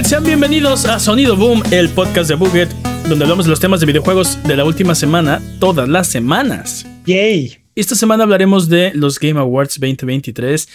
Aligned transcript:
Buget, 0.00 0.08
sean 0.08 0.24
bienvenidos 0.24 0.86
a 0.86 0.98
Sonido 0.98 1.36
Boom, 1.36 1.62
el 1.70 1.90
podcast 1.90 2.30
de 2.30 2.34
Buget, 2.34 2.70
donde 3.06 3.22
hablamos 3.22 3.44
de 3.44 3.50
los 3.50 3.60
temas 3.60 3.80
de 3.80 3.86
videojuegos 3.86 4.42
de 4.44 4.56
la 4.56 4.64
última 4.64 4.94
semana, 4.94 5.42
todas 5.58 5.90
las 5.90 6.08
semanas. 6.08 6.86
Yay. 7.04 7.58
Esta 7.74 7.94
semana 7.94 8.24
hablaremos 8.24 8.70
de 8.70 8.92
los 8.94 9.18
Game 9.18 9.38
Awards 9.38 9.78
2023 9.78 10.68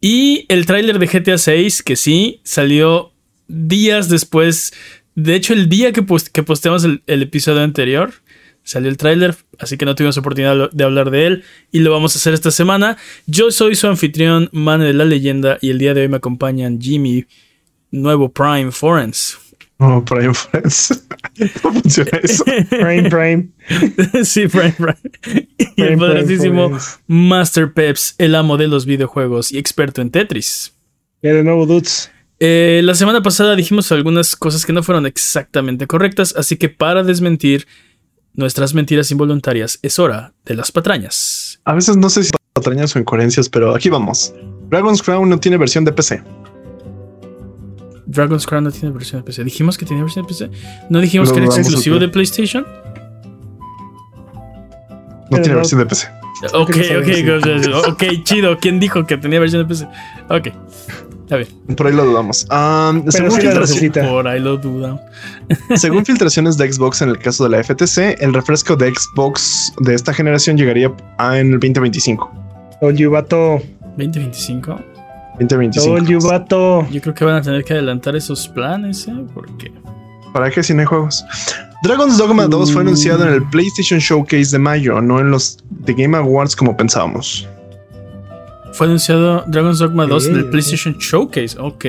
y 0.00 0.46
el 0.48 0.66
tráiler 0.66 0.98
de 0.98 1.06
GTA 1.06 1.38
6, 1.38 1.84
que 1.84 1.94
sí, 1.94 2.40
salió 2.42 3.12
días 3.46 4.08
después, 4.08 4.72
de 5.14 5.36
hecho 5.36 5.52
el 5.52 5.68
día 5.68 5.92
que, 5.92 6.04
que 6.32 6.42
posteamos 6.42 6.82
el, 6.82 7.02
episodio 7.06 7.60
anterior, 7.60 8.12
salió 8.64 8.88
el 8.88 8.96
tráiler, 8.96 9.36
así 9.60 9.76
que 9.76 9.84
no 9.84 9.94
tuvimos 9.94 10.18
oportunidad 10.18 10.72
de 10.72 10.84
hablar 10.84 11.12
de 11.12 11.26
él 11.26 11.44
y 11.70 11.80
lo 11.80 11.92
vamos 11.92 12.16
a 12.16 12.18
hacer 12.18 12.34
esta 12.34 12.50
semana. 12.50 12.96
Yo 13.26 13.52
soy 13.52 13.76
su 13.76 13.86
anfitrión, 13.86 14.48
Mane 14.50 14.86
de 14.86 14.94
la 14.94 15.04
Leyenda, 15.04 15.58
y 15.60 15.70
el 15.70 15.78
día 15.78 15.94
de 15.94 16.00
hoy 16.00 16.08
me 16.08 16.16
acompañan 16.16 16.80
Jimmy, 16.80 17.26
nuevo 17.92 18.28
Prime 18.28 18.72
Forens. 18.72 19.38
Oh, 19.78 20.04
Prime 20.04 20.34
Forens. 20.34 21.06
¿Cómo 21.62 21.80
funciona 21.80 22.18
eso? 22.22 22.44
Prime 22.44 23.08
Prime. 23.08 23.48
sí, 24.24 24.48
Prime 24.48 24.72
Prime. 24.72 25.46
Y 25.76 25.82
el 25.82 25.98
poderosísimo 25.98 26.76
Master 27.06 27.72
Peps, 27.72 28.16
el 28.18 28.34
amo 28.34 28.56
de 28.56 28.68
los 28.68 28.86
videojuegos 28.86 29.52
y 29.52 29.58
experto 29.58 30.00
en 30.00 30.10
Tetris. 30.10 30.74
Ya 31.22 31.32
de 31.32 31.44
nuevo, 31.44 31.66
dudes. 31.66 32.10
Eh, 32.40 32.80
la 32.82 32.94
semana 32.96 33.22
pasada 33.22 33.54
dijimos 33.54 33.92
algunas 33.92 34.34
cosas 34.34 34.66
que 34.66 34.72
no 34.72 34.82
fueron 34.82 35.06
exactamente 35.06 35.86
correctas, 35.86 36.34
así 36.36 36.56
que 36.56 36.68
para 36.68 37.04
desmentir 37.04 37.68
nuestras 38.34 38.74
mentiras 38.74 39.10
involuntarias 39.10 39.78
es 39.82 39.98
hora 39.98 40.34
de 40.44 40.56
las 40.56 40.72
patrañas. 40.72 41.60
A 41.64 41.74
veces 41.74 41.96
no 41.96 42.10
sé 42.10 42.24
si 42.24 42.30
patrañas 42.52 42.96
o 42.96 42.98
incoherencias, 42.98 43.48
pero 43.48 43.74
aquí 43.74 43.88
vamos. 43.88 44.34
Dragon's 44.70 45.02
Crown 45.02 45.28
no 45.28 45.38
tiene 45.38 45.56
versión 45.56 45.84
de 45.84 45.92
PC. 45.92 46.22
Dragon's 48.12 48.46
Crown 48.46 48.64
no 48.64 48.70
tiene 48.70 48.90
versión 48.90 49.22
de 49.22 49.26
PC. 49.26 49.44
¿Dijimos 49.44 49.78
que 49.78 49.86
tenía 49.86 50.02
versión 50.02 50.26
de 50.26 50.28
PC? 50.28 50.50
¿No 50.90 51.00
dijimos 51.00 51.32
que 51.32 51.38
era 51.38 51.46
exclusivo 51.46 51.98
de 51.98 52.08
PlayStation? 52.08 52.66
No 55.30 55.40
tiene 55.40 55.54
versión 55.54 55.80
de 55.80 55.86
PC. 55.86 56.08
Ok, 56.52 56.70
ok, 56.98 57.88
ok, 57.88 58.24
chido. 58.24 58.58
¿Quién 58.58 58.80
dijo 58.80 59.06
que 59.06 59.16
tenía 59.16 59.40
versión 59.40 59.62
de 59.62 59.68
PC? 59.68 59.88
Ok. 60.28 60.48
Está 61.22 61.36
bien. 61.36 61.76
Por 61.76 61.86
ahí 61.86 61.94
lo 61.94 62.04
dudamos. 62.04 62.46
según 63.08 63.38
por 64.10 64.28
ahí 64.28 64.40
lo 64.40 64.56
dudamos. 64.58 65.00
según 65.76 66.04
filtraciones 66.04 66.58
de 66.58 66.70
Xbox 66.70 67.00
en 67.00 67.08
el 67.08 67.18
caso 67.18 67.44
de 67.44 67.50
la 67.50 67.64
FTC, 67.64 68.20
el 68.20 68.34
refresco 68.34 68.76
de 68.76 68.92
Xbox 68.92 69.72
de 69.78 69.94
esta 69.94 70.12
generación 70.12 70.58
llegaría 70.58 70.92
en 71.18 71.52
el 71.54 71.60
2025. 71.60 72.30
Oye, 72.82 73.06
vato. 73.06 73.62
¿2025? 73.96 74.91
2025. 75.48 76.88
Yo 76.90 77.00
creo 77.00 77.14
que 77.14 77.24
van 77.24 77.36
a 77.36 77.42
tener 77.42 77.64
que 77.64 77.72
adelantar 77.74 78.16
esos 78.16 78.48
planes, 78.48 79.06
¿eh? 79.08 79.24
Porque. 79.34 79.72
¿Para 80.32 80.50
qué 80.50 80.62
si 80.62 80.72
no 80.72 80.80
hay 80.80 80.86
juegos? 80.86 81.24
Dragon's 81.82 82.16
Dogma 82.16 82.46
2 82.46 82.72
fue 82.72 82.82
anunciado 82.82 83.26
en 83.26 83.34
el 83.34 83.42
PlayStation 83.48 83.98
Showcase 83.98 84.52
de 84.52 84.58
mayo, 84.58 85.00
no 85.00 85.18
en 85.18 85.30
los 85.30 85.58
The 85.84 85.94
Game 85.94 86.16
Awards 86.16 86.54
como 86.54 86.76
pensábamos. 86.76 87.46
Fue 88.72 88.86
anunciado 88.86 89.44
Dragon's 89.48 89.78
Dogma 89.78 90.06
2 90.06 90.26
en 90.28 90.36
el 90.36 90.50
PlayStation 90.50 90.96
Showcase, 90.98 91.58
ok. 91.58 91.84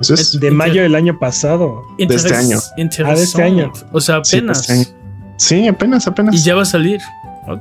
es 0.00 0.40
de 0.40 0.50
mayo 0.50 0.82
del 0.82 0.94
año 0.94 1.18
pasado. 1.18 1.82
De 1.96 2.14
este 2.14 2.34
año. 2.34 2.58
Ah, 3.04 3.14
de 3.14 3.22
este 3.22 3.42
año. 3.42 3.72
O 3.92 4.00
sea, 4.00 4.16
apenas. 4.16 4.66
Sí, 5.38 5.66
apenas, 5.68 6.06
apenas. 6.06 6.34
Y 6.34 6.42
ya 6.42 6.54
va 6.54 6.62
a 6.62 6.66
salir. 6.66 7.00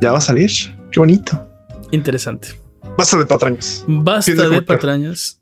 Ya 0.01 0.11
va 0.11 0.17
a 0.17 0.21
salir. 0.21 0.51
Qué 0.91 0.99
bonito. 0.99 1.47
Interesante. 1.91 2.60
Basta 2.97 3.17
de 3.17 3.25
patrañas. 3.25 3.85
Basta 3.87 4.49
de 4.49 4.61
patrañas. 4.61 5.41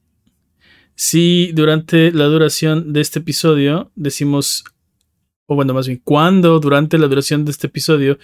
Si 0.95 1.51
durante 1.53 2.11
la 2.11 2.25
duración 2.25 2.93
de 2.93 3.01
este 3.01 3.19
episodio 3.19 3.91
decimos, 3.95 4.63
o 5.45 5.55
bueno, 5.55 5.73
más 5.73 5.87
bien, 5.87 6.01
cuando 6.03 6.59
durante 6.59 6.97
la 6.97 7.07
duración 7.07 7.45
de 7.45 7.51
este 7.51 7.67
episodio 7.67 8.17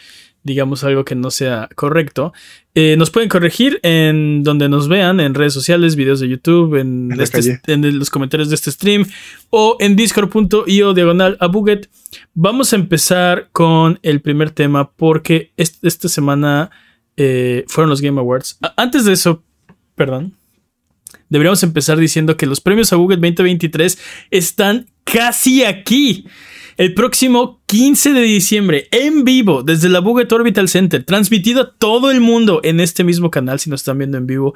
digamos 0.45 0.83
algo 0.83 1.03
que 1.03 1.15
no 1.15 1.31
sea 1.31 1.67
correcto, 1.75 2.31
eh, 2.75 2.95
nos 2.97 3.09
pueden 3.09 3.29
corregir 3.29 3.79
en 3.81 4.43
donde 4.43 4.69
nos 4.69 4.87
vean, 4.87 5.19
en 5.19 5.33
redes 5.33 5.53
sociales, 5.53 5.95
videos 5.95 6.19
de 6.19 6.29
YouTube, 6.29 6.75
en, 6.75 7.11
este 7.19 7.59
en 7.65 7.97
los 7.97 8.11
comentarios 8.11 8.49
de 8.49 8.55
este 8.55 8.71
stream 8.71 9.07
o 9.49 9.75
en 9.79 9.95
discord.io 9.95 10.93
diagonal 10.93 11.35
a 11.39 11.47
Buget. 11.47 11.89
Vamos 12.35 12.73
a 12.73 12.75
empezar 12.75 13.49
con 13.53 13.99
el 14.03 14.21
primer 14.21 14.51
tema 14.51 14.91
porque 14.91 15.51
esta 15.57 16.09
semana 16.09 16.69
eh, 17.17 17.65
fueron 17.67 17.89
los 17.89 18.01
Game 18.01 18.19
Awards. 18.19 18.57
antes 18.75 19.05
de 19.05 19.13
eso, 19.13 19.43
perdón, 19.95 20.33
deberíamos 21.29 21.63
empezar 21.63 21.97
diciendo 21.97 22.37
que 22.37 22.45
los 22.45 22.61
premios 22.61 22.91
a 22.93 22.97
Google 22.97 23.17
2023 23.17 23.97
están 24.31 24.87
casi 25.03 25.63
aquí. 25.63 26.25
El 26.77 26.93
próximo 26.93 27.61
15 27.67 28.11
de 28.11 28.21
diciembre, 28.21 28.87
en 28.91 29.23
vivo, 29.23 29.63
desde 29.63 29.87
la 29.87 29.99
Buget 29.99 30.29
Orbital 30.33 30.67
Center, 30.67 31.05
transmitido 31.05 31.61
a 31.61 31.71
todo 31.71 32.11
el 32.11 32.19
mundo 32.19 32.59
en 32.63 32.81
este 32.81 33.05
mismo 33.05 33.31
canal, 33.31 33.59
si 33.59 33.69
nos 33.69 33.79
están 33.79 33.97
viendo 33.97 34.17
en 34.17 34.27
vivo, 34.27 34.55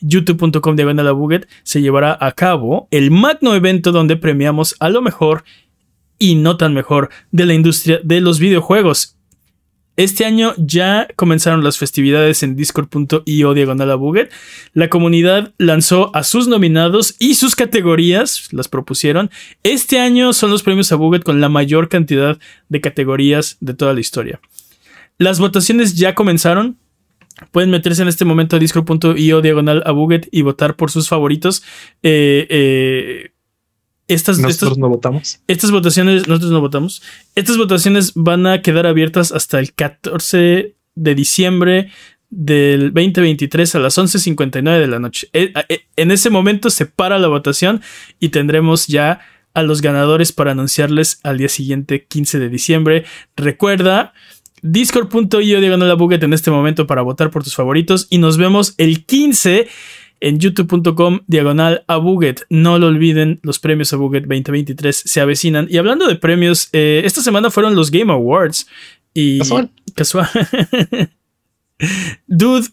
youtube.com 0.00 0.74
de 0.74 0.94
la 0.94 1.12
Buget, 1.12 1.48
se 1.62 1.80
llevará 1.80 2.18
a 2.20 2.32
cabo 2.32 2.88
el 2.90 3.12
magno 3.12 3.54
evento 3.54 3.92
donde 3.92 4.16
premiamos 4.16 4.74
a 4.80 4.88
lo 4.88 5.02
mejor 5.02 5.44
y 6.18 6.34
no 6.34 6.56
tan 6.56 6.74
mejor 6.74 7.10
de 7.30 7.46
la 7.46 7.54
industria 7.54 8.00
de 8.02 8.20
los 8.20 8.40
videojuegos. 8.40 9.16
Este 9.96 10.24
año 10.24 10.54
ya 10.56 11.06
comenzaron 11.16 11.62
las 11.62 11.76
festividades 11.76 12.42
en 12.42 12.56
discord.io 12.56 13.54
diagonal 13.54 13.90
a. 13.90 14.30
La 14.72 14.88
comunidad 14.88 15.52
lanzó 15.58 16.14
a 16.16 16.22
sus 16.22 16.48
nominados 16.48 17.14
y 17.18 17.34
sus 17.34 17.54
categorías, 17.54 18.48
las 18.52 18.68
propusieron. 18.68 19.30
Este 19.62 19.98
año 19.98 20.32
son 20.32 20.50
los 20.50 20.62
premios 20.62 20.92
a 20.92 20.96
con 21.22 21.42
la 21.42 21.50
mayor 21.50 21.90
cantidad 21.90 22.38
de 22.70 22.80
categorías 22.80 23.58
de 23.60 23.74
toda 23.74 23.92
la 23.92 24.00
historia. 24.00 24.40
Las 25.18 25.38
votaciones 25.38 25.94
ya 25.94 26.14
comenzaron. 26.14 26.78
Pueden 27.50 27.70
meterse 27.70 28.02
en 28.02 28.08
este 28.08 28.24
momento 28.24 28.56
a 28.56 28.58
discord.io 28.58 29.40
diagonal 29.42 29.82
a 29.84 29.92
y 30.30 30.42
votar 30.42 30.76
por 30.76 30.90
sus 30.90 31.08
favoritos. 31.08 31.62
Eh, 32.02 32.46
eh, 32.48 33.32
estas, 34.12 34.38
nosotros 34.38 34.78
no 34.78 34.88
votamos. 34.88 35.40
Estas 35.46 35.70
votaciones, 35.70 36.28
nosotros 36.28 36.52
no 36.52 36.60
votamos. 36.60 37.02
Estas 37.34 37.56
votaciones 37.56 38.12
van 38.14 38.46
a 38.46 38.62
quedar 38.62 38.86
abiertas 38.86 39.32
hasta 39.32 39.58
el 39.58 39.72
14 39.72 40.74
de 40.94 41.14
diciembre 41.14 41.90
del 42.30 42.94
2023 42.94 43.74
a 43.74 43.78
las 43.78 43.98
11.59 43.98 44.80
de 44.80 44.86
la 44.86 44.98
noche. 44.98 45.28
Eh, 45.32 45.52
eh, 45.68 45.80
en 45.96 46.10
ese 46.10 46.30
momento 46.30 46.70
se 46.70 46.86
para 46.86 47.18
la 47.18 47.28
votación 47.28 47.82
y 48.20 48.30
tendremos 48.30 48.86
ya 48.86 49.20
a 49.54 49.62
los 49.62 49.82
ganadores 49.82 50.32
para 50.32 50.52
anunciarles 50.52 51.20
al 51.24 51.38
día 51.38 51.48
siguiente, 51.48 52.06
15 52.06 52.38
de 52.38 52.48
diciembre. 52.48 53.04
Recuerda, 53.36 54.14
discord.io 54.62 55.60
diagonal 55.60 55.88
la 55.88 55.94
buget 55.94 56.22
en 56.22 56.32
este 56.32 56.50
momento 56.50 56.86
para 56.86 57.02
votar 57.02 57.30
por 57.30 57.44
tus 57.44 57.54
favoritos 57.54 58.06
y 58.08 58.18
nos 58.18 58.38
vemos 58.38 58.74
el 58.78 59.04
15 59.04 59.68
en 60.22 60.38
youtube.com 60.38 61.20
diagonal 61.26 61.84
a 61.88 61.96
Buget. 61.96 62.42
No 62.48 62.78
lo 62.78 62.86
olviden, 62.86 63.40
los 63.42 63.58
premios 63.58 63.92
a 63.92 63.96
Buget 63.96 64.22
2023 64.22 64.96
se 64.96 65.20
avecinan. 65.20 65.66
Y 65.68 65.76
hablando 65.76 66.06
de 66.06 66.14
premios, 66.16 66.68
eh, 66.72 67.02
esta 67.04 67.22
semana 67.22 67.50
fueron 67.50 67.74
los 67.74 67.90
Game 67.90 68.12
Awards. 68.12 68.68
Y 69.12 69.40
casual. 69.40 69.70
Casual. 69.94 70.28
Dude, 72.28 72.68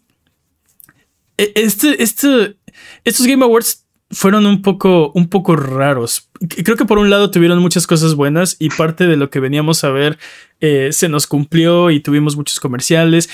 e, 1.37 1.51
este, 1.55 2.01
este, 2.01 2.57
estos 3.03 3.25
Game 3.25 3.43
Awards 3.43 3.85
fueron 4.11 4.45
un 4.45 4.61
poco, 4.61 5.11
un 5.13 5.27
poco 5.27 5.55
raros. 5.55 6.29
Creo 6.63 6.77
que 6.77 6.85
por 6.85 6.97
un 6.97 7.09
lado 7.09 7.31
tuvieron 7.31 7.59
muchas 7.59 7.87
cosas 7.87 8.15
buenas 8.15 8.55
y 8.59 8.69
parte 8.69 9.07
de 9.07 9.17
lo 9.17 9.29
que 9.29 9.39
veníamos 9.39 9.83
a 9.83 9.91
ver 9.91 10.17
eh, 10.61 10.89
se 10.91 11.09
nos 11.09 11.27
cumplió 11.27 11.91
y 11.91 11.99
tuvimos 11.99 12.35
muchos 12.35 12.59
comerciales. 12.59 13.29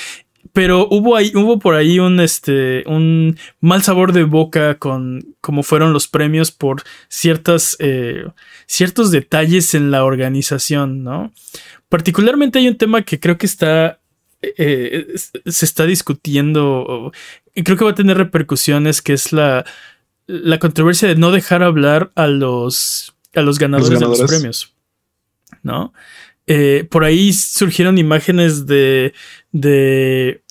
Pero 0.53 0.87
hubo 0.89 1.15
ahí, 1.15 1.31
hubo 1.35 1.59
por 1.59 1.75
ahí 1.75 1.99
un 1.99 2.19
este, 2.19 2.83
un 2.87 3.37
mal 3.59 3.83
sabor 3.83 4.13
de 4.13 4.23
boca 4.23 4.77
con 4.77 5.35
cómo 5.41 5.63
fueron 5.63 5.91
los 5.91 6.07
premios 6.07 6.51
por 6.51 6.83
ciertas, 7.09 7.75
eh, 7.79 8.25
ciertos 8.67 9.11
detalles 9.11 9.73
en 9.73 9.91
la 9.91 10.03
organización, 10.03 11.03
¿no? 11.03 11.33
Particularmente 11.89 12.59
hay 12.59 12.67
un 12.67 12.77
tema 12.77 13.01
que 13.01 13.19
creo 13.19 13.37
que 13.37 13.45
está, 13.45 13.99
eh, 14.41 15.07
se 15.45 15.65
está 15.65 15.85
discutiendo, 15.85 17.11
y 17.53 17.63
creo 17.63 17.77
que 17.77 17.85
va 17.85 17.91
a 17.91 17.95
tener 17.95 18.17
repercusiones, 18.17 19.01
que 19.01 19.13
es 19.13 19.33
la, 19.33 19.65
la 20.27 20.59
controversia 20.59 21.07
de 21.07 21.15
no 21.15 21.31
dejar 21.31 21.63
hablar 21.63 22.11
a 22.15 22.27
los, 22.27 23.15
a 23.33 23.41
los 23.41 23.59
ganadores, 23.59 23.99
de 23.99 24.05
los 24.05 24.21
premios, 24.23 24.73
¿no? 25.63 25.93
Eh, 26.47 26.87
por 26.91 27.03
ahí 27.03 27.33
surgieron 27.33 27.97
imágenes 27.97 28.67
de, 28.67 29.13
de 29.55 30.41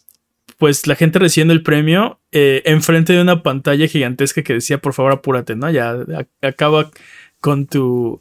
pues 0.56 0.86
la 0.86 0.94
gente 0.94 1.18
recibiendo 1.18 1.52
el 1.52 1.62
premio 1.62 2.20
eh, 2.32 2.62
enfrente 2.64 3.12
de 3.12 3.20
una 3.20 3.42
pantalla 3.42 3.86
gigantesca 3.86 4.42
que 4.42 4.54
decía 4.54 4.78
por 4.78 4.94
favor 4.94 5.12
apúrate, 5.12 5.56
¿no? 5.56 5.70
Ya 5.70 5.94
acaba 6.40 6.90
con 7.38 7.66
tu 7.66 8.18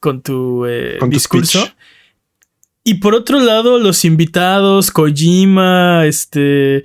con 0.00 0.22
tu 0.22 0.66
eh, 0.66 0.98
discurso. 1.08 1.68
y 2.82 2.94
por 2.94 3.14
otro 3.14 3.38
lado, 3.38 3.78
los 3.78 4.04
invitados, 4.04 4.90
Kojima, 4.90 6.06
este, 6.06 6.82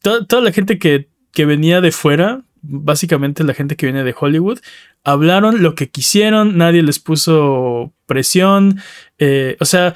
toda, 0.00 0.40
la 0.40 0.52
gente 0.52 0.78
que, 0.78 1.08
que 1.32 1.44
venía 1.44 1.80
de 1.80 1.90
fuera, 1.90 2.42
básicamente 2.62 3.42
la 3.42 3.54
gente 3.54 3.74
que 3.74 3.86
viene 3.86 4.04
de 4.04 4.14
Hollywood, 4.18 4.60
hablaron 5.02 5.62
lo 5.62 5.74
que 5.74 5.90
quisieron, 5.90 6.56
nadie 6.56 6.82
les 6.82 7.00
puso 7.00 7.92
presión, 8.06 8.80
eh, 9.18 9.56
o 9.58 9.64
sea, 9.64 9.94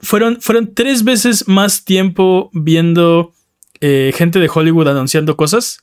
fueron, 0.00 0.40
fueron 0.40 0.74
tres 0.74 1.04
veces 1.04 1.46
más 1.46 1.84
tiempo 1.84 2.50
viendo 2.52 3.32
eh, 3.80 4.12
gente 4.14 4.38
de 4.38 4.50
Hollywood 4.52 4.88
anunciando 4.88 5.36
cosas 5.36 5.78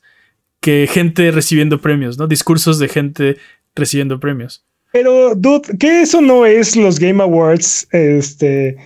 que 0.60 0.88
gente 0.90 1.30
recibiendo 1.30 1.80
premios, 1.80 2.18
¿no? 2.18 2.26
Discursos 2.26 2.78
de 2.78 2.88
gente 2.88 3.36
recibiendo 3.74 4.18
premios. 4.18 4.64
Pero, 4.92 5.34
dude, 5.34 5.76
¿qué 5.78 6.02
eso 6.02 6.20
no 6.20 6.46
es 6.46 6.76
los 6.76 6.98
Game 6.98 7.22
Awards? 7.22 7.86
Este. 7.92 8.76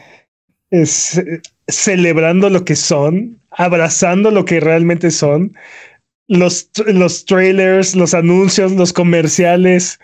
Es, 0.70 1.20
celebrando 1.68 2.50
lo 2.50 2.64
que 2.64 2.76
son, 2.76 3.40
abrazando 3.50 4.30
lo 4.30 4.44
que 4.44 4.60
realmente 4.60 5.10
son. 5.10 5.52
Los, 6.28 6.70
los 6.86 7.24
trailers, 7.24 7.96
los 7.96 8.14
anuncios, 8.14 8.72
los 8.72 8.92
comerciales. 8.92 9.98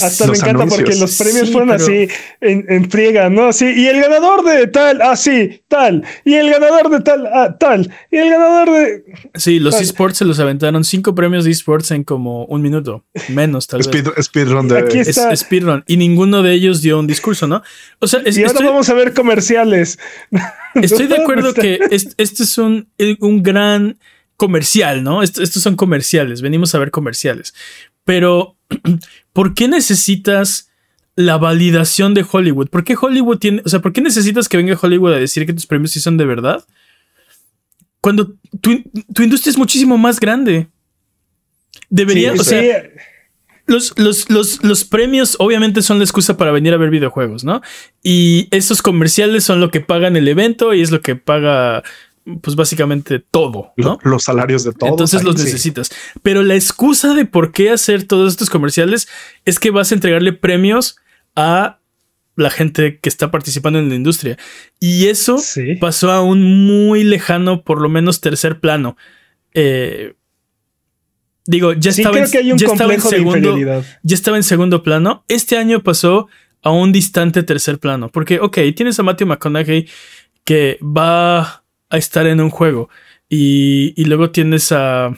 Hasta 0.00 0.26
me 0.26 0.36
encanta 0.36 0.66
porque 0.66 0.94
los 0.96 1.16
premios 1.16 1.50
fueron 1.50 1.70
así 1.70 2.08
en, 2.40 2.66
en, 2.68 2.90
friega, 2.90 3.30
¿no? 3.30 3.48
Así, 3.48 3.66
y 3.66 3.86
el 3.86 4.00
ganador 4.00 4.44
de 4.44 4.66
tal, 4.66 5.00
así, 5.00 5.50
ah, 5.52 5.64
tal, 5.68 6.04
y 6.24 6.34
el 6.34 6.50
ganador 6.50 6.90
de 6.90 7.00
tal, 7.00 7.26
ah, 7.26 7.56
tal, 7.58 7.92
y 8.10 8.16
el 8.16 8.30
ganador 8.30 8.70
de. 8.70 9.04
Sí, 9.34 9.58
los 9.58 9.80
esports 9.80 10.18
se 10.18 10.24
los 10.24 10.38
aventaron 10.40 10.84
cinco 10.84 11.14
premios 11.14 11.44
de 11.44 11.50
esports 11.50 11.90
en 11.90 12.04
como 12.04 12.44
un 12.46 12.62
minuto, 12.62 13.04
menos 13.28 13.66
tal 13.66 13.82
vez. 13.82 14.04
Speedrun 14.22 14.68
de. 14.68 14.78
Aquí 14.78 14.98
está. 14.98 15.34
speedrun, 15.34 15.84
y 15.86 15.96
ninguno 15.96 16.42
de 16.42 16.52
ellos 16.52 16.82
dio 16.82 16.98
un 16.98 17.06
discurso, 17.06 17.46
¿no? 17.46 17.62
O 17.98 18.06
sea, 18.06 18.20
y 18.24 18.44
ahora 18.44 18.66
vamos 18.66 18.88
a 18.88 18.94
ver 18.94 19.14
comerciales. 19.14 19.98
Estoy 20.74 21.06
de 21.06 21.16
acuerdo 21.22 21.54
que 21.54 21.78
este, 21.90 22.22
es 22.22 22.58
un, 22.58 22.88
un 23.20 23.42
gran 23.42 23.98
comercial, 24.38 25.02
¿no? 25.02 25.22
estos 25.22 25.50
son 25.60 25.74
comerciales, 25.74 26.42
venimos 26.42 26.74
a 26.74 26.78
ver 26.78 26.92
comerciales. 26.92 27.54
Pero, 28.08 28.56
¿por 29.34 29.52
qué 29.52 29.68
necesitas 29.68 30.70
la 31.14 31.36
validación 31.36 32.14
de 32.14 32.24
Hollywood? 32.26 32.68
¿Por 32.68 32.82
qué 32.82 32.96
Hollywood 32.98 33.36
tiene, 33.36 33.60
o 33.66 33.68
sea, 33.68 33.82
por 33.82 33.92
qué 33.92 34.00
necesitas 34.00 34.48
que 34.48 34.56
venga 34.56 34.78
Hollywood 34.80 35.12
a 35.12 35.18
decir 35.18 35.44
que 35.44 35.52
tus 35.52 35.66
premios 35.66 35.90
sí 35.90 36.00
son 36.00 36.16
de 36.16 36.24
verdad? 36.24 36.64
Cuando 38.00 38.34
tu, 38.62 38.70
industria 39.22 39.50
es 39.50 39.58
muchísimo 39.58 39.98
más 39.98 40.20
grande. 40.20 40.68
Debería, 41.90 42.32
o 42.32 42.42
sea, 42.42 42.82
los, 43.66 43.92
los, 43.98 44.30
los, 44.64 44.84
premios 44.84 45.36
obviamente 45.38 45.82
son 45.82 45.98
la 45.98 46.04
excusa 46.04 46.38
para 46.38 46.50
venir 46.50 46.72
a 46.72 46.78
ver 46.78 46.88
videojuegos, 46.88 47.44
¿no? 47.44 47.60
Y 48.02 48.48
esos 48.52 48.80
comerciales 48.80 49.44
son 49.44 49.60
lo 49.60 49.70
que 49.70 49.82
pagan 49.82 50.16
el 50.16 50.28
evento 50.28 50.72
y 50.72 50.80
es 50.80 50.90
lo 50.90 51.02
que 51.02 51.14
paga 51.14 51.82
pues 52.42 52.56
básicamente 52.56 53.18
todo, 53.18 53.72
¿no? 53.76 53.98
Los 54.02 54.24
salarios 54.24 54.64
de 54.64 54.72
todos. 54.72 54.90
Entonces 54.90 55.22
los 55.22 55.36
necesitas. 55.36 55.90
Pero 56.22 56.42
la 56.42 56.54
excusa 56.54 57.14
de 57.14 57.24
por 57.24 57.52
qué 57.52 57.70
hacer 57.70 58.04
todos 58.04 58.32
estos 58.32 58.50
comerciales 58.50 59.08
es 59.44 59.58
que 59.58 59.70
vas 59.70 59.90
a 59.90 59.94
entregarle 59.94 60.32
premios 60.32 60.96
a 61.34 61.78
la 62.36 62.50
gente 62.50 63.00
que 63.00 63.08
está 63.08 63.30
participando 63.30 63.78
en 63.78 63.88
la 63.88 63.94
industria. 63.94 64.38
Y 64.80 65.06
eso 65.06 65.42
pasó 65.80 66.12
a 66.12 66.22
un 66.22 66.66
muy 66.66 67.02
lejano, 67.02 67.62
por 67.64 67.80
lo 67.80 67.88
menos 67.88 68.20
tercer 68.20 68.60
plano. 68.60 68.96
Eh, 69.54 70.14
digo, 71.46 71.72
ya 71.72 71.90
estaba, 71.90 72.18
en, 72.18 72.26
ya 72.26 72.66
estaba 72.66 72.94
en 72.94 73.00
segundo, 73.00 73.82
ya 74.02 74.14
estaba 74.14 74.36
en 74.36 74.44
segundo 74.44 74.82
plano. 74.82 75.24
Este 75.26 75.56
año 75.56 75.82
pasó 75.82 76.28
a 76.62 76.70
un 76.70 76.92
distante 76.92 77.42
tercer 77.42 77.78
plano. 77.78 78.08
Porque, 78.10 78.38
ok, 78.38 78.58
tienes 78.76 78.98
a 78.98 79.02
Matthew 79.02 79.26
McConaughey 79.26 79.88
que 80.44 80.78
va 80.82 81.64
a 81.90 81.96
estar 81.96 82.26
en 82.26 82.40
un 82.40 82.50
juego. 82.50 82.88
Y, 83.28 83.94
y 83.96 84.04
luego 84.04 84.30
tienes 84.30 84.72
a. 84.72 85.14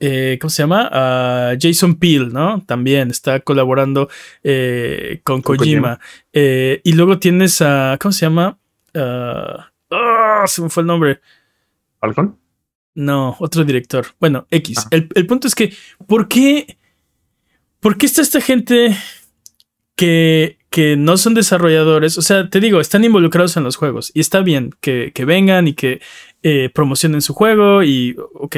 Eh, 0.00 0.36
¿Cómo 0.40 0.50
se 0.50 0.62
llama? 0.62 0.88
A 0.92 1.54
Jason 1.60 1.94
Peel, 1.94 2.32
¿no? 2.32 2.62
También 2.66 3.10
está 3.10 3.40
colaborando 3.40 4.08
eh, 4.42 5.20
con, 5.22 5.42
Kojima. 5.42 6.00
Eh, 6.32 6.80
y 6.84 6.92
luego 6.92 7.18
tienes 7.18 7.62
a. 7.62 7.96
¿Cómo 8.00 8.12
se 8.12 8.26
llama? 8.26 8.58
ah, 8.94 10.44
se 10.46 10.62
me 10.62 10.68
fue 10.68 10.82
el 10.82 10.86
nombre. 10.86 11.20
¿Falcon? 12.00 12.36
No, 12.94 13.36
otro 13.38 13.64
director. 13.64 14.06
Bueno, 14.18 14.46
X. 14.50 14.78
Ah. 14.78 14.88
El, 14.90 15.08
el, 15.14 15.26
punto 15.26 15.46
es 15.46 15.54
que, 15.54 15.72
¿por 16.06 16.28
qué? 16.28 16.76
¿Por 17.80 17.96
qué 17.96 18.06
está 18.06 18.22
esta 18.22 18.40
gente 18.40 18.96
que, 19.96 20.58
que 20.70 20.96
no 20.96 21.16
son 21.16 21.34
desarrolladores, 21.34 22.16
o 22.18 22.22
sea, 22.22 22.48
te 22.48 22.60
digo, 22.60 22.80
están 22.80 23.04
involucrados 23.04 23.56
en 23.56 23.64
los 23.64 23.76
juegos 23.76 24.10
y 24.14 24.20
está 24.20 24.40
bien 24.40 24.70
que, 24.80 25.12
vengan 25.26 25.68
y 25.68 25.74
que 25.74 26.00
eh, 26.42 26.70
promocionen 26.74 27.22
su 27.22 27.34
juego 27.34 27.82
y, 27.82 28.16
ok, 28.34 28.56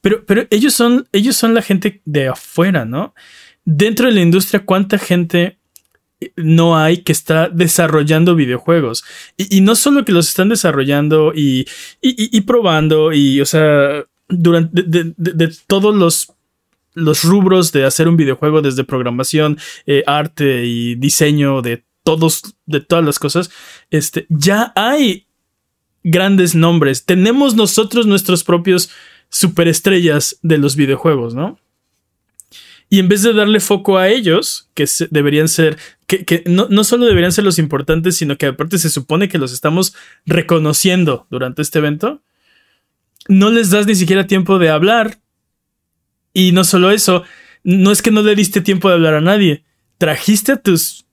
pero, 0.00 0.24
pero 0.24 0.46
ellos, 0.50 0.74
son, 0.74 1.08
ellos 1.12 1.36
son 1.36 1.54
la 1.54 1.62
gente 1.62 2.02
de 2.04 2.28
afuera, 2.28 2.84
¿no? 2.84 3.14
Dentro 3.64 4.06
de 4.06 4.12
la 4.12 4.20
industria, 4.20 4.64
¿cuánta 4.64 4.96
gente 4.98 5.58
no 6.36 6.78
hay 6.78 6.98
que 6.98 7.12
está 7.12 7.48
desarrollando 7.48 8.36
videojuegos? 8.36 9.04
Y, 9.36 9.60
no 9.60 9.74
solo 9.74 10.04
que 10.04 10.12
los 10.12 10.28
están 10.28 10.48
desarrollando 10.48 11.32
y, 11.34 11.66
y, 12.00 12.40
probando 12.42 13.12
y, 13.12 13.40
o 13.40 13.44
sea, 13.44 14.04
durante 14.28 14.84
de 14.84 15.56
todos 15.66 15.94
los 15.94 16.35
los 16.96 17.24
rubros 17.24 17.72
de 17.72 17.84
hacer 17.84 18.08
un 18.08 18.16
videojuego 18.16 18.62
desde 18.62 18.82
programación, 18.82 19.58
eh, 19.86 20.02
arte 20.06 20.64
y 20.64 20.96
diseño 20.96 21.62
de 21.62 21.84
todos, 22.02 22.56
de 22.64 22.80
todas 22.80 23.04
las 23.04 23.18
cosas, 23.18 23.50
este, 23.90 24.26
ya 24.28 24.72
hay 24.74 25.26
grandes 26.02 26.54
nombres. 26.54 27.04
Tenemos 27.04 27.54
nosotros 27.54 28.06
nuestros 28.06 28.44
propios 28.44 28.90
superestrellas 29.28 30.38
de 30.42 30.58
los 30.58 30.74
videojuegos, 30.74 31.34
¿no? 31.34 31.58
Y 32.88 33.00
en 33.00 33.08
vez 33.08 33.22
de 33.22 33.32
darle 33.32 33.60
foco 33.60 33.98
a 33.98 34.08
ellos, 34.08 34.70
que 34.74 34.86
deberían 35.10 35.48
ser, 35.48 35.76
que, 36.06 36.44
no, 36.46 36.68
no, 36.70 36.84
solo 36.84 37.04
deberían 37.04 37.32
ser 37.32 37.44
los 37.44 37.58
importantes, 37.58 38.16
sino 38.16 38.38
que 38.38 38.46
aparte 38.46 38.78
se 38.78 38.90
supone 38.90 39.28
que 39.28 39.38
los 39.38 39.52
estamos 39.52 39.94
reconociendo 40.24 41.26
durante 41.28 41.62
este 41.62 41.80
evento, 41.80 42.22
no 43.28 43.50
les 43.50 43.70
das 43.70 43.86
ni 43.86 43.96
siquiera 43.96 44.28
tiempo 44.28 44.60
de 44.60 44.70
hablar 44.70 45.18
y 46.36 46.52
no 46.52 46.64
solo 46.64 46.90
eso, 46.90 47.24
no 47.64 47.90
es 47.90 48.02
que 48.02 48.10
no 48.10 48.20
le 48.20 48.34
diste 48.34 48.60
tiempo 48.60 48.88
de 48.88 48.94
hablar 48.96 49.14
a 49.14 49.22
nadie, 49.22 49.64
trajiste 49.96 50.52
a 50.52 50.56
tus 50.56 51.06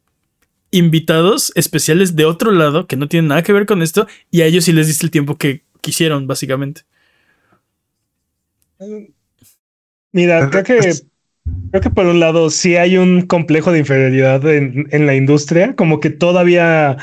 invitados 0.70 1.54
especiales 1.56 2.18
de 2.18 2.26
otro 2.26 2.52
lado 2.52 2.88
que 2.88 2.98
no 2.98 3.08
tienen 3.08 3.30
nada 3.30 3.42
que 3.42 3.54
ver 3.54 3.66
con 3.66 3.82
esto 3.82 4.06
y 4.32 4.42
a 4.42 4.48
ellos 4.48 4.66
sí 4.66 4.74
les 4.74 4.88
diste 4.88 5.06
el 5.06 5.12
tiempo 5.12 5.38
que 5.38 5.64
quisieron, 5.80 6.28
básicamente. 6.28 6.82
Mira, 10.12 10.50
creo 10.50 10.64
que, 10.66 10.94
creo 11.72 11.82
que 11.82 11.90
por 11.90 12.06
un 12.06 12.20
lado 12.20 12.50
sí 12.50 12.76
hay 12.76 12.98
un 12.98 13.22
complejo 13.22 13.72
de 13.72 13.80
inferioridad 13.80 14.46
en, 14.46 14.90
en 14.92 15.06
la 15.06 15.16
industria, 15.16 15.74
como 15.74 16.02
que 16.02 16.10
todavía 16.10 16.98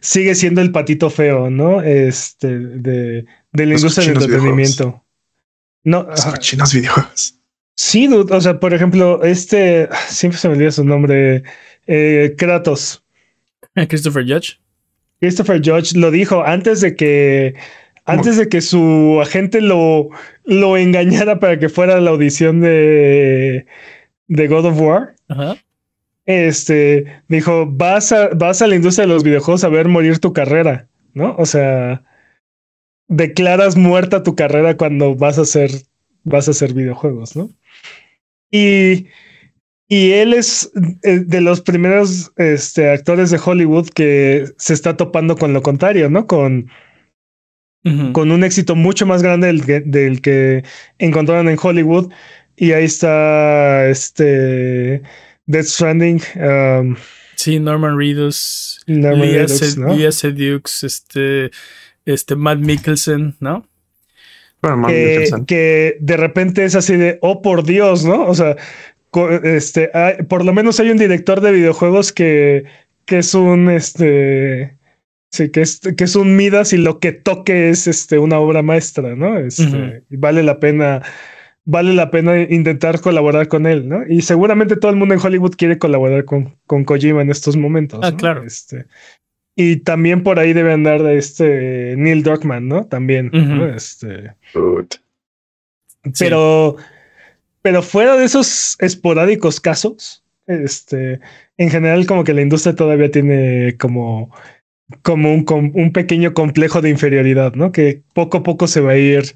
sigue 0.00 0.34
siendo 0.34 0.60
el 0.60 0.70
patito 0.70 1.08
feo, 1.08 1.48
¿no? 1.48 1.80
Este, 1.80 2.58
de, 2.58 3.24
de 3.52 3.66
la 3.66 3.74
industria 3.74 4.06
del 4.06 4.22
entretenimiento. 4.22 5.02
No, 5.82 6.06
chinos 6.40 6.74
videojuegos. 6.74 7.40
Sí, 7.76 8.08
o 8.08 8.40
sea, 8.40 8.60
por 8.60 8.72
ejemplo, 8.72 9.22
este, 9.24 9.88
siempre 10.08 10.38
se 10.38 10.48
me 10.48 10.54
olvida 10.54 10.70
su 10.70 10.84
nombre, 10.84 11.42
eh, 11.86 12.34
Kratos. 12.38 13.04
Christopher 13.88 14.24
Judge. 14.24 14.60
Christopher 15.20 15.60
Judge 15.64 15.96
lo 15.96 16.10
dijo 16.10 16.44
antes 16.44 16.80
de 16.80 16.94
que, 16.94 17.54
antes 18.04 18.36
de 18.36 18.48
que 18.48 18.60
su 18.60 19.18
agente 19.22 19.60
lo, 19.60 20.10
lo 20.44 20.76
engañara 20.76 21.40
para 21.40 21.58
que 21.58 21.68
fuera 21.68 21.96
a 21.96 22.00
la 22.00 22.10
audición 22.10 22.60
de, 22.60 23.66
de 24.28 24.48
God 24.48 24.66
of 24.66 24.80
War. 24.80 25.14
Este 26.26 27.22
dijo: 27.28 27.66
vas 27.66 28.12
a, 28.12 28.28
vas 28.28 28.62
a 28.62 28.66
la 28.66 28.76
industria 28.76 29.06
de 29.06 29.12
los 29.12 29.24
videojuegos 29.24 29.64
a 29.64 29.68
ver 29.68 29.88
morir 29.88 30.18
tu 30.20 30.32
carrera, 30.32 30.88
¿no? 31.12 31.34
O 31.38 31.46
sea, 31.46 32.02
declaras 33.08 33.76
muerta 33.76 34.22
tu 34.22 34.34
carrera 34.34 34.76
cuando 34.76 35.14
vas 35.14 35.38
a 35.38 35.42
hacer, 35.42 35.70
vas 36.24 36.48
a 36.48 36.50
hacer 36.50 36.74
videojuegos, 36.74 37.36
¿no? 37.36 37.50
Y, 38.50 39.06
y 39.88 40.12
él 40.12 40.34
es 40.34 40.70
eh, 41.02 41.20
de 41.20 41.40
los 41.40 41.60
primeros 41.60 42.32
este, 42.36 42.90
actores 42.90 43.30
de 43.30 43.40
Hollywood 43.44 43.88
que 43.88 44.46
se 44.56 44.74
está 44.74 44.96
topando 44.96 45.36
con 45.36 45.52
lo 45.52 45.62
contrario, 45.62 46.10
¿no? 46.10 46.26
Con, 46.26 46.70
con 48.12 48.30
un 48.30 48.44
éxito 48.44 48.74
mucho 48.74 49.04
más 49.04 49.22
grande 49.22 49.48
del 49.48 49.66
que, 49.66 49.80
del 49.80 50.22
que 50.22 50.64
encontraron 50.98 51.48
en 51.48 51.58
Hollywood. 51.60 52.10
Y 52.56 52.72
ahí 52.72 52.84
está 52.84 53.88
este 53.88 55.02
Death 55.46 55.66
Stranding. 55.66 56.22
Um, 56.36 56.96
sí, 57.34 57.58
Norman 57.58 57.98
Reedus, 57.98 58.82
Norman 58.86 59.28
Reedus, 59.28 60.84
este, 60.84 61.50
este 62.06 62.36
Matt 62.36 62.60
Mikkelsen, 62.60 63.36
¿no? 63.40 63.68
Que, 65.46 65.96
de 66.00 66.16
repente 66.16 66.64
es 66.64 66.74
así 66.74 66.96
de, 66.96 67.18
oh 67.22 67.42
por 67.42 67.64
Dios, 67.64 68.04
¿no? 68.04 68.26
O 68.26 68.34
sea, 68.34 68.56
este, 69.42 69.90
por 70.28 70.44
lo 70.44 70.52
menos 70.52 70.80
hay 70.80 70.90
un 70.90 70.98
director 70.98 71.40
de 71.40 71.52
videojuegos 71.52 72.12
que, 72.12 72.64
que 73.06 73.18
es 73.18 73.34
un, 73.34 73.70
este, 73.70 74.76
sí, 75.30 75.50
que 75.50 75.62
es, 75.62 75.80
que 75.80 76.04
es 76.04 76.16
un 76.16 76.36
Midas 76.36 76.72
y 76.72 76.78
lo 76.78 76.98
que 76.98 77.12
toque 77.12 77.70
es 77.70 77.86
este, 77.86 78.18
una 78.18 78.38
obra 78.38 78.62
maestra, 78.62 79.14
¿no? 79.14 79.38
Este, 79.38 80.02
y 80.10 80.16
vale 80.16 80.42
la 80.42 80.58
pena 80.60 81.02
vale 81.64 81.94
la 81.94 82.10
pena 82.10 82.40
intentar 82.42 83.00
colaborar 83.00 83.48
con 83.48 83.66
él, 83.66 83.88
¿no? 83.88 84.06
Y 84.06 84.22
seguramente 84.22 84.76
todo 84.76 84.90
el 84.90 84.96
mundo 84.96 85.14
en 85.14 85.20
Hollywood 85.20 85.54
quiere 85.56 85.78
colaborar 85.78 86.24
con, 86.24 86.56
con 86.66 86.84
Kojima 86.84 87.22
en 87.22 87.30
estos 87.30 87.56
momentos. 87.56 88.00
Ah, 88.02 88.14
claro. 88.14 88.44
Este, 88.44 88.86
y 89.56 89.76
también 89.76 90.22
por 90.22 90.38
ahí 90.38 90.52
debe 90.52 90.72
andar 90.72 91.02
de 91.02 91.18
este 91.18 91.94
Neil 91.96 92.22
Druckmann, 92.22 92.68
¿no? 92.68 92.86
También. 92.86 93.30
Este. 93.74 94.32
Pero, 96.18 96.76
pero 97.62 97.82
fuera 97.82 98.16
de 98.16 98.24
esos 98.24 98.76
esporádicos 98.80 99.60
casos, 99.60 100.24
este, 100.46 101.20
en 101.56 101.70
general, 101.70 102.06
como 102.06 102.24
que 102.24 102.34
la 102.34 102.42
industria 102.42 102.74
todavía 102.74 103.10
tiene 103.10 103.76
como, 103.78 104.34
como 105.02 105.32
un, 105.32 105.46
un 105.74 105.92
pequeño 105.92 106.34
complejo 106.34 106.82
de 106.82 106.90
inferioridad, 106.90 107.54
¿no? 107.54 107.72
Que 107.72 108.02
poco 108.12 108.38
a 108.38 108.42
poco 108.42 108.66
se 108.66 108.80
va 108.80 108.92
a 108.92 108.96
ir 108.98 109.34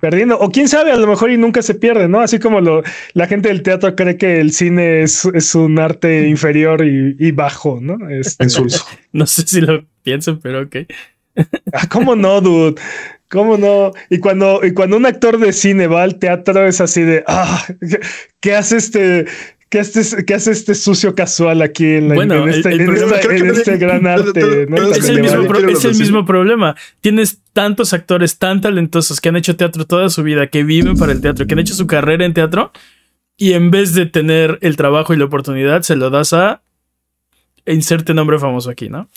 perdiendo. 0.00 0.38
O 0.38 0.50
quién 0.50 0.68
sabe, 0.68 0.92
a 0.92 0.96
lo 0.96 1.06
mejor 1.06 1.30
y 1.30 1.36
nunca 1.36 1.62
se 1.62 1.74
pierde, 1.74 2.08
¿no? 2.08 2.20
Así 2.20 2.38
como 2.38 2.60
lo, 2.60 2.82
la 3.14 3.26
gente 3.26 3.48
del 3.48 3.62
teatro 3.62 3.94
cree 3.94 4.16
que 4.16 4.40
el 4.40 4.52
cine 4.52 5.02
es, 5.02 5.24
es 5.34 5.54
un 5.54 5.78
arte 5.78 6.28
inferior 6.28 6.84
y, 6.84 7.30
bajo, 7.32 7.78
¿no? 7.80 8.08
Este, 8.08 8.46
no 9.12 9.26
sé 9.26 9.42
si 9.46 9.60
lo 9.60 9.84
piensan, 10.02 10.40
pero 10.40 10.62
ok. 10.62 10.76
ah, 11.72 11.86
¿Cómo 11.88 12.16
no, 12.16 12.40
dude? 12.40 12.80
¿Cómo 13.30 13.58
no? 13.58 13.92
Y 14.08 14.18
cuando, 14.18 14.60
y 14.64 14.72
cuando 14.72 14.96
un 14.96 15.04
actor 15.04 15.38
de 15.38 15.52
cine 15.52 15.86
va 15.86 16.02
al 16.02 16.18
teatro 16.18 16.66
es 16.66 16.80
así 16.80 17.02
de, 17.02 17.24
ah, 17.26 17.62
¿qué, 18.40 18.54
hace 18.54 18.78
este? 18.78 19.26
¿Qué 19.68 19.80
hace, 19.80 20.24
¿Qué 20.24 20.34
hace 20.34 20.52
este 20.52 20.74
sucio 20.74 21.14
casual 21.14 21.60
aquí 21.60 21.84
en, 21.84 22.08
la, 22.08 22.14
este, 22.48 22.74
este, 22.74 23.76
gran 23.76 24.06
arte? 24.06 24.62
Es, 24.96 25.08
el 25.84 25.96
mismo, 25.96 26.24
problema. 26.24 26.74
Tienes 27.02 27.42
tantos 27.52 27.92
actores 27.92 28.38
tan 28.38 28.62
talentosos 28.62 29.20
que 29.20 29.28
han 29.28 29.36
hecho 29.36 29.56
teatro 29.56 29.84
toda 29.84 30.08
su 30.08 30.22
vida, 30.22 30.46
que 30.46 30.62
viven 30.64 30.96
para 30.96 31.12
el 31.12 31.20
teatro, 31.20 31.46
que 31.46 31.52
han 31.52 31.58
hecho 31.58 31.74
su 31.74 31.86
carrera 31.86 32.24
en 32.24 32.32
teatro, 32.32 32.72
y 33.36 33.52
en 33.52 33.70
vez 33.70 33.94
de 33.94 34.06
tener 34.06 34.58
el 34.62 34.76
trabajo 34.76 35.12
y 35.12 35.18
la 35.18 35.26
oportunidad, 35.26 35.82
se 35.82 35.96
lo 35.96 36.08
das 36.08 36.32
a 36.32 36.62
inserte 37.66 38.14
nombre 38.14 38.38
famoso 38.38 38.70
aquí, 38.70 38.88
¿no? 38.88 39.10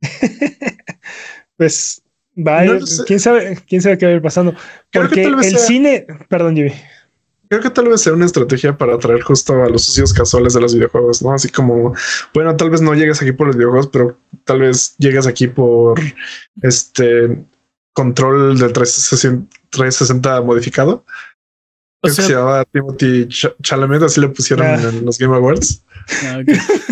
pues 1.56 2.00
vaya, 2.34 2.78
quién 3.06 3.20
sabe, 3.20 3.58
quién 3.68 3.82
sabe 3.82 3.98
qué 3.98 4.06
va 4.06 4.12
a 4.12 4.14
ir 4.14 4.22
pasando. 4.22 4.54
Porque 4.90 5.24
el 5.24 5.58
cine, 5.58 6.06
perdón, 6.30 6.56
Jimmy. 6.56 6.72
Creo 7.48 7.62
que 7.62 7.70
tal 7.70 7.88
vez 7.88 8.02
sea 8.02 8.12
una 8.12 8.26
estrategia 8.26 8.76
para 8.76 8.94
atraer 8.94 9.22
justo 9.22 9.62
a 9.62 9.68
los 9.68 9.84
socios 9.84 10.12
casuales 10.12 10.54
de 10.54 10.60
los 10.60 10.74
videojuegos, 10.74 11.22
¿no? 11.22 11.32
Así 11.32 11.48
como, 11.48 11.94
bueno, 12.34 12.56
tal 12.56 12.70
vez 12.70 12.80
no 12.80 12.94
llegues 12.94 13.22
aquí 13.22 13.32
por 13.32 13.46
los 13.46 13.56
videojuegos, 13.56 13.88
pero 13.88 14.18
tal 14.44 14.60
vez 14.60 14.94
llegues 14.98 15.26
aquí 15.26 15.48
por 15.48 15.98
este 16.62 17.38
control 17.94 18.58
del 18.58 18.72
360, 18.72 20.42
modificado. 20.42 21.04
O 22.00 22.08
sea, 22.08 22.24
se 22.24 22.32
llamaba 22.32 22.64
Timothy 22.64 23.28
Chalamet, 23.62 24.02
así 24.02 24.20
le 24.20 24.28
pusieron 24.28 24.66
ah. 24.66 24.74
en 24.74 25.04
los 25.04 25.18
Game 25.18 25.34
Awards. 25.34 25.84
Ah, 26.24 26.40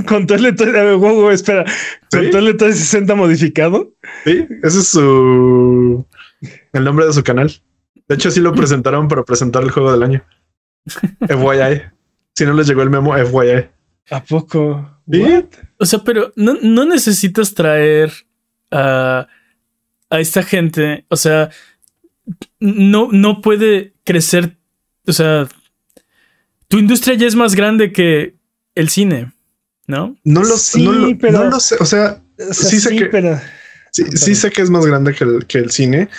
Control 0.08 0.42
de 0.42 0.52
360, 0.52 1.32
espera, 1.32 1.64
control 2.10 2.44
de 2.46 2.54
360 2.54 3.14
modificado. 3.14 3.92
Sí, 4.24 4.46
ese 4.62 4.78
es 4.78 4.88
su 4.88 6.04
el 6.72 6.84
nombre 6.84 7.06
de 7.06 7.12
su 7.12 7.22
canal. 7.22 7.52
De 8.08 8.14
hecho, 8.14 8.30
sí 8.30 8.40
lo 8.40 8.52
presentaron 8.54 9.08
para 9.08 9.24
presentar 9.24 9.62
el 9.62 9.70
juego 9.70 9.92
del 9.92 10.02
año. 10.02 10.24
FYI. 11.28 11.82
Si 12.34 12.44
no 12.44 12.52
les 12.52 12.66
llegó 12.66 12.82
el 12.82 12.90
memo, 12.90 13.14
FYI. 13.14 13.68
¿A 14.10 14.22
poco? 14.22 15.00
O 15.78 15.86
sea, 15.86 16.00
pero 16.04 16.32
no, 16.36 16.84
necesitas 16.84 17.54
traer 17.54 18.12
a, 18.70 19.26
a 20.10 20.20
esta 20.20 20.42
gente. 20.42 21.04
O 21.08 21.16
sea, 21.16 21.50
no, 22.60 23.08
no 23.10 23.40
puede 23.40 23.94
crecer. 24.04 24.56
O 25.06 25.12
sea, 25.12 25.48
tu 26.68 26.78
industria 26.78 27.14
ya 27.14 27.26
es 27.26 27.36
más 27.36 27.54
grande 27.54 27.92
que 27.92 28.34
el 28.74 28.88
cine, 28.88 29.32
¿no? 29.86 30.16
No 30.24 30.40
lo, 30.42 30.56
sé, 30.56 31.16
pero, 31.20 31.44
no 31.44 31.50
lo 31.50 31.60
sé. 31.60 31.76
O 31.80 31.84
sea, 31.84 32.22
sí, 32.52 32.80
sé 32.80 32.96
que. 32.96 33.38
Sí, 33.92 34.34
sé 34.34 34.50
que 34.50 34.60
es 34.60 34.68
más 34.68 34.84
grande 34.84 35.14
que 35.14 35.24
el, 35.24 35.46
que 35.46 35.58
el 35.58 35.70
cine, 35.70 36.10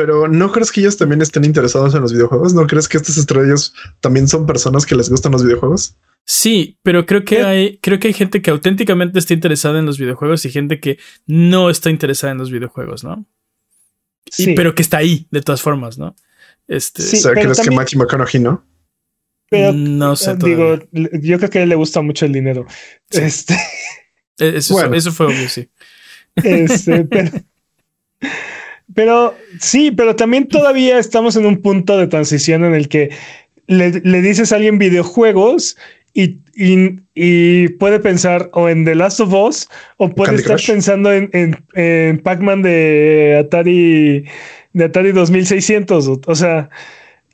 pero 0.00 0.28
¿no 0.28 0.50
crees 0.50 0.72
que 0.72 0.80
ellos 0.80 0.96
también 0.96 1.20
estén 1.20 1.44
interesados 1.44 1.94
en 1.94 2.00
los 2.00 2.14
videojuegos? 2.14 2.54
¿No 2.54 2.66
crees 2.66 2.88
que 2.88 2.96
estas 2.96 3.18
estrellas 3.18 3.74
también 4.00 4.28
son 4.28 4.46
personas 4.46 4.86
que 4.86 4.94
les 4.94 5.10
gustan 5.10 5.32
los 5.32 5.44
videojuegos? 5.44 5.94
Sí, 6.24 6.78
pero 6.82 7.04
creo 7.04 7.22
que 7.22 7.42
hay, 7.42 7.76
creo 7.82 7.98
que 7.98 8.08
hay 8.08 8.14
gente 8.14 8.40
que 8.40 8.50
auténticamente 8.50 9.18
está 9.18 9.34
interesada 9.34 9.78
en 9.78 9.84
los 9.84 9.98
videojuegos 9.98 10.42
y 10.46 10.50
gente 10.50 10.80
que 10.80 10.98
no 11.26 11.68
está 11.68 11.90
interesada 11.90 12.32
en 12.32 12.38
los 12.38 12.50
videojuegos, 12.50 13.04
¿no? 13.04 13.26
Sí. 14.30 14.54
pero 14.56 14.74
que 14.74 14.80
está 14.80 14.96
ahí, 14.96 15.26
de 15.30 15.42
todas 15.42 15.60
formas, 15.60 15.98
¿no? 15.98 16.16
Este, 16.66 17.02
o 17.02 17.04
sea, 17.04 17.32
¿crees 17.32 17.60
que 17.60 17.70
Matthew 17.70 17.98
McConaughey 17.98 18.40
no? 18.40 18.64
Pero, 19.50 19.74
no 19.74 20.16
sé. 20.16 20.34
Digo, 20.36 20.78
yo 20.92 21.36
creo 21.36 21.50
que 21.50 21.58
a 21.58 21.62
él 21.64 21.68
le 21.68 21.74
gusta 21.74 22.00
mucho 22.00 22.24
el 22.24 22.32
dinero. 22.32 22.64
Este. 23.10 23.54
E, 24.38 24.56
eso, 24.56 24.82
eso 24.94 25.12
fue 25.12 25.26
obvio, 25.26 25.46
sí. 25.46 25.68
Este, 26.36 27.04
pero, 27.04 27.32
pero 28.94 29.34
sí, 29.60 29.90
pero 29.90 30.16
también 30.16 30.48
todavía 30.48 30.98
estamos 30.98 31.36
en 31.36 31.46
un 31.46 31.60
punto 31.60 31.98
de 31.98 32.06
transición 32.06 32.64
en 32.64 32.74
el 32.74 32.88
que 32.88 33.10
le, 33.66 33.90
dices 34.22 34.52
a 34.52 34.56
alguien 34.56 34.78
videojuegos 34.78 35.76
y, 36.12 36.38
y, 36.54 37.68
puede 37.68 38.00
pensar 38.00 38.50
o 38.52 38.68
en 38.68 38.84
The 38.84 38.96
Last 38.96 39.20
of 39.20 39.32
Us 39.32 39.68
o 39.96 40.10
puede 40.10 40.36
estar 40.36 40.58
pensando 40.66 41.12
en, 41.12 41.30
en, 41.74 42.18
Pac-Man 42.18 42.62
de 42.62 43.36
Atari 43.44 44.24
de 44.72 44.84
Atari 44.84 45.12
2600. 45.12 46.08
O, 46.26 46.34
sea, 46.34 46.68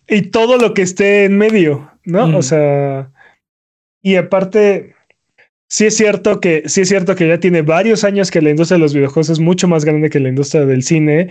y 0.07 0.23
todo 0.23 0.59
lo 0.59 0.75
que 0.75 0.83
esté 0.83 1.25
en 1.25 1.39
medio, 1.39 1.91
¿no? 2.05 2.37
O 2.37 2.43
sea, 2.43 3.11
y 4.03 4.17
aparte, 4.17 4.96
sí 5.69 5.87
es 5.87 5.97
cierto 5.97 6.41
que 6.41 6.65
sí 6.67 6.83
es 6.83 6.89
cierto 6.89 7.15
que 7.15 7.29
ya 7.29 7.41
tiene 7.41 7.63
varios 7.63 8.05
años 8.05 8.31
que 8.31 8.43
la 8.43 8.51
industria 8.51 8.77
de 8.77 8.83
los 8.83 8.95
videojuegos 8.95 9.31
es 9.31 9.41
mucho 9.41 9.69
más 9.69 9.85
grande 9.85 10.11
que 10.11 10.21
la 10.21 10.29
industria 10.29 10.65
del 10.65 10.83
cine 10.83 11.29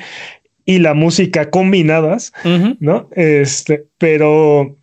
y 0.66 0.80
la 0.80 0.94
música 0.96 1.52
combinadas, 1.52 2.34
¿no? 2.80 3.08
Este, 3.12 3.86
pero, 4.00 4.76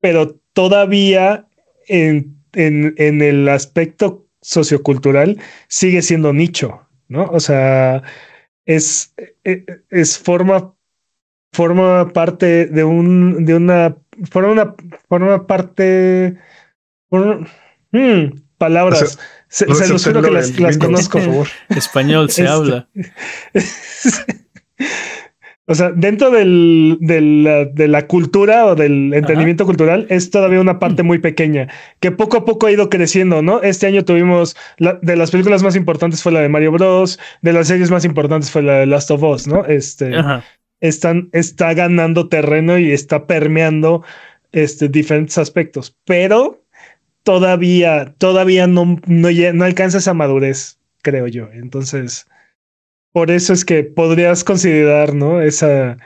pero 0.00 0.40
todavía 0.52 1.46
en, 1.86 2.36
en, 2.52 2.94
en, 2.98 3.22
el 3.22 3.48
aspecto 3.48 4.26
sociocultural 4.40 5.38
sigue 5.68 6.02
siendo 6.02 6.32
nicho, 6.32 6.88
¿no? 7.06 7.26
O 7.26 7.38
sea, 7.38 8.02
es, 8.66 9.14
e, 9.44 9.64
es, 9.88 10.18
forma, 10.18 10.74
forma 11.52 12.12
parte 12.12 12.66
de 12.66 12.82
un, 12.82 13.44
de 13.44 13.54
una, 13.54 13.96
forma 14.30 14.50
una, 14.50 14.74
forma 15.08 15.46
parte, 15.46 16.36
hmm, 17.10 18.24
palabras. 18.58 19.18
se, 19.48 19.66
los 19.66 20.04
juro 20.04 20.22
que 20.22 20.30
las, 20.30 20.78
conozco. 20.78 21.18
Por 21.18 21.26
favor. 21.26 21.48
Español 21.70 22.30
se 22.30 22.42
este, 22.42 22.52
habla. 22.52 22.88
o 25.66 25.74
sea, 25.74 25.90
dentro 25.90 26.30
del, 26.30 26.98
de 27.00 27.88
la 27.88 28.06
cultura 28.06 28.66
o 28.66 28.74
del 28.74 29.14
entendimiento 29.14 29.64
cultural 29.64 30.06
es 30.10 30.30
todavía 30.30 30.60
una 30.60 30.78
parte 30.78 31.02
muy 31.02 31.18
pequeña 31.18 31.68
que 32.00 32.10
poco 32.10 32.38
a 32.38 32.44
poco 32.44 32.66
ha 32.66 32.72
ido 32.72 32.90
creciendo, 32.90 33.42
¿no? 33.42 33.62
Este 33.62 33.86
año 33.86 34.04
tuvimos 34.04 34.56
de 34.78 35.16
las 35.16 35.30
películas 35.30 35.62
más 35.62 35.76
importantes 35.76 36.22
fue 36.22 36.32
la 36.32 36.40
de 36.40 36.48
Mario 36.48 36.72
Bros, 36.72 37.18
de 37.42 37.52
las 37.52 37.68
series 37.68 37.90
más 37.90 38.04
importantes 38.04 38.50
fue 38.50 38.62
la 38.62 38.78
de 38.78 38.86
Last 38.86 39.10
of 39.10 39.22
Us, 39.22 39.46
¿no? 39.46 39.64
Este 39.64 40.12
están 40.80 41.28
está 41.32 41.74
ganando 41.74 42.28
terreno 42.28 42.78
y 42.78 42.92
está 42.92 43.26
permeando 43.26 44.04
este 44.52 44.88
diferentes 44.88 45.38
aspectos, 45.38 45.96
pero 46.04 46.62
todavía, 47.28 48.14
todavía 48.16 48.66
no, 48.66 48.98
no, 49.06 49.28
no 49.52 49.64
alcanza 49.64 49.98
esa 49.98 50.14
madurez, 50.14 50.78
creo 51.02 51.26
yo. 51.26 51.50
Entonces, 51.52 52.26
por 53.12 53.30
eso 53.30 53.52
es 53.52 53.66
que 53.66 53.84
podrías 53.84 54.44
considerar, 54.44 55.12
¿no? 55.12 55.42
Esa, 55.42 55.98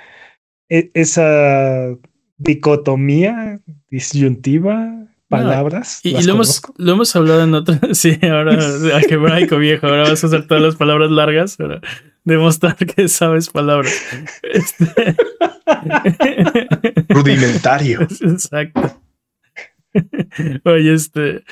e, 0.69 0.91
esa 0.95 1.97
dicotomía, 2.39 3.61
disyuntiva, 3.89 5.07
palabras. 5.29 6.01
y, 6.03 6.21
lo, 6.25 6.33
hemos, 6.33 6.61
lo 6.77 6.93
hemos 6.95 7.15
hablado 7.15 7.45
en 7.45 7.55
otra. 7.55 7.79
Sí, 7.93 8.19
ahora, 8.25 8.55
algebraico 8.97 9.59
viejo, 9.59 9.87
ahora 9.87 10.03
vas 10.03 10.25
a 10.25 10.27
usar 10.27 10.49
todas 10.49 10.65
las 10.65 10.75
palabras 10.75 11.13
largas 11.13 11.57
para 11.57 11.81
demostrar 12.25 12.75
que 12.75 13.07
sabes 13.07 13.49
palabras. 13.49 13.95
Este... 14.43 15.15
Rudimentario. 17.09 18.01
Exacto. 18.01 19.02
Oye, 20.65 20.95
este. 20.95 21.45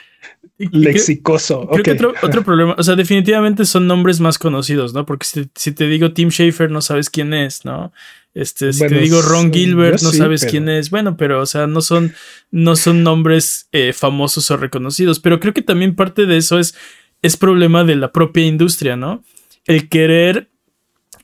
Lexicoso. 0.58 1.68
otro, 1.70 2.44
problema, 2.44 2.74
o 2.76 2.82
sea, 2.82 2.94
definitivamente 2.94 3.64
son 3.64 3.86
nombres 3.86 4.20
más 4.20 4.38
conocidos, 4.38 4.92
¿no? 4.92 5.06
Porque 5.06 5.26
si, 5.54 5.72
te 5.72 5.86
digo 5.86 6.12
Tim 6.12 6.28
Schafer, 6.28 6.70
no 6.70 6.82
sabes 6.82 7.08
quién 7.08 7.32
es, 7.32 7.64
¿no? 7.64 7.92
Este, 8.34 8.72
si 8.72 8.86
te 8.86 8.98
digo 8.98 9.22
Ron 9.22 9.52
Gilbert, 9.52 10.02
no 10.02 10.12
sabes 10.12 10.44
quién 10.44 10.68
es. 10.68 10.90
Bueno, 10.90 11.16
pero, 11.16 11.40
o 11.40 11.46
sea, 11.46 11.66
no 11.66 11.80
son, 11.80 12.14
no 12.50 12.76
son 12.76 13.02
nombres 13.02 13.68
eh, 13.72 13.92
famosos 13.92 14.50
o 14.50 14.56
reconocidos. 14.56 15.18
Pero 15.18 15.40
creo 15.40 15.54
que 15.54 15.62
también 15.62 15.96
parte 15.96 16.26
de 16.26 16.36
eso 16.36 16.58
es, 16.58 16.74
es 17.22 17.36
problema 17.36 17.84
de 17.84 17.96
la 17.96 18.12
propia 18.12 18.44
industria, 18.44 18.96
¿no? 18.96 19.24
El 19.66 19.88
querer 19.88 20.49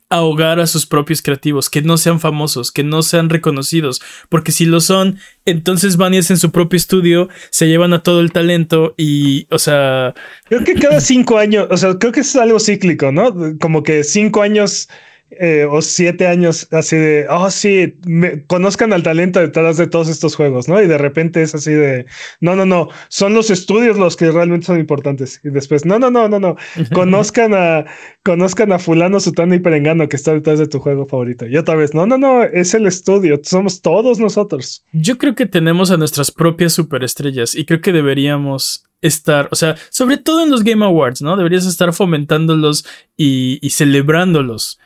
ahogar 0.09 0.59
a 0.59 0.67
sus 0.67 0.85
propios 0.85 1.21
creativos, 1.21 1.69
que 1.69 1.81
no 1.81 1.97
sean 1.97 2.19
famosos, 2.19 2.71
que 2.71 2.83
no 2.83 3.03
sean 3.03 3.29
reconocidos, 3.29 4.01
porque 4.29 4.51
si 4.51 4.65
lo 4.65 4.79
son, 4.79 5.19
entonces 5.45 5.97
van 5.97 6.13
y 6.13 6.17
hacen 6.19 6.37
su 6.37 6.51
propio 6.51 6.77
estudio, 6.77 7.29
se 7.49 7.67
llevan 7.67 7.93
a 7.93 8.03
todo 8.03 8.21
el 8.21 8.31
talento 8.31 8.93
y, 8.97 9.47
o 9.49 9.59
sea... 9.59 10.13
Creo 10.45 10.63
que 10.63 10.75
cada 10.75 11.01
cinco 11.01 11.37
años, 11.37 11.67
o 11.69 11.77
sea, 11.77 11.95
creo 11.95 12.11
que 12.11 12.21
es 12.21 12.35
algo 12.35 12.59
cíclico, 12.59 13.11
¿no? 13.11 13.33
Como 13.59 13.83
que 13.83 14.03
cinco 14.03 14.41
años 14.41 14.87
eh, 15.31 15.67
o 15.69 15.81
siete 15.81 16.25
años 16.25 16.67
así 16.71 16.95
de, 16.95 17.27
oh 17.29 17.51
sí, 17.51 17.95
me, 18.05 18.45
conozcan 18.45 18.93
al 18.93 19.03
talento 19.03 19.41
detrás 19.41 19.75
de 19.75 19.85
todos 19.87 20.07
estos 20.07 20.35
juegos, 20.35 20.69
¿no? 20.69 20.81
Y 20.81 20.87
de 20.87 20.97
repente 20.97 21.41
es 21.41 21.53
así 21.53 21.71
de, 21.71 22.05
no, 22.39 22.55
no, 22.55 22.65
no, 22.65 22.87
son 23.09 23.33
los 23.33 23.49
estudios 23.49 23.97
los 23.97 24.15
que 24.15 24.31
realmente 24.31 24.65
son 24.67 24.79
importantes. 24.79 25.41
Y 25.43 25.49
después, 25.49 25.85
no, 25.85 25.99
no, 25.99 26.09
no, 26.09 26.29
no, 26.29 26.39
no, 26.39 26.55
conozcan 26.93 27.53
a, 27.53 27.85
conozcan 28.23 28.71
a 28.71 28.79
fulano, 28.79 29.19
sutano 29.19 29.53
y 29.53 29.59
perengano 29.59 30.07
que 30.07 30.15
está 30.15 30.33
detrás 30.33 30.59
de 30.59 30.67
tu 30.67 30.79
juego 30.79 31.05
favorito. 31.05 31.45
Y 31.45 31.57
otra 31.57 31.75
vez, 31.75 31.93
no, 31.93 32.05
no, 32.05 32.17
no, 32.17 32.43
es 32.43 32.73
el 32.73 32.87
estudio, 32.87 33.39
somos 33.43 33.81
todos 33.81 34.19
nosotros. 34.19 34.85
Yo 34.93 35.17
creo 35.17 35.35
que 35.35 35.45
tenemos 35.45 35.91
a 35.91 35.97
nuestras 35.97 36.31
propias 36.31 36.71
superestrellas 36.71 37.53
y 37.53 37.65
creo 37.65 37.81
que 37.81 37.91
deberíamos 37.91 38.85
estar, 39.01 39.49
o 39.51 39.55
sea, 39.55 39.75
sobre 39.89 40.17
todo 40.17 40.43
en 40.43 40.51
los 40.51 40.63
Game 40.63 40.85
Awards, 40.85 41.21
¿no? 41.21 41.35
Deberías 41.35 41.65
estar 41.65 41.91
fomentándolos 41.93 42.85
y, 43.15 43.59
y 43.61 43.71
celebrándolos. 43.71 44.79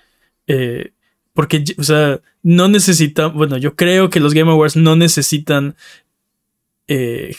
Eh, 0.54 0.92
porque, 1.34 1.64
o 1.78 1.84
sea, 1.84 2.20
no 2.44 2.68
necesitan, 2.68 3.34
bueno, 3.34 3.58
yo 3.58 3.76
creo 3.78 4.10
que 4.10 4.20
los 4.20 4.34
Game 4.34 4.52
Awards 4.52 4.76
no 4.76 4.98
necesitan 4.98 5.76
eh, 6.90 7.34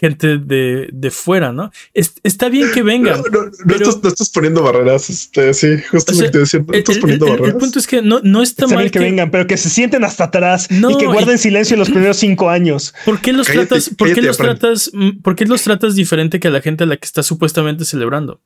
gente 0.00 0.38
de, 0.38 0.88
de, 0.90 1.10
fuera, 1.10 1.52
¿no? 1.52 1.70
está 1.92 2.48
bien 2.48 2.70
que 2.72 2.82
vengan. 2.82 3.20
No, 3.30 3.50
no, 3.66 4.08
estás, 4.08 4.30
poniendo 4.30 4.62
barreras, 4.62 5.10
este, 5.10 5.52
sí, 5.52 5.76
justo 5.90 6.12
lo 6.12 6.20
que 6.20 6.30
te 6.30 6.38
decía, 6.38 6.60
no 6.66 6.72
estás 6.72 6.96
poniendo 6.96 7.26
el, 7.26 7.32
barreras. 7.32 7.54
El 7.54 7.60
punto 7.60 7.78
es 7.78 7.86
que 7.86 8.00
no, 8.00 8.20
no 8.22 8.42
está, 8.42 8.64
está 8.64 8.74
mal 8.74 8.84
bien 8.84 8.92
que, 8.92 8.98
vengan, 8.98 9.30
pero 9.30 9.46
que 9.46 9.58
se 9.58 9.68
sienten 9.68 10.02
hasta 10.02 10.24
atrás 10.24 10.68
y 10.70 10.96
que 10.96 11.06
guarden 11.06 11.36
silencio 11.36 11.76
los 11.76 11.90
primeros 11.90 12.16
cinco 12.16 12.48
años. 12.48 12.94
¿Por 13.04 13.20
qué 13.20 13.34
los 13.34 13.46
tratas, 13.46 13.90
por 13.90 14.14
qué 14.14 14.22
los 14.22 14.38
tratas, 14.38 14.90
por 15.22 15.36
qué 15.36 15.44
los 15.44 15.60
tratas 15.60 15.94
diferente 15.94 16.40
que 16.40 16.48
a 16.48 16.50
la 16.50 16.62
gente 16.62 16.84
a 16.84 16.86
la 16.86 16.96
que 16.96 17.04
estás 17.04 17.26
supuestamente 17.26 17.84
celebrando? 17.84 18.40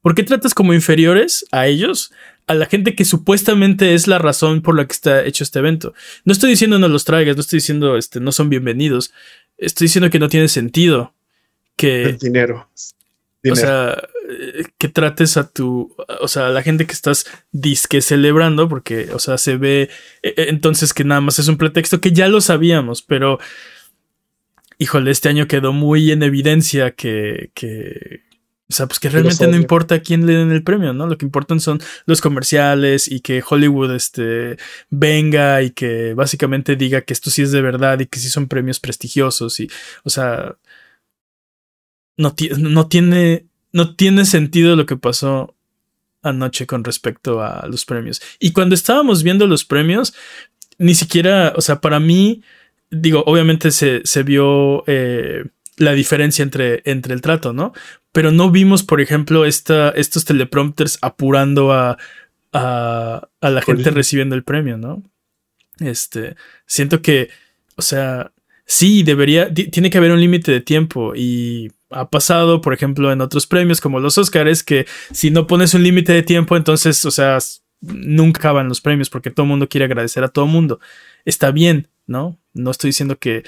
¿Por 0.00 0.14
qué 0.14 0.22
tratas 0.22 0.54
como 0.54 0.72
inferiores 0.72 1.44
a 1.50 1.66
ellos 1.66 2.12
a 2.46 2.54
la 2.54 2.66
gente 2.66 2.94
que 2.94 3.04
supuestamente 3.04 3.94
es 3.94 4.06
la 4.06 4.18
razón 4.18 4.62
por 4.62 4.76
la 4.76 4.86
que 4.86 4.92
está 4.92 5.24
hecho 5.24 5.44
este 5.44 5.58
evento. 5.58 5.94
No 6.24 6.32
estoy 6.32 6.50
diciendo 6.50 6.78
no 6.78 6.88
los 6.88 7.04
traigas, 7.04 7.36
no 7.36 7.40
estoy 7.40 7.58
diciendo 7.58 7.96
este, 7.96 8.20
no 8.20 8.32
son 8.32 8.48
bienvenidos. 8.48 9.12
Estoy 9.58 9.86
diciendo 9.86 10.10
que 10.10 10.18
no 10.18 10.28
tiene 10.28 10.48
sentido 10.48 11.14
que. 11.76 12.04
El 12.04 12.18
dinero. 12.18 12.68
O 13.48 13.54
sea, 13.54 13.96
que 14.78 14.88
trates 14.88 15.36
a 15.36 15.48
tu. 15.48 15.94
O 16.20 16.28
sea, 16.28 16.48
a 16.48 16.50
la 16.50 16.62
gente 16.62 16.86
que 16.86 16.92
estás 16.92 17.26
disque 17.52 18.00
celebrando, 18.00 18.68
porque, 18.68 19.08
o 19.12 19.18
sea, 19.18 19.38
se 19.38 19.56
ve 19.56 19.88
e, 20.22 20.34
e, 20.36 20.48
entonces 20.48 20.92
que 20.92 21.04
nada 21.04 21.20
más 21.20 21.38
es 21.38 21.46
un 21.46 21.56
pretexto 21.56 22.00
que 22.00 22.12
ya 22.12 22.28
lo 22.28 22.40
sabíamos, 22.40 23.02
pero. 23.02 23.38
Híjole, 24.78 25.10
este 25.10 25.30
año 25.30 25.46
quedó 25.46 25.72
muy 25.72 26.12
en 26.12 26.22
evidencia 26.22 26.90
que, 26.90 27.50
que, 27.54 28.24
o 28.68 28.72
sea, 28.72 28.86
pues 28.86 28.98
que 28.98 29.08
realmente 29.08 29.46
no 29.46 29.56
importa 29.56 29.96
a 29.96 30.00
quién 30.00 30.26
le 30.26 30.34
den 30.34 30.50
el 30.50 30.64
premio, 30.64 30.92
¿no? 30.92 31.06
Lo 31.06 31.16
que 31.16 31.24
importan 31.24 31.60
son 31.60 31.80
los 32.04 32.20
comerciales 32.20 33.06
y 33.06 33.20
que 33.20 33.42
Hollywood 33.48 33.94
este, 33.94 34.56
venga 34.90 35.62
y 35.62 35.70
que 35.70 36.14
básicamente 36.14 36.74
diga 36.74 37.02
que 37.02 37.12
esto 37.12 37.30
sí 37.30 37.42
es 37.42 37.52
de 37.52 37.62
verdad 37.62 38.00
y 38.00 38.06
que 38.06 38.18
sí 38.18 38.28
son 38.28 38.48
premios 38.48 38.80
prestigiosos 38.80 39.60
y, 39.60 39.70
o 40.02 40.10
sea, 40.10 40.56
no, 42.16 42.34
no 42.58 42.88
tiene, 42.88 43.46
no 43.72 43.94
tiene 43.94 44.24
sentido 44.24 44.74
lo 44.74 44.84
que 44.84 44.96
pasó 44.96 45.54
anoche 46.22 46.66
con 46.66 46.82
respecto 46.82 47.42
a 47.42 47.68
los 47.68 47.84
premios. 47.84 48.20
Y 48.40 48.50
cuando 48.50 48.74
estábamos 48.74 49.22
viendo 49.22 49.46
los 49.46 49.64
premios, 49.64 50.12
ni 50.78 50.96
siquiera, 50.96 51.52
o 51.56 51.60
sea, 51.60 51.80
para 51.80 52.00
mí, 52.00 52.42
digo, 52.90 53.22
obviamente 53.26 53.70
se, 53.70 54.00
se 54.04 54.24
vio... 54.24 54.82
Eh, 54.88 55.44
la 55.76 55.92
diferencia 55.92 56.42
entre, 56.42 56.82
entre 56.84 57.14
el 57.14 57.20
trato, 57.20 57.52
¿no? 57.52 57.72
Pero 58.12 58.32
no 58.32 58.50
vimos, 58.50 58.82
por 58.82 59.00
ejemplo, 59.00 59.44
esta, 59.44 59.90
estos 59.90 60.24
teleprompters 60.24 60.98
apurando 61.02 61.72
a, 61.72 61.98
a, 62.52 63.28
a 63.40 63.50
la 63.50 63.62
gente 63.62 63.90
recibiendo 63.90 64.34
el 64.34 64.42
premio, 64.42 64.78
¿no? 64.78 65.02
Este, 65.78 66.36
siento 66.66 67.02
que, 67.02 67.28
o 67.76 67.82
sea, 67.82 68.32
sí, 68.64 69.02
debería, 69.02 69.52
tiene 69.52 69.90
que 69.90 69.98
haber 69.98 70.12
un 70.12 70.20
límite 70.20 70.50
de 70.50 70.60
tiempo 70.60 71.14
y 71.14 71.70
ha 71.90 72.10
pasado, 72.10 72.60
por 72.60 72.74
ejemplo, 72.74 73.12
en 73.12 73.20
otros 73.20 73.46
premios 73.46 73.80
como 73.80 74.00
los 74.00 74.18
Oscars, 74.18 74.62
que 74.62 74.86
si 75.12 75.30
no 75.30 75.46
pones 75.46 75.74
un 75.74 75.82
límite 75.82 76.12
de 76.12 76.22
tiempo, 76.22 76.56
entonces, 76.56 77.04
o 77.04 77.10
sea, 77.10 77.38
nunca 77.80 78.40
acaban 78.40 78.68
los 78.68 78.80
premios 78.80 79.10
porque 79.10 79.30
todo 79.30 79.44
el 79.44 79.50
mundo 79.50 79.68
quiere 79.68 79.84
agradecer 79.84 80.24
a 80.24 80.28
todo 80.28 80.46
el 80.46 80.50
mundo. 80.50 80.80
Está 81.24 81.50
bien, 81.50 81.88
¿no? 82.06 82.38
No 82.54 82.70
estoy 82.70 82.88
diciendo 82.88 83.18
que, 83.18 83.44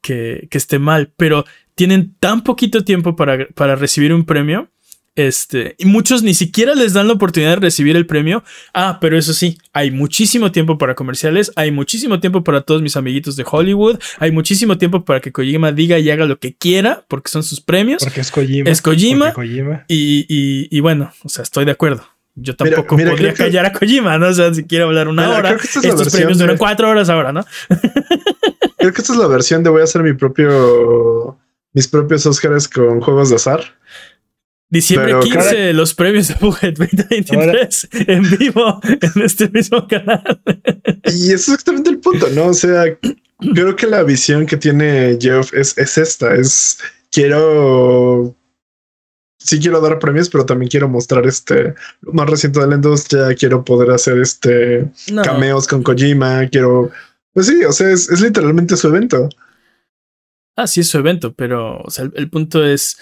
que, 0.00 0.48
que 0.50 0.58
esté 0.58 0.78
mal, 0.78 1.12
pero 1.16 1.44
tienen 1.74 2.14
tan 2.18 2.42
poquito 2.42 2.84
tiempo 2.84 3.16
para, 3.16 3.46
para 3.54 3.76
recibir 3.76 4.12
un 4.12 4.24
premio. 4.24 4.70
Este, 5.16 5.76
y 5.78 5.84
muchos 5.84 6.24
ni 6.24 6.34
siquiera 6.34 6.74
les 6.74 6.92
dan 6.92 7.06
la 7.06 7.14
oportunidad 7.14 7.50
de 7.50 7.56
recibir 7.56 7.96
el 7.96 8.04
premio. 8.04 8.42
Ah, 8.72 8.98
pero 9.00 9.16
eso 9.16 9.32
sí, 9.32 9.58
hay 9.72 9.92
muchísimo 9.92 10.50
tiempo 10.50 10.76
para 10.76 10.96
comerciales, 10.96 11.52
hay 11.54 11.70
muchísimo 11.70 12.18
tiempo 12.18 12.42
para 12.42 12.62
todos 12.62 12.82
mis 12.82 12.96
amiguitos 12.96 13.36
de 13.36 13.44
Hollywood, 13.48 14.00
hay 14.18 14.32
muchísimo 14.32 14.76
tiempo 14.76 15.04
para 15.04 15.20
que 15.20 15.30
Kojima 15.30 15.70
diga 15.70 16.00
y 16.00 16.10
haga 16.10 16.24
lo 16.24 16.40
que 16.40 16.56
quiera, 16.56 17.04
porque 17.06 17.30
son 17.30 17.44
sus 17.44 17.60
premios. 17.60 18.02
Porque 18.02 18.22
es 18.22 18.32
Kojima. 18.32 18.68
Es 18.68 18.82
Kojima. 18.82 19.32
Y, 19.86 20.26
y, 20.28 20.68
y, 20.76 20.80
bueno, 20.80 21.12
o 21.22 21.28
sea, 21.28 21.44
estoy 21.44 21.64
de 21.64 21.72
acuerdo. 21.72 22.04
Yo 22.34 22.56
tampoco 22.56 22.96
podría 22.96 23.34
callar 23.34 23.66
a 23.66 23.72
Kojima, 23.72 24.18
¿no? 24.18 24.26
O 24.26 24.34
sea, 24.34 24.52
si 24.52 24.64
quiere 24.64 24.82
hablar 24.82 25.06
una 25.06 25.30
hora, 25.30 25.52
estos 25.52 26.12
premios 26.12 26.38
duran 26.38 26.56
cuatro 26.56 26.90
horas 26.90 27.08
ahora, 27.08 27.32
¿no? 27.32 27.44
creo 28.78 28.92
que 28.92 29.00
esta 29.00 29.12
es 29.12 29.18
la 29.18 29.28
versión 29.28 29.62
de 29.62 29.70
voy 29.70 29.80
a 29.80 29.84
hacer 29.84 30.02
mi 30.02 30.12
propio 30.12 31.38
mis 31.74 31.86
propios 31.88 32.24
Oscars 32.24 32.66
con 32.68 33.00
juegos 33.00 33.28
de 33.28 33.36
azar. 33.36 33.62
Diciembre 34.70 35.14
15, 35.20 35.72
los 35.74 35.94
premios 35.94 36.28
de 36.28 36.34
Buget 36.40 36.78
2023 36.78 37.88
en 38.08 38.38
vivo 38.38 38.80
en 38.82 39.22
este 39.22 39.48
mismo 39.50 39.86
canal. 39.86 40.40
y 41.04 41.32
es 41.32 41.48
exactamente 41.48 41.90
el 41.90 41.98
punto, 41.98 42.28
¿no? 42.30 42.46
O 42.46 42.54
sea, 42.54 42.84
creo 43.54 43.76
que 43.76 43.86
la 43.86 44.02
visión 44.02 44.46
que 44.46 44.56
tiene 44.56 45.18
Jeff 45.20 45.52
es, 45.52 45.76
es 45.76 45.98
esta, 45.98 46.34
es 46.34 46.78
quiero 47.12 48.34
sí 49.44 49.60
quiero 49.60 49.80
dar 49.80 49.98
premios, 49.98 50.28
pero 50.30 50.46
también 50.46 50.70
quiero 50.70 50.88
mostrar 50.88 51.26
este 51.26 51.74
lo 52.00 52.12
más 52.12 52.28
reciente 52.28 52.60
de 52.60 52.66
la 52.66 52.74
industria. 52.74 53.34
Quiero 53.34 53.64
poder 53.64 53.90
hacer 53.90 54.18
este 54.18 54.90
cameos 55.22 55.68
con 55.68 55.82
Kojima. 55.82 56.48
Quiero, 56.48 56.90
pues 57.32 57.46
sí, 57.46 57.62
o 57.64 57.72
sea, 57.72 57.90
es, 57.90 58.10
es, 58.10 58.20
literalmente 58.20 58.76
su 58.76 58.88
evento. 58.88 59.28
Ah, 60.56 60.66
sí, 60.66 60.80
es 60.80 60.88
su 60.88 60.98
evento, 60.98 61.34
pero 61.34 61.84
el, 62.14 62.30
punto 62.30 62.64
es, 62.64 62.98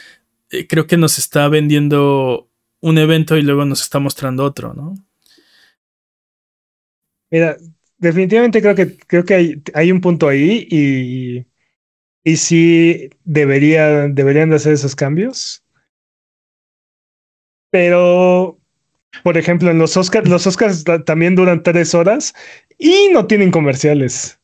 eh, 0.50 0.66
creo 0.66 0.86
que 0.86 0.96
nos 0.96 1.18
está 1.18 1.48
vendiendo 1.48 2.50
un 2.80 2.98
evento 2.98 3.36
y 3.36 3.42
luego 3.42 3.64
nos 3.64 3.82
está 3.82 3.98
mostrando 3.98 4.44
otro, 4.44 4.72
¿no? 4.74 4.94
Mira, 7.30 7.56
definitivamente 7.98 8.60
creo 8.60 8.74
que, 8.74 8.96
creo 8.96 9.24
que 9.24 9.34
hay, 9.34 9.62
hay 9.74 9.92
un 9.92 10.00
punto 10.00 10.28
ahí 10.28 10.66
y, 10.70 11.46
y 12.24 12.36
sí 12.36 13.10
debería, 13.24 14.08
deberían 14.08 14.50
de 14.50 14.56
hacer 14.56 14.72
esos 14.72 14.96
cambios. 14.96 15.62
Pero, 17.70 18.58
por 19.22 19.38
ejemplo, 19.38 19.70
en 19.70 19.78
los 19.78 19.96
Oscars, 19.96 20.28
los 20.28 20.46
Oscars 20.46 20.84
también 21.06 21.34
duran 21.34 21.62
tres 21.62 21.94
horas 21.94 22.34
y 22.78 23.08
no 23.12 23.26
tienen 23.26 23.50
comerciales. 23.50 24.41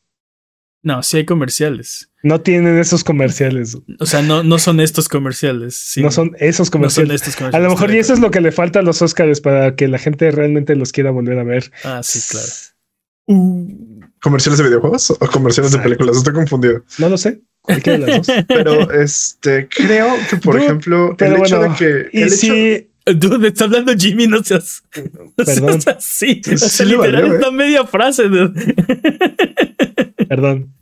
No, 0.83 1.03
sí 1.03 1.19
hay 1.19 1.25
comerciales. 1.25 2.11
No 2.23 2.41
tienen 2.41 2.79
esos 2.79 3.05
comerciales. 3.05 3.77
O 3.99 4.07
sea, 4.07 4.23
no, 4.23 4.43
no 4.43 4.59
son 4.59 4.81
estos 4.81 5.09
comerciales. 5.09 5.95
no 5.97 6.11
son 6.11 6.37
esos 6.39 6.71
comerciales. 6.71 7.09
No 7.09 7.13
son 7.13 7.15
estos 7.15 7.37
comerciales. 7.37 7.55
A 7.55 7.69
lo 7.69 7.75
mejor 7.75 7.95
y 7.95 7.99
eso 7.99 8.13
es 8.13 8.21
lo 8.21 8.31
que 8.31 8.41
le 8.41 8.53
falta 8.53 8.81
a 8.81 8.83
los 8.83 9.03
Oscars 9.03 9.41
para 9.41 9.75
que 9.75 9.89
la 9.89 9.99
gente 9.99 10.31
realmente 10.31 10.77
los 10.77 10.93
quiera 10.93 11.11
volver 11.11 11.39
a 11.39 11.45
ver. 11.45 11.73
Ah, 11.85 12.01
sí, 12.03 12.21
claro. 12.31 12.49
Uh. 13.27 14.01
¿Comerciales 14.21 14.59
de 14.59 14.65
videojuegos 14.65 15.11
o 15.11 15.19
comerciales 15.19 15.73
de 15.73 15.79
películas? 15.79 16.17
Estoy 16.17 16.35
confundido. 16.35 16.83
No 16.99 17.09
lo 17.09 17.19
sé. 17.19 17.41
Pero 18.49 18.91
este 18.93 19.69
creo 19.69 20.15
que, 20.31 20.37
por 20.39 20.59
ejemplo, 20.61 21.15
el 21.19 21.37
hecho 21.37 21.61
de 21.61 21.71
que. 21.75 22.09
Y 22.13 22.31
si. 22.31 22.91
Dude, 23.17 23.49
está 23.49 23.65
hablando 23.65 23.93
Jimmy, 23.97 24.27
no 24.27 24.43
seas. 24.43 24.83
Perdón. 25.37 25.81
sí, 26.01 26.43
literal, 26.85 27.43
¿eh? 27.43 27.51
media 27.53 27.87
frase. 27.87 28.25
Perdón. 30.29 30.75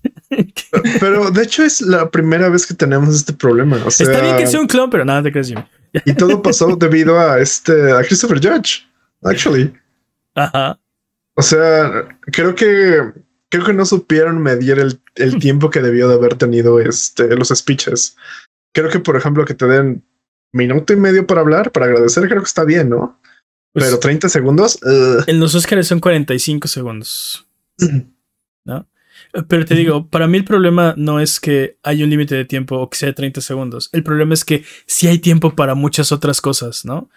Pero 1.01 1.31
de 1.31 1.43
hecho 1.43 1.63
es 1.63 1.81
la 1.81 2.11
primera 2.11 2.49
vez 2.49 2.67
que 2.67 2.75
tenemos 2.75 3.15
este 3.15 3.33
problema. 3.33 3.81
O 3.85 3.91
sea, 3.91 4.07
Está 4.07 4.23
bien 4.23 4.37
que 4.37 4.47
sea 4.47 4.61
un 4.61 4.67
clon, 4.67 4.91
pero 4.91 5.05
nada 5.05 5.23
te 5.23 5.33
crees, 5.33 5.49
Jimmy. 5.49 5.65
y 6.05 6.15
todo 6.15 6.43
pasó 6.43 6.77
debido 6.77 7.19
a 7.19 7.41
este, 7.41 7.93
a 7.93 8.03
Christopher 8.03 8.39
Judge, 8.39 8.87
actually. 9.23 9.73
Ajá. 10.35 10.79
O 11.35 11.43
sea, 11.43 12.09
creo 12.33 12.55
que 12.55 13.13
creo 13.49 13.65
que 13.65 13.73
no 13.73 13.85
supieron 13.87 14.43
medir 14.43 14.79
el, 14.79 15.01
el 15.15 15.39
tiempo 15.39 15.71
que 15.71 15.81
debió 15.81 16.09
de 16.09 16.15
haber 16.15 16.35
tenido 16.35 16.81
este, 16.81 17.35
los 17.37 17.49
speeches. 17.49 18.17
Creo 18.73 18.91
que, 18.91 18.99
por 18.99 19.17
ejemplo, 19.17 19.45
que 19.45 19.55
te 19.55 19.67
den 19.67 20.05
minuto 20.57 20.93
y 20.93 20.97
medio 20.97 21.27
para 21.27 21.43
hablar, 21.43 21.71
para 21.73 21.87
agradecer, 21.87 22.29
creo 22.29 22.41
que 22.41 22.49
está 22.49 22.65
bien, 22.65 22.91
¿no? 22.91 23.21
Pues 23.73 23.87
pero 23.87 23.99
30 23.99 24.29
segundos. 24.29 24.79
En 25.27 25.39
los 25.39 25.55
Oscars 25.55 25.87
son 25.87 26.01
45 26.01 26.67
segundos. 26.67 27.47
¿No? 28.65 28.89
Pero 29.49 29.65
te 29.65 29.75
digo, 29.75 30.09
para 30.09 30.27
mí 30.27 30.39
el 30.39 30.45
problema 30.45 30.95
no 30.97 31.21
es 31.21 31.41
que 31.41 31.77
hay 31.83 32.03
un 32.03 32.11
límite 32.11 32.35
de 32.35 32.45
tiempo 32.45 32.77
o 32.77 32.89
que 32.89 32.97
sea 32.97 33.15
30 33.15 33.41
segundos. 33.41 33.91
El 33.93 34.03
problema 34.03 34.35
es 34.35 34.45
que 34.45 34.65
sí 34.87 35.09
hay 35.09 35.19
tiempo 35.19 35.55
para 35.55 35.75
muchas 35.75 36.11
otras 36.11 36.41
cosas, 36.41 36.85
¿no? 36.85 37.11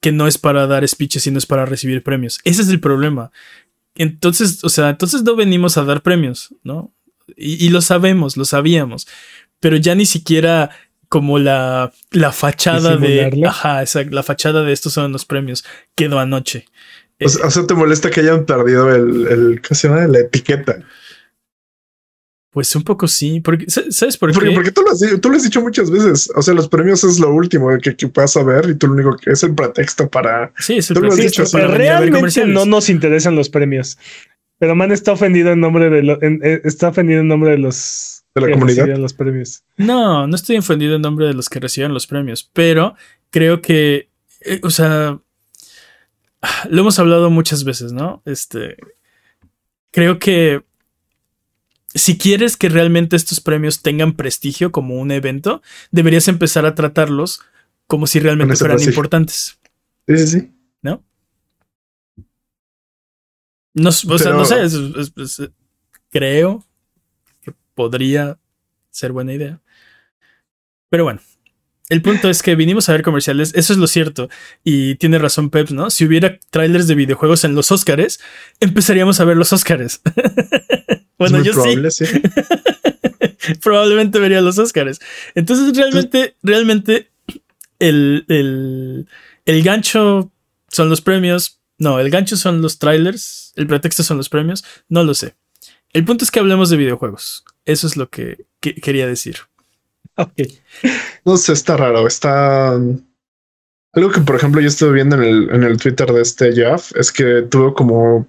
Que 0.00 0.12
no 0.12 0.26
es 0.26 0.38
para 0.38 0.66
dar 0.66 0.86
speeches, 0.86 1.22
sino 1.22 1.38
es 1.38 1.46
para 1.46 1.64
recibir 1.64 2.02
premios. 2.02 2.38
Ese 2.44 2.62
es 2.62 2.68
el 2.68 2.80
problema. 2.80 3.30
Entonces, 3.94 4.62
o 4.64 4.68
sea, 4.68 4.90
entonces 4.90 5.22
no 5.22 5.34
venimos 5.34 5.78
a 5.78 5.84
dar 5.84 6.02
premios, 6.02 6.54
¿no? 6.62 6.92
Y, 7.36 7.70
lo 7.70 7.80
sabemos, 7.80 8.36
lo 8.36 8.44
sabíamos. 8.44 9.08
Pero 9.58 9.76
ya 9.76 9.94
ni 9.94 10.06
siquiera 10.06 10.70
como 11.08 11.38
la, 11.38 11.92
la 12.10 12.32
fachada 12.32 12.96
de. 12.96 13.42
Ajá, 13.46 13.84
la 14.10 14.22
fachada 14.22 14.62
de 14.62 14.72
estos 14.72 14.92
son 14.92 15.12
los 15.12 15.24
premios 15.24 15.64
quedó 15.94 16.18
anoche. 16.18 16.66
O 17.24 17.28
sea, 17.28 17.66
¿te 17.66 17.74
molesta 17.74 18.10
que 18.10 18.20
hayan 18.20 18.44
perdido 18.44 18.94
el, 18.94 19.26
el 19.26 19.62
¿cómo 19.62 19.74
se 19.74 19.88
llama? 19.88 20.06
La 20.06 20.20
etiqueta. 20.20 20.84
Pues 22.56 22.74
un 22.74 22.84
poco 22.84 23.06
sí, 23.06 23.40
porque 23.40 23.66
¿sabes 23.68 24.16
por 24.16 24.32
qué? 24.32 24.50
Porque, 24.52 24.72
tú, 24.72 24.80
lo 24.80 24.90
has, 24.90 25.00
tú 25.20 25.28
lo 25.28 25.36
has 25.36 25.42
dicho 25.42 25.60
muchas 25.60 25.90
veces. 25.90 26.30
O 26.34 26.40
sea, 26.40 26.54
los 26.54 26.68
premios 26.68 27.04
es 27.04 27.18
lo 27.18 27.34
último 27.34 27.68
que, 27.82 27.94
que 27.94 28.08
puedas 28.08 28.32
saber 28.32 28.70
y 28.70 28.74
tú 28.74 28.86
lo 28.86 28.94
único 28.94 29.14
que 29.16 29.32
es 29.32 29.42
el 29.42 29.54
pretexto 29.54 30.08
para. 30.08 30.52
Sí, 30.58 30.78
es 30.78 30.90
el 30.90 31.00
pretexto. 31.00 31.44
para 31.52 31.68
realmente 31.68 32.46
no 32.46 32.64
nos 32.64 32.88
interesan 32.88 33.36
los 33.36 33.50
premios. 33.50 33.98
Pero 34.58 34.74
Man 34.74 34.90
está 34.90 35.12
ofendido 35.12 35.52
en 35.52 35.60
nombre 35.60 35.90
de 35.90 36.02
lo, 36.02 36.18
eh, 36.22 36.62
está 36.64 36.88
ofendido 36.88 37.20
en 37.20 37.28
nombre 37.28 37.50
de 37.50 37.58
los 37.58 38.24
de 38.40 38.46
la 38.46 38.52
comunidad 38.52 38.96
los 38.98 39.14
premios. 39.14 39.62
No, 39.76 40.26
no 40.26 40.36
estoy 40.36 40.56
ofendido 40.58 40.96
en 40.96 41.02
nombre 41.02 41.26
de 41.26 41.34
los 41.34 41.48
que 41.48 41.60
reciben 41.60 41.94
los 41.94 42.06
premios, 42.06 42.48
pero 42.52 42.94
creo 43.30 43.62
que, 43.62 44.10
eh, 44.42 44.60
o 44.62 44.70
sea, 44.70 45.18
lo 46.68 46.80
hemos 46.80 46.98
hablado 46.98 47.30
muchas 47.30 47.64
veces, 47.64 47.92
¿no? 47.92 48.22
Este, 48.26 48.76
creo 49.90 50.18
que 50.18 50.62
si 51.94 52.18
quieres 52.18 52.56
que 52.56 52.68
realmente 52.68 53.16
estos 53.16 53.40
premios 53.40 53.80
tengan 53.80 54.12
prestigio 54.14 54.70
como 54.70 54.96
un 54.96 55.10
evento, 55.10 55.62
deberías 55.90 56.28
empezar 56.28 56.66
a 56.66 56.74
tratarlos 56.74 57.40
como 57.86 58.06
si 58.06 58.20
realmente 58.20 58.56
fueran 58.56 58.82
importantes. 58.82 59.58
Sí, 60.06 60.18
sí, 60.18 60.26
sí. 60.26 60.52
¿No? 60.82 61.02
No, 63.72 63.88
o 63.88 64.18
sea, 64.18 64.32
no 64.32 64.44
sé, 64.44 65.50
creo 66.10 66.66
podría 67.76 68.40
ser 68.90 69.12
buena 69.12 69.34
idea. 69.34 69.60
Pero 70.88 71.04
bueno, 71.04 71.20
el 71.88 72.02
punto 72.02 72.28
es 72.28 72.42
que 72.42 72.56
vinimos 72.56 72.88
a 72.88 72.92
ver 72.92 73.02
comerciales, 73.02 73.52
eso 73.54 73.72
es 73.72 73.78
lo 73.78 73.86
cierto. 73.86 74.28
Y 74.64 74.96
tiene 74.96 75.18
razón 75.18 75.50
Peps, 75.50 75.70
¿no? 75.70 75.90
Si 75.90 76.04
hubiera 76.04 76.40
trailers 76.50 76.88
de 76.88 76.96
videojuegos 76.96 77.44
en 77.44 77.54
los 77.54 77.70
Oscars, 77.70 78.18
empezaríamos 78.58 79.20
a 79.20 79.24
ver 79.24 79.36
los 79.36 79.52
Oscars. 79.52 80.00
Bueno, 81.18 81.42
yo 81.42 81.54
sí. 81.90 82.04
Probablemente 83.62 84.18
vería 84.18 84.42
los 84.42 84.58
Oscars. 84.58 85.00
Entonces, 85.34 85.74
realmente, 85.74 86.36
realmente, 86.42 87.08
el, 87.78 88.26
el, 88.28 89.08
el 89.46 89.62
gancho 89.62 90.30
son 90.68 90.90
los 90.90 91.00
premios. 91.00 91.62
No, 91.78 92.00
el 92.00 92.10
gancho 92.10 92.36
son 92.36 92.60
los 92.60 92.78
trailers. 92.78 93.54
El 93.56 93.66
pretexto 93.66 94.02
son 94.02 94.18
los 94.18 94.28
premios. 94.28 94.62
No 94.90 95.04
lo 95.04 95.14
sé. 95.14 95.36
El 95.94 96.04
punto 96.04 96.22
es 96.22 96.30
que 96.30 96.38
hablemos 96.38 96.68
de 96.68 96.76
videojuegos. 96.76 97.44
Eso 97.66 97.86
es 97.86 97.96
lo 97.96 98.08
que, 98.08 98.46
quería 98.60 99.06
decir. 99.06 99.36
Ok. 100.16 100.40
No 101.24 101.36
sé, 101.36 101.52
está 101.52 101.76
raro. 101.76 102.06
Está. 102.06 102.72
Algo 103.92 104.10
que, 104.10 104.20
por 104.20 104.36
ejemplo, 104.36 104.60
yo 104.60 104.68
estuve 104.68 104.92
viendo 104.92 105.16
en 105.16 105.22
el, 105.22 105.50
en 105.50 105.62
el 105.64 105.76
Twitter 105.76 106.10
de 106.10 106.22
este 106.22 106.52
Jeff 106.52 106.92
es 106.96 107.12
que 107.12 107.42
tuvo 107.42 107.74
como 107.74 108.26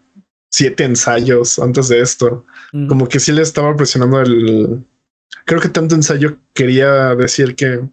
siete 0.50 0.84
ensayos 0.84 1.60
antes 1.60 1.88
de 1.88 2.02
esto. 2.02 2.46
Como 2.90 3.08
que 3.08 3.20
sí 3.20 3.32
le 3.32 3.44
estaba 3.44 3.76
presionando 3.76 4.22
el. 4.22 4.86
Creo 5.46 5.62
que 5.62 5.70
tanto 5.70 5.96
ensayo 5.96 6.40
quería 6.54 7.16
decir 7.16 7.56
que 7.56 7.88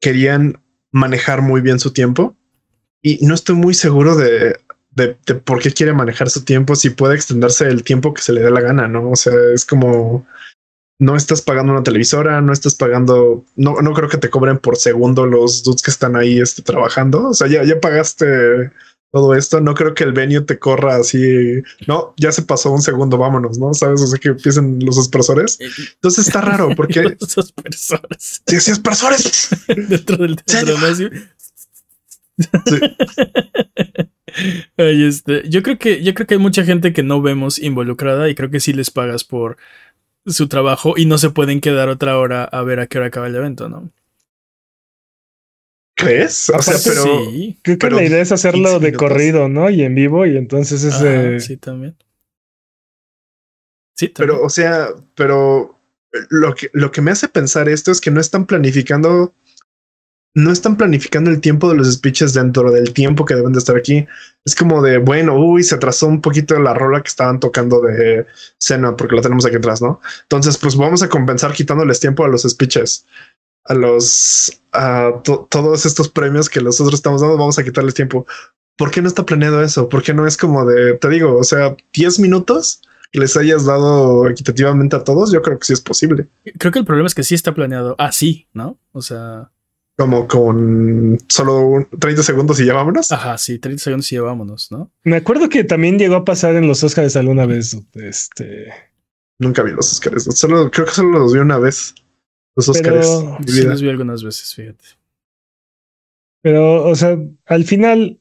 querían 0.00 0.62
manejar 0.92 1.42
muy 1.42 1.60
bien 1.60 1.78
su 1.80 1.92
tiempo. 1.92 2.36
Y 3.02 3.24
no 3.26 3.34
estoy 3.34 3.56
muy 3.56 3.74
seguro 3.74 4.16
de, 4.16 4.58
de, 4.96 5.14
por 5.34 5.60
qué 5.60 5.72
quiere 5.72 5.92
manejar 5.92 6.30
su 6.30 6.42
tiempo 6.42 6.74
si 6.74 6.90
puede 6.90 7.14
extenderse 7.14 7.68
el 7.68 7.84
tiempo 7.84 8.14
que 8.14 8.22
se 8.22 8.32
le 8.32 8.40
dé 8.40 8.50
la 8.50 8.62
gana, 8.62 8.88
¿no? 8.88 9.10
O 9.10 9.16
sea, 9.16 9.34
es 9.54 9.64
como 9.64 10.26
no 10.98 11.14
estás 11.14 11.42
pagando 11.42 11.72
una 11.72 11.82
televisora, 11.82 12.40
no 12.40 12.52
estás 12.52 12.74
pagando, 12.74 13.44
no, 13.54 13.82
no 13.82 13.92
creo 13.92 14.08
que 14.08 14.16
te 14.16 14.30
cobren 14.30 14.58
por 14.58 14.76
segundo 14.76 15.26
los 15.26 15.62
dudes 15.62 15.82
que 15.82 15.90
están 15.90 16.16
ahí 16.16 16.40
este, 16.40 16.62
trabajando. 16.62 17.28
O 17.28 17.34
sea, 17.34 17.46
ya, 17.48 17.62
ya 17.64 17.78
pagaste 17.78 18.72
todo 19.12 19.34
esto. 19.34 19.60
No 19.60 19.74
creo 19.74 19.94
que 19.94 20.04
el 20.04 20.12
venue 20.12 20.40
te 20.40 20.58
corra 20.58 20.96
así. 20.96 21.62
No, 21.86 22.14
ya 22.16 22.32
se 22.32 22.42
pasó 22.42 22.72
un 22.72 22.80
segundo, 22.80 23.18
vámonos, 23.18 23.58
¿no? 23.58 23.74
Sabes, 23.74 24.00
o 24.00 24.06
sea, 24.06 24.18
que 24.18 24.28
empiecen 24.28 24.78
los 24.82 24.96
expresores. 24.96 25.58
Entonces 25.60 26.26
está 26.26 26.40
raro 26.40 26.70
porque 26.76 27.02
los 27.20 27.36
expresores. 27.36 28.42
Sí, 28.46 28.60
sí, 28.60 28.70
expresores 28.70 29.50
dentro 29.66 30.16
del 30.16 30.36
teatro 30.42 30.76
este, 34.76 35.48
yo 35.48 35.62
creo 35.62 35.78
que 35.78 36.02
yo 36.02 36.14
creo 36.14 36.26
que 36.26 36.34
hay 36.34 36.40
mucha 36.40 36.64
gente 36.64 36.92
que 36.92 37.02
no 37.02 37.22
vemos 37.22 37.58
involucrada 37.58 38.28
y 38.28 38.34
creo 38.34 38.50
que 38.50 38.60
sí 38.60 38.72
les 38.72 38.90
pagas 38.90 39.24
por 39.24 39.56
su 40.26 40.48
trabajo 40.48 40.94
y 40.96 41.06
no 41.06 41.18
se 41.18 41.30
pueden 41.30 41.60
quedar 41.60 41.88
otra 41.88 42.18
hora 42.18 42.44
a 42.44 42.62
ver 42.62 42.80
a 42.80 42.86
qué 42.86 42.98
hora 42.98 43.08
acaba 43.08 43.26
el 43.26 43.36
evento, 43.36 43.68
¿no? 43.68 43.90
¿Crees? 45.96 46.50
O 46.50 46.60
sea, 46.60 46.74
pero. 46.84 47.02
Sí, 47.30 47.58
creo 47.62 47.78
que 47.78 47.90
la 47.90 48.04
idea 48.04 48.20
es 48.20 48.30
hacerlo 48.30 48.78
de 48.78 48.92
corrido, 48.92 49.48
¿no? 49.48 49.70
Y 49.70 49.82
en 49.82 49.94
vivo, 49.94 50.26
y 50.26 50.36
entonces 50.36 50.84
es. 50.84 51.44
Sí, 51.44 51.56
también. 51.56 51.96
Sí, 53.94 54.12
Pero, 54.14 54.42
o 54.42 54.50
sea, 54.50 54.88
pero 55.14 55.78
lo 56.28 56.54
que, 56.54 56.68
lo 56.74 56.92
que 56.92 57.00
me 57.00 57.10
hace 57.10 57.28
pensar 57.28 57.70
esto 57.70 57.90
es 57.90 58.02
que 58.02 58.10
no 58.10 58.20
están 58.20 58.44
planificando. 58.44 59.32
No 60.36 60.52
están 60.52 60.76
planificando 60.76 61.30
el 61.30 61.40
tiempo 61.40 61.68
de 61.68 61.76
los 61.76 61.92
speeches 61.92 62.34
dentro 62.34 62.70
del 62.70 62.92
tiempo 62.92 63.24
que 63.24 63.34
deben 63.34 63.52
de 63.52 63.58
estar 63.58 63.76
aquí. 63.76 64.06
Es 64.44 64.54
como 64.54 64.82
de, 64.82 64.98
bueno, 64.98 65.36
uy, 65.36 65.64
se 65.64 65.74
atrasó 65.74 66.06
un 66.06 66.20
poquito 66.20 66.58
la 66.60 66.74
rola 66.74 67.02
que 67.02 67.08
estaban 67.08 67.40
tocando 67.40 67.80
de 67.80 68.26
cena 68.58 68.96
porque 68.96 69.16
la 69.16 69.22
tenemos 69.22 69.46
aquí 69.46 69.56
atrás, 69.56 69.82
¿no? 69.82 70.00
Entonces, 70.22 70.58
pues 70.58 70.76
vamos 70.76 71.02
a 71.02 71.08
compensar 71.08 71.52
quitándoles 71.52 71.98
tiempo 71.98 72.24
a 72.24 72.28
los 72.28 72.42
speeches 72.42 73.06
a 73.66 73.74
los 73.74 74.60
a 74.72 75.22
todos 75.22 75.86
estos 75.86 76.08
premios 76.08 76.48
que 76.48 76.60
nosotros 76.60 76.94
estamos 76.94 77.20
dando, 77.20 77.38
vamos 77.38 77.58
a 77.58 77.64
quitarles 77.64 77.94
tiempo. 77.94 78.26
¿Por 78.76 78.90
qué 78.90 79.00
no 79.00 79.08
está 79.08 79.24
planeado 79.24 79.62
eso? 79.62 79.88
¿Por 79.88 80.02
qué 80.02 80.12
no 80.12 80.26
es 80.26 80.36
como 80.36 80.66
de, 80.66 80.94
te 80.94 81.08
digo, 81.08 81.36
o 81.38 81.44
sea, 81.44 81.74
10 81.94 82.20
minutos 82.20 82.82
que 83.10 83.20
les 83.20 83.36
hayas 83.36 83.64
dado 83.64 84.28
equitativamente 84.28 84.96
a 84.96 85.04
todos? 85.04 85.32
Yo 85.32 85.40
creo 85.40 85.58
que 85.58 85.64
sí 85.64 85.72
es 85.72 85.80
posible. 85.80 86.28
Creo 86.58 86.72
que 86.72 86.80
el 86.80 86.84
problema 86.84 87.06
es 87.06 87.14
que 87.14 87.22
sí 87.22 87.34
está 87.34 87.54
planeado 87.54 87.96
así, 87.98 88.48
¿no? 88.52 88.78
O 88.92 89.00
sea, 89.00 89.50
como 89.96 90.28
con 90.28 91.18
solo 91.28 91.88
30 91.98 92.22
segundos 92.22 92.60
y 92.60 92.66
ya 92.66 92.74
vámonos. 92.74 93.10
Ajá, 93.12 93.38
sí, 93.38 93.58
30 93.58 93.82
segundos 93.82 94.12
y 94.12 94.16
ya 94.16 94.22
vámonos, 94.22 94.70
¿no? 94.70 94.90
Me 95.04 95.16
acuerdo 95.16 95.48
que 95.48 95.64
también 95.64 95.98
llegó 95.98 96.16
a 96.16 96.24
pasar 96.24 96.54
en 96.56 96.68
los 96.68 96.84
Oscars 96.84 97.16
alguna 97.16 97.46
vez. 97.46 97.76
Este. 97.94 98.72
Nunca 99.38 99.62
vi 99.62 99.72
los 99.72 99.90
Oscars. 99.92 100.24
Solo, 100.38 100.70
creo 100.70 100.86
que 100.86 100.92
solo 100.92 101.18
los 101.18 101.32
vi 101.32 101.40
una 101.40 101.58
vez. 101.58 101.94
Los 102.54 102.68
Oscars. 102.68 103.24
Sí, 103.46 103.62
los 103.62 103.80
vi 103.80 103.88
algunas 103.88 104.22
veces, 104.22 104.54
fíjate. 104.54 104.84
Pero, 106.42 106.84
o 106.84 106.94
sea, 106.94 107.18
al 107.46 107.64
final, 107.64 108.20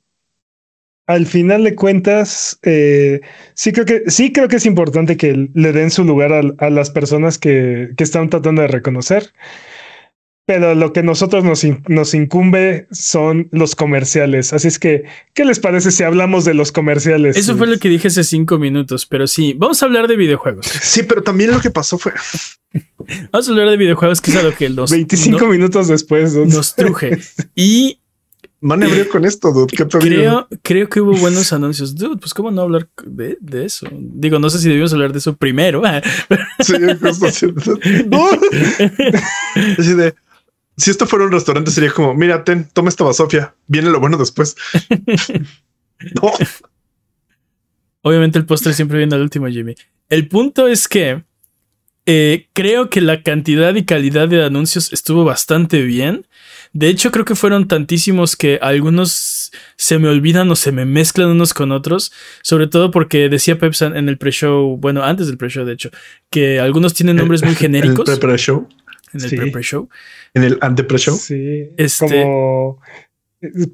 al 1.08 1.26
final 1.26 1.64
de 1.66 1.76
cuentas, 1.76 2.58
eh, 2.64 3.22
sí 3.54 3.72
creo 3.72 3.86
que 3.86 4.10
sí 4.10 4.32
creo 4.32 4.48
que 4.48 4.56
es 4.56 4.66
importante 4.66 5.18
que 5.18 5.50
le 5.54 5.72
den 5.74 5.92
su 5.92 6.04
lugar 6.04 6.34
a, 6.34 6.42
a 6.58 6.70
las 6.70 6.90
personas 6.90 7.38
que, 7.38 7.92
que, 7.96 8.04
están 8.04 8.30
tratando 8.30 8.62
de 8.62 8.70
reconocer. 8.70 9.34
Pero 10.46 10.76
lo 10.76 10.94
que 10.94 11.02
nosotros 11.02 11.44
nos, 11.44 11.64
nos 11.88 12.14
incumbe 12.14 12.88
son 12.92 13.50
los 13.52 13.76
comerciales. 13.76 14.54
Así 14.54 14.68
es 14.68 14.78
que, 14.78 15.06
¿qué 15.34 15.44
les 15.44 15.60
parece 15.60 15.90
si 15.90 16.04
hablamos 16.04 16.46
de 16.46 16.54
los 16.54 16.72
comerciales? 16.72 17.36
Eso 17.36 17.58
fue 17.58 17.66
lo 17.66 17.80
que 17.80 17.90
dije 17.90 18.10
hace 18.10 18.24
cinco 18.24 18.60
minutos, 18.60 19.08
pero 19.08 19.26
sí, 19.26 19.56
vamos 19.58 19.82
a 19.82 19.88
hablar 19.88 20.08
de 20.08 20.16
videojuegos. 20.16 20.66
Sí, 20.86 21.04
pero 21.04 21.24
también 21.24 21.52
lo 21.52 21.60
que 21.60 21.72
pasó 21.72 21.98
fue. 21.98 22.14
vamos 23.32 23.48
a 23.48 23.52
hablar 23.52 23.70
de 23.70 23.78
videojuegos, 23.78 24.22
que 24.22 24.32
es 24.32 24.44
lo 24.44 24.56
que 24.56 24.70
los. 24.70 24.92
25 24.92 25.48
minutos 25.48 25.88
después 25.88 26.34
nos 26.36 26.76
truje. 26.76 27.18
Y. 27.56 28.00
Manebrio 28.62 29.10
con 29.10 29.26
esto, 29.26 29.52
dude. 29.52 29.68
¿Qué 29.76 29.86
creo, 29.86 30.48
creo 30.64 30.90
que 30.90 31.00
hubo 31.00 31.14
buenos 31.18 31.54
anuncios. 31.54 31.94
Dude, 31.94 32.18
pues, 32.18 32.34
¿cómo 32.34 32.50
no 32.50 32.62
hablar 32.62 32.88
de, 33.06 33.38
de 33.40 33.66
eso? 33.66 33.88
Digo, 33.92 34.40
no 34.40 34.50
sé 34.50 34.58
si 34.58 34.70
debíamos 34.70 34.92
hablar 34.94 35.12
de 35.12 35.20
eso 35.20 35.36
primero. 35.36 35.84
sí, 36.62 36.74
justo 37.00 37.28
Así 39.78 39.94
de 39.94 40.16
si 40.78 40.92
esto 40.92 41.08
fuera 41.08 41.26
un 41.26 41.32
restaurante, 41.32 41.72
sería 41.72 41.92
como: 41.92 42.14
Mira, 42.14 42.44
ten, 42.44 42.68
toma 42.72 42.90
esta 42.90 43.04
basofia. 43.04 43.56
Viene 43.68 43.90
lo 43.90 44.00
bueno 44.00 44.18
después. 44.18 44.56
no. 46.22 46.32
Obviamente, 48.02 48.38
el 48.38 48.46
postre 48.46 48.74
siempre 48.74 48.98
viene 48.98 49.16
al 49.16 49.22
último, 49.22 49.48
Jimmy. 49.48 49.76
El 50.10 50.28
punto 50.28 50.68
es 50.68 50.88
que 50.88 51.24
eh, 52.06 52.50
creo 52.54 52.92
que 52.92 53.02
la 53.02 53.24
cantidad 53.24 53.74
y 53.74 53.84
calidad 53.84 54.28
de 54.28 54.44
anuncios 54.44 54.94
estuvo 54.94 55.24
bastante 55.24 55.82
bien. 55.82 56.28
De 56.72 56.90
hecho, 56.90 57.10
creo 57.10 57.26
que 57.26 57.34
fueron 57.34 57.68
tantísimos 57.68 58.36
que 58.36 58.60
algunos 58.62 59.52
se 59.76 59.98
me 59.98 60.10
olvidan 60.10 60.52
o 60.52 60.56
se 60.56 60.72
me 60.72 60.86
mezclan 60.86 61.30
unos 61.30 61.54
con 61.54 61.72
otros. 61.72 62.12
Sobre 62.44 62.68
todo 62.68 62.92
porque 62.92 63.28
decía 63.30 63.58
Pepsan 63.58 63.98
en 63.98 64.08
el 64.08 64.18
pre-show, 64.18 64.78
bueno, 64.78 65.04
antes 65.04 65.28
del 65.28 65.38
pre-show, 65.38 65.66
de 65.66 65.74
hecho, 65.74 65.90
que 66.30 66.60
algunos 66.60 66.94
tienen 66.94 67.16
nombres 67.16 67.44
muy 67.44 67.56
genéricos. 67.56 68.08
¿En 68.08 68.14
el 68.14 68.20
pre-show? 68.20 68.68
En 69.14 69.40
el 69.40 69.52
pre-show. 69.52 69.90
¿En 70.34 70.44
el 70.44 70.58
ante-pre-show? 70.62 71.16
Sí. 71.18 71.70
Este, 71.78 72.06
como 72.06 72.82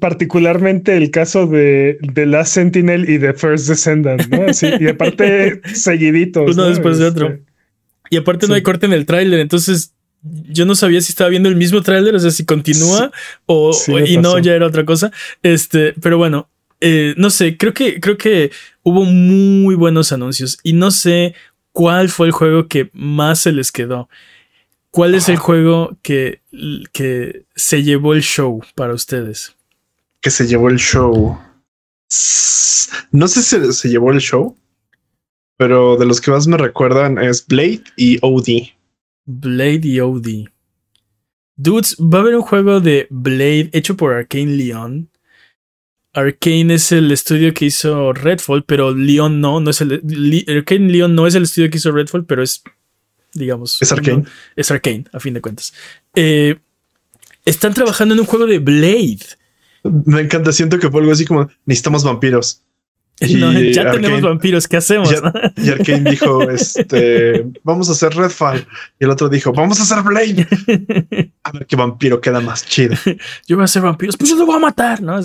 particularmente 0.00 0.96
el 0.96 1.10
caso 1.10 1.46
de 1.46 1.98
The 2.14 2.26
Last 2.26 2.54
Sentinel 2.54 3.08
y 3.08 3.18
The 3.18 3.34
First 3.34 3.68
Descendant, 3.68 4.26
¿no? 4.28 4.46
y 4.80 4.88
aparte 4.88 5.60
seguiditos. 5.74 6.54
Uno 6.54 6.68
después 6.68 6.98
de 6.98 7.06
otro. 7.06 7.28
Este, 7.28 7.42
y 8.10 8.16
aparte 8.16 8.46
no 8.46 8.54
hay 8.54 8.62
corte 8.62 8.86
en 8.86 8.92
el 8.92 9.06
tráiler, 9.06 9.40
entonces 9.40 9.94
yo 10.22 10.66
no 10.66 10.74
sabía 10.74 11.00
si 11.00 11.12
estaba 11.12 11.30
viendo 11.30 11.48
el 11.48 11.56
mismo 11.56 11.82
tráiler, 11.82 12.14
o 12.14 12.20
sea, 12.20 12.30
si 12.30 12.44
continúa 12.44 13.10
o, 13.46 13.72
y 14.06 14.18
no 14.18 14.38
ya 14.38 14.54
era 14.54 14.66
otra 14.66 14.84
cosa. 14.84 15.10
Este, 15.42 15.94
pero 16.00 16.18
bueno, 16.18 16.48
eh, 16.80 17.14
no 17.16 17.30
sé, 17.30 17.56
creo 17.56 17.72
que 17.72 18.00
creo 18.00 18.16
que 18.16 18.50
hubo 18.82 19.04
muy 19.04 19.74
buenos 19.74 20.12
anuncios 20.12 20.58
y 20.62 20.74
no 20.74 20.90
sé 20.90 21.34
cuál 21.72 22.08
fue 22.08 22.26
el 22.26 22.32
juego 22.32 22.68
que 22.68 22.90
más 22.92 23.40
se 23.40 23.52
les 23.52 23.72
quedó. 23.72 24.08
¿Cuál 24.92 25.14
es 25.14 25.30
el 25.30 25.38
juego 25.38 25.96
que, 26.02 26.42
que 26.92 27.46
se 27.56 27.82
llevó 27.82 28.12
el 28.12 28.20
show 28.20 28.60
para 28.74 28.92
ustedes? 28.92 29.56
Que 30.20 30.30
se 30.30 30.46
llevó 30.46 30.68
el 30.68 30.76
show. 30.76 31.38
No 33.10 33.26
sé 33.26 33.42
si 33.42 33.72
se 33.72 33.88
llevó 33.88 34.12
el 34.12 34.20
show, 34.20 34.54
pero 35.56 35.96
de 35.96 36.04
los 36.04 36.20
que 36.20 36.30
más 36.30 36.46
me 36.46 36.58
recuerdan 36.58 37.16
es 37.16 37.46
Blade 37.46 37.84
y 37.96 38.18
OD. 38.20 38.68
Blade 39.24 39.80
y 39.82 39.98
OD. 39.98 40.50
Dudes, 41.56 41.96
va 41.98 42.18
a 42.18 42.20
haber 42.20 42.36
un 42.36 42.42
juego 42.42 42.80
de 42.80 43.06
Blade 43.08 43.70
hecho 43.72 43.96
por 43.96 44.12
Arkane 44.12 44.56
Leon. 44.56 45.08
Arkane 46.12 46.74
es 46.74 46.92
el 46.92 47.10
estudio 47.10 47.54
que 47.54 47.64
hizo 47.64 48.12
Redfall, 48.12 48.64
pero 48.64 48.94
Leon 48.94 49.40
no, 49.40 49.58
no 49.58 49.70
es 49.70 49.80
el. 49.80 50.44
Arkane 50.48 50.92
Leon 50.92 51.14
no 51.14 51.26
es 51.26 51.34
el 51.34 51.44
estudio 51.44 51.70
que 51.70 51.78
hizo 51.78 51.92
Redfall, 51.92 52.26
pero 52.26 52.42
es, 52.42 52.62
digamos. 53.34 53.80
Es 53.80 53.92
Arkane. 53.92 54.24
es 54.56 54.70
Arkane, 54.70 55.04
a 55.12 55.20
fin 55.20 55.34
de 55.34 55.40
cuentas. 55.40 55.72
Eh, 56.14 56.58
están 57.44 57.74
trabajando 57.74 58.14
en 58.14 58.20
un 58.20 58.26
juego 58.26 58.46
de 58.46 58.58
Blade. 58.58 59.20
Me 59.84 60.20
encanta, 60.20 60.52
siento 60.52 60.78
que 60.78 60.90
fue 60.90 61.00
algo 61.00 61.12
así 61.12 61.24
como: 61.24 61.48
necesitamos 61.66 62.04
vampiros. 62.04 62.62
ya 63.72 63.92
tenemos 63.92 64.20
vampiros, 64.20 64.66
¿qué 64.66 64.78
hacemos? 64.78 65.12
Y, 65.56 65.68
Arkane 65.70 66.10
dijo, 66.10 66.42
este, 66.50 67.46
vamos 67.62 67.88
a 67.88 67.92
hacer 67.92 68.14
Redfall. 68.14 68.66
Y 68.98 69.04
el 69.04 69.10
otro 69.10 69.28
dijo, 69.28 69.52
vamos 69.52 69.78
a 69.78 69.82
hacer 69.82 70.02
Blade. 70.02 70.46
A 71.44 71.52
ver 71.52 71.66
qué 71.66 71.76
vampiro 71.76 72.20
queda 72.20 72.40
más 72.40 72.66
chido. 72.66 72.96
Yo 73.46 73.56
voy 73.56 73.62
a 73.62 73.64
hacer 73.64 73.82
vampiros, 73.82 74.16
pues 74.16 74.30
yo 74.30 74.36
lo 74.36 74.46
voy 74.46 74.56
a 74.56 74.60
matar, 74.60 75.02
¿no? 75.02 75.20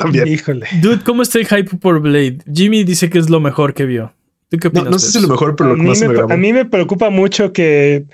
También. 0.00 0.26
Híjole. 0.26 0.66
Dude, 0.80 1.04
¿cómo 1.04 1.22
está 1.22 1.38
el 1.38 1.46
hype 1.46 1.76
por 1.76 2.00
Blade? 2.00 2.38
Jimmy 2.52 2.84
dice 2.84 3.10
que 3.10 3.18
es 3.18 3.28
lo 3.28 3.38
mejor 3.38 3.74
que 3.74 3.84
vio. 3.84 4.14
no, 4.50 4.98
sé 4.98 5.12
si 5.12 5.18
es 5.18 5.22
lo 5.22 5.28
mejor, 5.28 5.56
pero 5.56 5.70
lo 5.70 5.76
que 5.76 5.82
más 5.82 6.00
me, 6.00 6.32
A 6.32 6.36
mí 6.38 6.52
me 6.54 6.64
preocupa 6.64 7.10
mucho 7.10 7.52
que 7.52 8.06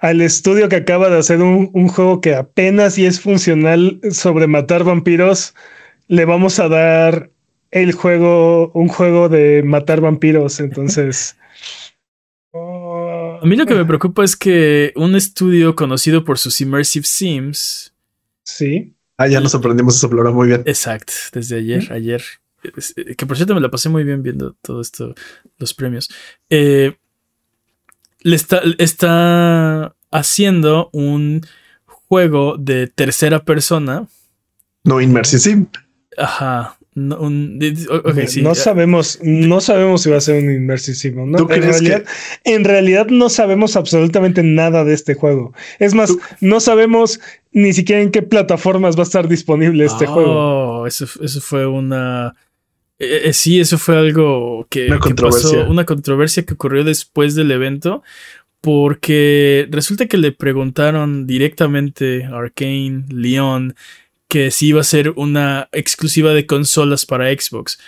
al 0.00 0.20
estudio 0.20 0.68
que 0.68 0.76
acaba 0.76 1.08
de 1.08 1.18
hacer 1.18 1.40
un, 1.40 1.88
juego 1.88 2.20
que 2.20 2.34
apenas 2.34 2.98
y 2.98 3.06
es 3.06 3.20
funcional 3.20 3.98
sobre 4.10 4.46
matar 4.46 4.84
vampiros, 4.84 5.54
le 6.08 6.26
vamos 6.26 6.58
a 6.58 6.68
dar 6.68 7.30
el 7.70 7.92
juego, 7.92 8.70
un 8.74 8.88
juego 8.88 9.30
de 9.30 9.62
matar 9.64 10.02
vampiros. 10.02 10.60
Entonces. 10.60 11.36
a 12.52 13.40
mí 13.42 13.56
lo 13.56 13.64
que 13.64 13.74
me 13.74 13.86
preocupa 13.86 14.22
es 14.22 14.36
que 14.36 14.92
un 14.96 15.16
estudio 15.16 15.74
conocido 15.74 16.24
por 16.24 16.38
sus 16.38 16.60
Immersive 16.60 17.06
Sims. 17.06 17.94
Sí. 18.44 18.92
Ah, 19.22 19.28
ya 19.28 19.40
nos 19.40 19.54
aprendimos 19.54 19.96
esa 19.96 20.08
palabra 20.08 20.32
muy 20.32 20.48
bien. 20.48 20.62
Exacto, 20.66 21.12
desde 21.32 21.58
ayer, 21.58 21.92
ayer. 21.92 22.22
Que 23.16 23.24
por 23.24 23.36
cierto 23.36 23.54
me 23.54 23.60
la 23.60 23.70
pasé 23.70 23.88
muy 23.88 24.02
bien 24.02 24.22
viendo 24.22 24.56
todo 24.60 24.80
esto, 24.80 25.14
los 25.58 25.74
premios. 25.74 26.10
Eh, 26.50 26.96
le 28.20 28.36
está, 28.36 28.62
está 28.78 29.94
haciendo 30.10 30.90
un 30.92 31.42
juego 31.84 32.56
de 32.58 32.88
tercera 32.88 33.44
persona. 33.44 34.08
No 34.82 35.00
immersive. 35.00 35.66
Ajá. 36.18 36.76
No, 36.94 38.54
sabemos, 38.54 39.18
no 39.22 39.60
sabemos 39.62 40.02
si 40.02 40.10
va 40.10 40.18
a 40.18 40.20
ser 40.20 40.42
un 40.42 40.52
immersive 40.52 41.24
¿no? 41.24 41.38
En 41.38 41.62
realidad, 41.62 42.04
en 42.44 42.64
realidad 42.64 43.06
no 43.06 43.30
sabemos 43.30 43.76
absolutamente 43.76 44.42
nada 44.42 44.84
de 44.84 44.92
este 44.92 45.14
juego. 45.14 45.54
Es 45.78 45.94
más, 45.94 46.14
no 46.40 46.60
sabemos 46.60 47.18
ni 47.52 47.72
siquiera 47.72 48.02
en 48.02 48.10
qué 48.10 48.22
plataformas 48.22 48.96
va 48.96 49.00
a 49.00 49.04
estar 49.04 49.28
disponible 49.28 49.84
este 49.84 50.06
juego. 50.06 50.80
Oh, 50.80 50.86
eso, 50.86 51.06
eso 51.22 51.40
fue 51.40 51.66
una. 51.66 52.34
Eh, 52.98 53.22
eh, 53.24 53.32
sí, 53.32 53.60
eso 53.60 53.78
fue 53.78 53.96
algo 53.96 54.66
que, 54.70 54.86
una 54.86 54.98
controversia. 54.98 55.64
una 55.64 55.84
controversia 55.84 56.44
que 56.44 56.54
ocurrió 56.54 56.84
después 56.84 57.34
del 57.34 57.50
evento 57.50 58.02
porque 58.62 59.66
resulta 59.70 60.06
que 60.06 60.16
le 60.16 60.30
preguntaron 60.30 61.26
directamente 61.26 62.24
a 62.24 62.38
Arkane 62.38 63.04
Leon 63.08 63.74
que 64.28 64.50
si 64.50 64.68
iba 64.68 64.80
a 64.80 64.84
ser 64.84 65.10
una 65.16 65.68
exclusiva 65.72 66.32
de 66.32 66.46
consolas 66.46 67.04
para 67.04 67.30
Xbox. 67.30 67.78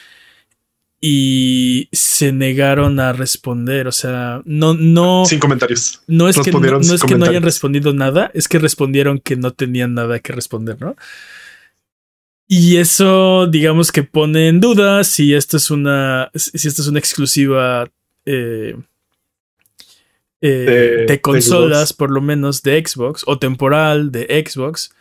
Y 1.06 1.90
se 1.92 2.32
negaron 2.32 2.98
a 2.98 3.12
responder. 3.12 3.86
O 3.86 3.92
sea, 3.92 4.40
no, 4.46 4.72
no. 4.72 5.26
Sin 5.26 5.38
comentarios. 5.38 6.00
No 6.06 6.30
es, 6.30 6.38
que 6.38 6.50
no, 6.50 6.80
es 6.80 7.02
que 7.02 7.14
no 7.14 7.26
hayan 7.26 7.42
respondido 7.42 7.92
nada, 7.92 8.30
es 8.32 8.48
que 8.48 8.58
respondieron 8.58 9.18
que 9.18 9.36
no 9.36 9.52
tenían 9.52 9.92
nada 9.92 10.18
que 10.20 10.32
responder, 10.32 10.80
¿no? 10.80 10.96
Y 12.48 12.78
eso, 12.78 13.46
digamos 13.46 13.92
que 13.92 14.02
pone 14.02 14.48
en 14.48 14.60
duda 14.60 15.04
si 15.04 15.34
esto 15.34 15.58
es 15.58 15.70
una. 15.70 16.30
si 16.34 16.66
esto 16.66 16.80
es 16.80 16.88
una 16.88 17.00
exclusiva. 17.00 17.86
Eh, 18.24 18.74
eh, 20.40 21.04
de, 21.06 21.20
consolas, 21.20 21.92
por 21.92 22.10
lo 22.10 22.22
menos 22.22 22.62
de 22.62 22.82
Xbox, 22.82 23.24
o 23.26 23.38
temporal 23.38 24.10
de 24.10 24.42
Xbox, 24.46 24.94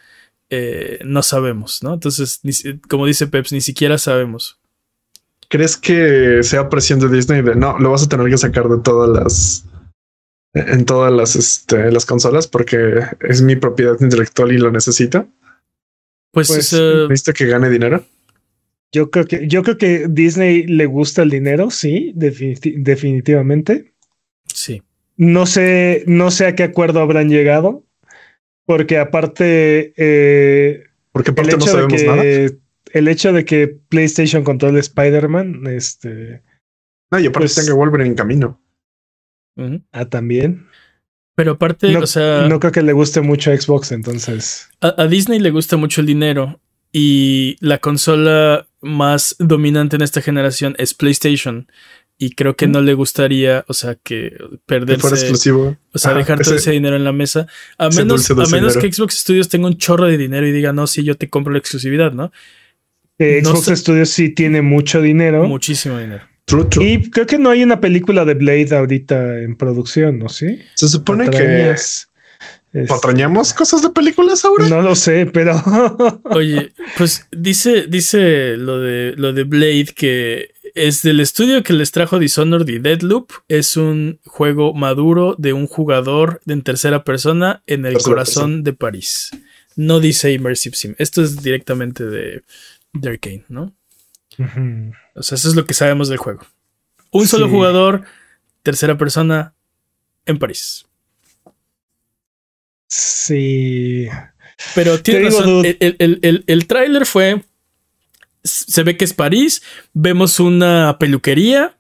eh, 0.50 1.00
no 1.06 1.24
sabemos, 1.24 1.82
¿no? 1.82 1.94
Entonces, 1.94 2.42
como 2.90 3.06
dice 3.06 3.28
Peps, 3.28 3.54
ni 3.54 3.62
siquiera 3.62 3.98
sabemos. 3.98 4.60
¿Crees 5.54 5.78
que 5.78 6.42
sea 6.42 6.68
presión 6.68 7.00
de 7.00 7.10
Disney 7.10 7.44
de 7.44 7.54
no, 7.54 7.78
lo 7.78 7.92
vas 7.92 8.02
a 8.02 8.10
tener 8.10 8.28
que 8.28 8.40
sacar 8.40 8.68
de 8.68 8.80
todas 8.80 9.08
las 9.08 9.66
en 10.56 10.84
todas 10.84 11.14
las, 11.14 11.36
este, 11.36 11.92
las 11.92 12.08
consolas 12.08 12.48
porque 12.48 13.02
es 13.20 13.44
mi 13.44 13.56
propiedad 13.56 13.96
intelectual 14.02 14.52
y 14.52 14.58
lo 14.58 14.72
necesita? 14.72 15.28
Pues, 16.32 16.48
pues 16.48 17.24
que 17.36 17.46
gane 17.46 17.70
dinero? 17.70 18.04
Yo 18.92 19.12
creo 19.12 19.28
que, 19.28 19.48
yo 19.48 19.62
creo 19.62 19.78
que 19.78 20.08
Disney 20.10 20.66
le 20.66 20.88
gusta 20.88 21.22
el 21.22 21.30
dinero, 21.30 21.70
sí, 21.70 22.14
definitivamente. 22.16 23.94
Sí. 24.48 24.82
No 25.18 25.46
sé, 25.46 26.04
no 26.08 26.32
sé 26.32 26.48
a 26.48 26.56
qué 26.56 26.64
acuerdo 26.64 27.00
habrán 27.00 27.30
llegado, 27.30 27.84
porque 28.66 28.98
aparte, 28.98 29.94
eh, 29.98 30.86
porque 31.12 31.30
aparte 31.30 31.58
no 31.58 31.68
sabemos 31.68 32.02
nada. 32.02 32.24
El 32.94 33.08
hecho 33.08 33.34
de 33.34 33.44
que 33.44 33.68
PlayStation 33.68 34.44
controle 34.44 34.80
Spider-Man, 34.80 35.66
este. 35.66 36.44
No, 37.12 37.20
y 37.20 37.26
aparte 37.26 37.48
pues, 37.48 37.56
tenga 37.56 37.74
Wolverine 37.74 38.12
en 38.12 38.16
camino. 38.16 38.62
Ah, 39.92 40.06
también. 40.06 40.68
Pero 41.36 41.54
aparte, 41.54 41.92
no, 41.92 42.02
o 42.02 42.08
sea. 42.08 42.48
No 42.48 42.60
creo 42.60 42.72
que 42.72 42.84
le 42.84 42.94
guste 42.94 43.22
mucho 43.22 43.52
a 43.52 43.58
Xbox, 43.58 43.92
entonces. 43.92 44.70
a, 44.80 45.08
Disney 45.08 45.40
le 45.40 45.50
gusta 45.50 45.76
mucho 45.76 46.02
el 46.02 46.08
dinero. 46.08 46.60
Y 46.96 47.58
la 47.60 47.80
consola 47.80 48.68
más 48.82 49.36
dominante 49.40 49.96
en 49.96 50.04
esta 50.04 50.22
generación 50.22 50.76
es 50.78 50.94
PlayStation 50.94 51.68
y 52.20 52.36
creo 52.36 52.56
que 52.56 52.68
no 52.68 52.82
le 52.82 52.94
gustaría, 52.94 53.66
o 53.68 53.74
sea, 53.74 53.96
que 53.96 54.38
perderse. 54.68 55.02
fuera 55.02 55.18
exclusivo. 55.18 55.78
O 55.92 55.98
sea, 55.98 56.14
dejar 56.14 56.40
todo 56.44 56.54
ese 56.54 56.70
dinero 56.70 56.96
en 56.96 57.04
la 57.04 57.12
mesa. 57.12 57.48
A 57.80 57.90
menos, 57.90 58.30
a 58.30 58.46
menos 58.46 58.78
que 58.78 58.94
Xbox 58.94 59.18
Studios 59.18 59.50
tenga 59.50 59.66
un 59.66 59.78
chorro 59.78 60.06
de 60.06 60.18
dinero 60.18 60.48
y 60.48 60.52
diga, 60.52 60.72
no, 60.72 60.86
sí, 60.86 61.04
yo 61.04 61.16
te 61.16 61.32
compro 61.32 61.52
la 61.52 61.58
exclusividad, 61.58 62.12
¿no? 62.12 62.32
Xbox 63.44 63.80
Studios 63.80 64.10
sí 64.10 64.30
tiene 64.30 64.62
mucho 64.62 65.02
dinero. 65.02 65.46
Muchísimo 65.46 65.98
dinero. 65.98 66.24
Y 66.80 67.10
creo 67.10 67.26
que 67.26 67.38
no 67.38 67.50
hay 67.50 67.64
una 67.64 67.80
película 67.80 68.26
de 68.26 68.34
Blade 68.34 68.76
ahorita 68.76 69.40
en 69.40 69.56
producción, 69.56 70.20
¿no? 70.20 70.30
Sí. 70.30 70.60
Se 70.76 70.88
supone 70.88 71.30
que. 71.30 71.76
¿Patrañamos 72.88 73.54
cosas 73.54 73.84
de 73.84 73.90
películas 73.90 74.44
ahora? 74.46 74.68
No 74.68 74.82
lo 74.82 74.96
sé, 74.96 75.28
pero. 75.28 75.62
Oye, 76.26 76.74
pues 76.98 77.28
dice, 77.32 77.86
dice 77.88 78.58
lo 78.58 78.80
de 78.80 79.14
lo 79.16 79.32
de 79.32 79.44
Blade 79.44 79.94
que 79.96 80.50
es 80.74 81.04
del 81.04 81.20
estudio 81.20 81.62
que 81.62 81.74
les 81.74 81.92
trajo 81.92 82.20
Dishonored 82.20 82.68
y 82.68 82.80
Deadloop. 82.80 83.32
Es 83.48 83.78
un 83.78 84.20
juego 84.26 84.74
maduro 84.74 85.36
de 85.38 85.54
un 85.54 85.68
jugador 85.68 86.42
en 86.48 86.64
tercera 86.64 87.04
persona 87.04 87.64
en 87.68 87.86
el 87.86 88.00
corazón 88.00 88.64
de 88.64 88.74
París. 88.74 89.32
No 89.76 90.00
dice 90.00 90.32
Immersive 90.32 90.76
Sim. 90.76 90.96
Esto 90.98 91.24
es 91.24 91.42
directamente 91.42 92.06
de, 92.06 92.44
de 92.94 93.10
Arkane, 93.10 93.46
¿no? 93.50 93.74
O 95.16 95.24
sea, 95.24 95.36
eso 95.36 95.50
es 95.50 95.56
lo 95.56 95.66
que 95.66 95.74
sabemos 95.74 96.10
del 96.10 96.18
juego. 96.18 96.42
Un 97.12 97.28
solo 97.28 97.50
jugador, 97.50 98.04
tercera 98.64 98.98
persona, 98.98 99.54
en 100.26 100.40
París. 100.40 100.86
Sí. 102.88 104.08
Pero 104.76 105.02
tiene 105.02 105.26
razón. 105.26 105.66
El, 105.66 105.96
el, 106.00 106.44
el, 106.46 106.68
tráiler 106.68 107.06
fue. 107.06 107.44
Se 108.44 108.84
ve 108.84 108.98
que 108.98 109.06
es 109.06 109.14
París. 109.14 109.64
Vemos 109.94 110.40
una 110.40 110.98
peluquería. 111.00 111.76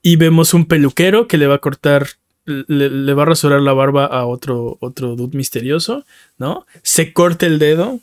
Y 0.00 0.16
vemos 0.16 0.54
un 0.54 0.66
peluquero 0.66 1.26
que 1.26 1.38
le 1.38 1.46
va 1.46 1.56
a 1.56 1.60
cortar. 1.60 2.06
Le, 2.44 3.14
va 3.14 3.22
a 3.22 3.26
rasurar 3.26 3.60
la 3.60 3.72
barba 3.72 4.06
a 4.06 4.24
otro, 4.26 4.78
otro 4.80 5.16
dude 5.16 5.36
misterioso. 5.36 6.04
¿No? 6.38 6.66
Se 6.82 7.12
corta 7.12 7.46
el 7.46 7.58
dedo. 7.58 8.00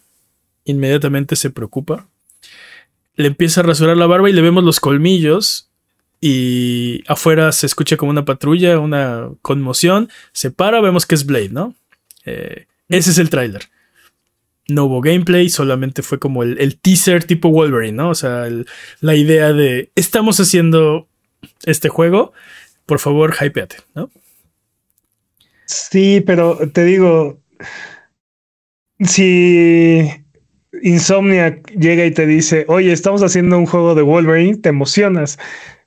Inmediatamente 0.66 1.36
se 1.36 1.52
preocupa. 1.52 2.08
Le 3.16 3.28
empieza 3.28 3.62
a 3.62 3.64
rasurar 3.64 3.98
la 3.98 4.08
barba 4.08 4.30
y 4.30 4.34
le 4.34 4.42
vemos 4.42 4.64
los 4.64 4.80
colmillos 4.80 5.70
y 6.22 7.04
afuera 7.08 7.52
se 7.52 7.66
escucha 7.66 7.98
como 7.98 8.10
una 8.10 8.26
patrulla, 8.26 8.80
una 8.80 9.30
conmoción, 9.42 10.10
se 10.32 10.52
para, 10.52 10.82
vemos 10.82 11.06
que 11.06 11.16
es 11.16 11.26
Blade, 11.26 11.50
¿no? 11.50 11.76
Eh, 12.26 12.66
ese 12.90 13.12
es 13.12 13.18
el 13.18 13.30
tráiler. 13.30 13.70
No 14.68 14.86
hubo 14.86 15.02
gameplay, 15.02 15.50
solamente 15.50 16.02
fue 16.02 16.18
como 16.18 16.42
el, 16.42 16.80
teaser 16.80 17.24
tipo 17.26 17.50
Wolverine, 17.50 17.98
¿no? 17.98 18.10
O 18.10 18.16
sea, 18.16 18.48
la 19.02 19.16
idea 19.16 19.54
de 19.54 19.92
estamos 19.96 20.40
haciendo 20.40 21.08
este 21.66 21.90
juego, 21.90 22.34
por 22.88 23.00
favor, 23.00 23.36
hypeate, 23.40 23.78
¿no? 23.94 24.10
Sí, 25.66 26.24
pero 26.26 26.58
te 26.72 26.84
digo, 26.86 27.40
si 29.00 30.25
Insomnia 30.82 31.60
llega 31.78 32.06
y 32.06 32.12
te 32.12 32.26
dice, 32.26 32.66
oye, 32.68 32.92
estamos 32.92 33.24
haciendo 33.24 33.58
un 33.58 33.66
juego 33.66 33.96
de 33.96 34.02
Wolverine, 34.02 34.58
te 34.58 34.70
emocionas. 34.70 35.38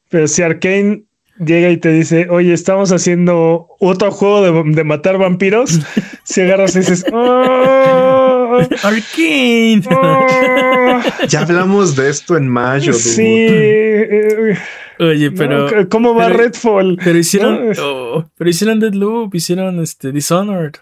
Pero 0.08 0.26
si 0.28 0.42
Arkane 0.42 1.04
llega 1.44 1.70
y 1.70 1.76
te 1.76 1.90
dice, 1.90 2.28
oye, 2.30 2.52
estamos 2.52 2.92
haciendo 2.92 3.68
otro 3.78 4.10
juego 4.10 4.62
de, 4.62 4.84
matar 4.84 5.18
vampiros, 5.18 5.80
si 6.24 6.40
agarras 6.40 6.74
y 6.76 6.80
dices, 6.80 7.04
¡Oh! 7.12 8.60
Arkane. 8.82 9.82
Oh". 9.90 11.00
ya 11.28 11.42
hablamos 11.42 11.94
de 11.96 12.10
esto 12.10 12.36
en 12.36 12.48
mayo. 12.48 12.92
Sí. 12.92 13.22
Eh, 13.24 14.58
oye, 14.98 15.30
pero. 15.30 15.88
¿Cómo 15.88 16.14
va 16.14 16.28
Redfall? 16.28 16.98
Pero 17.02 17.18
hicieron. 17.18 17.72
Oh, 17.80 18.24
pero 18.36 18.50
hicieron 18.50 18.80
Deadloop, 18.80 19.34
hicieron 19.34 19.80
este 19.80 20.12
Dishonored. 20.12 20.74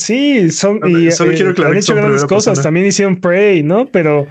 Sí, 0.00 0.50
son. 0.50 0.80
y, 0.88 1.10
solo 1.10 1.32
quiero 1.32 1.50
eh, 1.50 1.66
han 1.66 1.76
hecho 1.76 1.94
grandes 1.94 2.24
cosas. 2.24 2.62
También 2.62 2.86
hicieron 2.86 3.20
Prey, 3.20 3.62
¿no? 3.62 3.86
Pero 3.86 4.26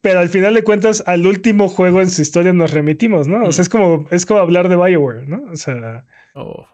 pero 0.00 0.20
al 0.20 0.30
final 0.30 0.54
de 0.54 0.64
cuentas, 0.64 1.02
al 1.06 1.26
último 1.26 1.68
juego 1.68 2.00
en 2.00 2.10
su 2.10 2.22
historia 2.22 2.52
nos 2.52 2.70
remitimos, 2.70 3.28
¿no? 3.28 3.44
O 3.44 3.52
sea, 3.52 3.62
es 3.62 3.68
como, 3.68 4.08
es 4.10 4.24
como 4.24 4.40
hablar 4.40 4.68
de 4.68 4.76
Bioware, 4.76 5.28
¿no? 5.28 5.52
O 5.52 5.56
sea. 5.56 6.06
Oh. 6.34 6.66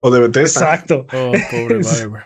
O 0.00 0.10
de 0.10 0.20
Bethesda. 0.20 0.60
Exacto. 0.60 1.06
Oh, 1.12 1.32
pobre 1.50 1.78
Bioware. 2.00 2.24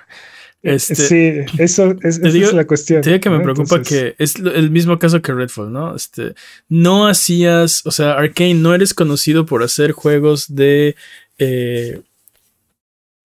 Este, 0.63 0.95
sí, 0.95 1.33
eso 1.59 1.97
es, 2.03 2.19
esa 2.19 2.29
es 2.29 2.53
la 2.53 2.67
cuestión. 2.67 3.01
Te 3.01 3.19
que 3.19 3.31
me 3.31 3.41
preocupa 3.41 3.81
que 3.81 4.15
es 4.19 4.37
el 4.37 4.71
mismo 4.71 4.99
caso 4.99 5.23
que 5.23 5.33
Redfall, 5.33 5.73
¿no? 5.73 5.97
Este, 5.97 6.35
no 6.69 7.07
hacías, 7.07 7.87
o 7.87 7.91
sea, 7.91 8.13
Arkane 8.13 8.55
no 8.55 8.75
eres 8.75 8.93
conocido 8.93 9.47
por 9.47 9.63
hacer 9.63 9.93
juegos 9.93 10.55
de, 10.55 10.97
eh, 11.39 12.03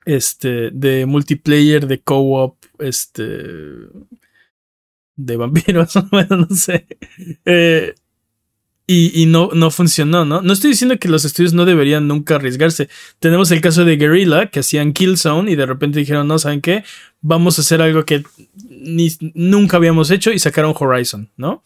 este, 0.05 0.71
de 0.71 1.05
multiplayer, 1.05 1.87
de 1.87 1.99
co-op, 1.99 2.57
este, 2.79 3.23
de 5.15 5.37
vampiros, 5.37 5.93
bueno, 6.11 6.37
no 6.37 6.55
sé. 6.55 6.87
Eh, 7.45 7.95
y, 8.87 9.25
no, 9.25 9.49
no 9.51 9.71
funcionó, 9.71 10.25
¿no? 10.25 10.43
No 10.43 10.53
estoy 10.53 10.69
diciendo 10.69 10.99
que 10.99 11.07
los 11.07 11.25
estudios 11.25 11.53
no 11.53 11.65
deberían 11.65 12.07
nunca 12.07 12.35
arriesgarse. 12.35 12.87
Tenemos 13.17 13.49
el 13.49 13.59
caso 13.59 13.83
de 13.83 13.97
Guerrilla, 13.97 14.51
que 14.51 14.59
hacían 14.59 14.93
Killzone 14.93 15.49
y 15.49 15.55
de 15.55 15.65
repente 15.65 15.97
dijeron, 15.97 16.27
no, 16.27 16.37
¿saben 16.37 16.61
qué? 16.61 16.83
Vamos 17.21 17.57
a 17.57 17.61
hacer 17.61 17.81
algo 17.81 18.05
que 18.05 18.23
ni, 18.69 19.09
nunca 19.33 19.77
habíamos 19.77 20.11
hecho 20.11 20.31
y 20.31 20.37
sacaron 20.37 20.75
Horizon, 20.79 21.31
¿no? 21.35 21.63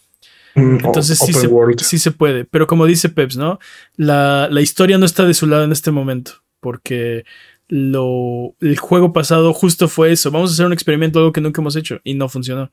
Mm, 0.55 0.85
Entonces 0.85 1.17
sí 1.17 1.33
se, 1.33 1.49
sí 1.79 1.99
se, 1.99 2.11
puede. 2.11 2.45
Pero 2.45 2.67
como 2.67 2.85
dice 2.85 3.09
Peps, 3.09 3.35
¿no? 3.35 3.59
La, 3.97 4.47
la, 4.49 4.61
historia 4.61 4.97
no 4.97 5.05
está 5.05 5.25
de 5.25 5.33
su 5.33 5.45
lado 5.45 5.65
en 5.65 5.73
este 5.73 5.91
momento. 5.91 6.41
Porque 6.61 7.25
lo, 7.69 8.55
el 8.59 8.77
juego 8.77 9.13
pasado 9.13 9.53
justo 9.53 9.87
fue 9.87 10.11
eso. 10.11 10.31
Vamos 10.31 10.51
a 10.51 10.53
hacer 10.53 10.65
un 10.65 10.73
experimento, 10.73 11.19
algo 11.19 11.31
que 11.31 11.41
nunca 11.41 11.61
hemos 11.61 11.75
hecho. 11.75 12.01
Y 12.03 12.15
no 12.15 12.27
funcionó. 12.27 12.71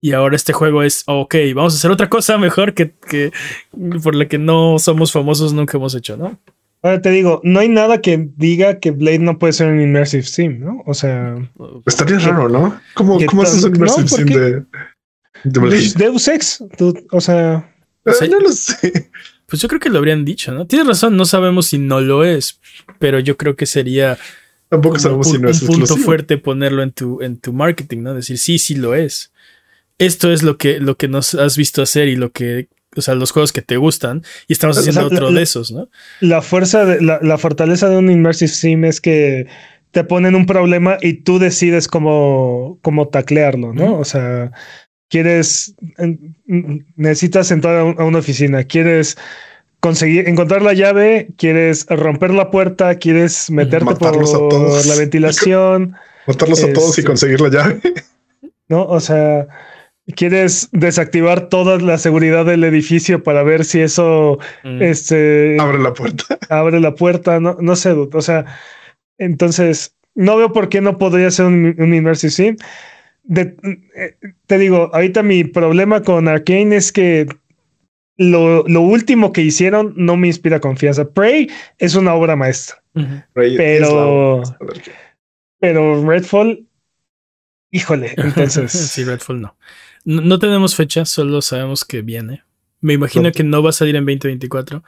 Y 0.00 0.12
ahora 0.12 0.34
este 0.34 0.54
juego 0.54 0.82
es, 0.82 1.04
ok, 1.06 1.34
vamos 1.54 1.74
a 1.74 1.76
hacer 1.76 1.90
otra 1.90 2.08
cosa 2.08 2.38
mejor 2.38 2.72
que, 2.72 2.92
que 2.92 3.32
por 4.02 4.14
la 4.14 4.26
que 4.26 4.38
no 4.38 4.78
somos 4.78 5.12
famosos, 5.12 5.52
nunca 5.52 5.76
hemos 5.76 5.94
hecho, 5.94 6.16
¿no? 6.16 6.38
Ahora 6.82 7.02
te 7.02 7.10
digo, 7.10 7.42
no 7.44 7.60
hay 7.60 7.68
nada 7.68 8.00
que 8.00 8.30
diga 8.36 8.80
que 8.80 8.90
Blade 8.92 9.18
no 9.18 9.38
puede 9.38 9.52
ser 9.52 9.70
un 9.70 9.82
Immersive 9.82 10.22
Sim, 10.22 10.60
¿no? 10.60 10.82
O 10.86 10.94
sea. 10.94 11.36
Estaría 11.84 12.18
raro, 12.20 12.48
¿no? 12.48 12.80
¿Cómo, 12.94 13.18
¿cómo 13.26 13.42
haces 13.42 13.62
un 13.64 13.76
Immersive 13.76 14.08
Sim 14.08 14.24
de, 14.24 14.64
de 15.44 15.92
Deus 15.96 16.26
Ex? 16.26 16.64
o 17.10 17.20
sea. 17.20 17.70
Eh, 18.06 18.28
no 18.28 18.40
lo 18.40 18.52
sé. 18.52 19.10
Pues 19.50 19.60
yo 19.60 19.68
creo 19.68 19.80
que 19.80 19.90
lo 19.90 19.98
habrían 19.98 20.24
dicho, 20.24 20.52
¿no? 20.52 20.66
Tienes 20.66 20.86
razón, 20.86 21.16
no 21.16 21.26
sabemos 21.26 21.66
si 21.66 21.78
no 21.78 22.00
lo 22.00 22.24
es, 22.24 22.60
pero 22.98 23.18
yo 23.18 23.36
creo 23.36 23.56
que 23.56 23.66
sería. 23.66 24.16
Tampoco 24.68 24.98
sabemos 24.98 25.28
si 25.28 25.38
no 25.38 25.50
es 25.50 25.60
un 25.62 25.68
punto 25.68 25.96
fuerte 25.96 26.38
ponerlo 26.38 26.82
en 26.82 26.92
tu, 26.92 27.20
en 27.20 27.38
tu 27.38 27.52
marketing, 27.52 27.98
¿no? 27.98 28.14
Decir, 28.14 28.38
sí, 28.38 28.58
sí 28.58 28.76
lo 28.76 28.94
es 28.94 29.32
esto 30.00 30.32
es 30.32 30.42
lo 30.42 30.56
que, 30.56 30.80
lo 30.80 30.96
que 30.96 31.08
nos 31.08 31.34
has 31.34 31.56
visto 31.56 31.82
hacer 31.82 32.08
y 32.08 32.16
lo 32.16 32.32
que, 32.32 32.68
o 32.96 33.02
sea, 33.02 33.14
los 33.14 33.32
juegos 33.32 33.52
que 33.52 33.60
te 33.60 33.76
gustan 33.76 34.22
y 34.48 34.54
estamos 34.54 34.78
haciendo 34.78 35.06
otro 35.06 35.30
de 35.30 35.42
esos, 35.42 35.70
¿no? 35.70 35.88
La 36.20 36.40
fuerza, 36.40 36.86
de, 36.86 37.02
la, 37.02 37.38
fortaleza 37.38 37.88
de 37.90 37.98
un 37.98 38.10
Immersive 38.10 38.48
Sim 38.48 38.84
es 38.86 39.00
que 39.00 39.46
te 39.90 40.02
ponen 40.02 40.34
un 40.34 40.46
problema 40.46 40.96
y 41.02 41.14
tú 41.22 41.38
decides 41.38 41.86
cómo, 41.86 42.78
cómo 42.80 43.08
taclearlo, 43.08 43.74
¿no? 43.74 43.98
O 43.98 44.04
sea, 44.06 44.52
quieres, 45.10 45.74
necesitas 46.96 47.50
entrar 47.50 47.78
a 47.98 48.04
una 48.04 48.18
oficina, 48.18 48.64
quieres 48.64 49.18
conseguir, 49.80 50.28
encontrar 50.28 50.62
la 50.62 50.72
llave, 50.72 51.28
quieres 51.36 51.86
romper 51.88 52.30
la 52.30 52.50
puerta, 52.50 52.94
quieres 52.94 53.50
meterte 53.50 53.96
por 53.96 54.86
la 54.86 54.94
ventilación. 54.96 55.96
Matarlos 56.26 56.62
a 56.62 56.72
todos 56.72 56.96
y 56.96 57.00
este 57.00 57.04
conseguir 57.04 57.40
la 57.40 57.48
llave. 57.48 57.80
No, 58.68 58.84
o 58.84 59.00
sea, 59.00 59.48
quieres 60.14 60.68
desactivar 60.70 61.48
toda 61.48 61.78
la 61.78 61.98
seguridad 61.98 62.46
del 62.46 62.62
edificio 62.62 63.22
para 63.24 63.42
ver 63.42 63.64
si 63.64 63.80
eso 63.80 64.38
mm. 64.62 64.80
este, 64.80 65.56
abre 65.58 65.80
la 65.80 65.92
puerta. 65.92 66.38
Abre 66.48 66.78
la 66.78 66.94
puerta, 66.94 67.40
no, 67.40 67.56
no 67.60 67.74
sé, 67.74 67.90
o 67.90 68.22
sea, 68.22 68.44
entonces 69.18 69.96
no 70.14 70.36
veo 70.36 70.52
por 70.52 70.68
qué 70.68 70.80
no 70.80 70.98
podría 70.98 71.32
ser 71.32 71.46
un, 71.46 71.74
un 71.78 71.94
Immersive 71.94 72.30
Sim. 72.30 72.56
Eh, 73.36 74.16
te 74.46 74.58
digo, 74.58 74.90
ahorita 74.92 75.22
mi 75.22 75.44
problema 75.44 76.02
con 76.02 76.26
Arkane 76.26 76.76
es 76.76 76.90
que 76.90 77.28
lo, 78.16 78.64
lo, 78.66 78.80
último 78.82 79.32
que 79.32 79.40
hicieron 79.40 79.94
no 79.96 80.16
me 80.16 80.26
inspira 80.26 80.60
confianza. 80.60 81.08
Prey 81.08 81.48
es 81.78 81.94
una 81.94 82.14
obra 82.14 82.36
maestra, 82.36 82.82
pero, 83.32 84.42
pero 85.58 86.06
Redfall, 86.06 86.66
híjole, 87.70 88.14
entonces. 88.16 88.72
sí, 88.72 89.04
Redfall 89.04 89.40
no. 89.40 89.56
No, 90.04 90.38
tenemos 90.38 90.74
fecha, 90.74 91.04
solo 91.04 91.40
sabemos 91.42 91.84
que 91.84 92.02
viene. 92.02 92.42
Me 92.80 92.94
imagino 92.94 93.30
que 93.32 93.44
no 93.44 93.62
va 93.62 93.70
a 93.70 93.74
salir 93.74 93.94
en 93.96 94.04
2024. 94.06 94.82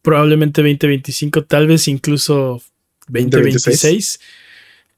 Probablemente 0.00 0.62
2025, 0.62 1.44
tal 1.44 1.66
vez 1.66 1.88
incluso 1.88 2.62
2026. 3.08 4.20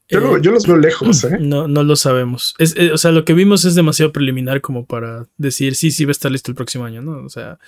Yo, 0.09 0.39
yo, 0.39 0.53
los 0.53 0.67
veo 0.67 0.77
lejos, 0.77 1.25
¿eh? 1.25 1.39
No, 1.41 1.67
no 1.67 1.83
lo 1.83 1.97
sabemos. 1.97 2.55
Eh, 2.59 2.93
o 2.93 2.99
sea, 2.99 3.11
lo 3.11 3.25
que 3.25 3.35
vimos 3.35 3.65
es 3.65 3.75
demasiado 3.75 4.13
preliminar 4.13 4.61
como 4.61 4.87
para 4.87 5.27
decir 5.37 5.75
sí, 5.75 5.91
sí 5.91 6.05
va 6.05 6.11
a 6.11 6.13
estar 6.13 6.31
listo 6.31 6.51
el 6.51 6.55
próximo 6.55 6.85
año, 6.85 7.03
¿no? 7.03 7.25
O 7.25 7.29
sea, 7.29 7.59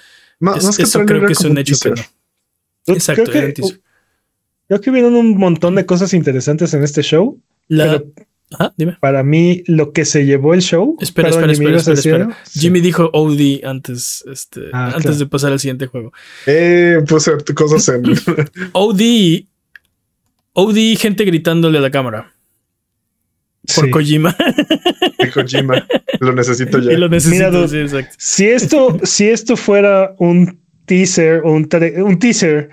eso 0.79 1.05
creo 1.05 1.27
que 1.27 1.33
es 1.33 1.41
un 1.41 1.59
hecho 1.59 1.75
que 1.83 1.91
no. 1.91 2.03
Exacto, 2.87 3.25
creo 3.25 3.53
que, 3.53 3.63
creo 4.69 4.81
que 4.81 4.91
vieron 4.91 5.15
un 5.15 5.37
montón 5.37 5.75
de 5.75 5.85
cosas 5.85 6.15
interesantes 6.15 6.73
en 6.75 6.85
este 6.85 7.03
show. 7.03 7.41
La, 7.67 8.03
Ah, 8.59 8.73
dime. 8.77 8.97
Para 9.01 9.23
mí, 9.23 9.63
lo 9.67 9.93
que 9.93 10.05
se 10.05 10.25
llevó 10.25 10.55
el 10.55 10.63
show. 10.63 10.97
Espera, 11.01 11.29
espera, 11.29 11.53
espera, 11.53 11.77
espera, 11.77 12.39
Jimmy 12.51 12.81
dijo 12.81 13.11
OD 13.13 13.65
antes, 13.65 14.25
este, 14.27 14.71
ah, 14.73 14.93
antes 14.95 15.19
de 15.19 15.27
pasar 15.27 15.53
al 15.53 15.61
siguiente 15.61 15.87
juego. 15.87 16.13
Eh, 16.47 16.99
puse 17.07 17.33
cosas 17.55 17.89
en. 17.89 18.05
OD. 18.73 19.45
OD, 20.61 20.97
gente 20.99 21.25
gritándole 21.25 21.79
a 21.79 21.81
la 21.81 21.91
cámara. 21.91 22.33
Por 23.77 23.91
Kojima. 23.91 24.35
Kojima. 25.33 25.87
Lo 26.19 26.33
necesito 26.33 26.79
ya. 26.83 26.99
lo 26.99 27.09
necesito, 27.09 27.69
sí, 27.69 27.79
exacto. 27.79 28.15
Si 28.19 28.49
esto, 28.49 28.99
si 29.05 29.29
esto 29.29 29.57
fuera 29.57 30.15
un 30.19 30.59
teaser, 30.87 31.43
un, 31.43 31.69
un 32.05 32.19
teaser 32.19 32.71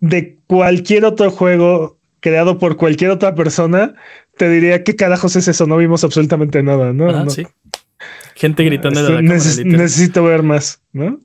de 0.00 0.38
cualquier 0.46 1.04
otro 1.04 1.30
juego 1.30 1.98
creado 2.20 2.58
por 2.58 2.76
cualquier 2.76 3.10
otra 3.10 3.34
persona, 3.34 3.94
te 4.38 4.48
diría 4.48 4.82
qué 4.82 4.96
carajos 4.96 5.36
es 5.36 5.46
eso, 5.46 5.66
no 5.66 5.76
vimos 5.76 6.04
absolutamente 6.04 6.62
nada, 6.62 6.94
¿no? 6.94 7.10
Ah, 7.10 7.28
sí. 7.28 7.46
Gente 8.34 8.64
gritando 8.64 9.02
de 9.02 9.10
la 9.10 9.16
cámara. 9.16 9.34
necesito 9.34 10.24
ver 10.24 10.42
más, 10.42 10.80
¿no? 10.92 11.20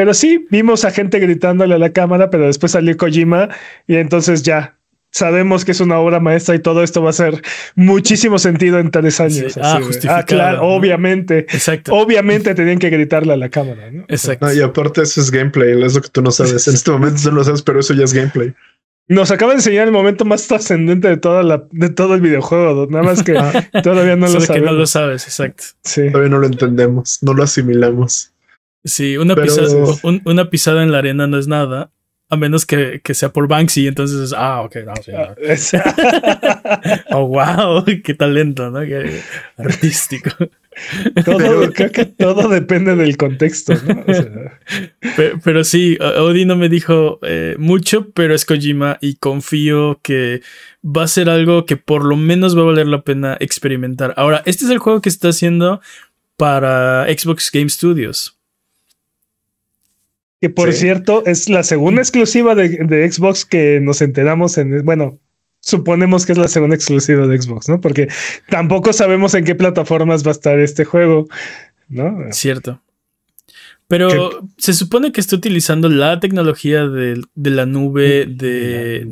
Pero 0.00 0.14
sí, 0.14 0.46
vimos 0.48 0.86
a 0.86 0.90
gente 0.90 1.18
gritándole 1.18 1.74
a 1.74 1.78
la 1.78 1.92
cámara, 1.92 2.30
pero 2.30 2.46
después 2.46 2.72
salió 2.72 2.96
Kojima 2.96 3.50
y 3.86 3.96
entonces 3.96 4.42
ya, 4.42 4.78
sabemos 5.10 5.66
que 5.66 5.72
es 5.72 5.80
una 5.80 5.98
obra 5.98 6.20
maestra 6.20 6.54
y 6.54 6.58
todo 6.58 6.82
esto 6.82 7.02
va 7.02 7.08
a 7.08 7.10
hacer 7.10 7.42
muchísimo 7.74 8.38
sentido 8.38 8.78
en 8.78 8.90
tres 8.90 9.20
años. 9.20 9.58
ah, 9.60 9.78
ah, 10.08 10.22
claro, 10.24 10.62
obviamente. 10.62 11.40
Exacto. 11.40 11.94
Obviamente 11.94 12.54
tenían 12.54 12.78
que 12.78 12.88
gritarle 12.88 13.34
a 13.34 13.36
la 13.36 13.50
cámara, 13.50 13.90
¿no? 13.90 14.06
Exacto. 14.08 14.50
y 14.50 14.62
aparte 14.62 15.02
eso 15.02 15.20
es 15.20 15.30
gameplay, 15.30 15.82
es 15.82 15.94
lo 15.94 16.00
que 16.00 16.08
tú 16.08 16.22
no 16.22 16.30
sabes. 16.30 16.66
En 16.66 16.76
este 16.76 16.90
momento 16.90 17.20
tú 17.22 17.28
no 17.28 17.36
lo 17.36 17.44
sabes, 17.44 17.60
pero 17.60 17.80
eso 17.80 17.92
ya 17.92 18.04
es 18.04 18.14
gameplay. 18.14 18.54
Nos 19.06 19.30
acaba 19.30 19.52
de 19.52 19.56
enseñar 19.56 19.86
el 19.86 19.92
momento 19.92 20.24
más 20.24 20.48
trascendente 20.48 21.08
de 21.08 21.18
toda 21.18 21.42
la, 21.42 21.66
de 21.72 21.90
todo 21.90 22.14
el 22.14 22.22
videojuego, 22.22 22.86
nada 22.88 23.04
más 23.04 23.22
que 23.22 23.36
ah. 23.38 23.68
todavía 23.82 24.16
no 24.16 24.28
lo 24.28 24.40
sabes. 24.40 24.48
que 24.48 24.60
no 24.62 24.72
lo 24.72 24.86
sabes, 24.86 25.24
exacto. 25.24 25.64
Sí. 25.84 26.10
Todavía 26.10 26.30
no 26.30 26.38
lo 26.38 26.46
entendemos, 26.46 27.18
no 27.20 27.34
lo 27.34 27.42
asimilamos. 27.42 28.29
Sí, 28.84 29.16
una, 29.16 29.34
pisada, 29.36 29.68
una 30.24 30.50
pisada 30.50 30.82
en 30.82 30.92
la 30.92 30.98
arena 30.98 31.26
no 31.26 31.38
es 31.38 31.46
nada, 31.46 31.92
a 32.30 32.36
menos 32.36 32.64
que, 32.64 33.00
que, 33.02 33.12
sea 33.12 33.32
por 33.32 33.48
Banksy, 33.48 33.88
entonces, 33.88 34.32
ah, 34.36 34.62
ok, 34.62 34.76
no, 34.86 34.94
sí, 35.56 35.76
oh, 37.10 37.26
wow, 37.26 37.84
qué 38.04 38.14
talento, 38.14 38.70
¿no? 38.70 38.80
Qué 38.80 39.20
artístico. 39.58 40.30
Todo, 41.24 41.72
creo 41.72 41.90
que 41.90 42.04
todo 42.04 42.48
depende 42.48 42.94
del 42.94 43.16
contexto, 43.16 43.74
¿no? 43.74 44.04
pero, 45.44 45.64
sí, 45.64 45.98
Odi 46.00 46.44
no 46.44 46.54
me 46.54 46.68
dijo 46.68 47.18
eh, 47.22 47.56
mucho, 47.58 48.10
pero 48.10 48.34
es 48.34 48.44
Kojima 48.44 48.96
y 49.00 49.16
confío 49.16 50.00
que 50.02 50.40
va 50.84 51.02
a 51.02 51.08
ser 51.08 51.28
algo 51.28 51.66
que 51.66 51.76
por 51.76 52.04
lo 52.04 52.16
menos 52.16 52.56
va 52.56 52.62
a 52.62 52.66
valer 52.66 52.86
la 52.86 53.02
pena 53.02 53.36
experimentar. 53.40 54.14
Ahora, 54.16 54.42
este 54.46 54.64
es 54.64 54.70
el 54.70 54.78
juego 54.78 55.00
que 55.00 55.08
está 55.08 55.28
haciendo 55.30 55.80
para 56.36 57.04
Xbox 57.06 57.50
Game 57.52 57.68
Studios. 57.68 58.39
Que 60.40 60.48
por 60.50 60.72
cierto, 60.72 61.24
es 61.26 61.48
la 61.48 61.62
segunda 61.62 62.00
exclusiva 62.00 62.54
de, 62.54 62.68
de, 62.68 63.10
Xbox 63.10 63.44
que 63.44 63.78
nos 63.80 64.00
enteramos 64.00 64.56
en. 64.56 64.84
Bueno, 64.84 65.18
suponemos 65.60 66.24
que 66.24 66.32
es 66.32 66.38
la 66.38 66.48
segunda 66.48 66.76
exclusiva 66.76 67.26
de 67.26 67.40
Xbox, 67.40 67.68
¿no? 67.68 67.80
Porque 67.80 68.08
tampoco 68.48 68.92
sabemos 68.92 69.34
en 69.34 69.44
qué 69.44 69.54
plataformas 69.54 70.24
va 70.24 70.30
a 70.30 70.32
estar 70.32 70.58
este 70.58 70.84
juego, 70.84 71.28
¿no? 71.88 72.18
Cierto. 72.30 72.80
Pero 73.90 74.48
se 74.56 74.72
supone 74.72 75.10
que 75.10 75.20
está 75.20 75.34
utilizando 75.34 75.88
la 75.88 76.20
tecnología 76.20 76.86
de, 76.86 77.20
de 77.34 77.50
la 77.50 77.66
nube, 77.66 78.24
de 78.24 79.04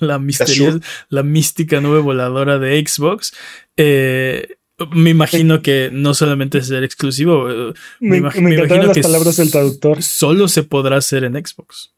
la, 0.00 0.18
misteria, 0.18 0.80
la 1.10 1.22
mística 1.22 1.82
nube 1.82 1.98
voladora 1.98 2.58
de 2.58 2.82
Xbox. 2.84 3.34
Eh, 3.76 4.56
me 4.94 5.10
imagino 5.10 5.62
que 5.62 5.90
no 5.92 6.14
solamente 6.14 6.58
es 6.58 6.68
ser 6.68 6.84
exclusivo. 6.84 7.50
Eh, 7.50 7.72
me, 8.00 8.10
me, 8.10 8.16
imagino 8.18 8.82
las 8.84 8.98
palabras 8.98 9.36
del 9.36 9.50
traductor. 9.50 10.02
Solo 10.02 10.48
se 10.48 10.62
podrá 10.62 10.96
hacer 10.96 11.24
en 11.24 11.34
Xbox. 11.34 11.92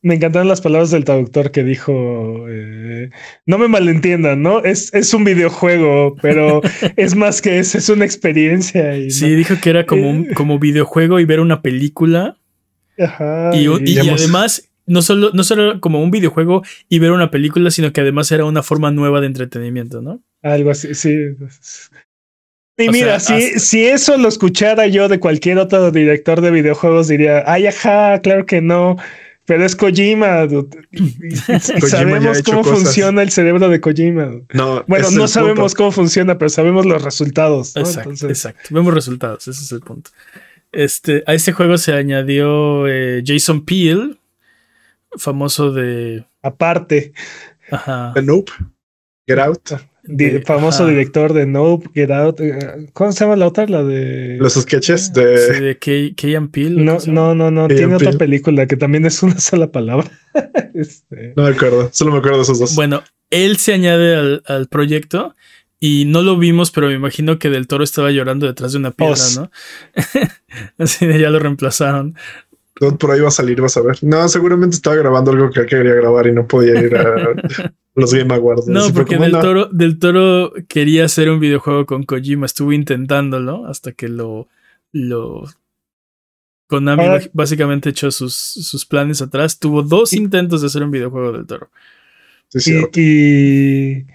Me 0.00 0.14
encantaron 0.14 0.46
las 0.46 0.60
palabras 0.60 0.92
del 0.92 1.04
traductor 1.04 1.50
que 1.50 1.64
dijo, 1.64 2.46
eh, 2.48 3.10
no 3.46 3.58
me 3.58 3.66
malentiendan, 3.66 4.42
¿no? 4.42 4.62
Es, 4.62 4.94
es 4.94 5.12
un 5.12 5.24
videojuego, 5.24 6.14
pero 6.22 6.60
es 6.96 7.16
más 7.16 7.42
que 7.42 7.58
eso, 7.58 7.78
es 7.78 7.88
una 7.88 8.04
experiencia. 8.04 8.96
Y, 8.96 9.10
sí, 9.10 9.34
dijo 9.34 9.56
que 9.60 9.70
era 9.70 9.86
como 9.86 10.08
un 10.08 10.26
como 10.34 10.60
videojuego 10.60 11.18
y 11.18 11.24
ver 11.24 11.40
una 11.40 11.62
película. 11.62 12.38
Ajá, 12.96 13.50
y, 13.54 13.66
y, 13.90 13.98
además, 13.98 14.70
no 14.86 15.02
solo, 15.02 15.30
no 15.32 15.42
solo 15.42 15.80
como 15.80 16.00
un 16.00 16.12
videojuego 16.12 16.62
y 16.88 17.00
ver 17.00 17.10
una 17.10 17.32
película, 17.32 17.72
sino 17.72 17.92
que 17.92 18.00
además 18.00 18.30
era 18.30 18.44
una 18.44 18.62
forma 18.62 18.92
nueva 18.92 19.20
de 19.20 19.26
entretenimiento, 19.26 20.00
¿no? 20.00 20.22
Algo 20.42 20.70
así, 20.70 20.94
sí. 20.94 21.34
Y 22.76 22.88
mira, 22.90 23.18
si, 23.18 23.58
si 23.58 23.86
eso 23.86 24.16
lo 24.16 24.28
escuchara 24.28 24.86
yo 24.86 25.08
de 25.08 25.18
cualquier 25.18 25.58
otro 25.58 25.90
director 25.90 26.40
de 26.40 26.52
videojuegos, 26.52 27.08
diría, 27.08 27.42
ay, 27.46 27.66
ajá, 27.66 28.20
claro 28.20 28.46
que 28.46 28.60
no. 28.60 28.96
Pero 29.46 29.64
es 29.64 29.74
Kojima. 29.74 30.46
sabemos 31.88 32.42
cómo 32.42 32.62
funciona 32.62 33.22
el 33.22 33.30
cerebro 33.30 33.68
de 33.68 33.80
Kojima. 33.80 34.42
No, 34.52 34.84
bueno, 34.86 35.10
no 35.10 35.26
sabemos 35.26 35.74
cómo 35.74 35.90
funciona, 35.90 36.36
pero 36.36 36.50
sabemos 36.50 36.84
los 36.84 37.02
resultados. 37.02 37.74
Exacto, 37.74 38.28
exacto. 38.28 38.68
Vemos 38.70 38.92
resultados, 38.92 39.48
ese 39.48 39.64
es 39.64 39.72
el 39.72 39.80
punto. 39.80 40.10
Este, 40.70 41.24
a 41.26 41.32
este 41.32 41.52
juego 41.52 41.78
se 41.78 41.94
añadió 41.94 42.86
eh, 42.88 43.22
Jason 43.24 43.64
Peel, 43.64 44.18
famoso 45.16 45.72
de. 45.72 46.26
Aparte. 46.42 47.14
Ajá. 47.70 48.12
The 48.14 48.22
Nope. 48.22 48.52
Get 49.26 49.38
Out 49.38 49.72
famoso 50.44 50.86
director 50.86 51.32
de 51.32 51.46
Nope, 51.46 51.88
Get 51.94 52.10
Out. 52.10 52.40
Eh, 52.40 52.88
¿Cómo 52.92 53.12
se 53.12 53.24
llama 53.24 53.36
la 53.36 53.46
otra? 53.46 53.66
La 53.66 53.82
de. 53.82 54.36
Los 54.38 54.54
sketches 54.54 55.12
de. 55.12 55.38
Sí, 55.38 55.60
de 55.60 55.78
Key, 55.78 56.14
Peel. 56.50 56.84
No, 56.84 56.98
no, 57.06 57.34
no, 57.34 57.50
no. 57.50 57.68
Tiene 57.68 57.94
otra 57.94 58.12
película 58.12 58.66
que 58.66 58.76
también 58.76 59.06
es 59.06 59.22
una 59.22 59.38
sola 59.40 59.70
palabra. 59.70 60.10
este... 60.74 61.34
No 61.36 61.44
me 61.44 61.50
acuerdo. 61.50 61.90
Solo 61.92 62.12
me 62.12 62.18
acuerdo 62.18 62.38
de 62.38 62.42
esos 62.44 62.58
dos. 62.58 62.74
Bueno, 62.74 63.02
él 63.30 63.56
se 63.58 63.74
añade 63.74 64.16
al, 64.16 64.42
al, 64.46 64.68
proyecto 64.68 65.34
y 65.80 66.04
no 66.06 66.22
lo 66.22 66.38
vimos, 66.38 66.70
pero 66.70 66.88
me 66.88 66.94
imagino 66.94 67.38
que 67.38 67.50
Del 67.50 67.68
Toro 67.68 67.84
estaba 67.84 68.10
llorando 68.10 68.46
detrás 68.46 68.72
de 68.72 68.78
una 68.78 68.90
piedra, 68.90 69.16
¿no? 69.36 69.50
Así 70.78 71.06
de 71.06 71.20
ya 71.20 71.30
lo 71.30 71.38
reemplazaron. 71.38 72.16
Por 72.98 73.10
ahí 73.10 73.20
va 73.20 73.28
a 73.28 73.32
salir, 73.32 73.60
vas 73.60 73.76
a 73.76 73.82
ver. 73.82 73.98
No, 74.02 74.28
seguramente 74.28 74.76
estaba 74.76 74.96
grabando 74.96 75.32
algo 75.32 75.50
que 75.50 75.66
quería 75.66 75.94
grabar 75.94 76.28
y 76.28 76.32
no 76.32 76.46
podía 76.46 76.80
ir 76.80 76.96
a. 76.96 77.34
los 77.98 78.14
Game 78.14 78.32
Awards. 78.34 78.66
No, 78.66 78.92
porque 78.92 79.16
del, 79.16 79.32
Toro, 79.32 79.66
del 79.66 79.98
Toro 79.98 80.52
quería 80.68 81.04
hacer 81.04 81.30
un 81.30 81.40
videojuego 81.40 81.86
con 81.86 82.04
Kojima, 82.04 82.46
estuvo 82.46 82.72
intentándolo 82.72 83.66
hasta 83.66 83.92
que 83.92 84.08
lo. 84.08 84.48
lo 84.92 85.44
Konami 86.68 87.02
básicamente 87.32 87.88
echó 87.90 88.10
sus, 88.10 88.34
sus 88.34 88.84
planes 88.84 89.22
atrás. 89.22 89.58
Tuvo 89.58 89.82
dos 89.82 90.12
intentos 90.12 90.60
de 90.60 90.66
hacer 90.66 90.82
un 90.82 90.90
videojuego 90.90 91.32
del 91.32 91.46
Toro. 91.46 91.70
Sí, 92.50 92.74
y, 92.94 94.06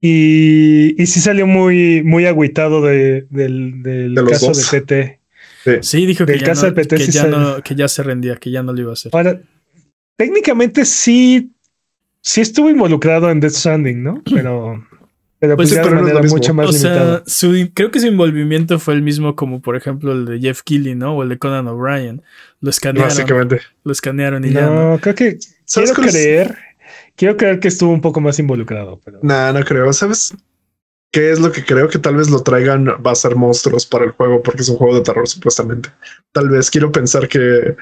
y, 0.00 1.02
y, 1.02 1.06
sí 1.06 1.20
salió 1.20 1.46
muy, 1.46 2.02
muy 2.02 2.26
agüitado 2.26 2.82
de, 2.82 3.26
del, 3.30 3.82
del 3.82 4.14
caso 4.26 4.52
de 4.52 4.80
PT. 4.80 5.20
Sí, 5.82 6.06
dijo 6.06 6.24
que, 6.24 6.38
ya 6.38 6.54
no, 6.54 6.74
que, 6.74 7.06
ya 7.06 7.26
no, 7.26 7.62
que 7.62 7.74
ya 7.74 7.88
se 7.88 8.02
rendía, 8.02 8.36
que 8.36 8.50
ya 8.50 8.62
no 8.62 8.72
lo 8.72 8.80
iba 8.80 8.90
a 8.90 8.92
hacer. 8.94 9.12
Ahora, 9.14 9.40
técnicamente 10.16 10.84
sí 10.84 11.52
sí 12.22 12.40
estuvo 12.40 12.70
involucrado 12.70 13.30
en 13.30 13.40
Death 13.40 13.52
Stranding, 13.52 14.02
¿no? 14.02 14.22
Pero, 14.32 14.86
pero 15.38 15.56
pues, 15.56 15.72
pues 15.72 15.82
de 15.86 15.90
manera 15.90 16.22
mucho 16.22 16.52
más 16.52 16.70
limitada. 16.70 17.22
creo 17.72 17.90
que 17.90 17.98
su 17.98 18.06
envolvimiento 18.06 18.78
fue 18.78 18.92
el 18.92 19.00
mismo 19.00 19.36
como, 19.36 19.62
por 19.62 19.74
ejemplo, 19.74 20.12
el 20.12 20.26
de 20.26 20.38
Jeff 20.38 20.60
Keighley, 20.62 20.94
¿no? 20.94 21.16
O 21.16 21.22
el 21.22 21.30
de 21.30 21.38
Conan 21.38 21.66
O'Brien. 21.66 22.22
Lo 22.60 22.68
escanearon. 22.68 23.08
Básicamente. 23.08 23.62
Lo 23.82 23.92
escanearon 23.92 24.44
y 24.44 24.52
ya. 24.52 24.66
No, 24.66 24.98
creo 25.00 25.14
que 25.14 25.38
quiero 25.66 25.94
creer. 25.94 26.58
Quiero 27.16 27.38
creer 27.38 27.58
que 27.58 27.68
estuvo 27.68 27.90
un 27.90 28.02
poco 28.02 28.20
más 28.20 28.38
involucrado, 28.38 29.00
pero. 29.02 29.20
No, 29.22 29.52
no 29.54 29.64
creo. 29.64 29.90
¿Sabes? 29.94 30.34
¿Qué 31.10 31.32
es 31.32 31.40
lo 31.40 31.50
que 31.50 31.64
creo 31.64 31.88
que 31.88 31.98
tal 31.98 32.16
vez 32.16 32.28
lo 32.28 32.42
traigan? 32.42 32.86
Va 32.86 33.12
a 33.12 33.14
ser 33.14 33.34
monstruos 33.34 33.86
para 33.86 34.04
el 34.04 34.10
juego, 34.10 34.42
porque 34.42 34.60
es 34.60 34.68
un 34.68 34.76
juego 34.76 34.94
de 34.94 35.02
terror, 35.02 35.26
supuestamente. 35.26 35.88
Tal 36.32 36.50
vez 36.50 36.70
quiero 36.70 36.92
pensar 36.92 37.28
que 37.28 37.76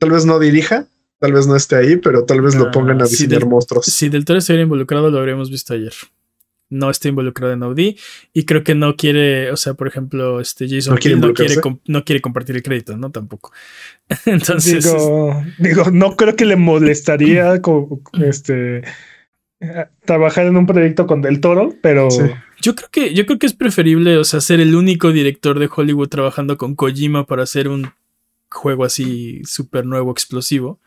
tal 0.00 0.10
vez 0.10 0.26
no 0.26 0.40
dirija, 0.40 0.86
Tal 1.18 1.32
vez 1.32 1.46
no 1.46 1.56
esté 1.56 1.76
ahí, 1.76 1.96
pero 1.96 2.24
tal 2.24 2.40
vez 2.40 2.54
lo 2.54 2.66
ah, 2.66 2.70
pongan 2.70 3.00
a 3.00 3.04
diseñar 3.04 3.46
monstruos. 3.46 3.86
Si 3.86 4.08
Del 4.08 4.24
Toro 4.24 4.38
estuviera 4.38 4.62
involucrado, 4.62 5.10
lo 5.10 5.18
habríamos 5.18 5.50
visto 5.50 5.74
ayer. 5.74 5.92
No 6.70 6.90
está 6.90 7.08
involucrado 7.08 7.52
en 7.52 7.62
Audi 7.62 7.96
y 8.32 8.44
creo 8.44 8.64
que 8.64 8.74
no 8.74 8.96
quiere, 8.96 9.52
o 9.52 9.56
sea, 9.56 9.74
por 9.74 9.86
ejemplo, 9.86 10.40
este 10.40 10.68
Jason 10.68 10.94
no 10.94 11.00
quiere, 11.00 11.16
no 11.86 12.04
quiere, 12.04 12.20
compartir 12.20 12.56
el 12.56 12.62
crédito, 12.62 12.96
¿no? 12.96 13.10
Tampoco. 13.10 13.52
Entonces. 14.26 14.84
Digo, 15.58 15.90
no 15.92 16.16
creo 16.16 16.34
que 16.34 16.44
le 16.44 16.56
molestaría 16.56 17.60
este 18.20 18.82
trabajar 20.04 20.46
en 20.46 20.56
un 20.56 20.66
proyecto 20.66 21.06
con 21.06 21.22
Del 21.22 21.40
Toro, 21.40 21.74
pero. 21.80 22.08
Yo 22.60 22.74
creo 22.74 22.88
que, 22.90 23.14
yo 23.14 23.26
creo 23.26 23.38
que 23.38 23.46
es 23.46 23.52
preferible, 23.52 24.16
o 24.16 24.24
sea, 24.24 24.40
ser 24.40 24.60
el 24.60 24.74
único 24.74 25.12
director 25.12 25.58
de 25.58 25.68
Hollywood 25.74 26.08
trabajando 26.08 26.56
con 26.56 26.74
Kojima 26.74 27.26
para 27.26 27.42
hacer 27.42 27.68
un 27.68 27.92
juego 28.50 28.84
así 28.84 29.42
súper 29.44 29.84
nuevo, 29.84 30.10
explosivo 30.10 30.80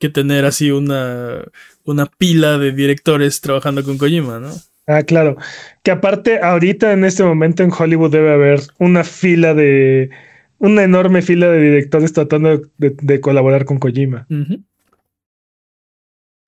que 0.00 0.08
tener 0.08 0.46
así 0.46 0.70
una, 0.72 1.44
una 1.84 2.06
pila 2.06 2.58
de 2.58 2.72
directores 2.72 3.40
trabajando 3.40 3.84
con 3.84 3.98
Kojima, 3.98 4.40
¿no? 4.40 4.50
Ah, 4.86 5.02
claro. 5.02 5.36
Que 5.84 5.92
aparte, 5.92 6.40
ahorita 6.40 6.92
en 6.92 7.04
este 7.04 7.22
momento 7.22 7.62
en 7.62 7.70
Hollywood 7.70 8.10
debe 8.10 8.32
haber 8.32 8.60
una 8.78 9.04
fila 9.04 9.54
de. 9.54 10.10
Una 10.58 10.82
enorme 10.82 11.22
fila 11.22 11.48
de 11.48 11.60
directores 11.60 12.12
tratando 12.12 12.62
de, 12.76 13.20
colaborar 13.20 13.64
con 13.64 13.78
Kojima. 13.78 14.26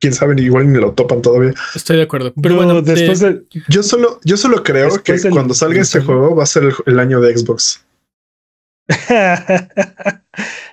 Quién 0.01 0.13
sabe, 0.13 0.43
igual 0.43 0.71
ni 0.71 0.79
lo 0.79 0.93
topan 0.93 1.23
todavía. 1.23 1.55
Estoy 1.75 1.97
de 1.97 2.03
acuerdo. 2.03 2.35
Pero 2.43 2.57
bueno, 2.57 2.83
después 2.83 3.21
de... 3.21 3.45
Yo 3.69 3.83
solo, 3.83 4.21
yo 4.25 4.37
solo 4.37 4.63
creo 4.63 5.03
que 5.03 5.19
cuando 5.31 5.55
salga 5.55 5.81
este 5.81 6.01
juego 6.01 6.37
va 6.37 6.43
a 6.43 6.47
ser 6.47 6.75
el 6.85 6.99
año 6.99 7.21
de 7.21 7.39
Xbox. 7.39 7.87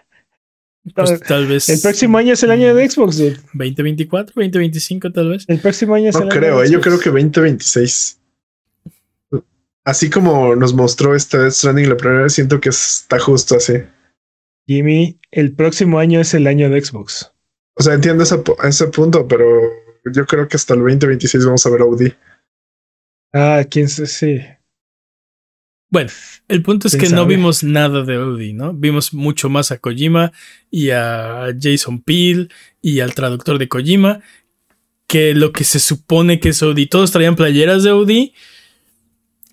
Pues 0.96 1.20
tal 1.22 1.48
vez. 1.48 1.70
El 1.70 1.80
próximo 1.82 2.18
año 2.18 2.34
es 2.34 2.44
el 2.44 2.52
año 2.52 2.74
de 2.74 2.90
Xbox, 2.90 3.18
2024, 3.18 4.34
2025, 4.36 5.12
tal 5.12 5.30
vez. 5.30 5.46
El 5.48 5.60
próximo 5.60 5.96
año 5.96 6.10
es 6.10 6.16
no 6.16 6.24
el 6.24 6.30
creo, 6.30 6.60
año 6.60 6.72
yo 6.72 6.82
creo 6.82 7.00
que 7.00 7.10
2026. 7.10 8.20
Así 9.86 10.10
como 10.10 10.56
nos 10.56 10.74
mostró 10.74 11.16
este 11.16 11.38
Death 11.38 11.54
Stranding 11.54 11.90
la 11.90 11.98
primera 11.98 12.24
vez, 12.24 12.34
siento 12.34 12.60
que 12.60 12.70
está 12.70 13.20
justo 13.20 13.56
así. 13.56 13.74
Jimmy, 14.68 15.20
el 15.32 15.54
próximo 15.54 16.00
año 16.00 16.20
es 16.20 16.34
el 16.34 16.48
año 16.48 16.70
de 16.70 16.84
Xbox. 16.84 17.32
O 17.76 17.82
sea, 17.82 17.94
entiendo 17.94 18.24
ese, 18.24 18.42
ese 18.64 18.88
punto, 18.88 19.28
pero 19.28 19.48
yo 20.14 20.26
creo 20.26 20.48
que 20.48 20.58
hasta 20.58 20.74
el 20.74 20.82
2026 20.82 21.46
vamos 21.46 21.66
a 21.66 21.70
ver 21.70 21.82
Audi. 21.82 22.14
Ah, 23.34 23.64
quién 23.70 23.90
sé, 23.90 24.06
sí. 24.06 24.40
Bueno, 25.92 26.12
el 26.48 26.62
punto 26.62 26.88
es 26.88 26.96
que 26.96 27.10
no 27.10 27.26
vimos 27.26 27.64
nada 27.64 28.04
de 28.04 28.16
Audi, 28.16 28.54
¿no? 28.54 28.74
Vimos 28.74 29.14
mucho 29.14 29.50
más 29.50 29.72
a 29.72 29.80
Kojima 29.80 30.32
y 30.70 30.92
a 30.92 31.48
Jason 31.60 32.02
Peel 32.02 32.52
y 32.82 33.00
al 33.00 33.16
traductor 33.16 33.58
de 33.58 33.68
Kojima 33.68 34.22
que 35.08 35.34
lo 35.34 35.52
que 35.52 35.64
se 35.64 35.80
supone 35.80 36.40
que 36.40 36.50
es 36.50 36.62
Audi. 36.62 36.86
Todos 36.86 37.12
traían 37.12 37.36
playeras 37.36 37.84
de 37.84 37.90
Audi 37.90 38.34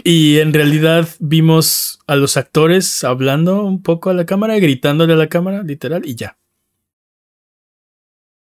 y 0.05 0.39
en 0.39 0.53
realidad 0.53 1.09
vimos 1.19 1.99
a 2.07 2.15
los 2.15 2.37
actores 2.37 3.03
hablando 3.03 3.65
un 3.65 3.83
poco 3.83 4.11
a 4.11 4.15
la 4.15 4.27
cámara, 4.27 4.59
gritándole 4.59 5.15
a 5.15 5.17
la 5.17 5.29
cámara, 5.29 5.63
literal, 5.63 6.03
y 6.05 6.15
ya. 6.15 6.37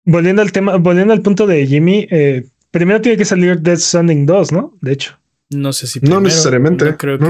Volviendo 0.06 0.44
al 0.44 0.52
tema, 0.52 0.78
volviendo 0.78 1.12
al 1.12 1.22
punto 1.22 1.48
de 1.48 1.66
Jimmy, 1.66 2.08
eh, 2.12 2.48
primero 2.70 3.02
tiene 3.02 3.18
que 3.18 3.26
salir 3.26 3.60
Dead 3.60 3.78
Stranding 3.78 4.26
2, 4.26 4.52
¿no? 4.52 4.78
De 4.80 4.94
hecho. 4.94 5.20
No 5.50 5.74
sé 5.74 5.88
si. 5.88 6.00
no 6.02 6.22
necesariamente. 6.22 6.86
No 6.86 6.98
creo 6.98 7.18
que. 7.18 7.26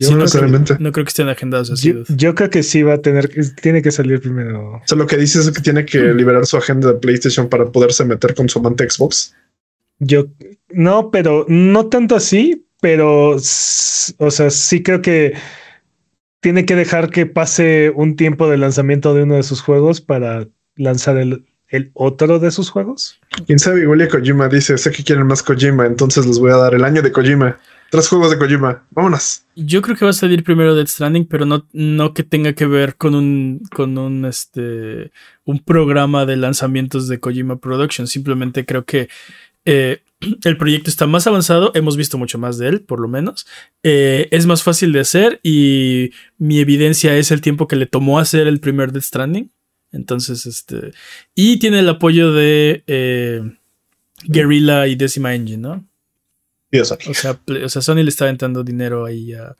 No, 0.00 0.16
necesariamente. 0.16 0.76
no 0.78 0.92
creo 0.92 1.04
que 1.04 1.08
estén 1.08 1.28
agendados 1.28 1.70
así. 1.70 1.94
Yo, 2.08 2.34
creo 2.34 2.50
que 2.50 2.62
sí 2.62 2.82
va 2.82 2.94
a 2.94 3.02
tener, 3.02 3.30
tiene 3.60 3.82
que 3.82 3.90
salir 3.90 4.20
primero. 4.20 4.74
O 4.76 4.82
sea, 4.84 4.96
lo 4.96 5.06
que 5.06 5.16
dice 5.16 5.40
es 5.40 5.50
que 5.50 5.60
tiene 5.60 5.84
que 5.84 5.98
liberar 6.14 6.46
su 6.46 6.56
agenda 6.56 6.92
de 6.92 6.98
PlayStation 6.98 7.48
para 7.48 7.66
poderse 7.66 8.04
meter 8.04 8.34
con 8.34 8.48
su 8.48 8.58
amante 8.60 8.88
Xbox. 8.88 9.34
Yo 9.98 10.26
no, 10.70 11.10
pero 11.10 11.44
no 11.48 11.88
tanto 11.88 12.14
así, 12.14 12.66
pero 12.80 13.30
o 13.30 13.40
sea, 14.30 14.50
sí 14.50 14.82
creo 14.82 15.02
que 15.02 15.34
tiene 16.40 16.64
que 16.64 16.76
dejar 16.76 17.10
que 17.10 17.26
pase 17.26 17.92
un 17.94 18.14
tiempo 18.14 18.48
de 18.48 18.58
lanzamiento 18.58 19.14
de 19.14 19.24
uno 19.24 19.34
de 19.34 19.42
sus 19.42 19.60
juegos 19.60 20.00
para 20.00 20.46
lanzar 20.76 21.16
el, 21.16 21.44
el 21.68 21.90
otro 21.94 22.38
de 22.38 22.50
sus 22.50 22.70
juegos. 22.70 23.20
Quién 23.46 23.58
sabe, 23.58 23.82
igual 23.82 24.06
Kojima 24.08 24.48
dice, 24.48 24.78
sé 24.78 24.90
que 24.90 25.02
quieren 25.02 25.26
más 25.26 25.42
Kojima, 25.42 25.86
entonces 25.86 26.26
les 26.26 26.38
voy 26.38 26.52
a 26.52 26.56
dar 26.56 26.74
el 26.74 26.84
año 26.84 27.02
de 27.02 27.10
Kojima. 27.10 27.58
Tres 27.90 28.08
juegos 28.08 28.30
de 28.30 28.38
Kojima. 28.38 28.84
Vámonos. 28.90 29.44
Yo 29.56 29.80
creo 29.80 29.96
que 29.96 30.04
va 30.04 30.10
a 30.10 30.14
salir 30.14 30.44
primero 30.44 30.74
Dead 30.74 30.86
Stranding, 30.86 31.26
pero 31.26 31.46
no, 31.46 31.66
no 31.72 32.12
que 32.12 32.22
tenga 32.22 32.52
que 32.52 32.66
ver 32.66 32.96
con 32.96 33.14
un, 33.14 33.62
con 33.74 33.96
un, 33.96 34.26
este, 34.26 35.10
un 35.44 35.58
programa 35.60 36.26
de 36.26 36.36
lanzamientos 36.36 37.08
de 37.08 37.18
Kojima 37.18 37.56
Production. 37.56 38.06
Simplemente 38.06 38.66
creo 38.66 38.84
que 38.84 39.08
eh, 39.64 40.02
el 40.44 40.56
proyecto 40.58 40.90
está 40.90 41.06
más 41.06 41.26
avanzado. 41.26 41.72
Hemos 41.74 41.96
visto 41.96 42.18
mucho 42.18 42.38
más 42.38 42.58
de 42.58 42.68
él, 42.68 42.80
por 42.82 43.00
lo 43.00 43.08
menos. 43.08 43.46
Eh, 43.82 44.28
es 44.32 44.44
más 44.44 44.62
fácil 44.62 44.92
de 44.92 45.00
hacer 45.00 45.40
y 45.42 46.10
mi 46.36 46.60
evidencia 46.60 47.16
es 47.16 47.30
el 47.30 47.40
tiempo 47.40 47.68
que 47.68 47.76
le 47.76 47.86
tomó 47.86 48.18
hacer 48.18 48.46
el 48.46 48.60
primer 48.60 48.92
Dead 48.92 49.02
Stranding. 49.02 49.50
Entonces, 49.92 50.44
este. 50.44 50.92
Y 51.34 51.58
tiene 51.58 51.80
el 51.80 51.88
apoyo 51.88 52.32
de 52.32 52.84
eh, 52.86 53.56
Guerrilla 54.24 54.86
y 54.86 54.96
Decima 54.96 55.34
Engine, 55.34 55.62
¿no? 55.62 55.87
O, 56.72 56.84
sea, 56.84 57.40
o 57.64 57.68
sea, 57.68 57.82
Sony 57.82 58.02
le 58.02 58.08
está 58.08 58.24
aventando 58.24 58.62
dinero 58.62 59.04
ahí 59.04 59.32
a. 59.32 59.56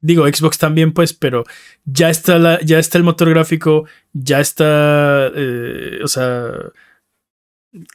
Digo, 0.00 0.26
Xbox 0.26 0.58
también, 0.58 0.92
pues, 0.92 1.12
pero 1.12 1.44
ya 1.84 2.10
está, 2.10 2.38
la, 2.38 2.60
ya 2.60 2.78
está 2.78 2.98
el 2.98 3.04
motor 3.04 3.30
gráfico, 3.30 3.86
ya 4.12 4.40
está. 4.40 5.30
Eh, 5.34 6.00
o 6.02 6.08
sea. 6.08 6.52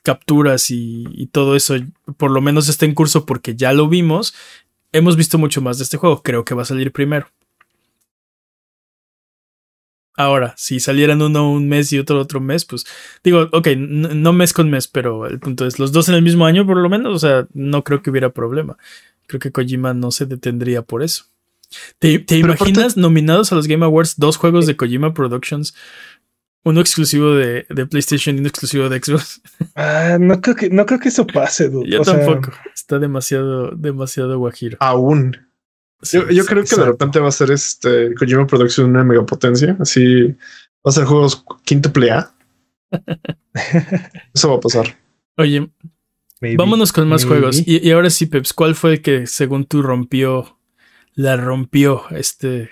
Capturas 0.04 0.70
y, 0.70 1.06
y 1.10 1.28
todo 1.28 1.56
eso, 1.56 1.74
por 2.18 2.30
lo 2.30 2.39
menos 2.39 2.70
está 2.70 2.86
en 2.86 2.93
curso 2.93 3.26
porque 3.26 3.56
ya 3.56 3.74
lo 3.74 3.89
vimos. 3.89 4.36
Hemos 4.91 5.16
visto 5.16 5.39
mucho 5.39 5.60
más 5.60 5.80
de 5.80 5.86
este 5.86 5.97
juego. 5.97 6.22
Creo 6.22 6.45
que 6.45 6.54
va 6.54 6.62
a 6.62 6.66
salir 6.66 6.91
primero. 6.91 7.28
Ahora, 10.18 10.53
si 10.57 10.80
salieran 10.80 11.22
uno 11.22 11.51
un 11.51 11.70
mes 11.70 11.91
y 11.93 11.99
otro 11.99 12.20
otro 12.20 12.41
mes, 12.41 12.66
pues 12.66 12.86
digo, 13.24 13.47
ok, 13.51 13.68
no 13.78 14.34
mes 14.34 14.53
con 14.53 14.70
mes, 14.70 14.88
pero 14.88 15.26
el 15.26 15.39
punto 15.39 15.66
es 15.66 15.80
los 15.80 15.91
dos 15.91 16.09
en 16.09 16.16
el 16.16 16.22
mismo 16.22 16.45
año 16.45 16.66
por 16.66 16.78
lo 16.78 16.89
menos, 16.89 17.16
o 17.16 17.20
sea, 17.20 17.47
no 17.53 17.84
creo 17.84 18.01
que 18.01 18.09
hubiera 18.09 18.30
problema. 18.30 18.78
Creo 19.28 19.39
que 19.39 19.51
Kojima 19.51 19.93
no 19.93 20.12
se 20.12 20.26
detendría 20.26 20.82
por 20.82 21.03
eso. 21.03 21.26
¿Te, 21.99 22.26
imaginas 22.38 22.97
nominados 22.97 23.51
a 23.51 23.55
los 23.55 23.68
Game 23.68 23.86
Awards 23.86 24.16
dos 24.18 24.36
juegos 24.36 24.66
de 24.66 24.76
Kojima 24.76 25.14
Productions? 25.14 25.74
Uno 26.64 26.82
exclusivo 26.82 27.34
de, 27.34 27.66
PlayStation 27.89 28.36
y 28.36 28.39
uno 28.39 28.49
exclusivo 28.49 28.89
de 28.89 29.01
Xbox. 29.01 29.41
Ah, 29.76 30.18
no 30.20 30.41
creo 30.41 30.55
que, 30.55 30.70
no 30.70 30.86
creo 30.86 30.99
que 30.99 31.07
eso 31.07 31.26
pase, 31.26 31.70
dude. 31.70 31.89
Yo 31.89 32.01
tampoco. 32.01 32.51
Está 32.76 32.99
demasiado, 32.99 33.72
demasiado 33.72 34.38
guajiro. 34.38 34.78
Aún 34.82 35.38
yo, 36.04 36.45
creo 36.45 36.64
que 36.64 36.76
de 36.76 36.86
repente 36.86 37.20
va 37.20 37.30
a 37.30 37.32
ser 37.32 37.52
este 37.52 38.14
Kojima 38.16 38.47
Production 38.47 38.89
una 38.89 39.04
megapotencia. 39.04 39.78
Así 39.80 40.28
va 40.28 40.89
a 40.89 40.91
ser 40.91 41.06
juegos 41.06 41.45
quintuple 41.64 42.12
A. 42.12 42.34
Eso 44.34 44.49
va 44.49 44.56
a 44.56 44.60
pasar. 44.60 44.97
Oye, 45.38 45.70
vámonos 46.58 46.91
con 46.91 47.08
más 47.08 47.26
juegos. 47.26 47.62
Y, 47.66 47.89
ahora 47.91 48.10
sí, 48.10 48.26
Peps, 48.26 48.54
¿cuál 48.54 48.76
fue 48.76 48.93
el 48.93 49.02
que 49.02 49.28
según 49.28 49.66
tú 49.66 49.82
rompió, 49.82 50.58
la 51.14 51.38
rompió 51.38 52.04
este, 52.12 52.72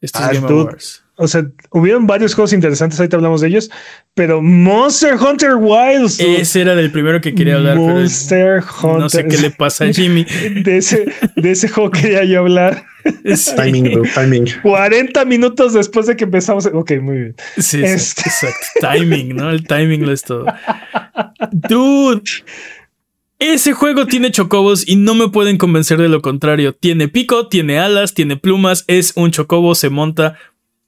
estos 0.00 0.22
ah, 0.22 0.32
Game 0.32 0.46
Awards? 0.46 1.04
O 1.20 1.26
sea, 1.26 1.44
hubieron 1.70 2.06
varios 2.06 2.32
juegos 2.34 2.52
interesantes, 2.52 2.98
ahorita 3.00 3.16
hablamos 3.16 3.40
de 3.40 3.48
ellos, 3.48 3.70
pero 4.14 4.40
Monster 4.40 5.14
Hunter 5.14 5.56
Wilds. 5.56 6.20
Ese 6.20 6.60
era 6.60 6.76
del 6.76 6.92
primero 6.92 7.20
que 7.20 7.34
quería 7.34 7.56
hablar. 7.56 7.76
Monster 7.76 8.62
Hunter. 8.62 9.00
No 9.00 9.08
sé 9.08 9.26
qué 9.26 9.36
le 9.36 9.50
pasa 9.50 9.86
a 9.86 9.92
Jimmy. 9.92 10.24
De 10.62 10.78
ese, 10.78 11.06
de 11.36 11.50
ese 11.50 11.68
juego 11.68 11.90
quería 11.90 12.24
yo 12.24 12.40
hablar. 12.40 12.84
Timing, 13.56 13.94
bro, 13.94 14.02
timing. 14.14 14.46
40 14.62 15.24
minutos 15.24 15.72
después 15.72 16.06
de 16.06 16.16
que 16.16 16.24
empezamos. 16.24 16.66
Ok, 16.66 16.92
muy 17.00 17.16
bien. 17.16 17.36
Sí, 17.56 17.82
este. 17.82 18.22
exacto. 18.22 18.66
Timing, 18.80 19.34
¿no? 19.34 19.50
El 19.50 19.66
timing 19.66 20.04
lo 20.04 20.12
es 20.12 20.22
todo. 20.22 20.46
Dude. 21.50 22.30
Ese 23.40 23.72
juego 23.72 24.06
tiene 24.06 24.30
chocobos 24.30 24.86
y 24.86 24.96
no 24.96 25.14
me 25.14 25.28
pueden 25.28 25.58
convencer 25.58 25.98
de 25.98 26.08
lo 26.08 26.22
contrario. 26.22 26.74
Tiene 26.74 27.08
pico, 27.08 27.48
tiene 27.48 27.78
alas, 27.78 28.14
tiene 28.14 28.36
plumas, 28.36 28.84
es 28.88 29.12
un 29.14 29.30
chocobo, 29.30 29.74
se 29.76 29.90
monta 29.90 30.36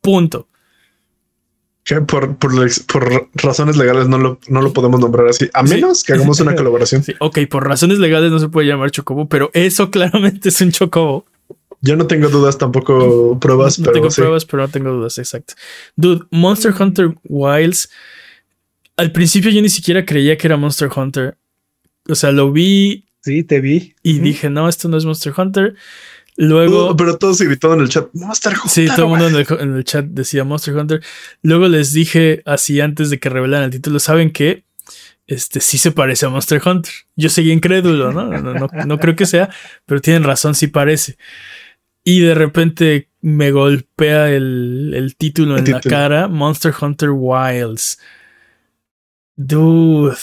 Punto. 0.01 0.49
Que 1.85 2.01
por, 2.03 2.37
por, 2.37 2.53
razones 3.35 3.77
legales 3.77 4.07
no 4.07 4.19
lo, 4.19 4.39
no 4.49 4.63
lo 4.63 4.73
podemos 4.73 5.01
nombrar 5.01 5.29
así, 5.29 5.49
a 5.55 5.63
menos 5.63 6.05
que 6.05 6.13
hagamos 6.13 6.39
una 6.41 6.55
colaboración. 6.57 7.03
ok, 7.19 7.39
por 7.49 7.67
razones 7.67 7.99
legales 7.99 8.31
no 8.31 8.39
se 8.39 8.49
puede 8.49 8.69
llamar 8.69 8.91
Chocobo, 8.91 9.29
pero 9.29 9.51
eso 9.55 9.91
claramente 9.91 10.51
es 10.51 10.61
un 10.61 10.73
Chocobo. 10.73 11.25
Yo 11.83 11.97
no 11.97 12.07
tengo 12.07 12.29
dudas, 12.29 12.59
tampoco 12.59 13.39
pruebas, 13.41 13.79
no, 13.79 13.91
tengo 13.91 14.09
pruebas, 14.11 14.45
pero 14.45 14.63
no 14.63 14.69
tengo 14.69 14.91
dudas, 14.91 15.17
exacto. 15.17 15.55
Dude, 15.97 16.27
Monster 16.31 16.75
Hunter 16.79 17.15
Wilds. 17.25 17.91
Al 18.97 19.13
principio 19.13 19.51
yo 19.51 19.63
ni 19.63 19.71
siquiera 19.71 20.05
creía 20.05 20.37
que 20.37 20.47
era 20.47 20.59
Monster 20.59 20.91
Hunter. 20.95 21.39
O 22.09 22.15
sea, 22.15 22.33
lo 22.33 22.53
vi. 22.53 23.07
Sí, 23.23 23.45
te 23.45 23.61
vi. 23.61 23.95
Y 24.03 24.19
dije, 24.19 24.51
no, 24.51 24.69
esto 24.69 24.89
no 24.89 24.99
es 24.99 25.07
Monster 25.07 25.33
Hunter. 25.37 25.75
Luego. 26.41 26.97
pero 26.97 27.19
todos 27.19 27.39
gritaban 27.43 27.79
en 27.79 27.85
el 27.85 27.91
chat 27.91 28.09
Monster 28.15 28.55
Hunter. 28.55 28.71
Sí, 28.71 28.87
todo 28.87 29.03
el 29.03 29.09
mundo 29.09 29.29
en 29.59 29.77
el, 29.77 29.85
chat 29.85 30.07
decía 30.07 30.43
Monster 30.43 30.75
Hunter. 30.75 31.03
Luego 31.43 31.69
les 31.69 31.93
dije 31.93 32.43
así 32.47 32.81
antes 32.81 33.11
de 33.11 33.21
que 33.21 33.29
revelaran 33.29 33.67
el 33.67 33.71
título: 33.71 33.99
¿saben 33.99 34.33
qué? 34.33 34.65
Este 35.27 35.61
sí 35.61 35.77
se 35.77 35.93
parece 35.93 36.25
a 36.25 36.31
Monster 36.31 36.63
Hunter. 36.65 36.93
Yo 37.15 37.29
seguí 37.29 37.53
incrédulo, 37.53 38.13
¿no? 38.13 38.31
No, 38.87 38.99
creo 38.99 39.15
que 39.17 39.27
sea, 39.27 39.51
pero 39.85 40.01
tienen 40.01 40.25
razón, 40.25 40.55
sí 40.55 40.69
parece. 40.69 41.19
Y 42.05 42.21
de 42.21 42.35
repente 42.35 43.11
me 43.21 43.51
golpea 43.51 44.31
el, 44.31 45.15
título 45.19 45.59
en 45.59 45.71
la 45.71 45.81
cara: 45.83 46.27
Monster 46.27 46.73
Hunter 46.81 47.11
Wilds. 47.13 47.99
Dude. 49.37 50.17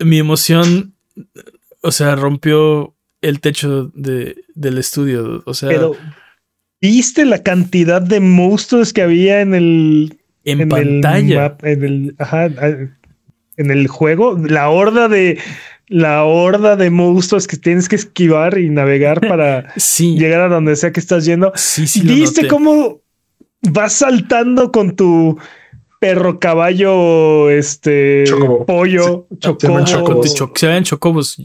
Mi 0.00 0.18
emoción, 0.18 0.94
o 1.80 1.92
sea, 1.92 2.16
rompió 2.16 2.97
el 3.20 3.40
techo 3.40 3.90
de, 3.94 4.36
del 4.54 4.78
estudio. 4.78 5.42
O 5.46 5.54
sea. 5.54 5.68
Pero, 5.68 5.96
¿viste 6.80 7.24
la 7.24 7.42
cantidad 7.42 8.02
de 8.02 8.20
monstruos 8.20 8.92
que 8.92 9.02
había 9.02 9.40
en 9.40 9.54
el. 9.54 10.18
En, 10.44 10.68
pantalla. 10.68 11.56
en 11.62 11.84
el. 11.84 12.14
Ajá. 12.18 12.46
En 12.46 13.70
el 13.70 13.88
juego. 13.88 14.38
La 14.38 14.68
horda 14.70 15.08
de. 15.08 15.38
La 15.88 16.24
horda 16.24 16.76
de 16.76 16.90
monstruos 16.90 17.46
que 17.46 17.56
tienes 17.56 17.88
que 17.88 17.96
esquivar 17.96 18.58
y 18.58 18.68
navegar 18.68 19.26
para 19.26 19.72
llegar 19.98 20.42
a 20.42 20.48
donde 20.48 20.76
sea 20.76 20.92
que 20.92 21.00
estás 21.00 21.24
yendo. 21.24 21.50
Sí, 21.54 21.86
sí. 21.86 22.02
¿Viste 22.02 22.46
cómo 22.46 23.00
vas 23.62 23.94
saltando 23.94 24.70
con 24.70 24.94
tu 24.96 25.38
perro, 25.98 26.38
caballo, 26.38 27.50
este, 27.50 28.24
pollo, 28.66 29.26
chocobo. 29.38 29.86
Se 30.54 30.66
ven 30.66 30.84
chocobos, 30.84 31.38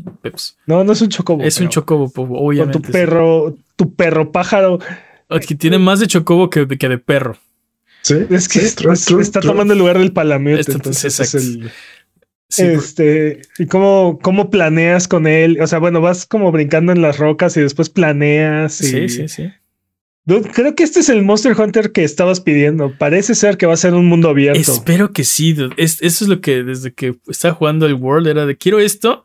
No, 0.66 0.84
no 0.84 0.94
es 0.94 1.02
un 1.02 1.10
chocobo. 1.10 1.44
Es 1.44 1.60
un 1.60 1.70
chocobo, 1.70 2.12
obviamente. 2.16 2.80
Con 2.80 2.82
tu 2.82 2.92
perro, 2.92 3.56
tu 3.76 3.94
perro 3.94 4.32
pájaro. 4.32 4.80
Que 5.48 5.56
tiene 5.56 5.80
más 5.80 6.00
de 6.00 6.08
chocobo 6.08 6.50
que, 6.50 6.68
que 6.68 6.90
de 6.90 6.98
perro. 6.98 7.38
Sí, 8.02 8.16
es 8.30 8.48
que 8.48 8.60
está 8.60 9.40
tomando 9.40 9.74
el 9.74 9.80
lugar 9.80 9.98
del 9.98 10.12
palamiote. 10.12 10.72
entonces 10.72 11.20
es 11.20 11.34
el, 11.36 11.72
este, 12.58 13.42
y 13.58 13.66
cómo, 13.66 14.20
cómo 14.22 14.50
planeas 14.50 15.08
con 15.08 15.26
él. 15.26 15.58
O 15.62 15.68
sea, 15.68 15.80
bueno, 15.80 16.02
vas 16.02 16.26
como 16.26 16.52
brincando 16.52 16.92
en 16.92 17.02
las 17.02 17.18
rocas 17.18 17.58
y 17.58 17.62
después 17.62 17.90
planeas. 17.90 18.74
sí, 18.74 19.10
sí, 19.10 19.28
sí. 19.28 19.52
Creo 20.26 20.76
que 20.76 20.84
este 20.84 21.02
es 21.02 21.10
el 21.10 21.24
Monster 21.24 21.60
Hunter 21.60 21.92
que 21.92 22.04
estabas 22.04 22.40
pidiendo. 22.40 22.94
Parece 22.98 23.36
ser 23.36 23.58
que 23.58 23.66
va 23.66 23.74
a 23.74 23.78
ser 23.78 23.94
un 23.94 24.06
mundo 24.06 24.30
abierto. 24.30 24.60
Espero 24.60 25.12
que 25.12 25.24
sí. 25.24 25.56
eso 25.78 25.98
es 26.02 26.28
lo 26.28 26.40
que 26.40 26.64
desde 26.64 26.94
que 26.94 27.16
estaba 27.28 27.54
jugando 27.54 27.86
el 27.86 27.96
World 27.96 28.28
era 28.28 28.46
de 28.46 28.56
quiero 28.56 28.80
esto, 28.80 29.24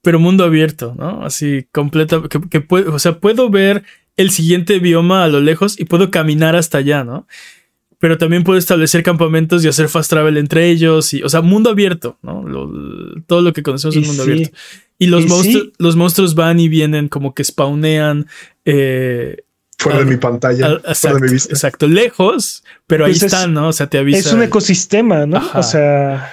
pero 0.00 0.18
mundo 0.18 0.44
abierto, 0.44 0.94
¿no? 0.96 1.22
Así 1.24 1.66
completo. 1.70 2.28
Que, 2.28 2.64
o 2.68 2.98
sea, 2.98 3.20
puedo 3.20 3.50
ver 3.50 3.84
el 4.16 4.30
siguiente 4.30 4.78
bioma 4.78 5.24
a 5.24 5.28
lo 5.28 5.40
lejos 5.40 5.78
y 5.78 5.84
puedo 5.84 6.10
caminar 6.10 6.56
hasta 6.56 6.78
allá, 6.78 7.04
¿no? 7.04 7.26
Pero 7.98 8.18
también 8.18 8.42
puedo 8.42 8.58
establecer 8.58 9.02
campamentos 9.02 9.64
y 9.64 9.68
hacer 9.68 9.88
fast 9.88 10.10
travel 10.10 10.36
entre 10.38 10.70
ellos. 10.70 11.12
Y, 11.14 11.22
o 11.22 11.28
sea, 11.28 11.40
mundo 11.42 11.70
abierto, 11.70 12.18
¿no? 12.22 12.44
todo 13.26 13.42
lo 13.42 13.52
que 13.52 13.62
conocemos 13.62 13.94
es 13.94 14.06
mundo 14.06 14.24
abierto. 14.24 14.56
Y 14.98 15.06
los, 15.06 15.26
monstruos, 15.26 15.70
los 15.78 15.94
monstruos 15.94 16.34
van 16.34 16.58
y 16.58 16.68
vienen 16.68 17.08
como 17.08 17.34
que 17.34 17.44
spawnean. 17.44 18.26
Eh, 18.64 19.44
fuera 19.82 19.98
de 19.98 20.04
mi 20.04 20.16
pantalla, 20.16 20.80
exacto, 20.86 21.18
de 21.18 21.26
mi 21.26 21.32
vista. 21.32 21.52
Exacto, 21.52 21.86
lejos, 21.86 22.64
pero 22.86 23.04
ahí 23.04 23.12
pues 23.12 23.24
están, 23.24 23.54
¿no? 23.54 23.68
O 23.68 23.72
sea, 23.72 23.88
te 23.88 23.98
avisa. 23.98 24.18
Es 24.18 24.32
un 24.32 24.42
ecosistema, 24.42 25.26
¿no? 25.26 25.42
O 25.54 25.62
sea. 25.62 26.30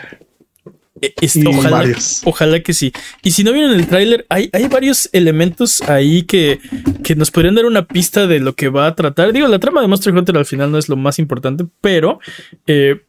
E, 1.02 1.14
ojalá, 1.48 1.86
ojalá, 2.26 2.60
que 2.60 2.74
sí. 2.74 2.92
Y 3.24 3.32
si 3.32 3.46
no 3.46 3.54
vieron 3.54 3.72
el 3.72 3.88
tráiler, 3.88 4.26
hay, 4.28 4.50
hay 4.52 4.68
varios 4.68 5.10
elementos 5.14 5.82
ahí 5.84 6.24
que, 6.24 6.60
que 7.04 7.16
nos 7.16 7.32
podrían 7.32 7.56
dar 7.56 7.66
una 7.66 7.88
pista 7.88 8.28
de 8.28 8.42
lo 8.42 8.54
que 8.54 8.68
va 8.68 8.88
a 8.88 8.96
tratar. 8.96 9.32
Digo, 9.32 9.48
la 9.48 9.60
trama 9.60 9.82
de 9.82 9.88
Monster 9.88 10.14
Hunter 10.14 10.38
al 10.38 10.46
final 10.46 10.72
no 10.72 10.78
es 10.78 10.90
lo 10.90 10.98
más 10.98 11.18
importante, 11.18 11.66
pero 11.80 12.20
eh, 12.68 13.02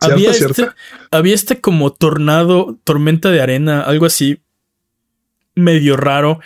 había, 0.00 0.30
este, 0.30 0.68
había 1.10 1.34
este 1.34 1.60
como 1.60 1.92
tornado, 1.92 2.78
tormenta 2.84 3.30
de 3.30 3.42
arena, 3.42 3.82
algo 3.82 4.06
así 4.06 4.40
medio 5.54 5.96
raro 5.96 6.40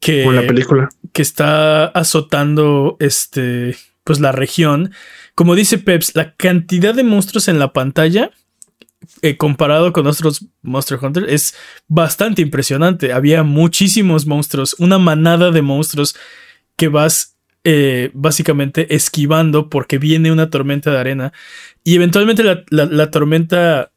que, 0.00 0.26
la 0.26 0.46
película. 0.46 0.88
Que 1.12 1.22
está 1.22 1.86
azotando 1.86 2.96
este, 3.00 3.76
pues 4.04 4.20
la 4.20 4.32
región. 4.32 4.92
Como 5.34 5.54
dice 5.54 5.78
Peps, 5.78 6.14
la 6.14 6.34
cantidad 6.34 6.94
de 6.94 7.04
monstruos 7.04 7.48
en 7.48 7.58
la 7.58 7.72
pantalla 7.72 8.30
eh, 9.20 9.36
comparado 9.36 9.92
con 9.92 10.06
otros 10.06 10.46
Monster 10.62 10.98
Hunter 11.00 11.24
es 11.28 11.54
bastante 11.88 12.42
impresionante. 12.42 13.12
Había 13.12 13.42
muchísimos 13.42 14.26
monstruos, 14.26 14.76
una 14.78 14.98
manada 14.98 15.50
de 15.50 15.62
monstruos 15.62 16.14
que 16.76 16.88
vas 16.88 17.36
eh, 17.64 18.10
básicamente 18.14 18.94
esquivando 18.94 19.68
porque 19.70 19.98
viene 19.98 20.32
una 20.32 20.50
tormenta 20.50 20.90
de 20.90 20.98
arena 20.98 21.32
y 21.84 21.94
eventualmente 21.94 22.42
la, 22.70 23.10
tormenta 23.10 23.92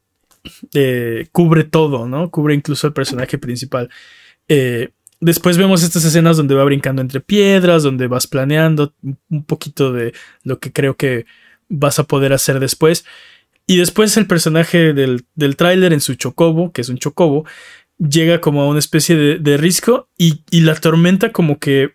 eh, 0.74 1.28
cubre 1.32 1.64
todo, 1.64 2.08
¿no? 2.08 2.30
Cubre 2.30 2.54
incluso 2.54 2.86
el 2.86 2.92
personaje 2.92 3.38
principal. 3.38 3.90
Después 5.20 5.58
vemos 5.58 5.82
estas 5.82 6.04
escenas 6.04 6.36
donde 6.36 6.54
va 6.54 6.64
brincando 6.64 7.02
entre 7.02 7.20
piedras, 7.20 7.82
donde 7.82 8.06
vas 8.06 8.26
planeando 8.26 8.94
un 9.30 9.44
poquito 9.44 9.92
de 9.92 10.12
lo 10.42 10.58
que 10.58 10.72
creo 10.72 10.96
que 10.96 11.26
vas 11.68 11.98
a 11.98 12.04
poder 12.04 12.32
hacer 12.32 12.60
después. 12.60 13.04
Y 13.66 13.78
después 13.78 14.16
el 14.16 14.26
personaje 14.26 14.92
del, 14.92 15.24
del 15.34 15.56
tráiler 15.56 15.92
en 15.92 16.00
su 16.00 16.14
chocobo, 16.14 16.72
que 16.72 16.82
es 16.82 16.88
un 16.88 16.98
chocobo, 16.98 17.44
llega 17.98 18.40
como 18.40 18.62
a 18.62 18.68
una 18.68 18.78
especie 18.78 19.16
de, 19.16 19.56
risco 19.56 20.08
y, 20.16 20.42
la 20.60 20.74
tormenta 20.74 21.32
como 21.32 21.58
que... 21.58 21.94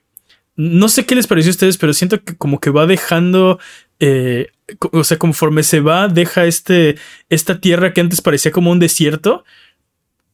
No 0.57 0.89
sé 0.89 1.05
qué 1.05 1.15
les 1.15 1.27
pareció 1.27 1.49
a 1.49 1.51
ustedes, 1.51 1.77
pero 1.77 1.93
siento 1.93 2.23
que 2.23 2.35
como 2.35 2.59
que 2.59 2.69
va 2.69 2.85
dejando... 2.85 3.59
Eh, 3.99 4.47
o 4.91 5.03
sea, 5.03 5.17
conforme 5.17 5.63
se 5.63 5.79
va, 5.79 6.07
deja 6.07 6.45
este, 6.45 6.97
esta 7.29 7.59
tierra 7.59 7.93
que 7.93 8.01
antes 8.01 8.21
parecía 8.21 8.51
como 8.51 8.71
un 8.71 8.79
desierto. 8.79 9.43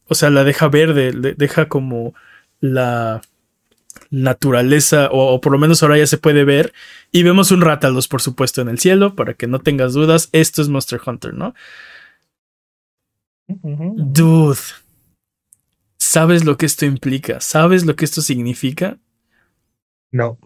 O 0.06 0.16
sea, 0.16 0.30
la 0.30 0.44
deja 0.44 0.70
verde, 0.70 1.12
deja 1.36 1.68
como 1.68 2.14
la 2.60 3.22
naturaleza, 4.10 5.10
o, 5.12 5.42
por 5.42 5.52
lo 5.52 5.58
menos 5.58 5.84
ahora 5.84 5.98
ya 5.98 6.08
se 6.08 6.18
puede 6.18 6.44
ver. 6.44 6.74
Y 7.12 7.24
vemos 7.24 7.52
un 7.52 7.62
Ratalos, 7.62 8.08
por 8.08 8.22
supuesto, 8.22 8.62
en 8.62 8.70
el 8.70 8.80
cielo, 8.80 9.16
para 9.16 9.34
que 9.34 9.48
no 9.48 9.60
tengas 9.60 9.94
dudas. 9.94 10.30
Esto 10.32 10.62
es 10.62 10.70
Monster 10.70 11.00
Hunter, 11.06 11.34
¿no? 11.34 11.54
Dude. 13.48 14.60
¿Sabes 15.98 16.46
lo 16.46 16.58
que 16.58 16.66
esto 16.66 16.86
implica? 16.86 17.40
¿Sabes 17.42 17.86
lo 17.86 17.96
que 17.96 18.06
esto 18.06 18.22
significa? 18.22 18.98
No. 20.12 20.38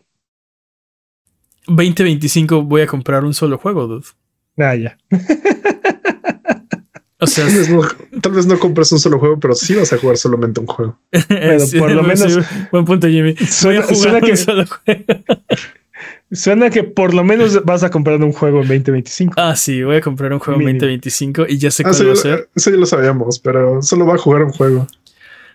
2025 1.67 2.63
voy 2.63 2.81
a 2.81 2.87
comprar 2.87 3.23
un 3.23 3.33
solo 3.33 3.57
juego, 3.57 3.87
dude. 3.87 4.07
Ah, 4.57 4.75
ya. 4.75 4.97
O 7.23 7.27
sea, 7.27 7.45
tal 8.19 8.31
vez, 8.31 8.47
no, 8.47 8.57
compres 8.57 8.91
un 8.91 8.99
solo 8.99 9.19
juego, 9.19 9.39
pero 9.39 9.53
sí 9.53 9.75
vas 9.75 9.93
a 9.93 9.97
jugar 9.99 10.17
solamente 10.17 10.59
un 10.59 10.65
juego. 10.65 10.99
por 11.79 11.91
lo 11.91 12.01
menos. 12.01 12.39
buen 12.71 12.83
punto, 12.83 13.07
Jimmy. 13.07 13.35
Suena, 13.35 13.85
que, 14.21 14.35
solo 14.35 14.65
juego. 14.65 15.03
Suena 16.31 16.71
que 16.71 16.83
por 16.83 17.13
lo 17.13 17.23
menos 17.23 17.63
vas 17.63 17.83
a 17.83 17.91
comprar 17.91 18.19
un 18.23 18.33
juego 18.33 18.61
en 18.61 18.69
2025. 18.69 19.35
Ah, 19.37 19.55
sí, 19.55 19.83
voy 19.83 19.97
a 19.97 20.01
comprar 20.01 20.33
un 20.33 20.39
juego 20.39 20.59
en 20.61 20.79
2025 20.79 21.45
y 21.47 21.59
ya 21.59 21.69
sé 21.69 21.83
ah, 21.85 21.91
cuál 21.91 22.09
va 22.09 22.13
a 22.13 22.15
ser. 22.15 22.49
Eso 22.55 22.71
ya 22.71 22.77
lo 22.77 22.87
sabíamos, 22.87 23.37
pero 23.37 23.83
solo 23.83 24.07
va 24.07 24.15
a 24.15 24.17
jugar 24.17 24.41
un 24.41 24.51
juego. 24.51 24.87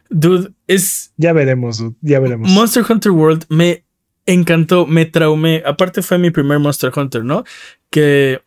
Dude, 0.09 0.53
es. 0.69 1.13
Ya 1.17 1.33
veremos, 1.33 1.79
dude, 1.79 1.97
ya 2.01 2.21
veremos. 2.21 2.49
Monster 2.49 2.85
Hunter 2.89 3.11
World 3.11 3.45
me 3.49 3.85
encantó, 4.25 4.87
me 4.87 5.05
traumé. 5.05 5.65
Aparte, 5.67 6.01
fue 6.03 6.19
mi 6.19 6.31
primer 6.31 6.61
Monster 6.61 6.93
Hunter, 6.95 7.25
¿no? 7.25 7.43
Que 7.91 8.41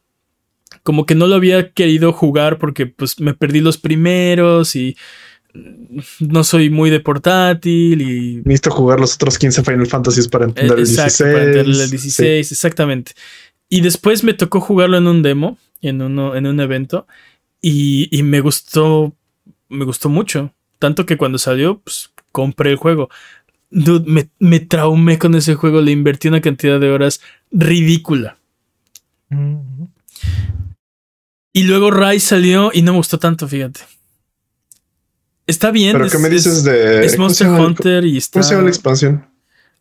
como 0.84 1.06
que 1.06 1.16
no 1.16 1.28
lo 1.28 1.36
había 1.36 1.72
querido 1.72 2.14
jugar 2.14 2.58
porque 2.58 2.86
pues 2.86 3.20
me 3.20 3.34
perdí 3.34 3.62
los 3.62 3.78
primeros 3.78 4.76
y 4.76 4.96
no 6.20 6.44
soy 6.44 6.70
muy 6.70 6.90
de 6.90 7.00
portátil 7.00 8.02
y... 8.02 8.42
Necesito 8.46 8.72
jugar 8.72 9.00
los 9.00 9.16
otros 9.16 9.38
15 9.38 9.64
Final 9.64 9.88
Fantasies 9.88 10.28
para 10.28 10.46
entender 10.46 10.80
el 10.80 10.86
16. 10.86 11.18
Para 11.18 11.44
entender 11.44 11.66
el 11.66 11.90
16, 11.90 12.52
exactamente. 12.52 13.14
Y 13.68 13.82
después 13.82 14.24
me 14.24 14.34
tocó 14.34 14.62
jugarlo 14.62 14.98
en 14.98 15.08
un 15.08 15.22
demo, 15.22 15.58
en, 15.82 16.02
uno, 16.02 16.36
en 16.36 16.48
un 16.48 16.60
evento, 16.60 17.08
y, 17.62 18.08
y, 18.12 18.24
me 18.24 18.42
gustó, 18.42 19.14
me 19.68 19.86
gustó 19.86 20.10
mucho. 20.10 20.54
Tanto 20.80 21.06
que 21.06 21.18
cuando 21.18 21.38
salió, 21.38 21.80
pues 21.80 22.12
compré 22.32 22.72
el 22.72 22.78
juego. 22.78 23.10
Dude, 23.70 24.10
me, 24.10 24.30
me 24.40 24.60
traumé 24.60 25.20
con 25.20 25.36
ese 25.36 25.56
juego, 25.56 25.82
le 25.82 25.92
invertí 25.92 26.28
una 26.28 26.42
cantidad 26.42 26.80
de 26.80 26.90
horas 26.90 27.22
ridícula. 27.52 28.38
Y 31.54 31.64
luego 31.64 31.92
Rise 31.92 32.28
salió 32.28 32.72
y 32.74 32.82
no 32.82 32.92
me 32.92 32.98
gustó 32.98 33.20
tanto, 33.20 33.48
fíjate. 33.48 33.82
Está 35.48 35.72
bien. 35.72 35.94
¿Pero 35.94 36.10
qué 36.10 36.20
me 36.20 36.30
dices 36.30 36.64
de. 36.64 37.06
Es 37.06 37.18
Monster 37.18 37.48
Hunter 37.48 38.06
y 38.06 38.18
está. 38.18 38.40
¿Cómo 38.40 38.44
se 38.44 38.52
llama 38.54 38.64
la 38.66 38.70
expansión? 38.70 39.26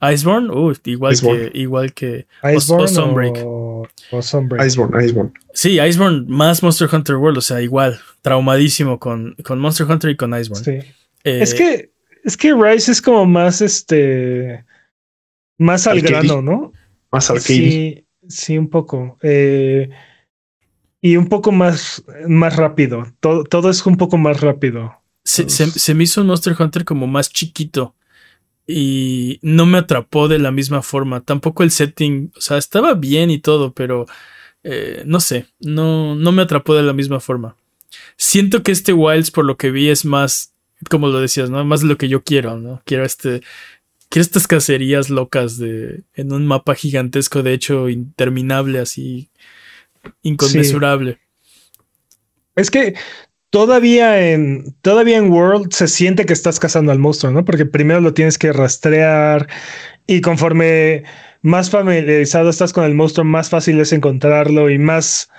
Iceborne, 0.00 0.50
uh, 0.50 0.72
igual 0.84 1.20
que 1.20 1.50
igual 1.54 1.92
que 1.92 2.26
Iceborne 2.44 2.84
o, 2.84 2.88
Sunbreak. 2.88 3.36
O, 3.44 3.88
Sunbreak. 4.22 4.66
Iceborne, 4.66 5.04
Iceborne. 5.04 5.32
Sí, 5.52 5.80
Iceborne 5.80 6.24
más 6.28 6.62
Monster 6.62 6.88
Hunter 6.90 7.16
World, 7.16 7.38
o 7.38 7.40
sea, 7.40 7.60
igual, 7.60 8.00
traumadísimo 8.22 9.00
con, 9.00 9.34
con 9.42 9.58
Monster 9.58 9.90
Hunter 9.90 10.10
y 10.10 10.16
con 10.16 10.38
Iceborne. 10.38 10.64
Sí. 10.64 10.88
Eh, 11.24 11.40
es 11.42 11.52
que 11.52 11.90
es 12.24 12.36
que 12.36 12.54
Rise 12.54 12.92
es 12.92 13.02
como 13.02 13.26
más 13.26 13.60
este 13.60 14.64
más 15.58 15.86
al 15.88 16.00
grano, 16.00 16.42
¿no? 16.42 16.72
Más 17.10 17.28
arcade. 17.28 17.44
Sí, 17.46 18.04
sí, 18.28 18.56
un 18.56 18.70
poco. 18.70 19.18
Eh, 19.22 19.90
y 21.00 21.16
un 21.16 21.28
poco 21.28 21.52
más, 21.52 22.04
más 22.26 22.56
rápido. 22.56 23.06
Todo, 23.20 23.44
todo 23.44 23.70
es 23.70 23.84
un 23.86 23.96
poco 23.96 24.18
más 24.18 24.40
rápido. 24.40 24.94
Se, 25.24 25.48
se, 25.48 25.94
me 25.94 26.04
hizo 26.04 26.22
un 26.22 26.28
Monster 26.28 26.56
Hunter 26.58 26.84
como 26.86 27.06
más 27.06 27.30
chiquito 27.30 27.94
y 28.66 29.38
no 29.42 29.66
me 29.66 29.78
atrapó 29.78 30.26
de 30.26 30.38
la 30.38 30.50
misma 30.50 30.82
forma. 30.82 31.20
Tampoco 31.20 31.62
el 31.62 31.70
setting, 31.70 32.32
o 32.36 32.40
sea, 32.40 32.56
estaba 32.56 32.94
bien 32.94 33.30
y 33.30 33.38
todo, 33.38 33.74
pero 33.74 34.06
eh, 34.64 35.02
no 35.06 35.20
sé, 35.20 35.46
no, 35.60 36.14
no 36.14 36.32
me 36.32 36.42
atrapó 36.42 36.74
de 36.74 36.82
la 36.82 36.94
misma 36.94 37.20
forma. 37.20 37.56
Siento 38.16 38.62
que 38.62 38.72
este 38.72 38.92
Wilds, 38.92 39.30
por 39.30 39.44
lo 39.44 39.56
que 39.58 39.70
vi, 39.70 39.90
es 39.90 40.04
más, 40.04 40.54
como 40.88 41.08
lo 41.08 41.20
decías, 41.20 41.50
¿no? 41.50 41.62
Más 41.64 41.82
lo 41.82 41.98
que 41.98 42.08
yo 42.08 42.22
quiero, 42.22 42.58
¿no? 42.58 42.82
Quiero 42.84 43.04
este. 43.04 43.42
Quiero 44.10 44.22
estas 44.22 44.46
cacerías 44.46 45.10
locas 45.10 45.58
de. 45.58 46.02
en 46.14 46.32
un 46.32 46.46
mapa 46.46 46.74
gigantesco, 46.74 47.42
de 47.42 47.52
hecho, 47.52 47.88
interminable, 47.88 48.78
así 48.78 49.28
inconmensurable. 50.22 51.18
Es 52.56 52.70
que 52.70 52.94
todavía 53.50 54.32
en 54.32 54.74
todavía 54.82 55.18
en 55.18 55.30
World 55.30 55.72
se 55.72 55.88
siente 55.88 56.26
que 56.26 56.32
estás 56.32 56.58
cazando 56.58 56.92
al 56.92 56.98
monstruo, 56.98 57.32
¿no? 57.32 57.44
Porque 57.44 57.66
primero 57.66 58.00
lo 58.00 58.14
tienes 58.14 58.38
que 58.38 58.52
rastrear 58.52 59.48
y 60.06 60.20
conforme 60.20 61.04
más 61.42 61.70
familiarizado 61.70 62.50
estás 62.50 62.72
con 62.72 62.84
el 62.84 62.94
monstruo, 62.94 63.24
más 63.24 63.48
fácil 63.48 63.80
es 63.80 63.92
encontrarlo 63.92 64.70
y 64.70 64.78
más 64.78 65.30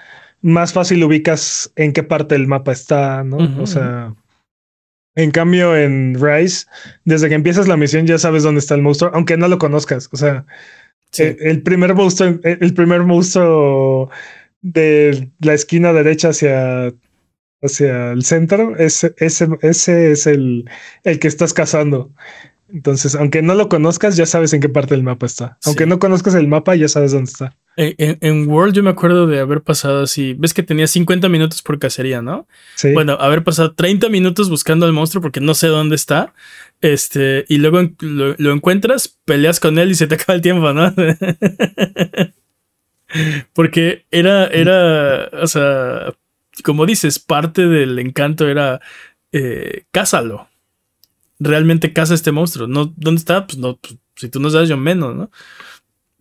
más 0.41 0.71
fácil 0.71 1.03
ubicas 1.03 1.71
en 1.75 1.91
qué 1.91 2.03
parte 2.03 2.35
del 2.35 2.47
mapa 2.47 2.71
está, 2.71 3.23
¿no? 3.25 3.61
O 3.61 3.67
sea, 3.67 4.15
en 5.15 5.31
cambio 5.31 5.75
en 5.75 6.15
Rise, 6.15 6.65
desde 7.03 7.27
que 7.27 7.35
empiezas 7.35 7.67
la 7.67 7.75
misión 7.75 8.07
ya 8.07 8.17
sabes 8.17 8.43
dónde 8.43 8.59
está 8.59 8.75
el 8.75 8.81
monstruo, 8.81 9.11
aunque 9.13 9.35
no 9.35 9.49
lo 9.49 9.57
conozcas, 9.57 10.07
o 10.13 10.17
sea, 10.17 10.45
el, 11.17 11.37
el, 11.41 11.61
primer 11.63 11.93
monstruo 11.93 12.39
el 12.43 12.73
primer 12.73 13.03
monstruo 13.03 14.09
de 14.61 15.31
la 15.39 15.53
esquina 15.53 15.93
derecha 15.93 16.29
hacia, 16.29 16.93
hacia 17.61 18.11
el 18.11 18.23
centro, 18.23 18.75
ese, 18.77 19.13
ese, 19.17 19.47
ese 19.61 20.11
es 20.11 20.27
el, 20.27 20.69
el 21.03 21.19
que 21.19 21.27
estás 21.27 21.53
cazando. 21.53 22.11
Entonces, 22.71 23.15
aunque 23.15 23.41
no 23.41 23.55
lo 23.55 23.67
conozcas, 23.67 24.15
ya 24.15 24.25
sabes 24.25 24.53
en 24.53 24.61
qué 24.61 24.69
parte 24.69 24.93
del 24.93 25.03
mapa 25.03 25.25
está. 25.25 25.57
Aunque 25.65 25.85
no 25.85 25.97
conozcas 25.97 26.35
el 26.35 26.47
mapa, 26.47 26.75
ya 26.75 26.87
sabes 26.87 27.11
dónde 27.11 27.31
está. 27.31 27.57
En, 27.81 28.49
World 28.49 28.75
yo 28.75 28.83
me 28.83 28.89
acuerdo 28.89 29.25
de 29.25 29.39
haber 29.39 29.61
pasado 29.61 30.03
así, 30.03 30.35
ves 30.37 30.53
que 30.53 30.63
tenía 30.63 30.85
50 30.85 31.29
minutos 31.29 31.61
por 31.61 31.79
cacería, 31.79 32.21
¿no? 32.21 32.45
Sí. 32.75 32.91
Bueno, 32.93 33.13
haber 33.13 33.43
pasado 33.45 33.73
30 33.73 34.09
minutos 34.09 34.49
buscando 34.49 34.85
al 34.85 34.91
monstruo 34.91 35.21
porque 35.21 35.39
no 35.39 35.53
sé 35.53 35.67
dónde 35.67 35.95
está. 35.95 36.33
Este, 36.81 37.45
y 37.47 37.57
luego 37.57 37.79
lo, 37.99 38.51
encuentras, 38.51 39.19
peleas 39.23 39.61
con 39.61 39.79
él 39.79 39.91
y 39.91 39.95
se 39.95 40.07
te 40.07 40.15
acaba 40.15 40.35
el 40.35 40.41
tiempo, 40.41 40.73
¿no? 40.73 40.93
porque 43.53 44.05
era, 44.11 44.47
era, 44.47 45.29
o 45.41 45.47
sea, 45.47 46.13
como 46.63 46.85
dices, 46.85 47.19
parte 47.19 47.67
del 47.67 47.99
encanto 47.99 48.47
era 48.47 48.81
eh, 49.31 49.85
cásalo 49.91 50.49
realmente 51.39 51.93
caza 51.93 52.13
este 52.13 52.31
monstruo. 52.31 52.67
No, 52.67 52.93
¿Dónde 52.97 53.19
está? 53.19 53.47
Pues 53.47 53.57
no, 53.57 53.77
pues, 53.77 53.97
si 54.15 54.29
tú 54.29 54.39
no 54.39 54.49
sabes, 54.49 54.69
yo 54.69 54.77
menos, 54.77 55.15
¿no? 55.15 55.31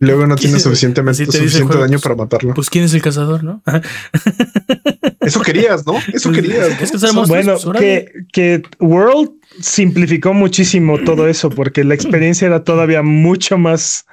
Luego 0.01 0.25
no 0.25 0.37
tiene 0.37 0.61
suficientemente 0.61 1.25
suficiente 1.25 1.77
daño 1.77 1.99
para 1.99 2.15
matarlo. 2.15 2.53
Pues 2.53 2.69
quién 2.69 2.85
es 2.85 2.93
el 2.93 3.01
cazador, 3.01 3.43
¿no? 3.43 3.61
Eso 5.19 5.41
querías, 5.41 5.85
¿no? 5.85 5.97
Eso 6.13 6.31
pues, 6.31 6.41
querías. 6.41 7.27
bueno, 7.27 7.57
pues, 7.61 7.77
que, 7.77 8.13
que 8.31 8.63
World 8.79 9.31
simplificó 9.59 10.33
muchísimo 10.33 10.97
todo 10.99 11.27
eso 11.27 11.49
porque 11.49 11.83
la 11.83 11.95
experiencia 11.95 12.47
era 12.47 12.63
todavía 12.63 13.01
mucho 13.01 13.57
más 13.57 14.05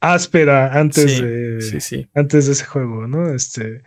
áspera 0.00 0.78
antes 0.78 1.20
de 1.20 2.08
antes 2.14 2.46
de 2.46 2.52
ese 2.52 2.64
juego, 2.64 3.06
¿no? 3.06 3.34
Este 3.34 3.82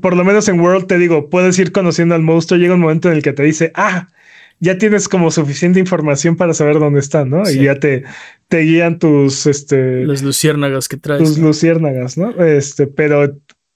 por 0.00 0.16
lo 0.16 0.24
menos 0.24 0.48
en 0.48 0.60
World 0.60 0.86
te 0.86 0.98
digo, 0.98 1.28
puedes 1.28 1.58
ir 1.58 1.72
conociendo 1.72 2.14
al 2.14 2.22
monstruo, 2.22 2.58
llega 2.58 2.74
un 2.74 2.80
momento 2.80 3.08
en 3.08 3.16
el 3.16 3.22
que 3.22 3.32
te 3.32 3.42
dice, 3.42 3.72
ah, 3.74 4.08
ya 4.58 4.78
tienes 4.78 5.08
como 5.08 5.30
suficiente 5.30 5.80
información 5.80 6.36
para 6.36 6.54
saber 6.54 6.78
dónde 6.78 7.00
están, 7.00 7.30
¿no? 7.30 7.42
Y 7.50 7.64
ya 7.64 7.78
te, 7.78 8.04
te 8.48 8.60
guían 8.60 8.98
tus, 8.98 9.46
este... 9.46 10.06
Las 10.06 10.22
luciérnagas 10.22 10.88
que 10.88 10.96
traes. 10.96 11.20
Tus 11.20 11.38
luciérnagas, 11.38 12.16
¿no? 12.16 12.30
Este, 12.44 12.86
pero 12.86 13.24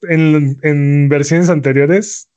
en, 0.03 0.59
en, 0.62 1.09
versiones 1.09 1.49
anteriores 1.49 2.28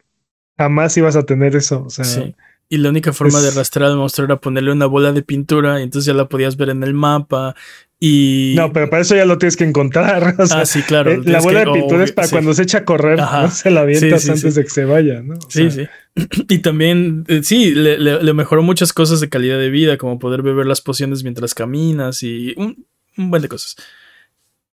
jamás 0.58 0.98
ibas 0.98 1.16
a 1.16 1.24
tener 1.24 1.56
eso, 1.56 1.84
o 1.86 1.90
sea... 1.90 2.34
Y 2.72 2.78
la 2.78 2.90
única 2.90 3.14
forma 3.14 3.42
de 3.42 3.50
rastrear 3.50 3.90
al 3.90 3.98
monstruo 3.98 4.26
era 4.26 4.40
ponerle 4.40 4.72
una 4.72 4.86
bola 4.86 5.12
de 5.12 5.24
pintura 5.24 5.80
y 5.80 5.84
entonces 5.84 6.06
ya 6.06 6.14
la 6.14 6.30
podías 6.30 6.56
ver 6.56 6.70
en 6.70 6.84
el 6.84 6.94
mapa 6.94 7.56
y... 8.02 8.54
No, 8.56 8.72
pero 8.72 8.90
para 8.90 9.02
eso 9.02 9.14
ya 9.16 9.26
lo 9.26 9.38
tienes 9.38 9.58
que 9.58 9.66
encontrar. 9.66 10.36
ah, 10.52 10.66
sí, 10.66 10.82
claro. 10.84 11.12
Eh, 11.12 11.22
la 11.26 11.42
bola 11.42 11.66
de 11.66 11.72
pintura 11.72 12.04
es 12.04 12.14
para 12.14 12.30
cuando 12.30 12.54
se 12.54 12.64
echa 12.64 12.80
a 12.80 12.86
correr, 12.86 13.18
¿no? 13.18 13.52
se 13.52 13.70
la 13.72 13.82
avientas 13.82 14.30
antes 14.30 14.56
de 14.56 14.64
que 14.64 14.70
se 14.70 14.86
vaya, 14.86 15.22
¿no? 15.22 15.36
sí, 15.50 15.70
sí. 15.70 15.88
Y 16.50 16.60
también, 16.60 17.26
eh, 17.28 17.42
sí, 17.44 17.74
le, 17.74 18.34
mejoró 18.34 18.62
muchas 18.64 18.94
cosas 18.94 19.20
de 19.20 19.30
calidad 19.30 19.58
de 19.58 19.70
vida, 19.70 19.98
como 19.98 20.20
poder 20.20 20.42
beber 20.42 20.66
las 20.66 20.82
pociones 20.82 21.24
mientras 21.24 21.54
caminas 21.54 22.24
y 22.24 22.54
un, 22.58 22.86
buen 23.16 23.42
de 23.42 23.48
cosas. 23.48 23.76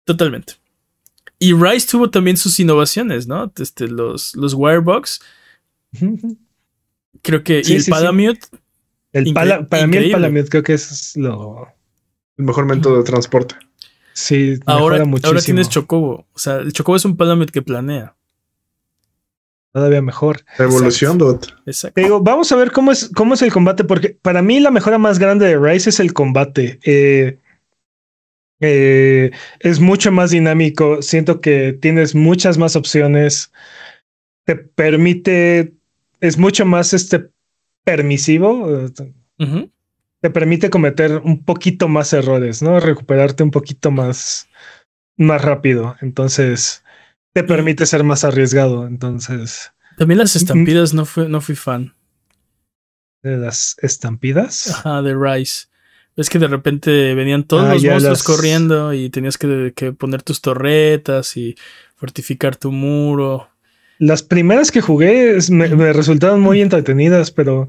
Totalmente. 0.05 0.55
Y 1.39 1.53
Rise 1.53 1.89
tuvo 1.89 2.11
también 2.11 2.37
sus 2.37 2.59
innovaciones, 2.61 3.27
¿no? 3.27 3.53
Este, 3.59 3.89
los, 3.89 4.37
los 4.37 4.55
Wirebox. 4.55 5.21
Creo 7.23 7.43
que. 7.43 7.63
y 7.65 7.75
el 7.75 7.85
Palamute. 7.85 8.41
El 9.13 9.33
para 9.33 9.87
mí 9.87 9.97
el 9.97 10.11
Palamute 10.11 10.49
creo 10.49 10.63
que 10.63 10.75
es 10.75 11.17
lo 11.17 11.69
el 12.37 12.45
mejor 12.45 12.67
método 12.67 12.99
de 12.99 13.05
transporte. 13.05 13.55
Sí, 14.13 14.59
ahora, 14.67 15.05
ahora 15.25 15.41
tienes 15.41 15.69
Chocobo. 15.69 16.27
O 16.33 16.39
sea, 16.39 16.57
el 16.57 16.73
Chocobo 16.73 16.97
es 16.97 17.05
un 17.05 17.17
Palamute 17.17 17.53
que 17.53 17.63
planea. 17.63 18.15
Todavía 19.73 20.03
mejor. 20.03 20.45
Evolución, 20.59 21.19
Dot. 21.19 21.53
Exacto. 21.67 22.21
vamos 22.21 22.53
a 22.53 22.57
ver 22.57 22.71
cómo 22.71 22.93
es, 22.93 23.11
cómo 23.13 23.35
es 23.35 23.43
el 23.43 23.53
combate, 23.53 23.83
porque 23.83 24.17
para 24.23 24.41
mí 24.41 24.61
la 24.61 24.71
mejora 24.71 24.99
más 24.99 25.19
grande 25.19 25.47
de 25.47 25.59
Rise 25.59 25.91
es 25.91 25.99
el 25.99 26.13
combate. 26.13 26.79
Eh, 26.85 27.39
eh, 28.61 29.33
es 29.59 29.81
mucho 29.81 30.13
más 30.13 30.31
dinámico. 30.31 31.03
Siento 31.03 31.41
que 31.41 31.73
tienes 31.73 32.15
muchas 32.15 32.57
más 32.57 32.77
opciones. 32.77 33.53
Te 34.45 34.55
permite. 34.55 35.75
Es 36.21 36.39
mucho 36.39 36.65
más 36.65 36.93
este 36.93 37.31
permisivo 37.85 38.89
te 40.25 40.31
permite 40.31 40.71
cometer 40.71 41.21
un 41.23 41.45
poquito 41.45 41.87
más 41.87 42.15
errores, 42.15 42.63
¿no? 42.63 42.81
Recuperarte 42.81 43.43
un 43.43 43.51
poquito 43.51 43.91
más, 43.91 44.49
más 45.19 45.43
rápido. 45.43 45.97
Entonces, 46.01 46.83
te 47.35 47.45
permite 47.45 47.85
ser 47.85 48.05
más 48.05 48.25
arriesgado. 48.25 48.87
Entonces. 48.87 49.75
También 49.99 50.17
las 50.17 50.35
estampidas 50.35 50.95
no 50.95 51.05
fui, 51.05 51.29
no 51.29 51.43
fui 51.43 51.55
fan. 51.55 51.95
¿De 53.23 53.37
las 53.37 53.77
estampidas? 53.83 54.71
Ajá, 54.71 55.03
de 55.03 55.15
Rice. 55.15 55.67
Es 56.17 56.31
que 56.31 56.39
de 56.39 56.49
repente 56.49 57.15
venían 57.15 57.45
todos 57.45 57.65
ah, 57.65 57.75
los 57.75 57.85
monstruos 57.85 58.23
corriendo 58.23 58.95
y 58.95 59.11
tenías 59.11 59.37
que, 59.37 59.75
poner 59.99 60.23
tus 60.23 60.41
torretas 60.41 61.37
y 61.37 61.55
fortificar 61.97 62.57
tu 62.57 62.73
muro. 62.73 63.51
Las 64.05 64.23
primeras 64.23 64.71
que 64.71 64.81
jugué 64.83 65.39
me 65.51 65.93
resultaron 65.93 66.41
muy 66.41 66.61
entretenidas, 66.61 67.31
pero 67.31 67.69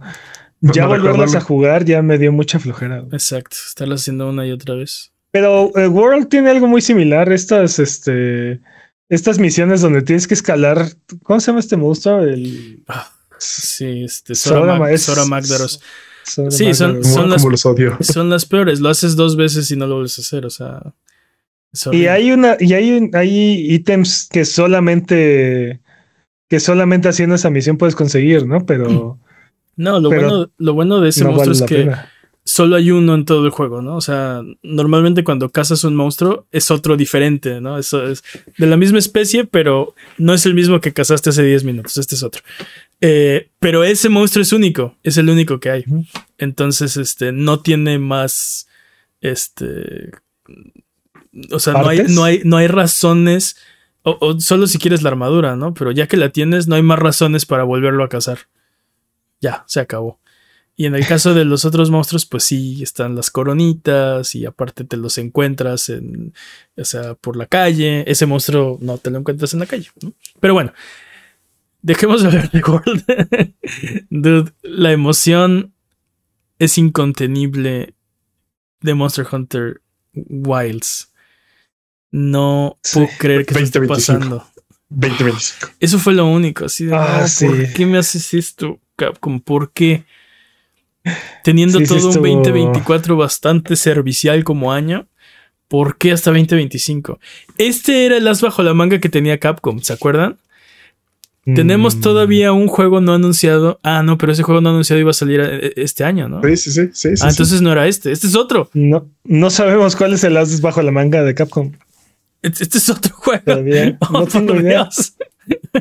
ya 0.59 0.87
volverlas 0.87 1.35
a 1.35 1.41
jugar 1.41 1.85
ya 1.85 2.01
me 2.01 2.17
dio 2.17 2.31
mucha 2.31 2.59
flojera. 2.59 3.05
Exacto, 3.11 3.55
estarlas 3.67 4.01
haciendo 4.01 4.29
una 4.29 4.45
y 4.45 4.51
otra 4.51 4.75
vez. 4.75 5.11
Pero 5.31 5.71
eh, 5.75 5.87
World 5.87 6.27
tiene 6.27 6.49
algo 6.49 6.67
muy 6.67 6.81
similar. 6.81 7.31
Estas, 7.31 7.79
este, 7.79 8.59
estas 9.09 9.39
misiones 9.39 9.81
donde 9.81 10.01
tienes 10.01 10.27
que 10.27 10.33
escalar. 10.33 10.87
¿Cómo 11.23 11.39
se 11.39 11.47
llama 11.47 11.59
este 11.59 11.77
monstruo? 11.77 12.21
El. 12.21 12.83
Ah, 12.87 13.09
sí, 13.37 14.03
este. 14.03 14.35
Sora, 14.35 14.77
Magdaros. 15.25 15.81
sí, 16.23 16.73
son, 16.73 17.01
las, 17.29 17.41
son 18.01 18.29
las 18.29 18.45
peores. 18.45 18.79
Lo 18.79 18.89
haces 18.89 19.15
dos 19.15 19.35
veces 19.35 19.69
y 19.71 19.75
no 19.75 19.87
lo 19.87 19.95
vuelves 19.95 20.17
a 20.17 20.21
hacer. 20.21 20.45
O 20.45 20.49
sea. 20.49 20.81
Y 21.91 22.07
hay 22.07 22.31
una, 22.31 22.57
y 22.59 22.73
hay, 22.73 23.09
hay 23.13 23.73
ítems 23.73 24.29
que 24.31 24.45
solamente, 24.45 25.81
que 26.47 26.59
solamente 26.59 27.09
haciendo 27.09 27.35
esa 27.35 27.49
misión 27.49 27.77
puedes 27.77 27.95
conseguir, 27.95 28.45
¿no? 28.45 28.65
Pero 28.65 29.19
No, 29.75 29.99
lo, 29.99 30.09
bueno, 30.09 30.49
lo 30.57 30.73
bueno 30.73 31.01
de 31.01 31.09
ese 31.09 31.25
monstruo 31.25 31.53
es 31.53 31.61
que 31.63 31.91
solo 32.45 32.75
hay 32.75 32.91
uno 32.91 33.15
en 33.15 33.25
todo 33.25 33.43
el 33.45 33.51
juego, 33.51 33.81
¿no? 33.81 33.95
O 33.95 34.01
sea, 34.01 34.41
normalmente 34.61 35.23
cuando 35.23 35.49
cazas 35.49 35.83
un 35.83 35.95
monstruo 35.95 36.45
es 36.51 36.69
otro 36.69 36.95
diferente, 36.95 37.59
¿no? 37.59 37.77
Eso 37.79 38.07
es 38.07 38.23
de 38.57 38.67
la 38.67 38.77
misma 38.77 38.99
especie, 38.99 39.45
pero 39.45 39.95
no 40.17 40.33
es 40.33 40.45
el 40.45 40.53
mismo 40.53 40.79
que 40.79 40.93
cazaste 40.93 41.31
hace 41.31 41.43
10 41.43 41.63
minutos, 41.63 41.97
este 41.97 42.15
es 42.15 42.23
otro. 42.23 42.43
Eh, 43.01 43.49
pero 43.59 43.83
ese 43.83 44.09
monstruo 44.09 44.43
es 44.43 44.53
único, 44.53 44.95
es 45.03 45.17
el 45.17 45.29
único 45.29 45.59
que 45.59 45.71
hay. 45.71 45.85
Entonces, 46.37 46.97
este, 46.97 47.31
no 47.31 47.61
tiene 47.61 47.97
más, 47.97 48.67
este, 49.21 50.11
o 51.51 51.59
sea, 51.59 51.73
no 51.73 51.87
hay, 51.87 52.03
no 52.07 52.23
hay, 52.23 52.41
no 52.45 52.57
hay 52.57 52.67
razones, 52.67 53.57
o, 54.05 54.39
solo 54.39 54.67
si 54.67 54.77
quieres 54.77 55.01
la 55.01 55.09
armadura, 55.09 55.55
¿no? 55.55 55.73
Pero 55.73 55.91
ya 55.91 56.07
que 56.07 56.17
la 56.17 56.29
tienes, 56.29 56.67
no 56.67 56.75
hay 56.75 56.83
más 56.83 56.99
razones 56.99 57.45
para 57.45 57.63
volverlo 57.63 58.03
a 58.03 58.09
cazar 58.09 58.39
ya, 59.45 59.63
se 59.67 59.79
acabó. 59.79 60.19
Y 60.77 60.87
en 60.87 60.95
el 60.95 61.07
caso 61.07 61.33
de 61.33 61.45
los 61.45 61.63
otros 61.63 61.89
monstruos, 61.89 62.25
pues 62.25 62.43
sí, 62.43 62.83
están 62.83 63.15
las 63.15 63.31
coronitas 63.31 64.35
y 64.35 64.45
aparte 64.45 64.83
te 64.83 64.97
los 64.97 65.17
encuentras 65.17 65.87
en, 65.89 66.33
o 66.75 66.83
sea, 66.83 67.15
por 67.15 67.37
la 67.37 67.45
calle. 67.45 68.03
Ese 68.11 68.25
monstruo 68.25 68.77
no 68.81 68.97
te 68.97 69.09
lo 69.09 69.19
encuentras 69.19 69.53
en 69.53 69.61
la 69.61 69.67
calle. 69.67 69.89
Pero 70.41 70.53
bueno, 70.53 70.73
dejemos 71.81 72.21
de 72.21 72.27
hablar 72.27 72.51
de 72.51 72.59
World. 72.61 73.05
Dude, 74.09 74.51
la 74.63 74.91
emoción 74.91 75.73
es 76.59 76.77
incontenible 76.77 77.93
de 78.81 78.93
Monster 78.95 79.25
Hunter 79.31 79.81
Wilds. 80.13 81.13
No 82.11 82.77
puedo 82.93 83.09
creer 83.17 83.45
que 83.45 83.55
se 83.55 83.63
esté 83.63 83.81
pasando. 83.81 84.45
2025. 84.89 85.73
Eso 85.79 85.99
fue 85.99 86.13
lo 86.13 86.27
único, 86.27 86.65
así 86.65 86.85
de, 86.85 86.95
ah, 86.95 87.25
¿por 87.39 87.73
qué 87.73 87.85
me 87.85 87.97
haces 87.97 88.33
esto? 88.33 88.79
Capcom, 88.95 89.39
¿por 89.41 89.71
qué? 89.71 90.05
Teniendo 91.43 91.79
todo 91.81 92.09
un 92.09 92.21
2024 92.21 93.17
bastante 93.17 93.75
servicial 93.75 94.43
como 94.43 94.71
año, 94.71 95.07
¿por 95.67 95.97
qué 95.97 96.11
hasta 96.11 96.31
2025? 96.31 97.19
Este 97.57 98.05
era 98.05 98.17
el 98.17 98.27
as 98.27 98.41
bajo 98.41 98.63
la 98.63 98.73
manga 98.73 98.99
que 98.99 99.09
tenía 99.09 99.39
Capcom, 99.39 99.79
¿se 99.81 99.93
acuerdan? 99.93 100.37
Tenemos 101.53 101.97
mm. 101.97 102.01
todavía 102.01 102.53
un 102.53 102.67
juego 102.67 103.01
no 103.01 103.13
anunciado. 103.13 103.79
Ah, 103.83 104.01
no, 104.01 104.17
pero 104.17 104.31
ese 104.31 104.41
juego 104.41 104.61
no 104.61 104.69
anunciado 104.69 104.99
iba 104.99 105.11
a 105.11 105.13
salir 105.13 105.41
eh, 105.41 105.73
este 105.75 106.03
año, 106.03 106.27
¿no? 106.27 106.41
Sí, 106.41 106.57
sí, 106.57 106.89
sí. 106.91 107.09
ah, 107.21 107.29
entonces 107.29 107.61
no 107.61 107.71
era 107.71 107.85
este. 107.85 108.11
Este 108.11 108.25
es 108.25 108.35
otro. 108.35 108.67
No, 108.73 109.07
no 109.23 109.51
sabemos 109.51 109.95
cuál 109.95 110.13
es 110.13 110.23
el 110.23 110.37
as 110.37 110.59
bajo 110.59 110.81
la 110.81 110.91
manga 110.91 111.21
de 111.21 111.35
Capcom. 111.35 111.71
Este, 112.45 112.77
es 112.77 112.89
otro 112.89 113.15
juego. 113.15 113.43
no 114.11 114.27
tengo 114.27 114.55
idea. 114.55 114.87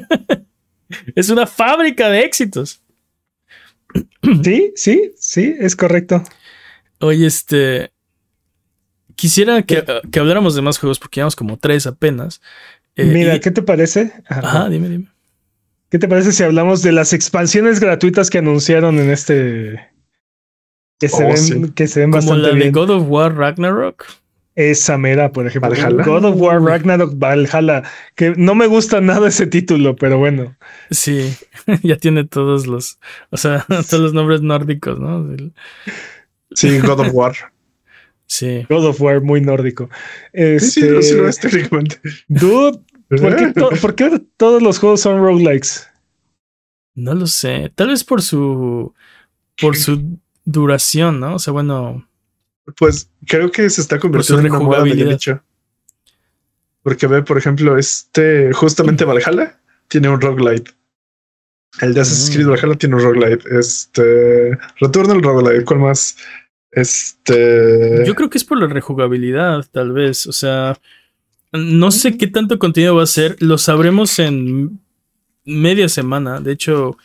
es 1.15 1.29
una 1.29 1.47
fábrica 1.47 2.09
de 2.09 2.21
éxitos. 2.21 2.81
Sí, 4.43 4.73
sí, 4.75 5.13
sí, 5.17 5.55
es 5.59 5.77
correcto. 5.77 6.23
Oye, 7.01 7.27
este. 7.27 7.93
Quisiera 9.15 9.63
que, 9.63 9.85
habláramos 10.19 10.57
de 10.57 10.63
más 10.63 10.79
juegos 10.79 10.99
porque 10.99 11.21
llevamos 11.21 11.37
como 11.37 11.59
tres 11.59 11.87
apenas. 11.87 12.41
Eh, 12.97 13.05
Mira, 13.05 13.39
¿qué 13.39 13.51
te 13.51 13.63
parece? 13.63 14.13
Ajá, 14.27 14.69
dime, 14.69 14.89
dime. 14.89 15.09
¿Qué 15.91 15.99
te 15.99 16.09
parece 16.09 16.33
si 16.33 16.43
hablamos 16.43 16.83
de 16.83 16.91
las 16.91 17.13
expansiones 17.13 17.79
gratuitas 17.79 18.31
que 18.31 18.39
anunciaron 18.39 18.99
en 18.99 19.11
este 19.11 19.93
Que 20.99 21.09
se, 21.09 21.25
oh, 21.25 21.29
ven, 21.29 21.73
que 21.73 21.87
se 21.87 22.01
ven 22.01 22.11
Como 22.11 22.21
bastante 22.21 22.43
la 22.43 22.49
de 22.49 22.55
bien. 22.55 22.73
God 22.73 22.91
of 22.91 23.05
War 23.07 23.37
Ragnarok. 23.37 24.05
Esa 24.57 24.97
mera, 24.99 25.33
por 25.33 25.47
ejemplo. 25.47 25.71
Valhalla. 25.71 26.05
God 26.05 26.25
of 26.27 26.37
War 26.41 26.63
Ragnarok 26.63 27.15
Valhalla. 27.19 27.83
Que 28.15 28.35
no 28.37 28.55
me 28.55 28.67
gusta 28.69 29.01
nada 29.01 29.29
ese 29.29 29.47
título, 29.49 29.97
pero 29.97 30.19
bueno. 30.19 30.57
Sí, 30.91 31.35
ya 31.83 31.97
tiene 31.97 32.25
todos 32.25 32.67
los, 32.69 32.99
o 33.31 33.37
sea, 33.37 33.65
todos 33.91 34.01
los 34.01 34.15
nombres 34.15 34.43
nórdicos, 34.43 35.01
¿no? 35.01 35.27
Sí, 36.53 36.79
God 36.79 37.01
of 37.01 37.09
War. 37.13 37.35
Sí. 38.27 38.65
God 38.69 38.87
of 38.87 39.01
War 39.01 39.21
muy 39.21 39.41
nórdico. 39.41 39.89
Sí, 40.33 40.61
sí, 40.61 40.81
Este, 40.81 41.03
sí 41.03 41.15
lo 41.15 41.29
es 41.29 41.39
técnicamente. 41.41 42.01
Dude, 42.29 42.79
¿por 43.09 43.37
qué, 43.37 43.53
to- 43.53 43.71
por 43.81 43.95
qué 43.95 44.23
todos 44.37 44.63
los 44.63 44.79
juegos 44.79 45.01
son 45.01 45.21
roguelikes? 45.21 45.89
No 46.95 47.13
lo 47.15 47.27
sé. 47.27 47.73
Tal 47.75 47.89
vez 47.89 48.05
por 48.05 48.23
su, 48.23 48.95
por 49.61 49.77
su 49.77 50.17
duración, 50.45 51.19
¿no? 51.19 51.35
O 51.35 51.39
sea, 51.41 51.53
bueno, 51.53 52.09
Pues 52.77 53.11
creo 53.27 53.51
que 53.51 53.69
se 53.71 53.81
está 53.81 53.99
convirtiendo 53.99 54.41
en 54.47 54.51
una 54.51 54.59
moda 54.59 54.79
de 54.79 54.85
rejugabilidad. 54.85 55.11
nicho. 55.13 55.43
Porque 56.83 57.07
ve, 57.07 57.23
por 57.23 57.39
ejemplo, 57.39 57.77
este, 57.79 58.53
justamente 58.53 59.05
Valhalla 59.05 59.59
tiene 59.89 60.09
un 60.09 60.21
roguelite. 60.21 60.71
El 61.81 61.93
de 61.95 62.01
Assassin's 62.01 62.31
Creed 62.35 62.47
Mm. 62.47 62.51
Valhalla 62.51 62.75
tiene 62.77 62.95
un 62.97 63.03
roguelite. 63.03 63.59
Este, 63.59 64.57
Returnal 64.81 65.23
roguelite. 65.23 65.65
¿Cuál 65.65 65.81
más? 65.81 66.17
Este, 66.71 68.03
yo 68.07 68.15
creo 68.15 68.29
que 68.31 68.39
es 68.39 68.45
por 68.45 68.59
la 68.61 68.67
rejugabilidad, 68.67 69.65
tal 69.71 69.93
vez. 69.93 70.27
O 70.27 70.33
sea, 70.33 70.77
no 71.53 71.91
sé 71.91 72.17
qué 72.19 72.27
tanto 72.27 72.59
contenido 72.59 72.97
va 72.97 73.05
a 73.05 73.07
ser. 73.07 73.37
Lo 73.41 73.59
sabremos 73.59 74.19
en 74.19 74.81
media 75.45 75.89
semana. 75.89 76.41
De 76.41 76.53
hecho, 76.53 76.97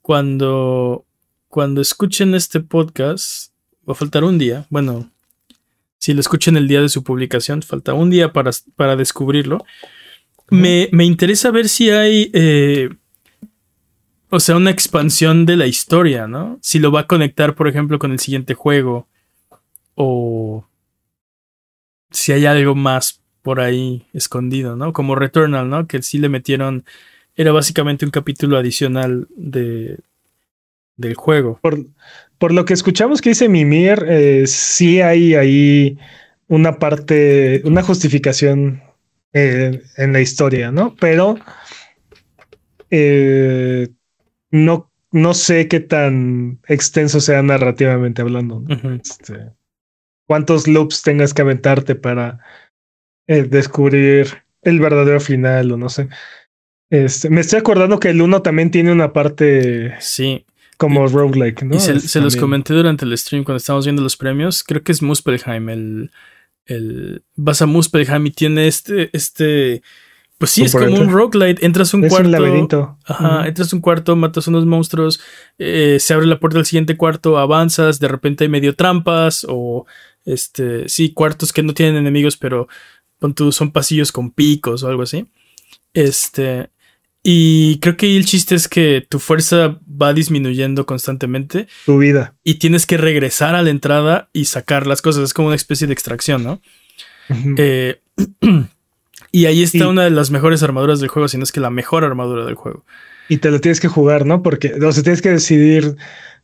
cuando, 0.00 1.04
cuando 1.48 1.80
escuchen 1.80 2.34
este 2.34 2.60
podcast, 2.60 3.52
va 3.88 3.92
a 3.92 3.96
faltar 3.96 4.24
un 4.24 4.38
día. 4.38 4.66
Bueno, 4.70 5.10
si 5.98 6.12
lo 6.12 6.20
escuchen 6.20 6.56
el 6.56 6.68
día 6.68 6.82
de 6.82 6.88
su 6.88 7.02
publicación, 7.02 7.62
falta 7.62 7.94
un 7.94 8.10
día 8.10 8.32
para, 8.32 8.50
para 8.76 8.96
descubrirlo. 8.96 9.64
Me, 10.50 10.88
me 10.92 11.04
interesa 11.04 11.50
ver 11.50 11.68
si 11.68 11.90
hay, 11.90 12.30
eh, 12.34 12.90
o 14.28 14.40
sea, 14.40 14.56
una 14.56 14.70
expansión 14.70 15.46
de 15.46 15.56
la 15.56 15.66
historia, 15.66 16.26
¿no? 16.26 16.58
Si 16.60 16.78
lo 16.78 16.92
va 16.92 17.00
a 17.00 17.06
conectar, 17.06 17.54
por 17.54 17.68
ejemplo, 17.68 17.98
con 17.98 18.12
el 18.12 18.18
siguiente 18.18 18.54
juego. 18.54 19.08
O 19.94 20.66
si 22.10 22.32
hay 22.32 22.46
algo 22.46 22.74
más 22.74 23.22
por 23.42 23.60
ahí 23.60 24.06
escondido, 24.12 24.76
¿no? 24.76 24.92
Como 24.92 25.14
Returnal, 25.14 25.68
¿no? 25.68 25.86
Que 25.86 26.02
sí 26.02 26.18
le 26.18 26.28
metieron. 26.28 26.84
Era 27.36 27.52
básicamente 27.52 28.04
un 28.04 28.10
capítulo 28.10 28.56
adicional 28.56 29.26
de, 29.36 29.98
del 30.96 31.14
juego. 31.14 31.58
Por, 31.62 31.78
por 32.38 32.52
lo 32.52 32.64
que 32.64 32.74
escuchamos 32.74 33.20
que 33.20 33.30
dice 33.30 33.48
Mimir, 33.48 34.04
eh, 34.08 34.44
sí 34.46 35.00
hay 35.00 35.34
ahí 35.34 35.98
una 36.48 36.78
parte, 36.78 37.62
una 37.64 37.82
justificación 37.82 38.82
eh, 39.32 39.82
en 39.96 40.12
la 40.12 40.20
historia, 40.20 40.70
¿no? 40.70 40.94
Pero 41.00 41.36
eh, 42.90 43.88
no, 44.50 44.90
no 45.10 45.34
sé 45.34 45.68
qué 45.68 45.80
tan 45.80 46.60
extenso 46.68 47.20
sea 47.20 47.42
narrativamente 47.42 48.22
hablando. 48.22 48.60
¿no? 48.60 48.94
Este, 48.94 49.50
cuántos 50.26 50.68
loops 50.68 51.02
tengas 51.02 51.34
que 51.34 51.42
aventarte 51.42 51.94
para 51.94 52.38
eh, 53.26 53.42
descubrir 53.42 54.44
el 54.62 54.80
verdadero 54.80 55.20
final 55.20 55.72
o 55.72 55.76
no 55.76 55.88
sé. 55.88 56.08
Este, 56.90 57.30
me 57.30 57.40
estoy 57.40 57.58
acordando 57.58 57.98
que 57.98 58.10
el 58.10 58.22
1 58.22 58.42
también 58.42 58.70
tiene 58.70 58.92
una 58.92 59.12
parte 59.12 59.94
Sí. 60.00 60.46
Como 60.76 61.06
roguelike, 61.06 61.62
¿no? 61.62 61.76
y 61.76 61.80
se, 61.80 62.20
los 62.20 62.36
comenté 62.36 62.74
durante 62.74 63.04
el 63.04 63.16
stream 63.16 63.44
cuando 63.44 63.58
estábamos 63.58 63.86
viendo 63.86 64.02
los 64.02 64.16
premios. 64.16 64.62
Creo 64.62 64.82
que 64.82 64.92
es 64.92 65.02
Muspelheim. 65.02 65.68
El, 65.68 66.10
el, 66.66 67.22
vas 67.36 67.62
a 67.62 67.66
Muspelheim 67.66 68.26
y 68.26 68.30
tiene 68.30 68.66
este. 68.66 69.10
este 69.12 69.82
pues 70.38 70.50
sí, 70.50 70.62
es 70.62 70.72
como 70.72 70.96
un 70.96 71.10
roguelite. 71.10 71.64
Entras 71.64 71.94
a 71.94 71.96
un 71.96 72.04
Es 72.04 72.10
cuarto. 72.10 72.26
un 72.26 72.32
laberinto. 72.32 72.98
Ajá, 73.04 73.38
Ujú. 73.38 73.46
entras 73.46 73.72
a 73.72 73.76
un 73.76 73.82
cuarto, 73.82 74.16
matas 74.16 74.48
unos 74.48 74.66
monstruos, 74.66 75.20
eh, 75.58 75.98
se 76.00 76.12
abre 76.12 76.26
la 76.26 76.40
puerta 76.40 76.58
del 76.58 76.66
siguiente 76.66 76.96
cuarto, 76.96 77.38
avanzas, 77.38 78.00
de 78.00 78.08
repente 78.08 78.44
hay 78.44 78.50
medio 78.50 78.74
trampas 78.74 79.46
o 79.48 79.86
este, 80.24 80.88
sí, 80.88 81.12
cuartos 81.12 81.52
que 81.52 81.62
no 81.62 81.72
tienen 81.72 81.96
enemigos, 81.96 82.36
pero 82.36 82.68
son 83.52 83.70
pasillos 83.70 84.12
con 84.12 84.30
picos 84.32 84.82
o 84.82 84.88
algo 84.88 85.02
así. 85.02 85.26
Este, 85.94 86.68
y 87.26 87.78
creo 87.80 87.96
que 87.96 88.06
ahí 88.06 88.16
el 88.16 88.26
chiste 88.26 88.54
es 88.54 88.68
que 88.68 89.04
tu 89.08 89.18
fuerza 89.18 89.80
va 89.90 90.12
disminuyendo 90.12 90.84
constantemente 90.86 91.66
Tu 91.86 91.98
vida. 91.98 92.34
y 92.44 92.54
tienes 92.56 92.84
que 92.86 92.98
regresar 92.98 93.54
a 93.54 93.62
la 93.62 93.70
entrada 93.70 94.28
y 94.34 94.44
sacar 94.44 94.86
las 94.86 95.00
cosas, 95.02 95.24
es 95.24 95.34
como 95.34 95.48
una 95.48 95.56
especie 95.56 95.86
de 95.86 95.94
extracción, 95.94 96.44
¿no? 96.44 96.60
Eh, 97.56 98.00
y 99.32 99.46
ahí 99.46 99.62
está 99.62 99.78
Y- 99.78 99.82
una 99.82 100.04
de 100.04 100.10
las 100.10 100.30
mejores 100.30 100.62
armaduras 100.62 101.00
del 101.00 101.08
juego, 101.08 101.26
si 101.28 101.38
no 101.38 101.44
es 101.44 101.52
que 101.52 101.60
la 101.60 101.70
mejor 101.70 102.04
armadura 102.04 102.44
del 102.44 102.54
juego. 102.54 102.84
Y 103.28 103.38
te 103.38 103.50
lo 103.50 103.58
tienes 103.60 103.80
que 103.80 103.88
jugar, 103.88 104.26
¿no? 104.26 104.42
Porque, 104.42 104.74
o 104.74 104.92
sea, 104.92 105.02
tienes 105.02 105.22
que 105.22 105.30
decidir, 105.30 105.96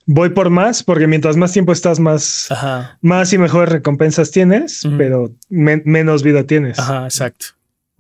voy 0.07 0.31
por 0.31 0.49
más, 0.49 0.83
porque 0.83 1.07
mientras 1.07 1.37
más 1.37 1.53
tiempo 1.53 1.73
estás, 1.73 2.01
más, 2.01 2.51
Ajá. 2.51 2.97
más 3.03 3.31
y 3.35 3.39
mejores 3.39 3.71
recompensas 3.71 4.31
tienes, 4.31 4.83
pero 4.97 5.31
men- 5.51 5.83
menos 5.85 6.23
vida 6.23 6.45
tienes. 6.45 6.79
Ajá, 6.79 7.05
exacto. 7.05 7.49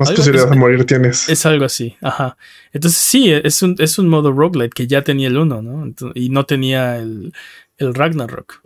Más 0.00 0.10
posibilidades 0.16 0.44
es- 0.46 0.50
de 0.50 0.56
morir 0.58 0.84
tienes. 0.84 1.28
Es 1.28 1.46
algo 1.46 1.64
así, 1.64 1.96
ajá. 2.00 2.36
Entonces 2.72 2.98
sí, 3.00 3.30
es 3.32 3.62
un, 3.62 3.76
es 3.78 3.98
un 3.98 4.08
modo 4.08 4.32
roguelite 4.32 4.70
que 4.74 4.86
ya 4.86 5.02
tenía 5.02 5.28
el 5.28 5.36
1, 5.38 5.62
¿no? 5.62 5.92
Y 6.14 6.28
no 6.30 6.44
tenía 6.46 6.96
el, 6.98 7.32
el 7.78 7.94
Ragnarok. 7.94 8.62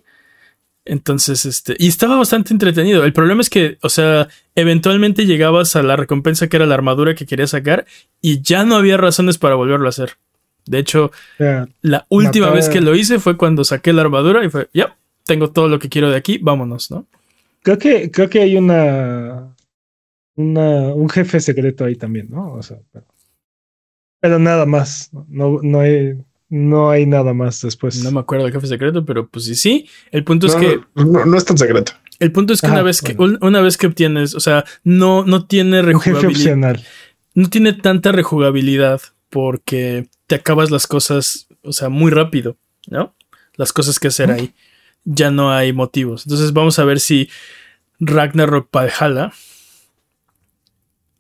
Entonces, 0.87 1.47
este, 1.47 1.77
y 1.79 1.89
estaba 1.89 2.17
bastante 2.17 2.53
entretenido. 2.53 3.05
El 3.05 3.15
problema 3.15 3.41
es 3.41 3.49
que, 3.49 3.79
o 3.81 3.89
sea, 3.89 4.29
eventualmente 4.55 5.25
llegabas 5.25 5.77
a 5.77 5.83
la 5.83 5.97
recompensa 5.97 6.49
que 6.49 6.57
era 6.57 6.67
la 6.67 6.75
armadura 6.75 7.15
que 7.15 7.25
querías 7.25 7.51
sacar 7.51 7.87
y 8.21 8.43
ya 8.43 8.65
no 8.65 8.77
había 8.77 8.99
razones 8.99 9.39
para 9.39 9.55
volverlo 9.55 9.87
a 9.87 9.89
hacer. 9.91 10.19
De 10.67 10.79
hecho, 10.79 11.11
la 11.81 12.05
última 12.11 12.47
Matar- 12.49 12.55
vez 12.57 12.69
que 12.69 12.81
lo 12.83 12.95
hice 12.95 13.19
fue 13.19 13.37
cuando 13.39 13.65
saqué 13.65 13.93
la 13.95 14.03
armadura 14.03 14.45
y 14.45 14.51
fue, 14.51 14.69
ya, 14.75 14.95
tengo 15.25 15.51
todo 15.51 15.69
lo 15.69 15.79
que 15.79 15.89
quiero 15.89 16.11
de 16.11 16.17
aquí, 16.17 16.39
vámonos, 16.39 16.91
¿no? 16.91 17.07
creo 17.63 17.79
que, 17.79 18.11
creo 18.11 18.29
que 18.29 18.41
hay 18.43 18.57
una, 18.57 19.54
una, 20.37 20.93
un 20.95 21.09
jefe 21.09 21.41
secreto 21.41 21.85
ahí 21.85 21.97
también, 21.97 22.29
¿no? 22.31 22.53
O 22.55 22.63
sea, 22.63 22.79
pero, 22.93 23.07
pero 24.21 24.39
nada 24.39 24.67
más. 24.67 25.11
No, 25.29 25.59
no 25.63 25.81
hay, 25.81 26.15
no 26.49 26.91
hay 26.91 27.07
nada 27.07 27.35
más 27.35 27.61
después. 27.63 28.03
No 28.03 28.11
me 28.11 28.21
acuerdo 28.21 28.45
del 28.45 28.55
jefe 28.55 28.67
secreto, 28.67 29.05
pero 29.05 29.29
pues 29.29 29.45
sí, 29.45 29.55
sí. 29.55 29.89
El 30.11 30.25
punto 30.25 30.47
es 30.47 30.55
No, 30.55 30.61
que 30.61 30.81
no, 31.27 31.37
es 31.37 31.45
tan 31.45 31.59
secreto. 31.59 31.93
El 32.21 32.33
punto 32.33 32.53
es 32.53 32.61
que 32.61 32.69
una 32.69 32.83
vez 32.83 33.03
que 33.03 33.15
un- 33.19 33.39
una 33.43 33.61
vez 33.61 33.77
que 33.77 33.87
obtienes, 33.89 34.35
o 34.35 34.41
sea, 34.41 34.65
no, 34.85 35.25
no 35.25 35.47
tiene 35.47 35.81
un 35.81 35.87
jefe 36.01 36.11
rejugabilidad. 36.11 36.29
opcional. 36.53 36.85
No 37.35 37.49
tiene 37.51 37.73
tanta 37.73 38.13
rejugabilidad 38.13 39.01
porque 39.29 40.09
te 40.29 40.37
acabas 40.37 40.71
las 40.71 40.87
cosas, 40.87 41.49
o 41.63 41.73
sea, 41.73 41.89
muy 41.89 42.13
rápido, 42.13 42.57
¿no? 42.89 43.15
Las 43.57 43.73
cosas 43.73 43.99
que 43.99 44.09
hacer 44.09 44.31
ahí. 44.31 44.55
Ya 45.05 45.31
no 45.31 45.53
hay 45.53 45.73
motivos. 45.73 46.25
Entonces 46.25 46.53
vamos 46.53 46.79
a 46.79 46.85
ver 46.85 46.99
si 47.01 47.29
Ragnarok 48.01 48.69
Valhalla 48.73 49.33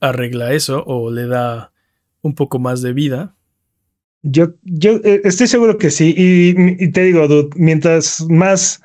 arregla 0.09 0.53
eso 0.53 0.85
o 0.87 1.11
le 1.11 1.27
da 1.27 1.73
un 2.23 2.35
poco 2.35 2.59
más 2.59 2.83
de 2.83 2.93
vida. 2.93 3.35
Yo, 4.23 4.55
yo 4.63 5.01
eh, 5.05 5.21
estoy 5.25 5.47
seguro 5.47 5.77
que 5.79 5.91
sí. 5.91 6.15
Y, 6.17 6.85
y 6.85 6.91
te 6.93 7.03
digo, 7.03 7.29
dude, 7.29 7.51
mientras 7.57 8.25
más, 8.31 8.81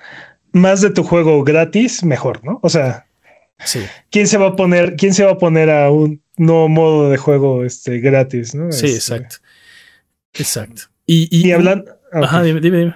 más 0.51 0.82
de 0.82 0.89
tu 0.89 1.03
juego 1.03 1.43
gratis, 1.43 2.03
mejor, 2.03 2.43
¿no? 2.43 2.59
O 2.63 2.70
sea, 2.70 3.05
Sí, 3.65 3.82
¿quién 4.09 4.26
se 4.28 4.38
va 4.38 4.47
a 4.47 4.55
poner, 4.55 4.95
quién 4.95 5.13
se 5.13 5.26
va 5.26 5.32
a 5.32 5.38
poner 5.38 5.70
a 5.70 5.91
un 5.91 6.22
nuevo 6.38 6.70
modo 6.70 7.09
de 7.09 7.17
juego 7.17 7.65
este, 7.65 7.99
gratis, 7.99 8.55
¿no? 8.55 8.72
sí, 8.72 8.86
Este, 8.86 8.95
exacto. 9.15 9.36
Exacto. 10.34 10.84
Y, 11.05 11.28
y, 11.30 11.47
Y 11.47 11.51
hablando, 11.51 11.91
Ajá, 12.13 12.41
dime, 12.43 12.61
dime, 12.61 12.78
dime. 12.80 12.95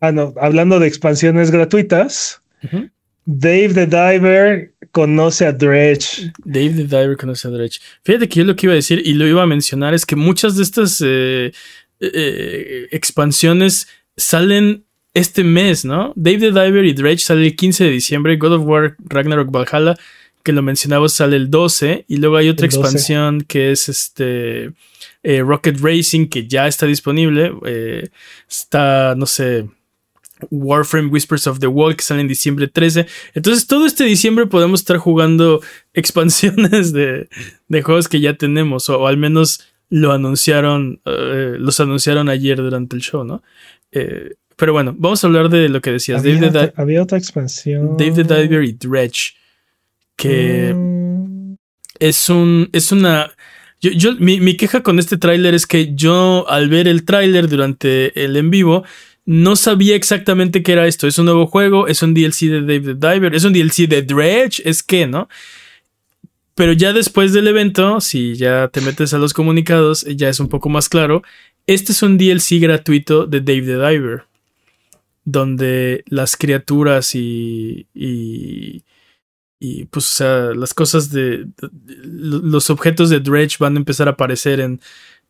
ah, 0.00 0.10
no, 0.12 0.32
hablando 0.40 0.78
de 0.80 0.88
expansiones 0.88 1.50
gratuitas, 1.50 2.40
Ujú. 2.62 2.88
Dave 3.26 3.74
the 3.74 3.86
Diver 3.86 4.72
conoce 4.92 5.46
a 5.46 5.52
Dredge. 5.52 6.30
Dave 6.44 6.74
the 6.74 6.84
Diver 6.84 7.16
conoce 7.16 7.48
a 7.48 7.50
Dredge. 7.50 7.80
Fíjate 8.02 8.28
que 8.28 8.40
yo 8.40 8.44
lo 8.44 8.54
que 8.56 8.66
iba 8.66 8.72
a 8.72 8.76
decir 8.76 9.02
y 9.04 9.14
lo 9.14 9.26
iba 9.26 9.42
a 9.42 9.46
mencionar 9.46 9.94
es 9.94 10.04
que 10.06 10.16
muchas 10.16 10.56
de 10.56 10.62
estas 10.62 11.02
eh, 11.04 11.52
eh, 12.00 12.88
expansiones 12.90 13.88
salen 14.16 14.84
este 15.14 15.44
mes, 15.44 15.84
¿no? 15.84 16.12
Dave 16.16 16.38
the 16.38 16.52
Diver 16.52 16.84
y 16.84 16.92
Dredge 16.92 17.20
sale 17.20 17.46
el 17.46 17.56
15 17.56 17.84
de 17.84 17.90
diciembre. 17.90 18.36
God 18.36 18.54
of 18.54 18.66
War 18.66 18.96
Ragnarok 19.04 19.50
Valhalla, 19.50 19.96
que 20.42 20.52
lo 20.52 20.60
mencionaba, 20.62 21.08
sale 21.08 21.36
el 21.36 21.50
12. 21.50 22.04
Y 22.08 22.16
luego 22.16 22.36
hay 22.36 22.48
otra 22.48 22.66
El 22.66 22.72
12. 22.72 22.80
expansión 22.82 23.40
que 23.42 23.70
es 23.70 23.88
este 23.88 24.72
eh, 25.22 25.40
Rocket 25.40 25.78
Racing, 25.80 26.26
que 26.26 26.46
ya 26.46 26.66
está 26.66 26.86
disponible. 26.86 27.52
Eh, 27.64 28.08
está, 28.48 29.14
no 29.16 29.26
sé. 29.26 29.66
Warframe 30.50 31.10
Whispers 31.10 31.46
of 31.46 31.58
the 31.60 31.66
Wall 31.66 31.96
que 31.96 32.02
sale 32.02 32.20
en 32.20 32.28
diciembre 32.28 32.68
13. 32.68 33.06
Entonces 33.34 33.66
todo 33.66 33.86
este 33.86 34.04
diciembre 34.04 34.46
podemos 34.46 34.80
estar 34.80 34.96
jugando 34.98 35.60
expansiones 35.94 36.92
de, 36.92 37.28
de 37.68 37.82
juegos 37.82 38.08
que 38.08 38.20
ya 38.20 38.34
tenemos 38.34 38.88
o, 38.88 39.00
o 39.00 39.06
al 39.06 39.16
menos 39.16 39.60
lo 39.90 40.12
anunciaron, 40.12 41.00
eh, 41.04 41.56
los 41.58 41.78
anunciaron 41.80 42.28
ayer 42.28 42.56
durante 42.56 42.96
el 42.96 43.02
show, 43.02 43.22
¿no? 43.24 43.42
Eh, 43.92 44.34
Pero 44.56 44.72
bueno, 44.72 44.94
vamos 44.98 45.22
a 45.22 45.26
hablar 45.26 45.48
de 45.50 45.68
lo 45.68 45.80
que 45.80 45.92
decías. 45.92 46.20
Había, 46.20 46.34
Dave 46.34 46.40
the 46.50 46.58
otra, 46.58 46.66
Di- 46.66 46.72
había 46.76 47.02
otra 47.02 47.18
expansión. 47.18 47.96
Dave 47.96 48.24
the 48.24 48.24
Diver 48.42 48.64
y 48.64 48.72
Dredge. 48.72 49.34
Que 50.16 50.72
Mm, 50.74 51.54
es 51.98 52.28
un. 52.28 52.68
Es 52.72 52.92
una. 52.92 53.30
Yo, 53.80 53.90
yo- 53.90 54.14
mi, 54.16 54.40
mi 54.40 54.56
queja 54.56 54.82
con 54.82 54.98
este 54.98 55.16
tráiler 55.16 55.54
es 55.54 55.66
que 55.66 55.94
yo, 55.94 56.46
al 56.48 56.68
ver 56.68 56.88
el 56.88 57.04
tráiler 57.04 57.48
durante 57.48 58.24
el 58.24 58.36
en 58.36 58.50
vivo, 58.50 58.84
no 59.26 59.56
sabía 59.56 59.96
exactamente 59.96 60.62
qué 60.62 60.72
era 60.72 60.86
esto. 60.86 61.06
¿Es 61.06 61.18
un 61.18 61.24
nuevo 61.26 61.46
juego? 61.46 61.86
¿Es 61.88 62.02
un 62.02 62.12
DLC 62.14 62.48
de 62.50 62.60
Dave 62.60 62.80
the 62.80 62.94
Diver? 62.94 63.34
¿Es 63.34 63.44
un 63.44 63.52
DLC 63.52 63.88
de 63.88 64.02
Dredge? 64.02 64.60
¿Es 64.64 64.82
qué, 64.82 65.06
no? 65.06 65.28
Pero 66.54 66.72
ya 66.72 66.92
después 66.92 67.32
del 67.32 67.48
evento, 67.48 68.00
si 68.00 68.34
ya 68.36 68.68
te 68.68 68.80
metes 68.80 69.12
a 69.14 69.18
los 69.18 69.32
comunicados, 69.32 70.04
ya 70.04 70.28
es 70.28 70.38
un 70.40 70.48
poco 70.48 70.68
más 70.68 70.88
claro. 70.88 71.22
Este 71.66 71.92
es 71.92 72.02
un 72.02 72.16
DLC 72.18 72.60
gratuito 72.60 73.26
de 73.26 73.40
Dave 73.40 73.62
the 73.62 73.76
Diver. 73.78 74.24
Donde 75.24 76.04
las 76.06 76.36
criaturas 76.36 77.14
y. 77.14 77.86
y 77.94 78.82
y 79.60 79.86
pues, 79.86 80.04
o 80.12 80.14
sea, 80.16 80.38
las 80.54 80.74
cosas 80.74 81.10
de, 81.10 81.44
de- 81.46 81.98
Los 82.02 82.68
objetos 82.68 83.08
de 83.08 83.20
Dredge 83.20 83.56
van 83.58 83.76
a 83.76 83.78
empezar 83.78 84.08
a 84.08 84.10
aparecer 84.10 84.60
en, 84.60 84.78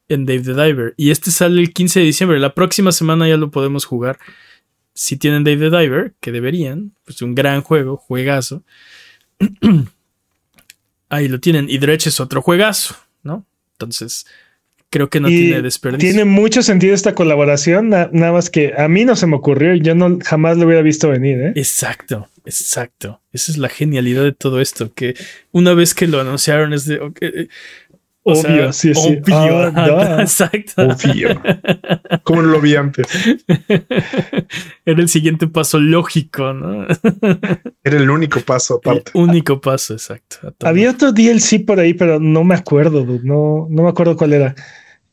en 0.08 0.26
Dave 0.26 0.40
the 0.42 0.54
Diver. 0.54 0.94
Y 0.96 1.10
este 1.10 1.30
sale 1.30 1.60
el 1.60 1.72
15 1.72 2.00
de 2.00 2.06
diciembre. 2.06 2.38
La 2.38 2.54
próxima 2.54 2.92
semana 2.92 3.28
ya 3.28 3.36
lo 3.36 3.50
podemos 3.50 3.84
jugar. 3.84 4.18
Si 4.94 5.16
tienen 5.16 5.44
Dave 5.44 5.70
the 5.70 5.76
Diver, 5.76 6.14
que 6.20 6.30
deberían, 6.32 6.92
pues 7.04 7.20
un 7.22 7.34
gran 7.34 7.62
juego, 7.62 7.96
juegazo. 7.96 8.62
Ahí 11.08 11.28
lo 11.28 11.40
tienen. 11.40 11.66
Y 11.68 11.78
Dredge 11.78 12.08
es 12.08 12.20
otro 12.20 12.42
juegazo, 12.42 12.96
¿no? 13.22 13.44
Entonces, 13.72 14.26
creo 14.90 15.10
que 15.10 15.20
no 15.20 15.28
y 15.28 15.36
tiene 15.36 15.62
desperdicio. 15.62 16.08
Tiene 16.10 16.24
mucho 16.24 16.62
sentido 16.62 16.94
esta 16.94 17.14
colaboración, 17.14 17.90
na- 17.90 18.08
nada 18.12 18.32
más 18.32 18.50
que 18.50 18.72
a 18.76 18.88
mí 18.88 19.04
no 19.04 19.16
se 19.16 19.26
me 19.26 19.36
ocurrió 19.36 19.74
y 19.74 19.80
yo 19.80 19.94
no 19.94 20.18
jamás 20.24 20.56
lo 20.56 20.66
hubiera 20.66 20.82
visto 20.82 21.08
venir, 21.08 21.38
¿eh? 21.40 21.52
Exacto, 21.56 22.28
exacto. 22.44 23.20
Esa 23.32 23.52
es 23.52 23.58
la 23.58 23.68
genialidad 23.68 24.22
de 24.22 24.32
todo 24.32 24.60
esto, 24.60 24.92
que 24.94 25.14
una 25.52 25.74
vez 25.74 25.94
que 25.94 26.06
lo 26.06 26.20
anunciaron 26.20 26.72
es 26.72 26.84
de... 26.86 27.00
ok, 27.00 27.18
o 28.26 28.32
Obvio, 28.32 28.72
sí, 28.72 28.94
sí. 28.94 29.18
obvio, 29.22 29.36
Ah, 29.36 30.18
exacto. 30.22 30.82
Obvio. 30.82 31.40
Como 32.22 32.40
no 32.42 32.48
lo 32.48 32.60
vi 32.60 32.74
antes. 32.74 33.06
Era 34.86 35.00
el 35.00 35.08
siguiente 35.08 35.46
paso 35.46 35.78
lógico, 35.78 36.52
¿no? 36.54 36.86
Era 37.82 37.96
el 37.98 38.08
único 38.10 38.40
paso 38.40 38.80
El 38.82 38.90
aparte. 38.90 39.10
único 39.14 39.60
paso, 39.60 39.92
exacto. 39.94 40.54
Había 40.62 40.90
otro 40.90 41.12
DLC 41.12 41.64
por 41.66 41.78
ahí, 41.80 41.94
pero 41.94 42.18
no 42.18 42.44
me 42.44 42.54
acuerdo, 42.54 43.04
dude. 43.04 43.20
No, 43.24 43.66
no 43.70 43.82
me 43.82 43.88
acuerdo 43.90 44.16
cuál 44.16 44.32
era. 44.32 44.54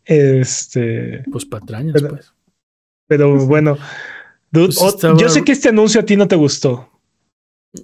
Este, 0.05 1.23
Pues 1.31 1.45
patrañas, 1.45 1.93
Pero- 1.93 2.09
pues. 2.09 2.33
pero 3.07 3.35
bueno. 3.45 3.77
Dude, 4.51 4.67
Pues 4.77 4.81
estaba- 4.95 5.17
Yo 5.17 5.29
sé 5.29 5.43
que 5.43 5.51
este 5.53 5.69
anuncio 5.69 6.01
a 6.01 6.05
ti 6.05 6.15
no 6.17 6.27
te 6.27 6.35
gustó. 6.35 6.90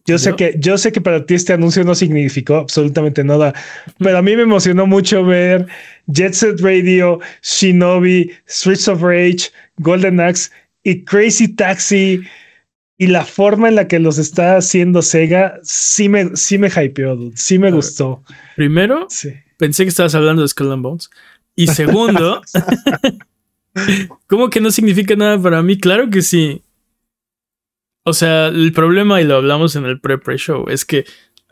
Yo 0.06 0.18
sé 0.18 0.36
que, 0.36 0.56
yo 0.60 0.78
sé 0.78 0.92
que 0.92 1.00
para 1.00 1.26
ti 1.26 1.36
este 1.36 1.54
anuncio 1.54 1.84
no 1.86 1.96
significó 1.96 2.56
absolutamente 2.58 3.24
nada, 3.24 3.54
pero 4.00 4.18
a 4.18 4.22
mí 4.22 4.36
me 4.36 4.42
emocionó 4.44 4.86
mucho 4.86 5.24
ver 5.24 5.66
Jet 6.08 6.34
Set 6.34 6.60
Radio, 6.60 7.20
Shinobi, 7.42 8.32
Streets 8.50 8.90
of 8.90 9.02
Rage, 9.02 9.50
Golden 9.78 10.20
Axe 10.20 10.52
y 10.84 11.04
Crazy 11.06 11.48
Taxi 11.48 12.22
y 12.98 13.08
la 13.08 13.24
forma 13.24 13.70
en 13.70 13.76
la 13.76 13.88
que 13.88 14.00
los 14.00 14.18
está 14.18 14.58
haciendo 14.58 15.02
Sega 15.02 15.58
sí 15.64 16.10
me, 16.10 16.36
sí 16.36 16.58
me 16.58 16.68
hypeó, 16.68 17.16
dude. 17.16 17.38
sí 17.38 17.58
me 17.58 17.72
gustó. 17.72 18.24
Primero, 18.58 19.06
Sí. 19.10 19.30
pensé 19.58 19.84
que 19.84 19.90
estabas 19.90 20.16
hablando 20.16 20.42
de 20.42 20.50
Skull 20.50 20.72
and 20.74 20.84
Bones. 20.84 21.10
Y 21.56 21.68
segundo, 21.68 22.42
¿cómo 24.28 24.50
que 24.50 24.60
no 24.60 24.72
significa 24.72 25.16
nada 25.16 25.42
para 25.42 25.62
mí? 25.62 25.78
Claro 25.78 26.10
que 26.10 26.22
sí. 26.22 26.62
O 28.08 28.14
sea, 28.14 28.48
el 28.48 28.72
problema, 28.72 29.22
y 29.22 29.26
lo 29.26 29.36
hablamos 29.36 29.76
en 29.76 29.86
el 29.86 30.00
pre-pre 30.00 30.38
show, 30.38 30.70
es 30.70 30.86
que 30.86 31.04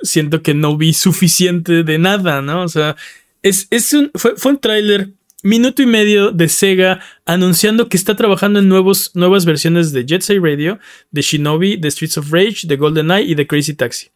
siento 0.02 0.42
que 0.42 0.54
no 0.54 0.78
vi 0.78 0.94
suficiente 0.94 1.84
de 1.84 1.98
nada, 1.98 2.42
¿no? 2.42 2.64
O 2.64 2.70
sea, 2.70 2.96
es, 3.42 3.68
es 3.72 3.92
un, 3.92 4.10
fue, 4.16 4.38
fue 4.38 4.54
un 4.54 4.60
tráiler 4.60 5.10
minuto 5.44 5.82
y 5.82 5.86
medio 5.86 6.32
de 6.32 6.48
Sega 6.48 7.02
anunciando 7.26 7.90
que 7.90 7.98
está 7.98 8.16
trabajando 8.16 8.60
en 8.60 8.70
nuevos, 8.70 9.12
nuevas 9.16 9.44
versiones 9.44 9.92
de 9.92 10.06
Jet 10.06 10.22
Set 10.22 10.42
Radio, 10.42 10.80
de 11.12 11.22
Shinobi, 11.22 11.76
de 11.76 11.92
Streets 11.92 12.18
of 12.20 12.32
Rage, 12.32 12.68
de 12.68 12.78
GoldenEye 12.78 13.32
y 13.32 13.36
de 13.36 13.46
Crazy 13.46 13.74
Taxi. 13.74 14.08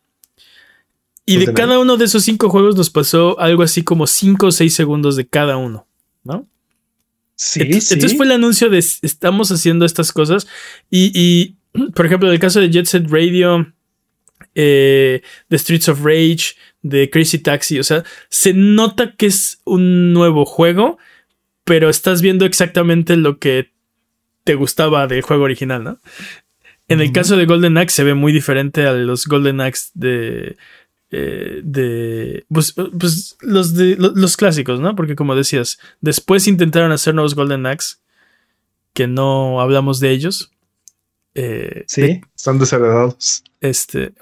Y 1.25 1.37
de 1.37 1.53
cada 1.53 1.77
uno 1.77 1.97
de 1.97 2.05
esos 2.05 2.23
cinco 2.23 2.49
juegos 2.49 2.77
nos 2.77 2.89
pasó 2.89 3.37
algo 3.37 3.63
así 3.63 3.83
como 3.83 4.07
cinco 4.07 4.47
o 4.47 4.51
seis 4.51 4.73
segundos 4.73 5.17
de 5.17 5.27
cada 5.27 5.57
uno, 5.57 5.85
¿no? 6.23 6.47
Sí, 7.35 7.59
Ent- 7.59 7.81
sí. 7.81 7.93
Entonces 7.95 8.17
fue 8.17 8.25
el 8.25 8.31
anuncio 8.31 8.69
de 8.69 8.79
estamos 8.79 9.51
haciendo 9.51 9.85
estas 9.85 10.11
cosas. 10.11 10.47
Y, 10.89 11.11
y, 11.13 11.58
por 11.95 12.05
ejemplo, 12.05 12.27
en 12.29 12.33
el 12.33 12.39
caso 12.39 12.59
de 12.59 12.69
Jet 12.69 12.85
Set 12.85 13.07
Radio, 13.09 13.71
eh, 14.55 15.21
de 15.49 15.57
Streets 15.57 15.89
of 15.89 16.01
Rage, 16.03 16.55
de 16.81 17.09
Crazy 17.09 17.39
Taxi, 17.39 17.79
o 17.79 17.83
sea, 17.83 18.03
se 18.29 18.53
nota 18.53 19.15
que 19.15 19.25
es 19.27 19.61
un 19.65 20.13
nuevo 20.13 20.45
juego, 20.45 20.97
pero 21.63 21.89
estás 21.89 22.21
viendo 22.21 22.45
exactamente 22.45 23.15
lo 23.17 23.37
que 23.37 23.71
te 24.43 24.55
gustaba 24.55 25.07
del 25.07 25.21
juego 25.21 25.43
original, 25.43 25.83
¿no? 25.83 25.99
En 26.87 27.01
el 27.01 27.11
caso 27.11 27.37
de 27.37 27.45
Golden 27.45 27.77
Axe 27.77 27.97
se 27.97 28.03
ve 28.03 28.15
muy 28.15 28.31
diferente 28.33 28.87
a 28.87 28.93
los 28.93 29.27
Golden 29.27 29.61
Axe 29.61 29.91
de. 29.93 30.57
eh, 31.11 31.61
de. 31.63 32.45
Pues, 32.49 32.73
pues 32.73 33.37
los 33.41 33.75
de. 33.75 33.95
lo- 33.97 34.13
Los 34.15 34.35
clásicos, 34.37 34.79
¿no? 34.79 34.95
Porque 34.95 35.15
como 35.15 35.35
decías, 35.35 35.77
después 36.01 36.47
intentaron 36.47 36.91
hacer 36.91 37.13
nuevos 37.13 37.35
Golden 37.35 37.67
Axe. 37.67 37.97
Que 38.93 39.05
no 39.05 39.61
hablamos 39.61 39.99
de 39.99 40.09
ellos. 40.09 40.51
Eh, 41.35 41.83
Sí. 41.87 42.21
Están 42.35 42.59
desheredados. 42.59 43.43
este. 43.61 44.13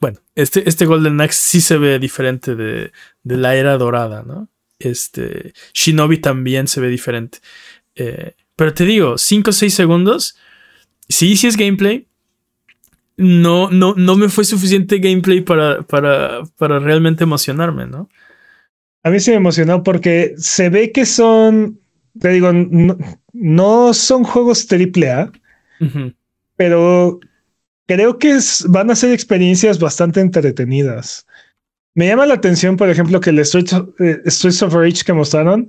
Bueno, 0.00 0.20
este, 0.36 0.68
este 0.68 0.86
Golden 0.86 1.20
Axe 1.20 1.40
sí 1.40 1.60
se 1.60 1.76
ve 1.76 1.98
diferente 1.98 2.54
de, 2.54 2.92
de 3.24 3.36
la 3.36 3.56
era 3.56 3.76
dorada, 3.78 4.22
¿no? 4.22 4.48
Este. 4.78 5.52
Shinobi 5.74 6.18
también 6.18 6.68
se 6.68 6.80
ve 6.80 6.88
diferente. 6.88 7.38
Eh, 7.94 8.34
pero 8.54 8.72
te 8.74 8.84
digo, 8.84 9.18
5 9.18 9.50
o 9.50 9.52
6 9.52 9.74
segundos. 9.74 10.36
Sí, 11.08 11.36
sí 11.36 11.46
es 11.46 11.56
gameplay. 11.56 12.08
No, 13.16 13.70
no, 13.70 13.94
no 13.96 14.16
me 14.16 14.28
fue 14.28 14.44
suficiente 14.44 14.98
gameplay 14.98 15.40
para, 15.40 15.82
para, 15.82 16.42
para 16.58 16.78
realmente 16.78 17.24
emocionarme, 17.24 17.86
¿no? 17.86 18.10
A 19.02 19.10
mí 19.10 19.20
sí 19.20 19.30
me 19.30 19.36
emocionó 19.38 19.82
porque 19.82 20.34
se 20.36 20.68
ve 20.68 20.92
que 20.92 21.06
son, 21.06 21.80
te 22.20 22.28
digo, 22.30 22.52
no, 22.52 22.98
no 23.32 23.94
son 23.94 24.24
juegos 24.24 24.66
triple 24.66 25.10
A, 25.10 25.32
Pero 26.56 27.20
creo 27.86 28.18
que 28.18 28.30
es- 28.30 28.64
van 28.68 28.90
a 28.90 28.96
ser 28.96 29.12
experiencias 29.12 29.78
bastante 29.78 30.20
entretenidas. 30.20 31.26
Me 31.94 32.06
llama 32.08 32.26
la 32.26 32.34
atención, 32.34 32.76
por 32.76 32.90
ejemplo, 32.90 33.20
que 33.20 33.30
el 33.30 33.44
Streets 33.44 33.72
of, 33.72 33.88
eh, 34.00 34.20
Streets 34.26 34.62
of 34.62 34.74
Rage 34.74 35.02
que 35.04 35.12
mostraron 35.12 35.68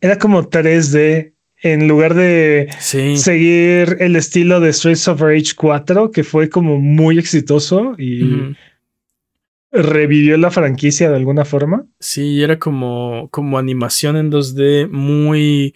era 0.00 0.18
como 0.18 0.48
3D 0.48 1.32
en 1.62 1.88
lugar 1.88 2.14
de 2.14 2.68
Sí. 2.78 3.16
seguir 3.16 3.96
el 4.00 4.16
estilo 4.16 4.60
de 4.60 4.72
Streets 4.72 5.08
of 5.08 5.20
Rage 5.20 5.54
4, 5.56 6.10
que 6.10 6.22
fue 6.22 6.48
como 6.48 6.78
muy 6.78 7.18
exitoso 7.18 7.94
y 7.98 8.54
revivió 9.72 10.36
la 10.36 10.50
franquicia 10.50 11.10
de 11.10 11.16
alguna 11.16 11.44
forma. 11.44 11.86
Sí, 11.98 12.42
era 12.42 12.58
como, 12.58 13.28
como 13.32 13.58
animación 13.58 14.16
en 14.16 14.30
2D 14.30 14.86
muy 14.88 15.74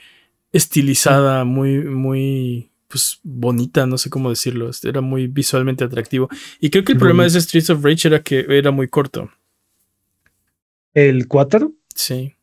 estilizada, 0.52 1.44
muy, 1.44 1.78
muy 1.84 2.67
pues 2.88 3.20
bonita, 3.22 3.86
no 3.86 3.98
sé 3.98 4.10
cómo 4.10 4.30
decirlo. 4.30 4.70
este, 4.70 4.88
Era 4.88 5.00
muy 5.00 5.26
visualmente 5.26 5.84
atractivo. 5.84 6.28
Y 6.60 6.70
creo 6.70 6.84
que 6.84 6.92
el 6.92 6.98
problema 6.98 7.22
de 7.22 7.28
ese 7.28 7.40
Streets 7.42 7.70
of 7.70 7.84
Rage 7.84 8.08
era 8.08 8.22
que 8.22 8.46
era 8.48 8.70
muy 8.70 8.88
corto. 8.88 9.30
El 10.94 11.28
4. 11.28 11.70
Sí. 11.94 12.34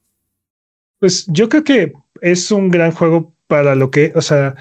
Pues 0.99 1.25
yo 1.27 1.49
creo 1.49 1.63
que 1.63 1.93
es 2.21 2.51
un 2.51 2.69
gran 2.69 2.91
juego 2.91 3.33
para 3.47 3.75
lo 3.75 3.91
que, 3.91 4.11
o 4.15 4.21
sea, 4.21 4.55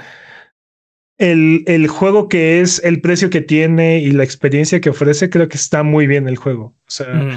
el, 1.19 1.63
el 1.67 1.87
juego 1.89 2.29
que 2.29 2.61
es, 2.61 2.83
el 2.85 3.01
precio 3.01 3.31
que 3.31 3.41
tiene 3.41 4.01
y 4.01 4.11
la 4.11 4.25
experiencia 4.25 4.81
que 4.81 4.91
ofrece, 4.91 5.31
creo 5.31 5.49
que 5.49 5.57
está 5.57 5.83
muy 5.83 6.07
bien 6.07 6.29
el 6.29 6.37
juego. 6.37 6.75
O 6.87 6.91
sea, 6.91 7.07
Ujú. 7.15 7.37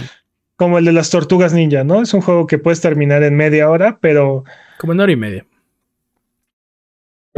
como 0.55 0.77
el 0.79 0.85
de 0.85 0.93
las 0.93 1.09
tortugas 1.09 1.53
ninja, 1.53 1.83
¿no? 1.83 2.01
Es 2.01 2.13
un 2.13 2.21
juego 2.21 2.47
que 2.47 2.57
puedes 2.57 2.81
terminar 2.81 3.23
en 3.23 3.35
media 3.35 3.69
hora, 3.69 3.99
pero 4.01 4.43
Como 4.79 4.93
en 4.93 4.99
hora 5.01 5.11
y 5.11 5.15
media. 5.17 5.45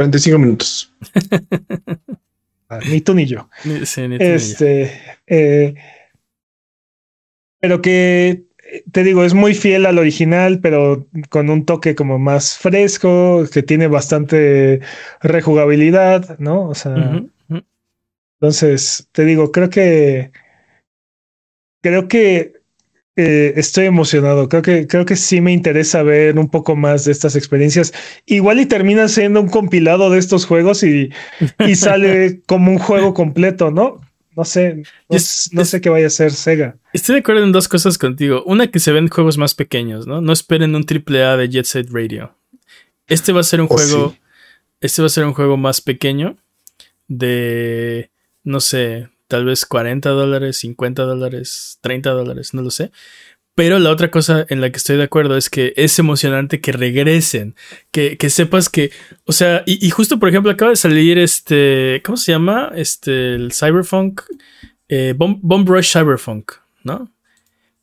45 0.00 0.38
minutos. 0.38 0.94
ah, 2.70 2.78
ni 2.88 3.02
tú 3.02 3.12
ni 3.14 3.26
yo. 3.26 3.50
Ni- 3.66 3.84
sí, 3.84 4.08
ni 4.08 4.16
tú 4.16 4.24
ni 4.24 4.30
yo. 4.30 4.34
Este, 4.34 4.92
eh, 5.26 5.74
pero 7.60 7.82
que 7.82 8.44
te 8.90 9.04
digo, 9.04 9.24
es 9.24 9.34
muy 9.34 9.54
fiel 9.54 9.84
al 9.84 9.98
original, 9.98 10.60
pero 10.60 11.06
con 11.28 11.50
un 11.50 11.66
toque 11.66 11.94
como 11.94 12.18
más 12.18 12.56
fresco, 12.56 13.44
que 13.52 13.62
tiene 13.62 13.88
bastante 13.88 14.80
rejugabilidad, 15.20 16.38
¿no? 16.38 16.70
O 16.70 16.74
sea, 16.74 17.20
entonces 18.40 19.06
te 19.12 19.26
digo, 19.26 19.52
creo 19.52 19.68
que 19.68 20.32
creo 21.82 22.08
que 22.08 22.59
eh, 23.20 23.52
estoy 23.56 23.86
emocionado. 23.86 24.48
Creo 24.48 24.62
que, 24.62 24.86
creo 24.86 25.04
que 25.04 25.16
sí 25.16 25.40
me 25.40 25.52
interesa 25.52 26.02
ver 26.02 26.38
un 26.38 26.48
poco 26.48 26.76
más 26.76 27.04
de 27.04 27.12
estas 27.12 27.36
experiencias. 27.36 27.92
Igual 28.26 28.60
y 28.60 28.66
termina 28.66 29.08
siendo 29.08 29.40
un 29.40 29.48
compilado 29.48 30.10
de 30.10 30.18
estos 30.18 30.46
juegos 30.46 30.82
y, 30.82 31.10
y 31.66 31.74
sale 31.74 32.40
como 32.46 32.72
un 32.72 32.78
juego 32.78 33.14
completo, 33.14 33.70
¿no? 33.70 34.00
No 34.36 34.44
sé, 34.44 34.84
no, 35.52 35.64
sé 35.64 35.80
qué 35.80 35.90
vaya 35.90 36.06
a 36.06 36.10
ser 36.10 36.30
Sega. 36.30 36.76
Estoy 36.92 37.16
de 37.16 37.20
acuerdo 37.20 37.44
en 37.44 37.52
dos 37.52 37.68
cosas 37.68 37.98
contigo. 37.98 38.42
Una, 38.46 38.70
que 38.70 38.78
se 38.78 38.92
ven 38.92 39.08
juegos 39.08 39.36
más 39.36 39.54
pequeños, 39.54 40.06
¿no? 40.06 40.20
No 40.20 40.32
esperen 40.32 40.74
un 40.74 40.86
AAA 40.88 41.36
de 41.36 41.48
Jet 41.48 41.66
Set 41.66 41.88
Radio. 41.90 42.34
Este 43.06 43.32
va 43.32 43.40
a 43.40 43.44
ser 43.44 43.60
un 43.60 43.66
oh, 43.68 43.74
juego. 43.74 44.16
Este 44.80 45.02
va 45.02 45.06
a 45.06 45.10
ser 45.10 45.24
un 45.24 45.34
juego 45.34 45.56
más 45.56 45.80
pequeño. 45.80 46.36
De. 47.08 48.10
No 48.44 48.60
sé. 48.60 49.08
Tal 49.30 49.44
vez 49.44 49.64
40 49.64 50.10
dólares, 50.10 50.56
50 50.56 51.04
dólares, 51.04 51.78
30 51.82 52.10
dólares, 52.10 52.52
no 52.52 52.62
lo 52.62 52.72
sé. 52.72 52.90
Pero 53.54 53.78
la 53.78 53.90
otra 53.90 54.10
cosa 54.10 54.44
en 54.48 54.60
la 54.60 54.70
que 54.70 54.78
estoy 54.78 54.96
de 54.96 55.04
acuerdo 55.04 55.36
es 55.36 55.48
que 55.48 55.72
es 55.76 55.96
emocionante 56.00 56.60
que 56.60 56.72
regresen, 56.72 57.54
que, 57.92 58.18
sepas 58.28 58.68
que, 58.68 58.90
o 59.26 59.32
sea, 59.32 59.62
y, 59.66 59.88
justo 59.90 60.18
por 60.18 60.30
ejemplo 60.30 60.50
acaba 60.50 60.72
de 60.72 60.76
salir 60.76 61.16
este, 61.16 62.02
¿cómo 62.04 62.16
se 62.16 62.32
llama? 62.32 62.72
Este, 62.74 63.34
el 63.34 63.52
Cyberpunk, 63.52 64.22
eh, 64.88 65.14
Bomb, 65.16 65.68
Rush 65.68 65.92
Cyberpunk, 65.92 66.52
¿no? 66.82 67.12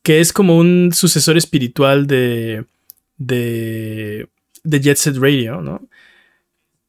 Que 0.02 0.20
es 0.20 0.34
como 0.34 0.58
un 0.58 0.90
sucesor 0.92 1.38
espiritual 1.38 2.06
de, 2.06 2.66
de, 3.16 4.28
de 4.64 4.80
Jet 4.80 4.98
Set 4.98 5.16
Radio, 5.16 5.62
¿no? 5.62 5.88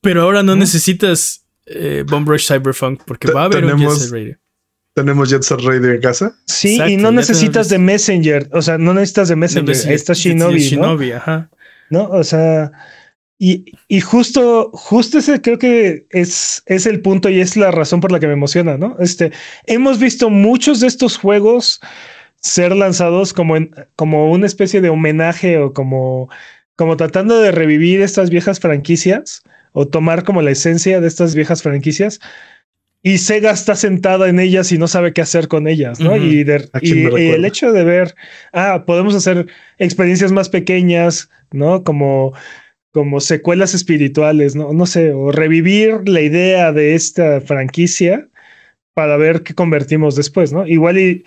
Pero 0.01 0.23
ahora 0.23 0.43
no 0.43 0.57
necesitas 0.57 1.45
eh, 1.65 2.03
Bomb 2.05 2.27
Rush 2.27 2.47
Cyberpunk 2.47 3.03
porque 3.05 3.31
va 3.31 3.43
a 3.43 3.45
haber 3.45 3.63
un 3.63 3.79
Jet 3.79 3.91
Set 3.91 4.11
Radio 4.11 4.37
tenemos 4.93 5.29
Jet 5.29 5.43
Set 5.43 5.59
Radio 5.61 5.91
en 5.91 6.01
casa. 6.01 6.35
Sí, 6.45 6.79
y 6.81 6.97
no 6.97 7.11
necesitas 7.11 7.69
de 7.69 7.77
Messenger, 7.77 8.49
o 8.51 8.61
sea, 8.61 8.77
no 8.77 8.93
necesitas 8.93 9.29
de 9.29 9.35
Messenger, 9.35 9.75
ahí 9.87 9.93
está 9.93 10.13
Shinobi, 10.13 10.59
Shinobi, 10.59 11.11
ajá. 11.13 11.49
¿no? 11.89 12.09
O 12.09 12.23
sea, 12.23 12.71
y, 13.37 13.65
y, 13.87 14.01
justo, 14.01 14.69
justo 14.73 15.19
ese 15.19 15.41
creo 15.41 15.57
que 15.57 16.05
es, 16.09 16.61
es 16.65 16.85
el 16.85 17.01
punto 17.01 17.29
y 17.29 17.39
es 17.39 17.55
la 17.55 17.71
razón 17.71 18.01
por 18.01 18.11
la 18.11 18.19
que 18.19 18.27
me 18.27 18.33
emociona, 18.33 18.77
¿no? 18.77 18.97
Este, 18.99 19.31
hemos 19.65 19.99
visto 19.99 20.29
muchos 20.29 20.81
de 20.81 20.87
estos 20.87 21.17
juegos 21.17 21.79
ser 22.41 22.75
lanzados 22.75 23.33
como, 23.33 23.55
en, 23.55 23.71
como 23.95 24.31
una 24.31 24.45
especie 24.45 24.81
de 24.81 24.89
homenaje 24.89 25.57
o 25.57 25.73
como, 25.73 26.29
como 26.75 26.97
tratando 26.97 27.39
de 27.41 27.51
revivir 27.51 28.01
estas 28.01 28.29
viejas 28.29 28.59
franquicias 28.59 29.41
o 29.71 29.87
tomar 29.87 30.23
como 30.23 30.41
la 30.41 30.51
esencia 30.51 30.99
de 30.99 31.07
estas 31.07 31.35
viejas 31.35 31.63
franquicias 31.63 32.19
y 33.01 33.17
Sega 33.17 33.51
está 33.51 33.75
sentada 33.75 34.27
en 34.27 34.39
ellas 34.39 34.71
y 34.71 34.77
no 34.77 34.87
sabe 34.87 35.13
qué 35.13 35.21
hacer 35.21 35.47
con 35.47 35.67
ellas, 35.67 35.99
¿no? 35.99 36.17
Y, 36.17 36.41
el 36.41 37.45
hecho 37.45 37.71
de 37.71 37.83
ver, 37.83 38.15
ah, 38.51 38.83
podemos 38.85 39.15
hacer 39.15 39.47
experiencias 39.77 40.31
más 40.31 40.49
pequeñas, 40.49 41.29
¿no? 41.51 41.83
Como, 41.83 42.33
como 42.91 43.21
secuelas 43.21 43.73
espirituales, 43.73 44.55
¿no? 44.55 44.73
No 44.73 44.85
sé, 44.85 45.13
o 45.13 45.31
revivir 45.31 46.09
la 46.09 46.21
idea 46.21 46.73
de 46.73 46.95
esta 46.95 47.39
franquicia 47.39 48.27
para 48.93 49.15
ver 49.15 49.43
qué 49.43 49.53
convertimos 49.53 50.17
después, 50.17 50.51
¿no? 50.51 50.67
Igual 50.67 50.99
y 50.99 51.23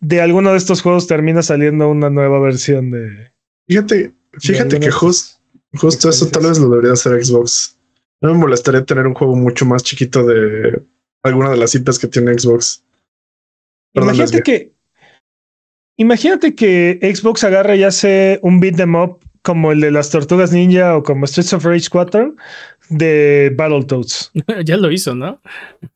de 0.00 0.20
alguno 0.20 0.50
de 0.50 0.58
estos 0.58 0.82
juegos 0.82 1.06
termina 1.06 1.42
saliendo 1.42 1.88
una 1.88 2.10
nueva 2.10 2.40
versión 2.40 2.90
de... 2.90 3.32
Fíjate, 3.68 4.12
fíjate 4.32 4.80
que 4.80 4.90
justo 4.90 6.08
eso 6.08 6.28
tal 6.28 6.48
vez 6.48 6.58
lo 6.58 6.68
debería 6.68 6.94
hacer 6.94 7.24
Xbox. 7.24 7.78
No 8.20 8.32
me 8.32 8.40
molestaría 8.40 8.84
tener 8.84 9.06
un 9.06 9.14
juego 9.14 9.36
mucho 9.36 9.64
más 9.64 9.84
chiquito 9.84 10.26
de 10.26 10.82
alguna 11.22 11.50
de 11.50 11.56
las 11.56 11.70
citas 11.70 11.98
que 11.98 12.08
tiene 12.08 12.38
Xbox. 12.38 12.84
imagínate 13.94 14.42
que, 14.42 14.72
imagínate 15.96 16.54
que 16.54 16.98
Xbox 17.14 17.44
agarra 17.44 17.76
y 17.76 17.84
hace 17.84 18.38
un 18.42 18.60
beat 18.60 18.76
them 18.76 18.94
up 18.94 19.20
como 19.42 19.72
el 19.72 19.80
de 19.80 19.90
las 19.90 20.10
Tortugas 20.10 20.52
Ninja 20.52 20.96
o 20.96 21.02
como 21.02 21.26
Streets 21.26 21.52
of 21.52 21.64
Rage 21.64 21.88
4 21.90 22.34
de 22.88 23.52
Battletoads. 23.56 24.32
ya 24.64 24.76
lo 24.76 24.90
hizo, 24.90 25.14
¿no? 25.14 25.40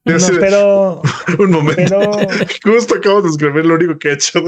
no 0.05 0.17
pero. 0.41 1.03
Un 1.39 1.51
momento. 1.51 1.99
Justo 2.65 2.97
acabo 2.97 3.23
de 3.23 3.29
escribir 3.31 3.67
lo 3.67 3.75
único 3.75 3.99
que 3.99 4.11
he 4.11 4.13
hecho. 4.15 4.43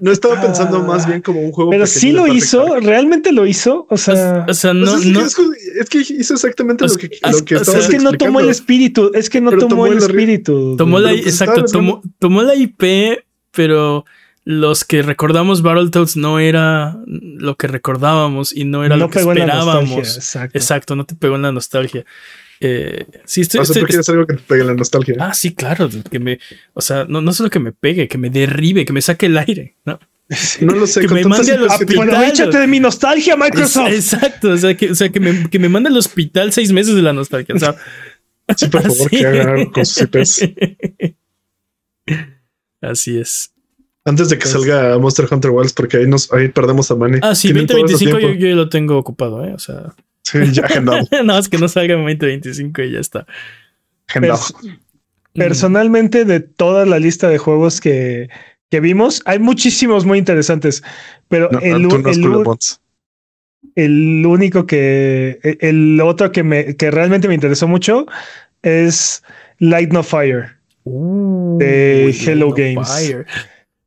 No, 0.00 0.10
estaba 0.10 0.40
pensando 0.40 0.78
ah. 0.78 0.82
más 0.82 1.06
bien 1.06 1.22
como 1.22 1.40
un 1.40 1.52
juego. 1.52 1.70
Pero 1.70 1.86
sí 1.86 2.12
lo 2.12 2.26
hizo, 2.26 2.76
realmente 2.80 3.32
lo 3.32 3.46
hizo. 3.46 3.86
O 3.90 3.96
sea, 3.96 4.46
o, 4.48 4.54
sea 4.54 4.72
no, 4.74 4.92
pues 4.92 5.36
es, 5.80 5.88
que, 5.88 5.98
hizo 5.98 6.34
exactamente 6.34 6.86
lo 6.86 6.94
que, 6.94 7.10
lo 7.30 7.44
que 7.44 7.54
Es 7.56 7.88
que 7.88 7.98
no 7.98 8.12
tomó 8.12 8.40
el 8.40 8.48
espíritu. 8.48 9.10
Es 9.14 9.30
que 9.30 9.40
no 9.40 9.50
tomó, 9.52 9.86
el 9.86 9.98
espíritu. 9.98 10.76
Tomó 10.76 10.98
la, 10.98 11.12
exacto, 11.12 11.64
tomó, 11.64 12.02
tomó 12.18 12.42
la 12.42 12.54
IP, 12.54 13.22
pero 13.52 14.04
los 14.44 14.84
que 14.84 15.02
recordamos 15.02 15.62
Battletoads 15.62 16.16
no 16.16 16.38
era 16.38 16.98
lo 17.06 17.56
que 17.56 17.66
recordábamos 17.66 18.52
y 18.52 18.64
no 18.64 18.84
era 18.84 18.96
lo 18.96 19.10
que 19.10 19.20
esperábamos. 19.20 20.36
Exacto. 20.54 20.96
no 20.96 21.04
te 21.04 21.14
pegó 21.14 21.36
en 21.36 21.42
la 21.42 21.52
nostalgia. 21.52 22.04
Eh, 22.62 23.06
sí, 23.24 23.40
estoy, 23.40 23.60
algo 23.60 24.26
que 24.26 24.34
te 24.34 24.42
pegue 24.42 24.60
en 24.60 24.66
la 24.66 24.74
nostalgia. 24.74 25.16
Ah, 25.18 25.32
sí, 25.32 25.54
claro, 25.54 25.88
que 26.10 26.18
me, 26.18 26.38
o 26.74 26.82
sea, 26.82 27.06
no, 27.08 27.22
no 27.22 27.32
solo 27.32 27.48
que 27.48 27.58
me 27.58 27.72
pegue, 27.72 28.06
que 28.06 28.18
me 28.18 28.28
derribe, 28.28 28.84
que 28.84 28.92
me 28.92 29.00
saque 29.00 29.26
el 29.26 29.38
aire, 29.38 29.76
¿no? 29.86 29.98
No 30.60 30.74
lo 30.74 30.86
sé. 30.86 31.00
Que 31.00 31.08
me 31.08 31.24
mande 31.24 31.52
al 31.52 31.64
hospital. 31.64 32.08
Aprovechate 32.08 32.58
de 32.58 32.66
mi 32.66 32.78
nostalgia, 32.78 33.36
Microsoft. 33.36 33.90
exacto. 33.92 34.50
O 34.50 34.56
sea, 34.56 34.76
que, 34.76 34.92
o 34.92 34.94
sea, 34.94 35.08
que, 35.08 35.18
me, 35.18 35.50
que 35.50 35.58
me 35.58 35.68
mande 35.68 35.88
al 35.88 35.96
hospital 35.96 36.52
seis 36.52 36.70
meses 36.70 36.94
de 36.94 37.02
la 37.02 37.12
nostalgia. 37.12 37.54
O 37.54 37.58
sea, 37.58 37.74
sí, 38.56 38.66
por 38.68 38.82
favor, 38.86 39.10
que 39.10 39.26
haga 39.26 39.70
con 39.72 39.84
sus 39.84 40.02
IPs. 40.02 40.50
Así 42.80 43.18
es. 43.18 43.52
Antes 44.04 44.30
de 44.30 44.36
que 44.36 44.42
pues 44.42 44.52
salga 44.52 44.98
Monster 44.98 45.26
Hunter 45.30 45.50
Wilds, 45.50 45.72
porque 45.74 45.98
ahí 45.98 46.06
nos 46.06 46.32
ahí 46.32 46.48
perdemos 46.48 46.90
a 46.90 46.96
Manny. 46.96 47.18
Ah, 47.22 47.34
sí, 47.34 47.52
2025 47.52 48.18
yo, 48.18 48.32
yo, 48.32 48.56
lo 48.56 48.68
tengo 48.68 48.96
ocupado, 48.96 49.44
¿eh? 49.44 49.52
O 49.52 49.58
sea. 49.58 49.94
Sí, 50.22 50.38
ya 50.52 50.64
agendado. 50.64 51.06
no, 51.24 51.38
es 51.38 51.48
que 51.48 51.58
no 51.58 51.68
salga 51.68 51.94
en 51.94 52.00
2025 52.00 52.82
y 52.82 52.92
ya 52.92 53.00
está. 53.00 53.26
Agendado. 54.08 54.40
personalmente, 55.34 56.24
de 56.24 56.40
toda 56.40 56.86
la 56.86 56.98
lista 56.98 57.28
de 57.28 57.38
juegos 57.38 57.80
que, 57.80 58.28
que 58.70 58.80
vimos, 58.80 59.22
hay 59.26 59.38
muchísimos 59.38 60.04
muy 60.06 60.18
interesantes, 60.18 60.82
pero 61.28 61.50
el, 61.60 61.84
el, 61.84 62.46
el, 63.74 64.26
único 64.26 64.66
que, 64.66 65.38
el 65.60 66.00
otro 66.00 66.32
que 66.32 66.42
me, 66.42 66.76
que 66.76 66.90
realmente 66.90 67.28
me 67.28 67.34
interesó 67.34 67.68
mucho 67.68 68.06
es 68.62 69.22
Light 69.58 69.92
No 69.92 70.02
Fire 70.02 70.56
uh, 70.84 71.58
de 71.58 72.16
Hello 72.24 72.50
Games. 72.50 72.88
Fire. 72.88 73.26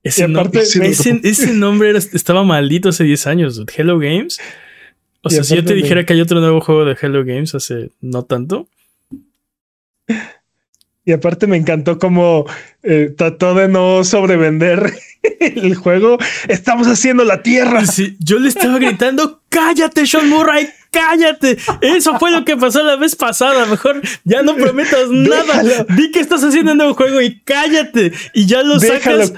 Ese, 0.03 0.27
nombre 1.53 1.91
estaba 1.97 2.43
maldito 2.43 2.89
hace 2.89 3.05
10 3.05 3.27
años, 3.27 3.63
Hello 3.75 3.97
Games. 3.97 4.39
O 5.21 5.29
sea, 5.29 5.43
si 5.43 5.55
yo 5.55 5.63
te 5.63 5.73
dijera 5.73 6.05
que 6.05 6.13
hay 6.13 6.21
otro 6.21 6.41
nuevo 6.41 6.59
juego 6.59 6.83
de 6.83 6.97
Hello 7.01 7.23
Games 7.23 7.55
hace 7.55 7.91
no 8.01 8.23
tanto. 8.23 8.67
Y 11.05 11.11
aparte 11.11 11.47
me 11.47 11.57
encantó 11.57 11.97
como 11.97 12.45
eh, 12.81 13.13
trató 13.17 13.55
de 13.55 13.69
no 13.69 14.03
sobrevender 14.03 14.93
el 15.39 15.75
juego. 15.75 16.17
Estamos 16.49 16.87
haciendo 16.87 17.23
la 17.23 17.41
tierra. 17.41 17.85
Sí, 17.85 18.17
yo 18.19 18.39
le 18.39 18.49
estaba 18.49 18.79
gritando, 18.79 19.41
cállate, 19.49 20.05
Sean 20.05 20.29
Murray, 20.29 20.69
cállate. 20.93 21.57
Eso 21.81 22.17
fue 22.19 22.31
lo 22.31 22.45
que 22.45 22.55
pasó 22.55 22.83
la 22.83 22.95
vez 22.95 23.15
pasada. 23.15 23.65
Mejor 23.65 24.01
ya 24.23 24.41
no 24.43 24.55
prometas 24.55 25.09
nada. 25.09 25.85
Di 25.89 26.11
que 26.11 26.21
estás 26.21 26.43
haciendo 26.43 26.71
un 26.71 26.77
nuevo 26.77 26.93
juego 26.93 27.19
y 27.21 27.41
cállate. 27.41 28.13
Y 28.33 28.45
ya 28.45 28.63
lo 28.63 28.79
sacas. 28.79 29.33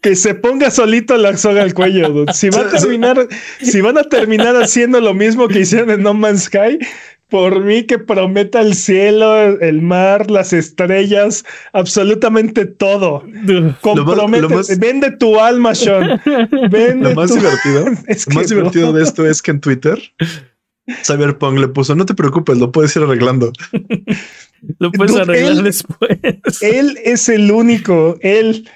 Que 0.00 0.14
se 0.14 0.34
ponga 0.34 0.70
solito 0.70 1.16
la 1.16 1.36
soga 1.36 1.62
al 1.62 1.74
cuello. 1.74 2.26
Si 2.32 2.50
van 2.50 2.66
a 2.66 2.70
terminar, 2.78 3.28
si 3.60 3.80
van 3.80 3.98
a 3.98 4.04
terminar 4.04 4.56
haciendo 4.56 5.00
lo 5.00 5.14
mismo 5.14 5.48
que 5.48 5.60
hicieron 5.60 5.90
en 5.90 6.02
No 6.02 6.14
Man's 6.14 6.44
Sky, 6.44 6.78
por 7.32 7.64
mí 7.64 7.84
que 7.84 7.98
prometa 7.98 8.60
el 8.60 8.74
cielo, 8.74 9.58
el 9.58 9.80
mar, 9.80 10.30
las 10.30 10.52
estrellas, 10.52 11.46
absolutamente 11.72 12.66
todo. 12.66 13.24
Compromete, 13.80 14.76
vende 14.76 15.12
tu 15.12 15.40
alma, 15.40 15.74
Sean. 15.74 16.20
lo 16.26 17.14
más 17.14 17.34
divertido, 17.34 17.86
lo 18.26 18.34
más 18.34 18.48
divertido 18.50 18.92
de 18.92 19.02
esto 19.02 19.26
es 19.26 19.40
que 19.40 19.50
en 19.52 19.60
Twitter 19.62 19.98
Cyberpunk 21.06 21.58
le 21.58 21.68
puso, 21.68 21.94
no 21.94 22.04
te 22.04 22.12
preocupes, 22.12 22.58
lo 22.58 22.70
puedes 22.70 22.94
ir 22.96 23.02
arreglando. 23.02 23.50
lo 24.78 24.92
puedes 24.92 25.16
arreglar 25.16 25.62
después. 25.62 26.18
Él 26.60 26.98
es 27.02 27.30
el 27.30 27.50
único, 27.50 28.18
él 28.20 28.68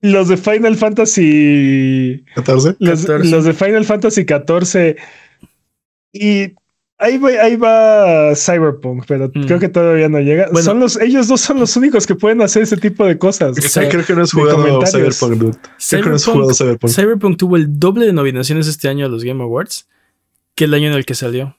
los 0.00 0.28
de 0.28 0.38
Final 0.38 0.74
Fantasy 0.74 2.24
14. 2.34 2.76
Los, 2.78 3.06
los, 3.06 3.44
de 3.44 3.52
Final 3.52 3.84
Fantasy 3.84 4.24
14 4.24 4.96
y 6.14 6.54
Ahí 7.02 7.16
va, 7.16 7.30
ahí 7.30 7.56
va 7.56 8.34
Cyberpunk, 8.36 9.04
pero 9.08 9.30
mm. 9.34 9.46
creo 9.46 9.58
que 9.58 9.70
todavía 9.70 10.10
no 10.10 10.20
llega. 10.20 10.48
son 10.62 10.80
los, 10.80 11.00
ellos 11.00 11.28
dos 11.28 11.40
son 11.40 11.58
los 11.58 11.74
únicos 11.76 12.06
que 12.06 12.14
pueden 12.14 12.42
hacer 12.42 12.62
ese 12.62 12.76
tipo 12.76 13.06
de 13.06 13.16
cosas. 13.16 13.56
creo 13.74 14.04
que 14.04 14.14
no 14.14 14.22
has 14.22 14.32
jugado 14.32 14.84
Cyberpunk, 14.86 15.32
dude. 15.34 15.58
Creo 15.88 16.02
que 16.02 16.08
no 16.10 16.16
has 16.16 16.24
jugado 16.24 16.54
Cyberpunk. 16.54 16.92
Cyberpunk 16.92 17.38
tuvo 17.38 17.56
el 17.56 17.78
doble 17.78 18.04
de 18.04 18.12
nominaciones 18.12 18.68
este 18.68 18.88
año 18.88 19.06
a 19.06 19.08
los 19.08 19.24
Game 19.24 19.42
Awards 19.42 19.88
que 20.54 20.64
el 20.64 20.74
año 20.74 20.88
en 20.88 20.94
el 20.94 21.06
que 21.06 21.14
salió. 21.14 21.56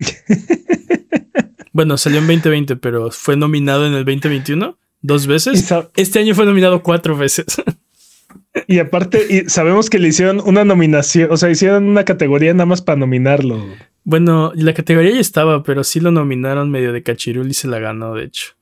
bueno, 1.72 1.96
salió 1.96 2.18
en 2.18 2.26
2020, 2.26 2.76
pero 2.76 3.12
fue 3.12 3.36
nominado 3.36 3.86
en 3.86 3.94
el 3.94 4.04
2021 4.04 4.76
dos 5.00 5.26
veces. 5.28 5.72
Este 5.94 6.18
año 6.18 6.34
fue 6.34 6.44
nominado 6.44 6.82
cuatro 6.82 7.16
veces. 7.16 7.46
Y 8.66 8.78
aparte, 8.78 9.26
y 9.28 9.48
sabemos 9.48 9.90
que 9.90 9.98
le 9.98 10.08
hicieron 10.08 10.40
una 10.44 10.64
nominación, 10.64 11.30
o 11.30 11.36
sea, 11.36 11.50
hicieron 11.50 11.84
una 11.84 12.04
categoría 12.04 12.52
nada 12.52 12.66
más 12.66 12.82
para 12.82 12.98
nominarlo. 12.98 13.64
Bueno, 14.04 14.52
la 14.54 14.72
categoría 14.72 15.12
ya 15.12 15.20
estaba, 15.20 15.62
pero 15.62 15.84
sí 15.84 16.00
lo 16.00 16.10
nominaron 16.10 16.70
medio 16.70 16.92
de 16.92 17.02
cachirul 17.02 17.50
y 17.50 17.54
se 17.54 17.68
la 17.68 17.78
ganó, 17.78 18.14
de 18.14 18.24
hecho. 18.24 18.54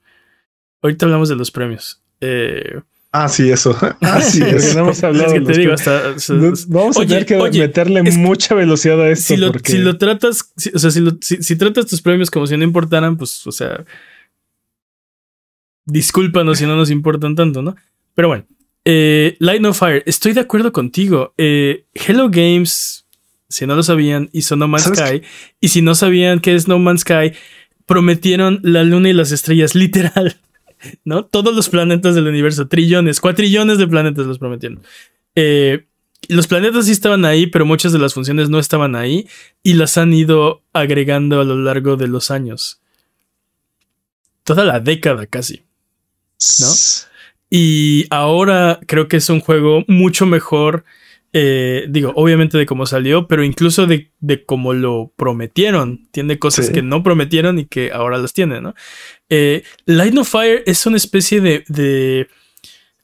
Ahorita 0.81 1.05
hablamos 1.05 1.29
de 1.29 1.35
los 1.35 1.51
premios. 1.51 2.01
Eh, 2.19 2.81
ah, 3.11 3.29
sí, 3.29 3.49
eso. 3.49 3.75
Ah, 4.01 4.21
sí, 4.21 4.41
No 4.75 4.81
hemos 4.81 5.03
hablado. 5.03 5.33
Es 5.33 5.39
que 5.39 5.41
te 5.41 5.57
digo, 5.59 5.73
hasta, 5.73 6.15
Vamos 6.67 6.97
a 6.97 7.05
tener 7.05 7.25
que 7.25 7.37
meterle 7.37 8.03
mucha 8.03 8.55
velocidad 8.55 8.99
a 9.01 9.09
esto. 9.09 9.33
Si 9.33 9.37
lo, 9.37 9.51
si 9.63 9.77
lo 9.77 9.97
tratas, 9.97 10.51
o 10.73 10.79
sea, 10.79 10.91
si, 10.91 11.01
si, 11.21 11.55
tratas 11.55 11.87
tus 11.87 12.01
premios 12.01 12.29
como 12.29 12.45
si 12.45 12.57
no 12.57 12.63
importaran, 12.63 13.17
pues, 13.17 13.47
o 13.47 13.51
sea, 13.51 13.85
discúlpanos 15.85 16.57
si 16.57 16.65
no 16.65 16.75
nos 16.75 16.91
importan 16.91 17.35
tanto, 17.35 17.61
¿no? 17.61 17.75
Pero 18.13 18.27
bueno, 18.27 18.45
eh, 18.89 19.35
Light 19.39 19.61
No 19.61 19.73
Fire, 19.73 20.01
estoy 20.05 20.31
de 20.31 20.39
acuerdo 20.39 20.71
contigo. 20.71 21.33
Eh, 21.37 21.85
Hello 21.93 22.29
Games 22.29 23.07
si 23.49 23.65
no 23.65 23.75
lo 23.75 23.83
sabían, 23.83 24.29
hizo 24.33 24.55
No 24.55 24.67
Man's 24.67 24.85
Sky. 24.85 25.21
Y 25.61 25.69
si 25.69 25.81
no 25.81 25.95
sabían 25.95 26.39
qué 26.39 26.55
es 26.55 26.67
No 26.67 26.79
Man's 26.79 27.01
Sky, 27.01 27.33
prometieron 27.85 28.59
la 28.63 28.83
luna 28.83 29.09
y 29.09 29.13
las 29.13 29.31
estrellas, 29.31 29.75
literal. 29.75 30.39
¿No? 31.03 31.25
Todos 31.25 31.55
los 31.55 31.69
planetas 31.69 32.13
del 32.13 32.27
universo, 32.27 32.67
trillones, 32.67 33.19
cuatrillones 33.19 33.77
de 33.77 33.87
planetas 33.87 34.25
los 34.25 34.37
prometieron. 34.37 34.83
Eh, 35.35 35.85
los 36.27 36.47
planetas 36.47 36.85
sí 36.85 36.91
estaban 36.91 37.25
ahí, 37.25 37.47
pero 37.47 37.65
muchas 37.65 37.93
de 37.93 37.99
las 37.99 38.13
funciones 38.13 38.49
no 38.49 38.59
estaban 38.59 38.95
ahí 38.95 39.27
y 39.63 39.73
las 39.73 39.97
han 39.97 40.13
ido 40.13 40.63
agregando 40.73 41.39
a 41.39 41.45
lo 41.45 41.55
largo 41.55 41.95
de 41.95 42.07
los 42.07 42.31
años. 42.31 42.81
Toda 44.43 44.65
la 44.65 44.79
década 44.79 45.25
casi. 45.25 45.63
¿No? 46.59 46.67
Y 47.49 48.05
ahora 48.09 48.79
creo 48.87 49.07
que 49.07 49.17
es 49.17 49.29
un 49.29 49.39
juego 49.39 49.83
mucho 49.87 50.25
mejor 50.25 50.83
eh, 51.33 51.85
digo, 51.89 52.13
obviamente 52.15 52.57
de 52.57 52.65
cómo 52.65 52.85
salió, 52.85 53.27
pero 53.27 53.43
incluso 53.43 53.85
de, 53.85 54.11
de 54.19 54.43
cómo 54.43 54.73
lo 54.73 55.13
prometieron. 55.15 56.07
Tiene 56.11 56.39
cosas 56.39 56.69
que 56.69 56.81
no 56.81 57.03
prometieron 57.03 57.59
y 57.59 57.65
que 57.65 57.91
ahora 57.91 58.17
las 58.17 58.33
tiene, 58.33 58.59
¿no? 58.59 58.73
Eh, 59.29 59.63
Light 59.85 60.13
No 60.13 60.23
Fire 60.23 60.63
es 60.65 60.85
una 60.85 60.97
especie 60.97 61.41
de. 61.41 61.63
de 61.67 62.27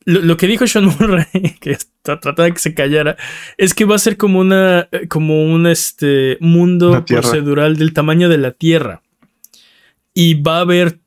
lo, 0.05 0.35
que 0.35 0.47
dijo 0.47 0.65
Sean 0.65 0.85
Murray, 0.85 1.25
que 1.61 1.77
trata 2.01 2.43
de 2.43 2.53
que 2.53 2.59
se 2.59 2.73
callara, 2.73 3.17
es 3.57 3.73
que 3.73 3.85
va 3.85 3.95
a 3.95 3.99
ser 3.99 4.17
como 4.17 4.39
una. 4.39 4.89
como 5.09 5.45
un 5.45 5.67
este, 5.67 6.37
mundo 6.39 7.05
procedural 7.05 7.77
del 7.77 7.93
tamaño 7.93 8.29
de 8.29 8.37
la 8.37 8.51
Tierra. 8.51 9.03
Y 10.15 10.41
va 10.41 10.57
a 10.57 10.61
haber 10.61 10.99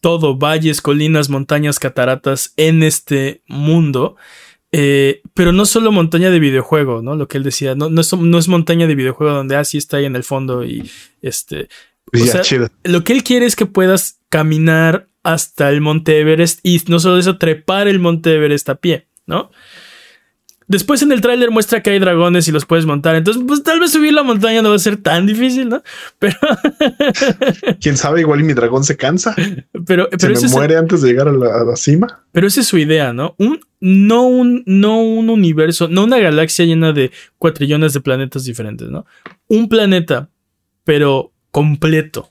todo, 0.00 0.36
valles, 0.36 0.80
colinas, 0.80 1.28
montañas, 1.28 1.78
cataratas 1.78 2.52
en 2.56 2.82
este 2.82 3.42
mundo. 3.46 4.16
Eh, 4.70 5.22
pero 5.34 5.52
no 5.52 5.64
solo 5.64 5.92
montaña 5.92 6.30
de 6.30 6.40
videojuego, 6.40 7.00
¿no? 7.00 7.16
Lo 7.16 7.26
que 7.26 7.38
él 7.38 7.44
decía, 7.44 7.74
no, 7.74 7.88
no, 7.88 8.00
es, 8.00 8.48
montaña 8.48 8.86
de 8.86 8.94
videojuego 8.94 9.32
donde 9.32 9.56
así 9.56 9.78
ah, 9.78 9.80
está 9.80 9.96
ahí 9.96 10.04
en 10.04 10.16
el 10.16 10.24
fondo 10.24 10.64
y 10.64 10.90
este. 11.22 11.68
lo 12.84 13.04
que 13.04 13.12
él 13.12 13.22
quiere 13.22 13.46
es 13.46 13.56
que 13.56 13.66
puedas 13.66 14.20
caminar 14.28 15.08
hasta 15.22 15.70
el 15.70 15.80
Monte 15.80 16.20
Everest 16.20 16.60
y 16.62 16.82
no 16.86 17.00
solo 17.00 17.18
eso, 17.18 17.38
trepar 17.38 17.88
el 17.88 17.98
Monte 17.98 18.34
Everest 18.34 18.68
a 18.68 18.76
pie, 18.76 19.06
¿no? 19.26 19.50
Después 20.68 21.00
en 21.00 21.12
el 21.12 21.22
tráiler 21.22 21.50
muestra 21.50 21.82
que 21.82 21.88
hay 21.88 21.98
dragones 21.98 22.46
y 22.46 22.52
los 22.52 22.66
puedes 22.66 22.84
montar. 22.84 23.16
Entonces, 23.16 23.42
pues 23.46 23.62
tal 23.62 23.80
vez 23.80 23.90
subir 23.90 24.12
la 24.12 24.22
montaña 24.22 24.60
no 24.60 24.68
va 24.68 24.76
a 24.76 24.78
ser 24.78 24.98
tan 24.98 25.26
difícil, 25.26 25.70
¿no? 25.70 25.82
Pero. 26.18 26.36
Quién 27.80 27.96
sabe, 27.96 28.20
igual 28.20 28.40
y 28.40 28.44
mi 28.44 28.52
dragón 28.52 28.84
se 28.84 28.96
cansa. 28.96 29.34
Pero, 29.86 30.08
se 30.18 30.28
me 30.28 30.48
muere 30.50 30.76
antes 30.76 31.00
de 31.00 31.08
llegar 31.08 31.28
a 31.28 31.32
la, 31.32 31.76
cima. 31.76 32.22
Pero 32.32 32.46
esa 32.46 32.60
es 32.60 32.66
su 32.66 32.76
idea, 32.76 33.14
¿no? 33.14 33.34
Un, 33.38 33.60
no, 33.80 34.24
un, 34.26 34.62
no 34.66 35.00
un 35.00 35.30
universo, 35.30 35.88
no 35.88 36.04
una 36.04 36.18
galaxia 36.18 36.66
llena 36.66 36.92
de 36.92 37.12
cuatrillones 37.38 37.94
de 37.94 38.00
planetas 38.00 38.44
diferentes, 38.44 38.90
¿no? 38.90 39.06
Un 39.46 39.70
planeta, 39.70 40.28
pero 40.84 41.32
completo. 41.50 42.30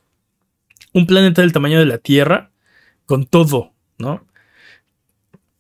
Un 0.94 1.08
planeta 1.08 1.42
del 1.42 1.54
tamaño 1.54 1.80
de 1.80 1.88
la 1.88 1.98
Tierra, 1.98 2.52
con 3.08 3.26
todo, 3.26 3.74
¿no? 3.98 4.28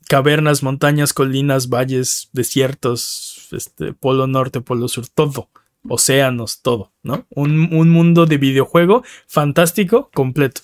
Cavernas, 0.08 0.64
montañas, 0.64 1.14
colinas, 1.14 1.70
valles, 1.70 2.30
desiertos, 2.34 3.50
este, 3.52 3.94
polo 3.94 4.28
norte, 4.28 4.62
polo 4.62 4.88
sur, 4.88 5.08
todo. 5.08 5.50
Océanos, 5.90 6.62
todo, 6.62 6.92
¿no? 7.04 7.26
Un, 7.30 7.70
mundo 7.90 8.26
de 8.26 8.38
videojuego 8.38 9.04
fantástico, 9.26 10.10
completo. 10.14 10.62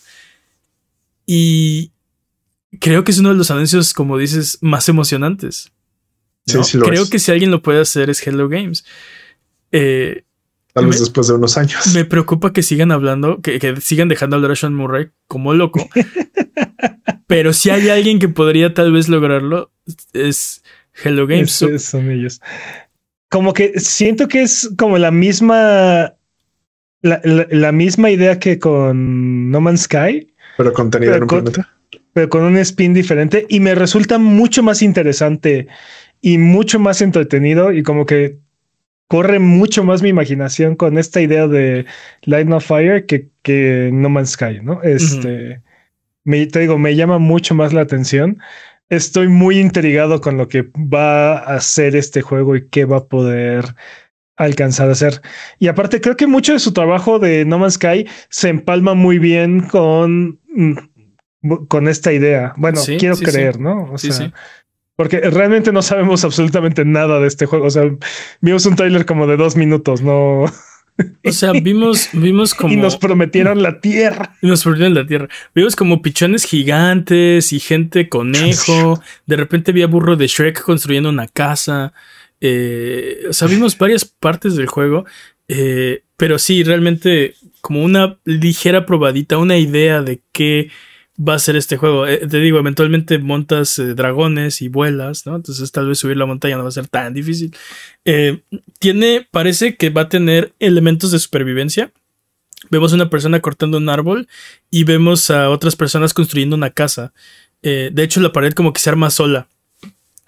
Y 1.25 1.91
creo 2.79 3.03
que 3.03 3.11
es 3.11 3.19
uno 3.19 3.29
de 3.29 3.35
los 3.35 3.49
anuncios, 3.51 3.93
como 3.93 4.17
dices, 4.17 4.57
más 4.61 4.89
emocionantes. 4.89 5.71
creo 6.45 7.09
que 7.09 7.19
si 7.19 7.31
alguien 7.31 7.51
lo 7.51 7.61
puede 7.61 7.79
hacer 7.79 8.09
es 8.09 8.25
Hello 8.25 8.49
Games. 8.49 8.83
Eh, 9.71 10.25
Tal 10.73 10.87
vez 10.87 10.99
después 10.99 11.27
de 11.27 11.35
unos 11.35 11.55
años. 11.57 11.93
Me 11.93 12.03
preocupa 12.03 12.51
que 12.51 12.63
sigan 12.63 12.91
hablando, 12.91 13.41
que, 13.41 13.59
que 13.59 13.79
sigan 13.79 14.09
dejando 14.09 14.35
hablar 14.35 14.51
a 14.51 14.55
Sean 14.55 14.73
Murray 14.73 15.11
como 15.27 15.53
loco. 15.53 15.87
Pero 17.27 17.53
si 17.53 17.69
hay 17.69 17.89
alguien 17.89 18.19
que 18.19 18.29
podría 18.29 18.73
tal 18.73 18.91
vez 18.91 19.09
lograrlo, 19.09 19.71
es 20.13 20.63
Hello 21.03 21.27
Games. 21.27 21.51
son 21.51 22.11
ellos. 22.11 22.41
Como 23.29 23.53
que 23.53 23.79
siento 23.79 24.27
que 24.27 24.43
es 24.43 24.69
como 24.77 24.97
la 24.97 25.11
misma. 25.11 26.15
La, 27.01 27.71
misma 27.73 28.11
idea 28.11 28.39
que 28.39 28.59
con 28.59 29.51
No 29.51 29.59
Man's 29.59 29.81
Sky. 29.81 30.33
Pero 30.55 30.71
contenido 30.71 31.15
en 31.15 31.23
un 31.23 31.27
planeta. 31.27 31.69
Pero 32.13 32.29
con 32.29 32.43
un 32.43 32.57
spin 32.57 32.93
diferente. 32.93 33.45
Y 33.49 33.59
me 33.59 33.75
resulta 33.75 34.17
mucho 34.19 34.63
más 34.63 34.81
interesante 34.81 35.67
y 36.21 36.37
mucho 36.37 36.79
más 36.79 37.01
entretenido. 37.01 37.73
Y 37.73 37.83
como 37.83 38.05
que 38.05 38.37
corre 39.07 39.39
mucho 39.39 39.83
más 39.83 40.01
mi 40.01 40.09
imaginación 40.09 40.75
con 40.75 40.97
esta 40.97 41.19
idea 41.19 41.47
de 41.47 41.85
Light 42.21 42.47
No 42.47 42.59
Fire 42.59 43.05
que, 43.05 43.29
que 43.41 43.89
No 43.91 44.09
Man's 44.09 44.31
Sky, 44.31 44.59
¿no? 44.61 44.81
Este 44.83 45.62
me, 46.23 46.45
te 46.47 46.59
digo, 46.59 46.77
me 46.77 46.95
llama 46.95 47.19
mucho 47.19 47.55
más 47.55 47.73
la 47.73 47.81
atención. 47.81 48.39
Estoy 48.89 49.27
muy 49.27 49.59
intrigado 49.59 50.21
con 50.21 50.37
lo 50.37 50.47
que 50.47 50.69
va 50.75 51.37
a 51.37 51.55
hacer 51.55 51.95
este 51.95 52.21
juego 52.21 52.55
y 52.55 52.67
qué 52.69 52.85
va 52.85 52.97
a 52.97 53.05
poder 53.05 53.75
alcanzar 54.35 54.89
a 54.89 54.93
hacer. 54.93 55.21
Y 55.59 55.67
aparte, 55.67 56.01
creo 56.01 56.15
que 56.15 56.27
mucho 56.27 56.53
de 56.53 56.59
su 56.59 56.73
trabajo 56.73 57.19
de 57.19 57.45
No 57.45 57.59
Man's 57.59 57.75
Sky 57.75 58.07
se 58.29 58.49
empalma 58.49 58.93
muy 58.93 59.19
bien 59.19 59.61
con, 59.61 60.39
mm, 60.49 61.65
con 61.67 61.87
esta 61.87 62.13
idea. 62.13 62.53
Bueno, 62.57 62.81
quiero 62.99 63.15
creer, 63.17 63.59
¿no? 63.59 63.91
O 63.91 63.97
sea, 63.97 64.31
porque 64.95 65.19
realmente 65.21 65.71
no 65.71 65.81
sabemos 65.81 66.23
absolutamente 66.23 66.85
nada 66.85 67.19
de 67.19 67.27
este 67.27 67.45
juego. 67.45 67.65
O 67.65 67.71
sea, 67.71 67.83
vimos 68.41 68.65
un 68.65 68.75
trailer 68.75 69.05
como 69.05 69.27
de 69.27 69.37
dos 69.37 69.55
minutos, 69.55 70.01
no. 70.01 70.45
O 71.25 71.31
sea, 71.31 71.51
vimos, 71.51 72.09
vimos 72.13 72.53
como. 72.53 72.73
Y 72.73 72.77
nos 72.77 72.97
prometieron 72.97 73.61
la 73.61 73.79
tierra. 73.79 74.35
Y 74.41 74.47
nos 74.47 74.63
prometieron 74.63 74.93
la 74.93 75.05
tierra. 75.05 75.29
Vimos 75.55 75.75
como 75.75 76.01
pichones 76.01 76.45
gigantes 76.45 77.53
y 77.53 77.59
gente 77.59 78.09
conejo. 78.09 79.01
De 79.25 79.35
repente 79.35 79.71
vi 79.71 79.81
a 79.81 79.87
burro 79.87 80.15
de 80.15 80.27
Shrek 80.27 80.61
construyendo 80.61 81.09
una 81.09 81.27
casa. 81.27 81.93
Eh, 82.41 83.23
o 83.29 83.33
sea, 83.33 83.47
vimos 83.47 83.77
varias 83.77 84.05
partes 84.05 84.55
del 84.55 84.67
juego. 84.67 85.05
Eh, 85.47 86.03
pero 86.17 86.39
sí, 86.39 86.63
realmente 86.63 87.35
como 87.61 87.83
una 87.83 88.19
ligera 88.25 88.85
probadita, 88.85 89.37
una 89.37 89.57
idea 89.57 90.01
de 90.01 90.21
qué 90.31 90.69
va 91.17 91.35
a 91.35 91.39
ser 91.39 91.55
este 91.55 91.77
juego. 91.77 92.07
Eh, 92.07 92.27
te 92.27 92.39
digo, 92.39 92.57
eventualmente 92.57 93.17
montas 93.19 93.77
eh, 93.79 93.93
dragones 93.93 94.61
y 94.61 94.67
vuelas, 94.67 95.25
¿no? 95.25 95.35
Entonces 95.35 95.71
tal 95.71 95.87
vez 95.87 95.99
subir 95.99 96.17
la 96.17 96.25
montaña 96.25 96.57
no 96.57 96.63
va 96.63 96.69
a 96.69 96.71
ser 96.71 96.87
tan 96.87 97.13
difícil. 97.13 97.55
Eh, 98.05 98.41
tiene, 98.79 99.27
parece 99.29 99.75
que 99.75 99.89
va 99.89 100.03
a 100.03 100.09
tener 100.09 100.53
elementos 100.59 101.11
de 101.11 101.19
supervivencia. 101.19 101.91
Vemos 102.69 102.91
a 102.93 102.95
una 102.95 103.09
persona 103.09 103.41
cortando 103.41 103.77
un 103.77 103.89
árbol 103.89 104.27
y 104.71 104.85
vemos 104.85 105.29
a 105.29 105.49
otras 105.49 105.75
personas 105.75 106.13
construyendo 106.13 106.55
una 106.55 106.69
casa. 106.69 107.13
de 107.61 107.91
hecho, 107.97 108.21
la 108.21 108.31
pared 108.31 108.53
como 108.53 108.73
que 108.73 108.79
se 108.79 108.89
arma 108.89 109.09
sola. 109.09 109.47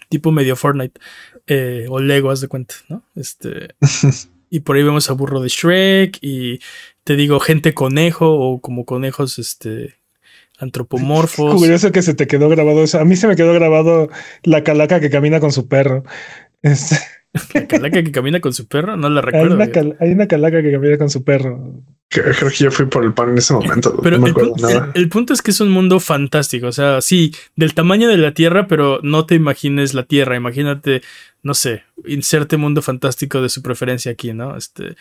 Tipo 0.10 0.32
medio 0.32 0.56
Fortnite. 0.56 1.00
o 1.90 2.00
Lego, 2.00 2.32
haz 2.32 2.42
de 2.42 2.50
cuenta, 2.50 2.76
¿no? 2.90 3.04
Este. 3.16 3.76
y 4.50 4.60
por 4.60 4.76
ahí 4.76 4.84
vemos 4.84 5.10
a 5.10 5.14
burro 5.14 5.40
de 5.40 5.48
Shrek. 5.48 6.18
Y 6.22 6.60
te 7.06 7.16
digo, 7.16 7.40
gente 7.40 7.74
conejo 7.74 8.34
o 8.34 8.60
como 8.60 8.86
conejos, 8.86 9.40
este 9.40 9.96
antropomorfos. 10.60 11.56
Curioso 11.56 11.92
que 11.92 12.02
se 12.02 12.14
te 12.14 12.28
quedó 12.28 12.50
grabado 12.50 12.84
eso. 12.84 13.00
A 13.00 13.06
mí 13.06 13.16
se 13.16 13.28
me 13.28 13.36
quedó 13.36 13.54
grabado 13.54 14.10
la 14.44 14.64
calaca 14.64 15.00
que 15.00 15.10
camina 15.10 15.40
con 15.40 15.52
su 15.52 15.68
perro. 15.68 16.04
Este, 16.62 16.98
¿La 17.54 17.68
calaca 17.68 18.04
que 18.04 18.12
camina 18.12 18.40
con 18.40 18.54
su 18.54 18.68
perro? 18.68 18.96
No 18.98 19.10
la 19.10 19.22
recuerdo. 19.22 19.58
Hay 20.00 20.12
una, 20.12 20.28
calaca 20.28 20.62
que 20.62 20.72
camina 20.72 20.98
con 20.98 21.10
su 21.10 21.24
perro. 21.24 21.84
Creo 22.08 22.50
que 22.50 22.56
yo 22.56 22.72
fui 22.72 22.86
por 22.86 23.04
el 23.04 23.14
pan 23.14 23.30
en 23.30 23.40
ese 23.40 23.54
momento. 23.54 24.00
Pero 24.02 24.18
el, 24.94 25.10
punto 25.10 25.34
es 25.34 25.42
que 25.42 25.52
es 25.52 25.60
un 25.60 25.70
mundo 25.70 26.00
fantástico. 26.00 26.68
O 26.68 26.72
sea, 26.72 27.02
sí, 27.02 27.34
del 27.56 27.74
tamaño 27.74 28.08
de 28.08 28.18
la 28.18 28.34
Tierra, 28.34 28.68
pero 28.68 29.00
no 29.04 29.26
te 29.26 29.36
imagines 29.36 29.94
la 29.94 30.04
Tierra. 30.04 30.38
Imagínate, 30.38 31.02
no 31.44 31.54
sé, 31.54 31.84
inserte 32.06 32.58
mundo 32.58 32.82
fantástico 32.82 33.42
de 33.42 33.50
su 33.50 33.62
preferencia 33.62 34.12
aquí, 34.12 34.34
¿no? 34.34 34.56
Este. 34.56 34.96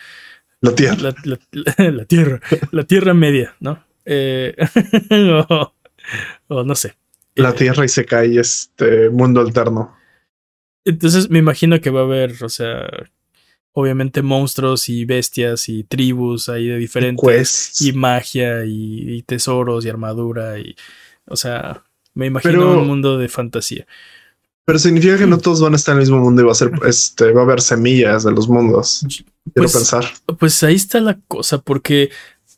La 0.59 0.73
Tierra. 0.73 1.15
la 1.23 2.05
Tierra. 2.07 2.41
La 2.71 2.83
Tierra 2.83 3.13
media, 3.13 3.55
¿no? 3.59 3.84
Eh, 4.05 4.55
o, 6.47 6.63
no 6.63 6.75
sé. 6.75 6.95
La 7.35 7.49
eh, 7.49 7.53
Tierra 7.53 7.85
y 7.85 7.89
se 7.89 8.05
cae 8.05 8.39
este 8.39 9.09
mundo 9.09 9.41
alterno. 9.41 9.95
Entonces 10.85 11.29
me 11.29 11.39
imagino 11.39 11.81
que 11.81 11.89
va 11.89 12.01
a 12.01 12.03
haber, 12.03 12.43
o 12.43 12.49
sea, 12.49 12.87
obviamente 13.73 14.21
monstruos 14.21 14.87
y 14.87 15.03
bestias 15.05 15.67
y 15.67 15.83
tribus 15.83 16.47
ahí 16.47 16.67
de 16.67 16.77
diferentes. 16.77 17.81
Y, 17.81 17.91
magia 17.93 18.63
y, 18.65 19.21
tesoros 19.23 19.85
y 19.85 19.89
armadura 19.89 20.59
y, 20.59 20.75
o 21.27 21.35
sea, 21.35 21.83
me 22.13 22.27
imagino 22.27 22.79
un 22.79 22.87
mundo 22.87 23.17
de 23.17 23.27
fantasía. 23.27 23.85
Pero 24.65 24.79
significa 24.79 25.17
que 25.17 25.27
no 25.27 25.37
todos 25.37 25.61
van 25.61 25.73
a 25.73 25.75
estar 25.75 25.93
en 25.93 25.97
el 25.97 26.03
mismo 26.03 26.19
mundo 26.19 26.41
y 26.41 26.45
va 26.45 26.51
a 26.51 26.55
ser, 26.55 26.71
este, 26.87 27.31
va 27.31 27.41
a 27.41 27.43
haber 27.43 27.61
semillas 27.61 28.23
de 28.23 28.31
los 28.31 28.47
mundos. 28.47 29.05
Quiero 29.07 29.27
pues, 29.53 29.73
pensar. 29.73 30.05
Pues 30.39 30.63
ahí 30.63 30.75
está 30.75 30.99
la 31.01 31.19
cosa, 31.27 31.59
porque, 31.59 32.09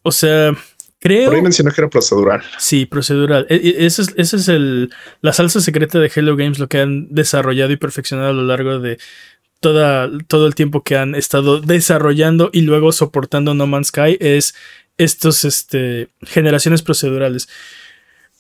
o 0.04 0.12
sea, 0.12 0.56
creo. 1.00 1.26
Por 1.26 1.36
ahí 1.36 1.42
mencionó 1.42 1.72
que 1.72 1.82
era 1.82 1.90
procedural. 1.90 2.44
Sí, 2.58 2.86
procedural. 2.86 3.46
E, 3.50 3.56
e, 3.56 3.86
ese 3.86 4.04
es, 4.04 4.14
ese 4.18 4.38
es 4.38 4.48
el, 4.48 4.92
la 5.22 5.34
salsa 5.34 5.62
secreta 5.62 6.00
de 6.00 6.12
Hello 6.14 6.36
Games, 6.36 6.60
lo 6.60 6.68
que 6.68 6.80
han 6.80 7.08
desarrollado 7.10 7.72
y 7.72 7.78
perfeccionado 7.78 8.30
a 8.30 8.34
lo 8.34 8.44
largo 8.44 8.80
de 8.80 8.98
toda, 9.60 10.10
todo 10.28 10.48
el 10.48 10.56
tiempo 10.56 10.84
que 10.84 10.98
han 10.98 11.16
estado 11.16 11.60
desarrollando 11.60 12.50
y 12.54 12.62
luego 12.62 12.92
soportando 12.92 13.54
No 13.54 13.68
Man's 13.68 13.88
Sky 13.88 14.18
es 14.20 14.56
estos, 14.98 15.46
este, 15.46 16.10
generaciones 16.24 16.82
procedurales. 16.82 17.48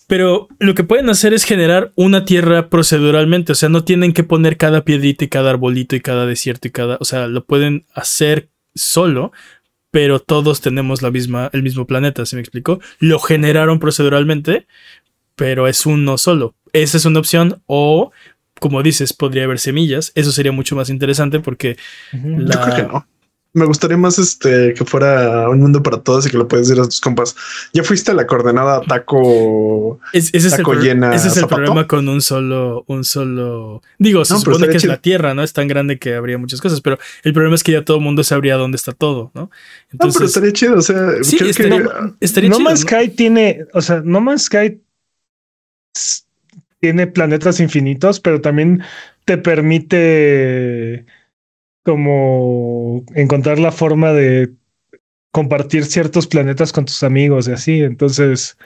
Pero 0.08 0.48
lo 0.60 0.74
que 0.74 0.86
pueden 0.86 1.10
hacer 1.10 1.34
es 1.34 1.44
generar 1.44 1.92
una 1.96 2.24
tierra 2.24 2.70
proceduralmente. 2.70 3.52
O 3.52 3.56
sea, 3.56 3.68
no 3.68 3.84
tienen 3.84 4.14
que 4.14 4.24
poner 4.24 4.56
cada 4.56 4.86
piedrita 4.86 5.26
y 5.26 5.28
cada 5.28 5.50
arbolito 5.50 5.98
y 5.98 6.02
cada 6.02 6.26
desierto 6.26 6.70
y 6.70 6.72
cada. 6.72 6.98
O 7.02 7.06
sea, 7.06 7.28
lo 7.28 7.44
pueden 7.44 7.86
hacer 7.94 8.50
solo, 8.74 9.34
pero 9.91 10.19
todos 10.19 10.61
tenemos 10.61 11.01
la 11.01 11.11
misma, 11.11 11.49
el 11.53 11.64
mismo 11.64 11.85
planeta, 11.85 12.26
¿se 12.26 12.35
me 12.35 12.41
explicó? 12.41 12.80
Lo 12.99 13.19
generaron 13.19 13.80
proceduralmente, 13.80 14.68
pero 15.35 15.68
es 15.68 15.85
uno 15.85 16.18
solo. 16.18 16.55
Esa 16.73 16.97
es 16.97 17.05
una 17.05 17.19
opción. 17.19 17.61
O, 17.65 18.11
como 18.59 18.84
dices, 18.84 19.14
podría 19.14 19.45
haber 19.45 19.59
semillas. 19.59 20.11
Eso 20.15 20.31
sería 20.31 20.51
mucho 20.51 20.76
más 20.76 20.89
interesante 20.89 21.39
porque 21.39 21.77
la 22.11 23.07
me 23.58 23.66
gustaría 23.66 23.98
más 23.98 24.20
este 24.20 24.74
que 24.74 24.86
fuera 24.86 25.50
un 25.50 25.60
mundo 25.60 25.82
para 25.82 25.98
todos 25.98 26.26
y 26.26 26.30
que 26.30 26.38
lo 26.38 26.48
puedes 26.48 26.68
decir 26.68 26.82
a 26.82 26.86
tus 26.86 27.02
compas. 27.02 27.36
Ya 27.74 27.84
fuiste 27.84 28.12
a 28.12 28.14
la 28.14 28.28
coordenada 28.28 28.82
taco, 28.82 30.00
ese 30.14 30.38
es 30.38 30.54
el 30.54 30.66
llena. 30.80 31.14
Ese 31.14 31.30
es 31.30 31.38
el 31.38 31.48
problema 31.48 31.88
con 31.88 32.08
un 32.08 32.22
solo, 32.22 32.86
un 32.88 33.04
solo. 33.04 33.82
Digo, 33.98 34.24
se 34.24 34.38
supone 34.38 34.70
que 34.70 34.78
es 34.78 34.86
la 34.86 34.98
Tierra, 34.98 35.34
¿no? 35.34 35.44
Es 35.44 35.54
tan 35.54 35.68
grande 35.68 35.98
que 36.00 36.16
habría 36.16 36.38
muchas 36.38 36.62
cosas, 36.62 36.82
pero 36.82 36.98
el 37.24 37.34
problema 37.34 37.56
es 37.56 37.64
que 37.64 37.72
ya 37.72 37.84
todo 37.84 37.98
el 37.98 38.04
mundo 38.04 38.24
sabría 38.24 38.56
dónde 38.56 38.76
está 38.76 38.92
todo, 38.92 39.32
¿no? 39.34 39.50
Entonces, 39.92 40.16
no, 40.16 40.20
pero 40.20 40.28
estaría 40.28 40.54
chido. 40.54 40.78
O 40.78 40.82
sea, 40.82 41.14
creo 41.38 41.54
que 42.32 42.50
no, 42.50 42.60
Man's 42.60 42.82
Sky 42.82 43.10
tiene, 43.10 43.66
o 43.74 43.82
sea, 43.82 44.02
No 44.04 44.22
Man's 44.22 44.44
Sky 44.44 44.80
tiene 46.80 47.08
planetas 47.08 47.60
infinitos, 47.60 48.20
pero 48.20 48.40
también 48.42 48.84
te 49.26 49.38
permite 49.38 51.06
como 51.88 53.05
encontrar 53.15 53.59
la 53.59 53.72
forma 53.72 54.11
de 54.11 54.51
compartir 55.31 55.85
ciertos 55.85 56.27
planetas 56.27 56.73
con 56.73 56.84
tus 56.84 57.01
amigos 57.01 57.47
y 57.47 57.53
así. 57.53 57.81
Entonces, 57.81 58.57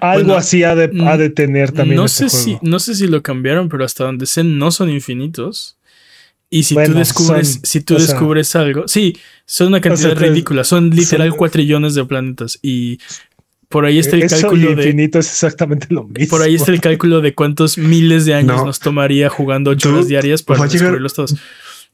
algo 0.00 0.34
así 0.34 0.64
ha 0.64 0.74
de, 0.74 1.30
tener 1.30 1.70
también. 1.70 1.94
No 1.94 2.08
sé 2.08 2.28
si, 2.28 2.58
no 2.62 2.80
sé 2.80 2.96
si 2.96 3.06
lo 3.06 3.22
cambiaron, 3.22 3.68
pero 3.68 3.84
hasta 3.84 4.02
donde 4.02 4.26
sé, 4.26 4.42
no 4.42 4.72
son 4.72 4.90
infinitos. 4.90 5.78
Y 6.50 6.64
si 6.64 6.74
tú 6.74 6.94
descubres, 6.94 7.60
si 7.62 7.80
tú 7.80 7.94
descubres 7.94 8.56
algo, 8.56 8.88
sí, 8.88 9.16
son 9.46 9.68
una 9.68 9.80
cantidad 9.80 10.16
ridícula, 10.16 10.64
son 10.64 10.90
literal 10.90 11.36
cuatrillones 11.36 11.94
de 11.94 12.04
planetas. 12.06 12.58
Y 12.60 12.98
por 13.68 13.84
ahí 13.84 14.00
está 14.00 14.16
el 14.16 14.28
cálculo 14.28 14.74
de. 14.74 14.82
infinito 14.82 15.20
es 15.20 15.28
exactamente 15.28 15.86
lo 15.90 16.08
mismo. 16.08 16.28
Por 16.28 16.42
ahí 16.42 16.56
está 16.56 16.72
el 16.72 16.80
cálculo 16.80 17.20
de 17.20 17.36
cuántos 17.36 17.78
miles 17.78 18.24
de 18.24 18.34
años 18.34 18.66
nos 18.66 18.80
tomaría 18.80 19.28
jugando 19.28 19.70
ocho 19.70 19.90
horas 19.90 20.08
diarias 20.08 20.42
para 20.42 20.66
descubrirlos 20.66 21.14
todos 21.14 21.36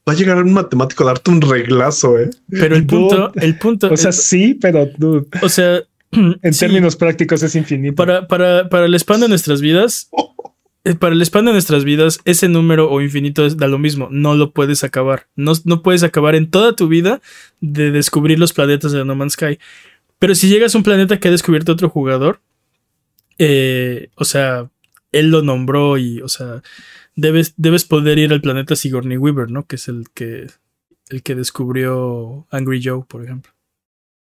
va 0.07 0.13
a 0.13 0.15
llegar 0.15 0.41
un 0.41 0.53
matemático 0.53 1.03
a 1.03 1.07
darte 1.07 1.31
un 1.31 1.41
reglazo, 1.41 2.17
¿eh? 2.17 2.29
Pero 2.49 2.75
el 2.75 2.85
punto, 2.85 3.31
el 3.35 3.57
punto. 3.57 3.91
O 3.91 3.97
sea, 3.97 4.11
sí, 4.11 4.53
pero. 4.53 4.89
o 5.41 5.49
sea. 5.49 5.83
En 6.11 6.57
términos 6.57 6.95
prácticos 6.95 7.43
es 7.43 7.53
infinito. 7.53 7.95
Para, 7.95 8.29
para, 8.29 8.69
para 8.69 8.85
el 8.85 8.95
spam 8.95 9.19
de 9.19 9.27
nuestras 9.27 9.59
vidas. 9.59 10.09
Eh, 10.85 10.95
para 10.95 11.13
el 11.13 11.21
spam 11.21 11.45
de 11.45 11.51
nuestras 11.51 11.83
vidas, 11.83 12.19
ese 12.23 12.47
número 12.47 12.89
o 12.89 13.01
infinito 13.01 13.45
es, 13.45 13.57
da 13.57 13.67
lo 13.67 13.77
mismo. 13.77 14.07
No 14.09 14.33
lo 14.33 14.51
puedes 14.51 14.85
acabar. 14.85 15.27
No, 15.35 15.51
no 15.65 15.83
puedes 15.83 16.03
acabar 16.03 16.35
en 16.35 16.49
toda 16.49 16.77
tu 16.77 16.87
vida 16.87 17.19
de 17.59 17.91
descubrir 17.91 18.39
los 18.39 18.53
planetas 18.53 18.93
de 18.93 19.03
No 19.03 19.15
Man's 19.15 19.33
Sky. 19.33 19.59
Pero 20.17 20.33
si 20.33 20.47
llegas 20.47 20.73
a 20.73 20.77
un 20.77 20.85
planeta 20.85 21.19
que 21.19 21.27
ha 21.27 21.31
descubierto 21.31 21.73
otro 21.73 21.89
jugador, 21.89 22.39
eh, 23.37 24.07
o 24.15 24.23
sea, 24.23 24.69
él 25.11 25.29
lo 25.29 25.41
nombró 25.41 25.97
y, 25.97 26.21
o 26.21 26.29
sea, 26.29 26.61
debes, 27.17 27.53
debes 27.57 27.83
poder 27.83 28.17
ir 28.19 28.31
al 28.31 28.39
planeta 28.39 28.77
Sigourney 28.77 29.17
Weaver, 29.17 29.51
¿no? 29.51 29.65
Que 29.65 29.75
es 29.75 29.89
el 29.89 30.05
que, 30.13 30.47
el 31.09 31.23
que 31.23 31.35
descubrió 31.35 32.47
Angry 32.51 32.81
Joe, 32.81 33.03
por 33.05 33.25
ejemplo. 33.25 33.51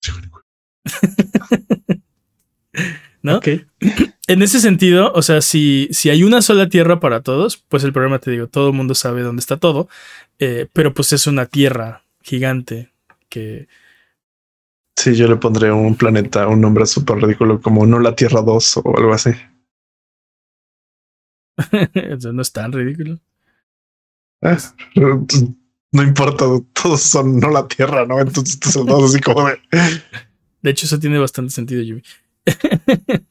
¿No? 3.21 3.41
En 4.27 4.41
ese 4.41 4.59
sentido, 4.59 5.11
o 5.13 5.21
sea, 5.21 5.39
si, 5.39 5.87
si 5.91 6.09
hay 6.09 6.23
una 6.23 6.41
sola 6.41 6.67
tierra 6.67 6.99
para 6.99 7.21
todos, 7.21 7.57
pues 7.57 7.83
el 7.83 7.93
problema 7.93 8.17
te 8.17 8.31
digo, 8.31 8.47
todo 8.47 8.69
el 8.69 8.73
mundo 8.73 8.95
sabe 8.95 9.21
dónde 9.21 9.41
está 9.41 9.57
todo, 9.57 9.87
eh, 10.39 10.67
pero 10.73 10.95
pues 10.95 11.13
es 11.13 11.27
una 11.27 11.45
tierra 11.45 12.01
gigante 12.23 12.91
que... 13.29 13.67
Sí, 14.97 15.15
yo 15.15 15.27
le 15.27 15.35
pondré 15.35 15.71
un 15.71 15.95
planeta, 15.95 16.47
un 16.47 16.59
nombre 16.59 16.87
súper 16.87 17.17
ridículo 17.17 17.61
como 17.61 17.85
no 17.85 17.99
la 17.99 18.15
Tierra 18.15 18.41
2 18.41 18.77
o 18.77 18.97
algo 18.97 19.13
así. 19.13 19.29
Eso 21.93 22.33
no 22.33 22.41
es 22.41 22.51
tan 22.51 22.71
ridículo. 22.71 23.19
Ah, 24.41 24.57
no 24.95 26.03
importa, 26.03 26.45
todos 26.73 27.01
son 27.01 27.39
no 27.39 27.49
la 27.49 27.67
Tierra, 27.67 28.05
¿no? 28.05 28.19
Entonces 28.19 28.59
son 28.61 28.85
todos 28.85 29.11
así 29.11 29.21
como 29.21 29.47
de... 29.47 29.57
De 30.61 30.71
hecho, 30.71 30.85
eso 30.87 30.99
tiene 30.99 31.19
bastante 31.19 31.53
sentido, 31.53 31.81
Yumi. 31.81 32.01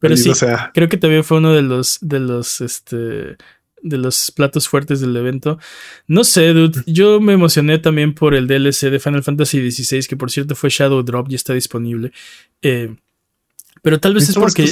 Pero 0.00 0.16
sí, 0.16 0.32
creo 0.74 0.88
que 0.88 0.96
también 0.96 1.24
fue 1.24 1.38
uno 1.38 1.52
de 1.52 1.62
los, 1.62 1.98
de 2.00 2.20
los, 2.20 2.60
este, 2.60 3.36
de 3.82 3.98
los 3.98 4.30
platos 4.30 4.68
fuertes 4.68 5.00
del 5.00 5.16
evento. 5.16 5.58
No 6.06 6.24
sé, 6.24 6.48
dude. 6.48 6.82
Yo 6.86 7.20
me 7.20 7.34
emocioné 7.34 7.78
también 7.78 8.14
por 8.14 8.34
el 8.34 8.46
DLC 8.46 8.90
de 8.90 8.98
Final 8.98 9.22
Fantasy 9.22 9.70
XVI, 9.70 10.06
que 10.06 10.16
por 10.16 10.30
cierto 10.30 10.54
fue 10.54 10.70
Shadow 10.70 11.02
Drop, 11.02 11.30
y 11.30 11.34
está 11.34 11.52
disponible. 11.54 12.12
Eh, 12.62 12.96
pero 13.82 14.00
tal 14.00 14.14
vez 14.14 14.28
es 14.28 14.34
porque. 14.34 14.68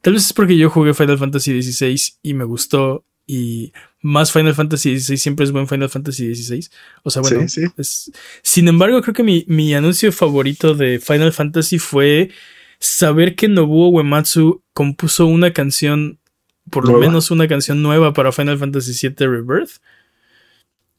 Tal 0.00 0.12
vez 0.12 0.26
es 0.26 0.32
porque 0.32 0.56
yo 0.56 0.70
jugué 0.70 0.94
Final 0.94 1.18
Fantasy 1.18 1.62
XVI 1.62 2.14
y 2.22 2.34
me 2.34 2.44
gustó. 2.44 3.04
Y 3.26 3.72
más 4.02 4.32
Final 4.32 4.56
Fantasy 4.56 4.98
XVI 4.98 5.16
siempre 5.16 5.44
es 5.44 5.52
buen 5.52 5.68
Final 5.68 5.88
Fantasy 5.88 6.34
XVI. 6.34 6.66
O 7.04 7.10
sea, 7.10 7.22
bueno. 7.22 7.46
sin 8.42 8.68
embargo, 8.68 9.00
creo 9.02 9.14
que 9.14 9.22
mi, 9.22 9.44
mi 9.46 9.72
anuncio 9.72 10.10
favorito 10.10 10.74
de 10.74 10.98
Final 10.98 11.32
Fantasy 11.32 11.78
fue 11.78 12.30
saber 12.80 13.36
que 13.36 13.46
Nobuo 13.46 13.90
Uematsu 13.90 14.62
compuso 14.72 15.26
una 15.26 15.52
canción, 15.52 16.18
por 16.70 16.88
lo 16.88 16.98
menos 16.98 17.30
una 17.30 17.46
canción 17.46 17.82
nueva 17.82 18.12
para 18.12 18.32
Final 18.32 18.58
Fantasy 18.58 19.08
VII 19.08 19.26
Rebirth. 19.26 19.80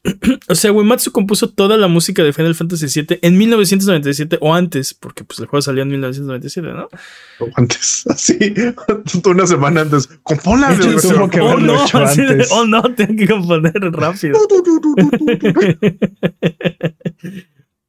o 0.48 0.54
sea, 0.54 0.72
Uematsu 0.72 1.12
compuso 1.12 1.50
toda 1.50 1.76
la 1.76 1.86
música 1.86 2.24
de 2.24 2.32
Final 2.32 2.56
Fantasy 2.56 2.86
VII 2.86 3.20
en 3.22 3.38
1997 3.38 4.38
o 4.40 4.52
antes, 4.52 4.94
porque 4.94 5.22
pues 5.22 5.38
el 5.38 5.46
juego 5.46 5.62
salió 5.62 5.82
en 5.82 5.90
1997, 5.90 6.68
¿no? 6.68 6.88
O 7.38 7.48
antes, 7.54 8.04
así, 8.10 8.36
una 9.24 9.46
semana 9.46 9.82
antes. 9.82 10.08
Componla 10.22 10.74
de 10.74 10.96
oh, 11.40 11.56
no, 11.58 11.84
oh 12.50 12.66
no, 12.66 12.82
tengo 12.94 13.16
que 13.16 13.28
componer 13.28 13.74
rápido. 13.92 14.38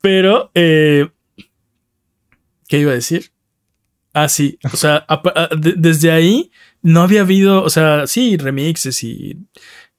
Pero, 0.02 0.52
eh, 0.54 1.10
¿qué 2.68 2.80
iba 2.80 2.92
a 2.92 2.96
decir? 2.96 3.32
Ah, 4.14 4.30
sí, 4.30 4.60
o 4.72 4.78
sea, 4.78 5.08
desde 5.58 6.12
ahí 6.12 6.52
no 6.84 7.02
había 7.02 7.22
habido, 7.22 7.64
o 7.64 7.70
sea, 7.72 8.06
sí, 8.06 8.38
remixes 8.38 9.04
y 9.04 9.38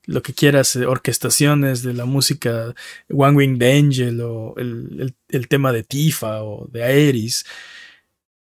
lo 0.07 0.23
que 0.23 0.35
quieras, 0.35 0.77
eh, 0.77 0.87
orquestaciones 0.87 1.83
de 1.83 1.95
la 1.95 2.05
música 2.05 2.75
One 3.11 3.37
Winged 3.37 3.63
Angel 3.63 4.21
o 4.21 4.55
el, 4.57 5.15
tema 5.49 5.73
de 5.73 5.83
Tifa 5.83 6.43
o 6.43 6.69
de 6.71 6.85
Aeris. 6.85 7.45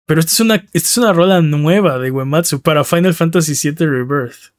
Pero 0.07 0.21
esta 0.21 0.33
es 0.33 0.41
una, 0.41 0.55
esta 0.57 0.89
es 0.89 0.99
una 0.99 1.13
rola 1.13 1.41
nueva 1.41 1.99
de 1.99 2.11
Uematsu 2.11 2.61
para 2.61 2.85
Final 2.85 3.15
Fantasy 3.15 3.71
VII 3.71 3.87
Rebirth. 3.87 4.53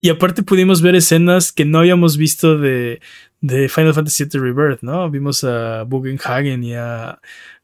Y 0.00 0.10
aparte 0.10 0.42
pudimos 0.42 0.82
ver 0.82 0.96
escenas 0.96 1.50
que 1.52 1.64
no 1.64 1.78
habíamos 1.78 2.16
visto 2.16 2.58
de, 2.58 3.00
de 3.40 3.68
Final 3.68 3.94
Fantasy 3.94 4.24
VII 4.24 4.40
Rebirth, 4.40 4.82
¿no? 4.82 5.08
Vimos 5.10 5.44
a 5.44 5.84
Bugenhagen 5.84 6.62
y 6.62 6.74
a, 6.74 7.20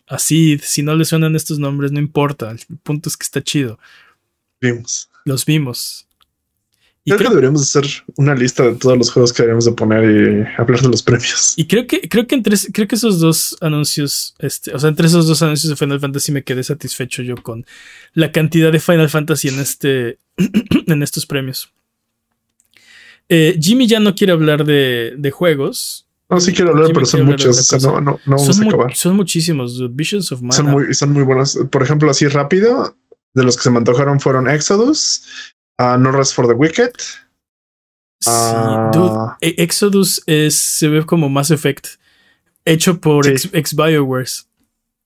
a 0.07 0.19
Sid. 0.19 0.61
Si 0.63 0.83
no 0.83 0.95
le 0.95 1.05
suenan 1.05 1.37
estos 1.37 1.59
nombres, 1.59 1.93
no 1.93 1.99
importa. 1.99 2.51
El 2.51 2.61
punto 2.83 3.09
es 3.09 3.17
que 3.17 3.25
está 3.25 3.43
chido. 3.43 3.79
Vimos. 4.61 5.11
Los 5.25 5.45
vimos. 5.45 6.07
Creo, 7.07 7.19
que 7.19 7.29
deberíamos 7.29 7.63
hacer 7.63 7.85
una 8.17 8.35
lista 8.35 8.63
de 8.65 8.75
todos 8.75 8.97
los 8.99 9.11
juegos 9.11 9.33
que 9.33 9.43
deberíamos 9.43 9.65
de 9.65 9.73
poner 9.73 10.05
y 10.05 10.61
hablar 10.61 10.81
de 10.83 10.89
los 10.89 11.03
premios. 11.03 11.55
Y 11.57 11.67
creo 11.67 11.87
que, 11.87 12.03
creo 12.09 12.27
que 12.27 12.35
entre, 12.35 12.57
creo 12.73 12.87
que 12.87 12.95
esos 12.95 13.21
dos 13.21 13.57
anuncios, 13.63 14.35
este, 14.39 14.75
o 14.75 14.79
sea, 14.79 14.91
entre 14.91 15.07
esos 15.07 15.27
dos 15.27 15.43
anuncios 15.43 15.71
de 15.71 15.77
Final 15.77 15.99
Fantasy 15.99 16.31
me 16.31 16.45
quedé 16.45 16.63
satisfecho 16.63 17.23
yo 17.23 17.37
con 17.37 17.65
la 18.13 18.33
cantidad 18.33 18.71
de 18.71 18.81
Final 18.81 19.09
Fantasy 19.09 19.49
en 19.49 19.61
este, 19.61 20.19
en 20.87 21.03
estos 21.03 21.25
premios. 21.25 21.73
Eh, 23.31 23.59
Jimmy 23.61 23.87
ya 23.87 24.01
no 24.01 24.15
quiere 24.15 24.33
hablar 24.33 24.65
de, 24.65 25.15
de 25.17 25.31
juegos. 25.31 26.07
No, 26.29 26.39
sí 26.39 26.53
quiero 26.53 26.73
hablar, 26.73 26.93
pero 26.93 27.07
son 27.07 27.25
muchos. 27.25 27.59
O 27.59 27.79
sea, 27.79 27.79
no, 27.79 28.01
no, 28.01 28.21
no 28.27 28.37
vamos 28.37 28.57
son 28.57 28.65
a 28.65 28.69
acabar. 28.69 28.95
son 28.95 29.17
muchísimos. 29.17 29.95
Visions 29.95 30.31
of 30.33 30.43
Mana. 30.43 30.53
Son 30.53 30.67
muy, 30.67 30.95
son 30.95 31.13
muy 31.13 31.23
buenos. 31.23 31.59
Por 31.71 31.83
ejemplo, 31.83 32.11
así 32.11 32.29
rápido, 32.29 32.97
de 33.35 33.43
los 33.43 33.57
que 33.57 33.63
se 33.63 33.71
me 33.71 33.79
antojaron 33.79 34.21
fueron 34.21 34.49
Exodus, 34.49 35.23
uh, 35.81 35.97
No 35.99 36.13
Rest 36.13 36.35
for 36.35 36.47
the 36.47 36.55
Wicked. 36.55 36.93
Sí, 38.23 38.31
dude, 38.93 39.37
e- 39.41 39.55
Exodus 39.63 40.23
es, 40.27 40.55
se 40.57 40.89
ve 40.89 41.05
como 41.07 41.29
Mass 41.31 41.51
Effect. 41.51 41.87
Hecho 42.67 43.01
por 43.01 43.25
Sí. 43.25 43.31
ex, 43.33 43.49
ex 43.55 43.75
Biowares. 43.75 44.47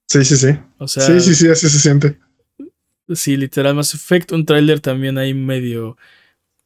Sí, 0.09 0.25
sí, 0.25 0.37
sí. 0.37 0.49
O 0.79 0.89
sea, 0.89 1.05
sí, 1.07 1.21
sí, 1.21 1.35
sí, 1.35 1.49
así 1.49 1.69
se 1.69 1.79
siente. 1.79 2.19
sí, 3.15 3.37
literal 3.37 3.75
Mass 3.77 3.95
Effect. 3.95 4.33
Un 4.33 4.45
tráiler 4.45 4.81
también 4.81 5.17
ahí 5.19 5.33
medio 5.33 5.97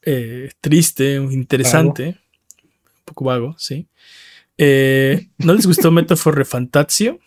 eh, 0.03 0.51
triste, 0.63 1.17
interesante. 1.17 2.19
Un 2.87 3.05
poco 3.05 3.27
vago, 3.27 3.55
sí. 3.59 3.87
Eh, 4.57 5.29
¿No 5.39 5.53
les 5.53 5.67
gustó 5.67 5.91
Metaphor 5.93 6.35
Refantatio? 6.35 7.19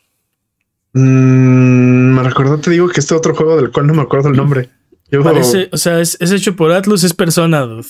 Mm, 0.93 2.15
me 2.15 2.23
recordó, 2.23 2.59
te 2.59 2.71
digo 2.71 2.89
que 2.89 2.99
este 2.99 3.13
otro 3.15 3.35
juego 3.35 3.55
del 3.55 3.71
cual 3.71 3.87
no 3.87 3.93
me 3.93 4.01
acuerdo 4.01 4.29
el 4.29 4.35
nombre. 4.35 4.69
Yo, 5.11 5.23
Parece, 5.23 5.69
o 5.73 5.77
sea, 5.77 5.99
es, 5.99 6.17
es 6.21 6.31
hecho 6.31 6.55
por 6.55 6.71
Atlus, 6.71 7.03
es 7.03 7.13
persona, 7.13 7.59
dude. 7.61 7.85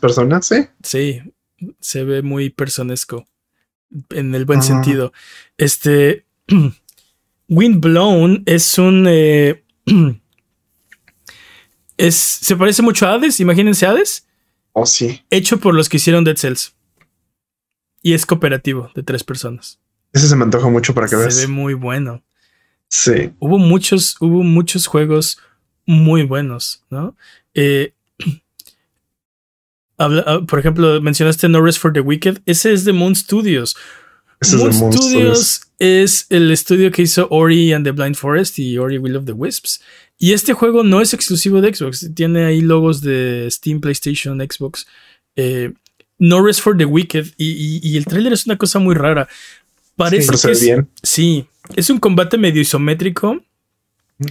personas, 0.00 0.46
sí. 0.46 0.56
Sí, 0.82 1.20
se 1.80 2.02
ve 2.04 2.22
muy 2.22 2.48
personesco. 2.50 3.28
En 4.10 4.34
el 4.34 4.46
buen 4.46 4.60
Ah. 4.60 4.62
sentido. 4.62 5.12
Este. 5.58 6.26
Windblown 7.48 8.42
es 8.46 8.78
un. 8.78 9.04
eh, 9.08 9.62
es, 11.96 12.14
se 12.14 12.56
parece 12.56 12.82
mucho 12.82 13.06
a 13.06 13.14
Hades, 13.14 13.40
imagínense 13.40 13.86
Hades, 13.86 14.26
Oh, 14.72 14.86
sí. 14.86 15.22
hecho 15.30 15.58
por 15.60 15.74
los 15.74 15.88
que 15.88 15.98
hicieron 15.98 16.24
Dead 16.24 16.36
Cells. 16.36 16.74
Y 18.02 18.14
es 18.14 18.24
cooperativo 18.26 18.90
de 18.94 19.02
tres 19.02 19.22
personas. 19.22 19.78
Ese 20.12 20.26
se 20.28 20.34
me 20.36 20.44
antoja 20.44 20.68
mucho 20.68 20.94
para 20.94 21.06
que 21.06 21.10
Se 21.10 21.16
veas. 21.16 21.40
ve 21.40 21.46
muy 21.48 21.74
bueno. 21.74 22.24
Sí. 22.88 23.32
Hubo 23.38 23.58
muchos, 23.58 24.16
hubo 24.20 24.42
muchos 24.42 24.86
juegos 24.86 25.38
muy 25.86 26.22
buenos, 26.24 26.82
¿no? 26.90 27.16
Eh, 27.54 27.92
habla- 29.98 30.24
ah, 30.26 30.40
por 30.46 30.58
ejemplo, 30.58 31.00
mencionaste 31.00 31.48
No 31.48 31.62
Rest 31.62 31.78
for 31.80 31.92
the 31.92 32.00
Wicked. 32.00 32.38
Ese 32.46 32.72
es 32.72 32.84
de 32.84 32.92
Moon 32.92 33.14
Studios. 33.14 33.76
Ese 34.40 34.56
Moon 34.56 34.72
Studios 34.72 35.62
es 35.78 36.26
el 36.30 36.50
estudio 36.50 36.90
que 36.90 37.02
hizo 37.02 37.28
Ori 37.30 37.72
and 37.72 37.84
the 37.84 37.92
Blind 37.92 38.16
Forest 38.16 38.58
y 38.58 38.78
Ori 38.78 38.98
Will 38.98 39.16
of 39.16 39.24
the 39.24 39.32
Wisps. 39.32 39.80
Y 40.18 40.32
este 40.32 40.52
juego 40.52 40.82
no 40.84 41.00
es 41.00 41.14
exclusivo 41.14 41.60
de 41.60 41.74
Xbox. 41.74 42.10
Tiene 42.14 42.44
ahí 42.44 42.60
logos 42.60 43.00
de 43.00 43.48
Steam, 43.50 43.80
PlayStation, 43.80 44.38
Xbox. 44.40 44.86
Eh, 45.36 45.72
no 46.18 46.44
Rest 46.44 46.60
for 46.60 46.76
the 46.76 46.84
Wicked. 46.84 47.26
Y, 47.36 47.50
y- 47.50 47.80
y 47.82 47.96
el 47.96 48.04
tráiler 48.04 48.32
es 48.32 48.46
una 48.46 48.56
cosa 48.56 48.78
muy 48.78 48.94
rara. 48.94 49.28
Parece 49.96 50.28
que 50.44 50.52
es- 50.52 50.60
bien. 50.62 50.88
Sí, 51.02 51.46
es 51.76 51.90
un 51.90 51.98
combate 51.98 52.38
medio 52.38 52.60
isométrico. 52.62 53.40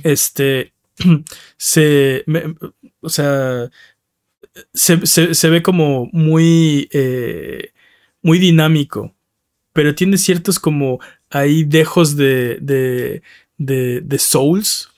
Este 0.03 0.71
se, 1.57 2.23
me- 2.27 2.55
o 3.01 3.09
sea, 3.09 3.69
se, 4.73 5.05
se- 5.05 5.33
se 5.33 5.49
ve 5.49 5.61
como 5.61 6.09
muy, 6.11 6.89
eh, 6.91 7.71
muy 8.21 8.39
dinámico, 8.39 9.13
pero 9.73 9.95
tiene 9.95 10.17
ciertos 10.17 10.59
como 10.59 10.99
ahí 11.29 11.63
dejos 11.63 12.15
de, 12.17 12.57
de, 12.61 13.21
de, 13.57 14.01
de 14.01 14.19
Souls. 14.19 14.89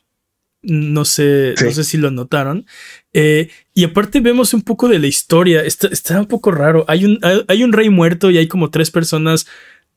No 0.66 1.04
sé, 1.04 1.56
Sí. 1.58 1.66
no 1.66 1.72
sé 1.72 1.84
si 1.84 1.98
lo 1.98 2.10
notaron. 2.10 2.66
Eh, 3.12 3.50
y 3.74 3.84
aparte 3.84 4.22
vemos 4.22 4.54
un 4.54 4.62
poco 4.62 4.88
de 4.88 4.98
la 4.98 5.08
historia. 5.08 5.62
Está, 5.62 5.88
está 5.90 6.18
un 6.22 6.26
poco 6.28 6.52
raro. 6.52 6.86
Hay 6.88 7.04
un, 7.04 7.20
hay, 7.22 7.44
hay 7.50 7.64
un 7.66 7.74
rey 7.74 7.90
muerto 7.90 8.32
y 8.32 8.38
hay 8.38 8.48
como 8.48 8.70
tres 8.70 8.90
personas 8.90 9.46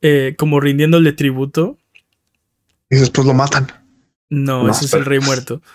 eh, 0.01 0.35
como 0.37 0.59
rindiéndole 0.59 1.13
tributo. 1.13 1.77
Y 2.89 2.97
después 2.97 3.25
lo 3.25 3.33
matan. 3.33 3.67
No, 4.29 4.63
No, 4.63 4.71
ese 4.71 4.85
es 4.85 4.93
el 4.93 5.05
rey 5.05 5.19
muerto. 5.19 5.61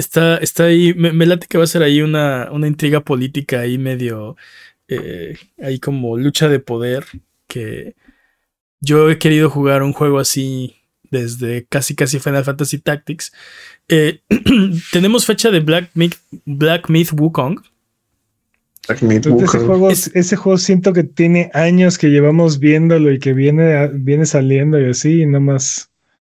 Está, 0.00 0.36
está 0.38 0.64
ahí. 0.64 0.94
Me, 0.94 1.12
me 1.12 1.26
late 1.26 1.46
que 1.48 1.58
va 1.58 1.64
a 1.64 1.66
ser 1.66 1.82
ahí 1.82 2.00
una, 2.02 2.48
una 2.52 2.66
intriga 2.66 3.00
política 3.00 3.60
ahí 3.60 3.76
medio. 3.78 4.36
eh, 4.88 5.36
ahí 5.62 5.78
como 5.78 6.16
lucha 6.16 6.48
de 6.48 6.58
poder. 6.58 7.04
Que 7.46 7.94
yo 8.80 9.10
he 9.10 9.18
querido 9.18 9.50
jugar 9.50 9.82
un 9.82 9.92
juego 9.92 10.18
así 10.18 10.76
desde 11.10 11.66
casi 11.66 11.94
casi 11.94 12.18
Final 12.18 12.44
Fantasy 12.44 12.78
Tactics. 12.78 13.32
Eh, 13.88 14.20
tenemos 14.92 15.26
fecha 15.26 15.50
de 15.50 15.60
Black 15.60 15.90
Myth, 15.94 16.14
Black 16.46 16.88
Myth 16.88 17.10
Wukong. 17.12 17.60
Black 18.88 19.02
Myth 19.02 19.26
ese, 19.26 19.30
Wukong. 19.30 19.66
juego, 19.66 19.90
Es- 19.90 20.10
ese 20.14 20.36
juego 20.36 20.56
siento 20.58 20.92
que 20.92 21.02
tiene 21.04 21.50
años 21.54 21.98
que 21.98 22.08
llevamos 22.08 22.58
viéndolo 22.58 23.12
y 23.12 23.18
que 23.18 23.32
viene, 23.32 23.88
viene 23.94 24.24
saliendo 24.26 24.80
y 24.80 24.88
así, 24.90 25.22
y 25.22 25.26
nada 25.26 25.40
más. 25.40 25.90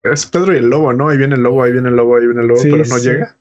Es 0.03 0.27
Pedro 0.27 0.53
y 0.53 0.57
el 0.59 0.69
lobo, 0.69 0.93
¿no? 0.93 1.09
Ahí 1.11 1.17
viene 1.19 1.37
el 1.37 1.43
lobo, 1.43 1.63
ahí 1.63 1.73
viene 1.73 1.89
el 1.91 1.97
lobo, 1.97 2.17
ahí 2.17 2.25
viene 2.27 2.41
el 2.41 2.49
lobo, 2.49 2.61
Sí, 2.61 2.71
pero 2.71 2.85
no 2.85 2.99
sí. 2.99 3.09
llega. 3.09 3.37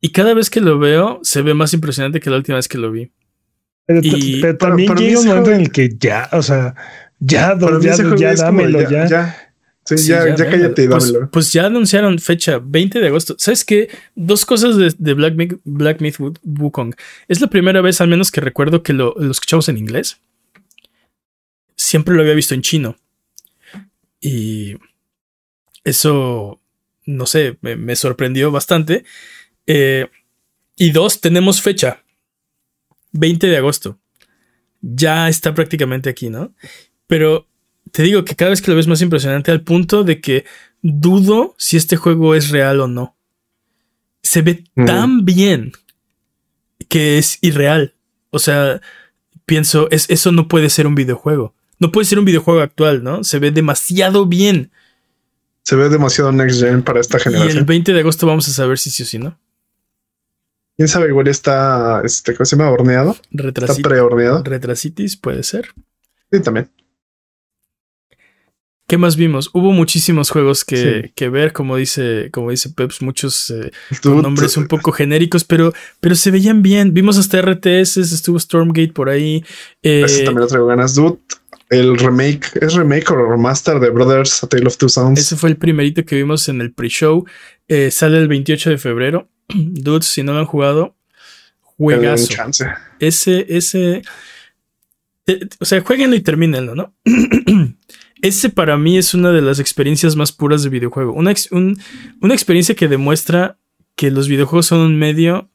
Y 0.00 0.10
cada 0.10 0.34
vez 0.34 0.50
que 0.50 0.60
lo 0.60 0.78
veo, 0.78 1.20
se 1.22 1.42
ve 1.42 1.54
más 1.54 1.74
impresionante 1.74 2.20
que 2.20 2.30
la 2.30 2.36
última 2.36 2.56
vez 2.56 2.68
que 2.68 2.78
lo 2.78 2.90
vi. 2.92 3.10
Pero, 3.86 4.00
Y 4.02 4.40
pero 4.40 4.56
para- 4.58 4.70
también 4.70 4.88
para 4.88 5.00
mí 5.00 5.06
llega 5.06 5.20
un 5.20 5.26
momento 5.26 5.50
en 5.52 5.60
el 5.62 5.72
que 5.72 5.96
ya, 5.98 6.28
o 6.32 6.42
sea, 6.42 6.74
ya, 7.18 7.48
Para 7.58 7.72
don, 7.72 7.78
mí 7.78 7.84
ya, 7.86 7.96
ya 8.16 8.34
dámelo, 8.34 8.88
ya. 8.90 9.44
Sí, 9.84 9.96
Sí, 9.96 10.08
ya, 10.08 10.36
ya, 10.36 10.50
cállate 10.50 10.84
y 10.84 10.88
Pues- 10.88 11.06
dámelo. 11.12 11.30
Pues, 11.30 11.50
ya 11.52 11.64
anunciaron 11.64 12.18
fecha, 12.18 12.60
20 12.62 13.00
de 13.00 13.06
agosto. 13.06 13.34
¿Sabes 13.38 13.64
qué? 13.64 13.88
Dos 14.14 14.44
cosas 14.44 14.76
de, 14.76 14.94
de 14.98 15.14
Black, 15.14 15.34
Myth, 15.34 15.60
Black 15.64 16.00
Myth 16.02 16.16
Wu- 16.18 16.38
Wukong. 16.44 16.94
Es 17.26 17.40
la 17.40 17.46
primera 17.48 17.80
vez, 17.80 18.00
al 18.02 18.08
menos 18.08 18.30
que 18.30 18.42
recuerdo 18.42 18.82
que 18.82 18.92
lo, 18.92 19.14
lo 19.16 19.30
escuchamos 19.30 19.68
en 19.70 19.78
inglés. 19.78 20.20
Siempre 21.74 22.14
lo 22.14 22.20
había 22.20 22.34
visto 22.34 22.52
en 22.54 22.60
chino. 22.60 22.96
Y 24.20 24.76
eso, 25.84 26.60
no 27.06 27.24
sé, 27.26 27.56
me, 27.62 27.76
me 27.76 27.96
sorprendió 27.96 28.50
bastante. 28.50 29.04
Eh, 29.68 30.08
y 30.76 30.90
dos, 30.92 31.20
tenemos 31.20 31.60
fecha. 31.60 32.02
20 33.12 33.46
de 33.46 33.56
agosto. 33.58 33.98
Ya 34.80 35.28
está 35.28 35.54
prácticamente 35.54 36.08
aquí, 36.08 36.30
¿no? 36.30 36.54
Pero 37.06 37.46
te 37.92 38.02
digo 38.02 38.24
que 38.24 38.34
cada 38.36 38.50
vez 38.50 38.62
que 38.62 38.70
lo 38.70 38.76
ves 38.76 38.86
más 38.86 39.02
impresionante 39.02 39.50
al 39.50 39.62
punto 39.62 40.04
de 40.04 40.20
que 40.20 40.44
dudo 40.82 41.54
si 41.58 41.76
este 41.76 41.96
juego 41.96 42.34
es 42.34 42.50
real 42.50 42.80
o 42.80 42.88
no. 42.88 43.16
Se 44.22 44.42
ve 44.42 44.64
Mm. 44.74 44.84
tan 44.86 45.24
bien 45.24 45.72
que 46.88 47.18
es 47.18 47.38
irreal. 47.42 47.94
O 48.30 48.38
sea, 48.38 48.80
pienso, 49.46 49.88
es, 49.90 50.08
eso 50.10 50.32
no 50.32 50.48
puede 50.48 50.70
ser 50.70 50.86
un 50.86 50.94
videojuego. 50.94 51.54
No 51.78 51.92
puede 51.92 52.06
ser 52.06 52.18
un 52.18 52.24
videojuego 52.24 52.60
actual, 52.60 53.02
¿no? 53.04 53.24
Se 53.24 53.38
ve 53.38 53.50
demasiado 53.50 54.26
bien. 54.26 54.70
Se 55.62 55.76
ve 55.76 55.88
demasiado 55.88 56.32
next 56.32 56.60
gen 56.60 56.82
para 56.82 57.00
esta 57.00 57.18
Y 57.18 57.20
el 57.20 57.24
generación. 57.34 57.66
20 57.66 57.92
de 57.92 58.00
agosto 58.00 58.26
vamos 58.26 58.48
a 58.48 58.52
saber 58.52 58.78
si 58.78 58.90
sí 58.90 59.02
o 59.02 59.06
si 59.06 59.18
no. 59.18 59.38
¿Quién 60.78 60.88
sabe? 60.88 61.08
Igual 61.08 61.26
está, 61.28 62.00
este, 62.04 62.34
¿cómo 62.34 62.44
se 62.46 62.56
llama? 62.56 62.70
Horneado. 62.70 63.10
Está 63.10 63.42
Retrasi- 63.66 63.82
pre-horneado. 63.82 64.42
Retrasitis 64.44 65.16
puede 65.16 65.42
ser. 65.42 65.68
Sí, 66.32 66.40
también. 66.40 66.70
¿Qué 68.86 68.96
más 68.96 69.16
vimos? 69.16 69.50
Hubo 69.52 69.72
muchísimos 69.72 70.30
juegos 70.30 70.64
que, 70.64 71.02
Sí. 71.02 71.12
que 71.14 71.28
ver, 71.28 71.52
como 71.52 71.76
dice, 71.76 72.30
como 72.32 72.50
dice 72.50 72.70
Peps, 72.70 73.02
muchos 73.02 73.50
eh, 73.50 73.70
con 74.02 74.22
nombres 74.22 74.56
un 74.56 74.66
poco 74.66 74.92
genéricos, 74.92 75.44
pero, 75.44 75.74
pero 76.00 76.14
se 76.14 76.30
veían 76.30 76.62
bien. 76.62 76.94
Vimos 76.94 77.18
hasta 77.18 77.38
RTS, 77.42 77.98
estuvo 78.14 78.38
Stormgate 78.38 78.92
por 78.94 79.10
ahí. 79.10 79.44
eh, 79.82 80.02
Ese 80.06 80.24
también 80.24 80.40
lo 80.42 80.46
traigo 80.46 80.66
ganas. 80.68 80.94
Dude, 80.94 81.18
el 81.68 81.98
remake, 81.98 82.46
¿es 82.62 82.72
remake 82.74 83.10
o 83.10 83.16
remaster 83.30 83.78
de 83.78 83.90
Brothers 83.90 84.42
A 84.42 84.46
Tale 84.46 84.66
of 84.66 84.78
Two 84.78 84.88
Sons? 84.88 85.18
ese 85.20 85.36
fue 85.36 85.50
el 85.50 85.58
primerito 85.58 86.02
que 86.06 86.16
vimos 86.16 86.48
en 86.48 86.62
el 86.62 86.72
pre-show. 86.72 87.26
Eh, 87.66 87.90
sale 87.90 88.16
el 88.16 88.28
28 88.28 88.70
de 88.70 88.78
febrero. 88.78 89.28
Dudes, 89.54 90.06
si 90.06 90.22
no 90.22 90.32
lo 90.32 90.40
han 90.40 90.46
jugado, 90.46 90.96
juegazo. 91.60 92.28
chance. 92.28 92.66
Ese, 93.00 93.46
ese. 93.48 94.02
eh, 95.26 95.48
o 95.60 95.64
sea, 95.64 95.80
jueguenlo 95.82 96.16
y 96.16 96.20
termínenlo, 96.20 96.74
¿no? 96.74 96.94
ese 98.22 98.48
para 98.50 98.76
mí 98.76 98.98
es 98.98 99.14
una 99.14 99.30
de 99.32 99.42
las 99.42 99.58
experiencias 99.60 100.16
más 100.16 100.32
puras 100.32 100.62
de 100.62 100.68
videojuego. 100.70 101.12
Una, 101.12 101.30
ex- 101.30 101.50
un- 101.52 101.78
una 102.20 102.34
experiencia 102.34 102.74
que 102.74 102.88
demuestra 102.88 103.58
que 103.94 104.10
los 104.10 104.28
videojuegos 104.28 104.66
son 104.66 104.80
un 104.80 104.98
medio 104.98 105.50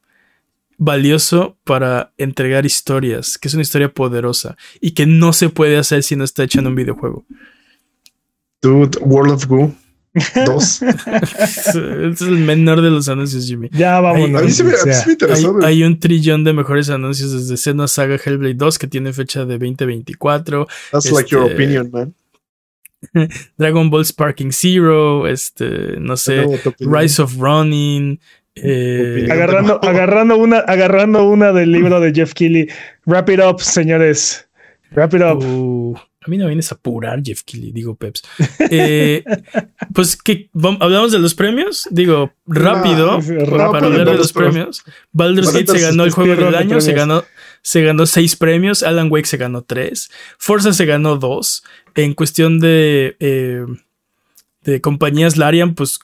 valioso 0.78 1.57
para 1.64 2.14
entregar 2.18 2.65
historias, 2.65 3.38
que 3.38 3.48
es 3.48 3.53
una 3.53 3.61
historia 3.61 3.94
poderosa 3.94 4.57
y 4.82 4.91
que 4.91 5.06
no 5.06 5.32
se 5.32 5.49
puede 5.49 5.78
hacer 5.78 6.03
si 6.03 6.15
no 6.15 6.24
está 6.24 6.44
hecha 6.44 6.60
en 6.60 6.68
un 6.68 6.76
videojuego. 6.76 7.26
Dude, 8.61 8.98
World 9.02 9.34
of 9.34 9.45
Goo 9.48 9.74
2. 10.45 10.81
Ese 11.41 12.10
es 12.10 12.22
el 12.22 12.38
menor 12.40 12.81
de 12.81 12.90
los 12.91 13.10
anuncios, 13.10 13.45
Jimmy. 13.48 13.69
Ya 13.72 13.99
vámonos. 14.02 14.41
a 14.41 14.45
mí 14.45 14.52
sí 14.52 14.64
me, 14.64 14.72
a 14.72 14.73
mí 14.73 14.80
sea, 14.84 14.94
sí 14.94 15.06
me 15.07 15.11
Hay, 15.11 15.11
interesó. 15.14 15.65
hay 15.65 15.84
un 15.84 15.99
trillón 15.99 16.44
de 16.44 16.53
mejores 16.53 16.90
anuncios 16.90 17.31
desde 17.31 17.57
Xeno 17.57 17.88
Saga 17.88 18.18
Hellblade 18.23 18.53
2 18.56 18.80
que 18.80 18.88
tiene 18.88 19.11
fecha 19.14 19.45
de 19.45 19.53
2024. 19.57 20.68
That's 20.91 21.11
like 21.11 21.30
your 21.30 21.44
este- 21.44 21.53
opinion, 21.56 21.90
man. 21.91 22.14
Dragon 23.57 23.90
Ball 23.90 24.06
Sparking 24.06 24.52
Zero, 24.53 25.27
este, 25.27 25.98
no 25.99 26.15
sé. 26.15 26.45
Rise 26.80 27.22
of 27.22 27.35
Ronin, 27.38 28.19
Eh, 28.56 29.27
agarrando, 29.31 29.80
agarrando, 29.84 30.38
una, 30.38 30.60
agarrando 30.60 31.23
una 31.27 31.52
del 31.52 31.72
libro 31.72 31.99
de 31.99 32.14
Jeff 32.14 32.34
Keighley. 32.34 32.69
Wrap 33.07 33.27
it 33.30 33.40
up, 33.40 33.60
señores. 33.60 34.48
Wrap 34.91 35.14
it 35.15 35.22
up. 35.23 35.44
Uh, 35.44 35.98
a 36.25 36.29
mí 36.29 36.37
no 36.37 36.47
vienes 36.47 36.71
a 36.71 36.75
apurar, 36.75 37.21
Jeff 37.23 37.41
Keighley, 37.43 37.71
digo 37.71 37.95
Peps. 37.95 38.23
Eh, 38.69 39.23
pues 39.93 40.15
que 40.15 40.49
hablamos 40.53 41.11
de 41.11 41.19
los 41.19 41.35
premios. 41.35 41.87
Digo, 41.91 42.33
rápido, 42.45 43.19
para 43.49 43.85
hablar 43.87 44.09
de 44.09 44.17
los 44.17 44.31
premios. 44.31 44.83
Baldur's 45.11 45.51
Gate 45.51 45.67
se 45.67 45.79
ganó 45.79 46.05
el 46.05 46.11
juego 46.11 46.35
del 46.35 46.55
año, 46.55 46.79
se 46.79 46.93
ganó, 46.93 47.23
se 47.61 47.81
ganó 47.81 48.05
seis 48.05 48.35
premios. 48.35 48.83
Alan 48.83 49.11
Wake 49.11 49.27
se 49.27 49.37
ganó 49.37 49.63
tres. 49.63 50.09
Forza 50.37 50.71
se 50.71 50.85
ganó 50.85 51.17
dos. 51.17 51.63
En 51.95 52.13
cuestión 52.13 52.59
de, 52.59 53.17
eh, 53.19 53.65
de 54.63 54.81
compañías, 54.81 55.37
Larian, 55.37 55.75
pues 55.75 55.99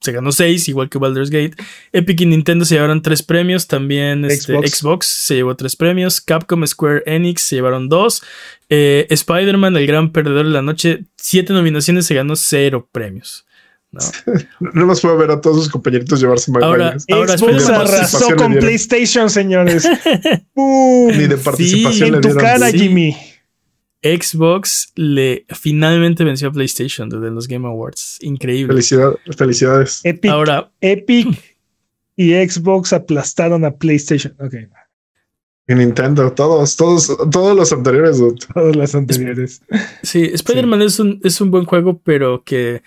se 0.00 0.12
ganó 0.12 0.32
seis, 0.32 0.68
igual 0.68 0.88
que 0.88 0.98
Baldur's 0.98 1.30
Gate. 1.30 1.52
Epic 1.92 2.22
y 2.22 2.26
Nintendo 2.26 2.64
se 2.64 2.74
llevaron 2.74 3.02
tres 3.02 3.22
premios. 3.22 3.66
También 3.66 4.24
este, 4.24 4.54
Xbox. 4.66 5.06
se 5.06 5.36
llevó 5.36 5.54
tres 5.56 5.76
premios. 5.76 6.20
Capcom, 6.20 6.66
Square 6.66 7.02
Enix 7.06 7.42
se 7.42 7.56
llevaron 7.56 7.88
dos. 7.88 8.22
Eh, 8.70 9.06
Spider-Man, 9.10 9.76
el 9.76 9.86
gran 9.86 10.10
perdedor 10.12 10.46
de 10.46 10.52
la 10.52 10.62
noche, 10.62 11.04
siete 11.16 11.52
nominaciones, 11.52 12.06
se 12.06 12.14
ganó 12.14 12.34
cero 12.36 12.88
premios. 12.90 13.44
No, 13.92 14.00
no 14.72 14.86
más 14.86 15.00
puedo 15.00 15.16
ver 15.18 15.32
a 15.32 15.40
todos 15.40 15.64
sus 15.64 15.68
compañeritos 15.68 16.20
llevarse 16.20 16.50
más 16.52 16.62
Ahora, 16.62 16.96
ahora 17.10 17.36
Xbox 17.36 17.68
arrasó 17.68 18.36
con 18.36 18.54
PlayStation, 18.54 19.28
señores. 19.28 19.86
Ni 20.54 21.26
de 21.26 21.36
participación 21.36 22.14
en 22.14 22.20
tu 22.20 22.34
cara, 22.36 22.70
Jimmy. 22.70 23.16
Xbox 24.02 24.92
le 24.94 25.44
finalmente 25.48 26.24
venció 26.24 26.48
a 26.48 26.52
PlayStation 26.52 27.08
desde 27.08 27.30
los 27.30 27.46
Game 27.46 27.66
Awards. 27.66 28.18
Increíble. 28.22 28.82
felicidades. 29.36 30.00
Epic, 30.04 30.30
Ahora, 30.30 30.70
Epic 30.80 31.28
y 32.16 32.32
Xbox 32.32 32.92
aplastaron 32.92 33.64
a 33.64 33.72
PlayStation. 33.72 34.34
Ok. 34.40 34.54
Y 35.68 35.74
Nintendo, 35.74 36.32
todos, 36.32 36.76
todos, 36.76 37.16
todos 37.30 37.56
los 37.56 37.72
anteriores. 37.72 38.20
Todos 38.52 38.74
los 38.74 38.94
anteriores. 38.94 39.62
Sí, 40.02 40.24
Spider-Man 40.32 40.82
es, 40.82 40.98
un, 40.98 41.20
es 41.22 41.40
un 41.40 41.50
buen 41.50 41.64
juego, 41.64 42.00
pero 42.02 42.42
que. 42.42 42.82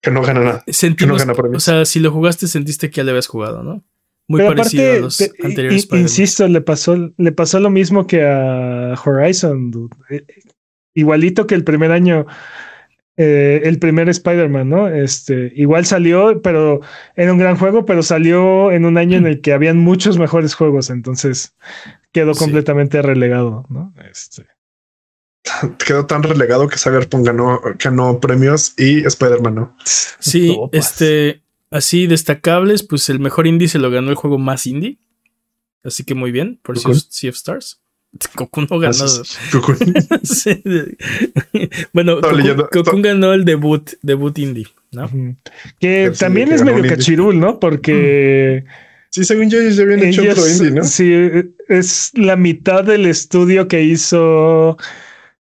Que 0.00 0.10
no 0.10 0.22
gana 0.22 0.40
nada. 0.40 0.64
que 0.64 1.06
no 1.06 1.16
gana 1.16 1.34
O 1.54 1.60
sea, 1.60 1.84
si 1.84 2.00
lo 2.00 2.12
jugaste, 2.12 2.46
sentiste 2.46 2.88
que 2.88 2.96
ya 2.96 3.04
le 3.04 3.10
habías 3.10 3.26
jugado, 3.26 3.62
¿no? 3.62 3.84
Muy 4.28 4.42
parecido 4.42 4.92
a 4.92 4.98
los 4.98 5.20
anteriores. 5.42 5.88
insisto, 5.92 6.48
le 6.48 6.60
pasó, 6.60 7.12
le 7.16 7.32
pasó 7.32 7.60
lo 7.60 7.70
mismo 7.70 8.06
que 8.06 8.24
a 8.24 8.94
Horizon. 9.04 9.90
Eh, 10.10 10.24
igualito 10.94 11.46
que 11.46 11.54
el 11.54 11.62
primer 11.62 11.92
año, 11.92 12.26
eh, 13.16 13.60
el 13.64 13.78
primer 13.78 14.08
Spider-Man, 14.08 14.68
¿no? 14.68 14.88
Este, 14.88 15.52
igual 15.54 15.86
salió, 15.86 16.42
pero 16.42 16.80
era 17.14 17.32
un 17.32 17.38
gran 17.38 17.56
juego, 17.56 17.84
pero 17.84 18.02
salió 18.02 18.72
en 18.72 18.84
un 18.84 18.98
año 18.98 19.16
en 19.16 19.26
el 19.26 19.40
que 19.40 19.52
habían 19.52 19.78
muchos 19.78 20.18
mejores 20.18 20.54
juegos, 20.54 20.90
entonces 20.90 21.54
quedó 22.10 22.34
completamente 22.34 23.02
relegado, 23.02 23.64
¿no? 23.68 23.94
Este. 24.10 24.46
Quedó 25.86 26.06
tan 26.06 26.24
relegado 26.24 26.66
que 26.66 26.76
Cyberpunk 26.76 27.24
ganó, 27.24 27.60
ganó 27.78 28.18
premios 28.18 28.74
y 28.76 29.06
Spider-Man 29.06 29.54
no. 29.54 29.76
Sí, 29.84 30.58
este 30.72 31.45
Así 31.70 32.06
destacables, 32.06 32.82
pues 32.82 33.08
el 33.08 33.18
mejor 33.18 33.46
indie 33.46 33.68
se 33.68 33.78
lo 33.78 33.90
ganó 33.90 34.10
el 34.10 34.16
juego 34.16 34.38
más 34.38 34.66
indie. 34.66 34.98
Así 35.82 36.04
que 36.04 36.14
muy 36.14 36.32
bien, 36.32 36.58
por 36.62 36.78
Sea 36.78 37.30
of 37.30 37.36
Stars. 37.36 37.80
Cocoon 38.34 38.66
no 38.70 38.78
ganó. 38.78 39.04
bueno, 41.92 42.20
Cocoon, 42.72 43.02
ganó 43.02 43.32
el 43.32 43.44
debut, 43.44 43.90
debut 44.02 44.38
indie, 44.38 44.66
¿no? 44.92 45.10
Que 45.78 46.12
también 46.18 46.52
es 46.52 46.62
medio 46.62 46.82
cachirul, 46.88 47.38
¿no? 47.38 47.60
Porque. 47.60 48.64
Sí, 49.10 49.24
según 49.24 49.50
yo, 49.50 49.60
ya 49.62 49.82
habían 49.82 50.02
hecho 50.02 50.22
otro 50.22 50.48
indie, 50.48 50.70
¿no? 50.70 50.84
Sí, 50.84 51.12
es 51.68 52.10
la 52.14 52.36
mitad 52.36 52.84
del 52.84 53.06
estudio 53.06 53.68
que 53.68 53.82
hizo 53.82 54.76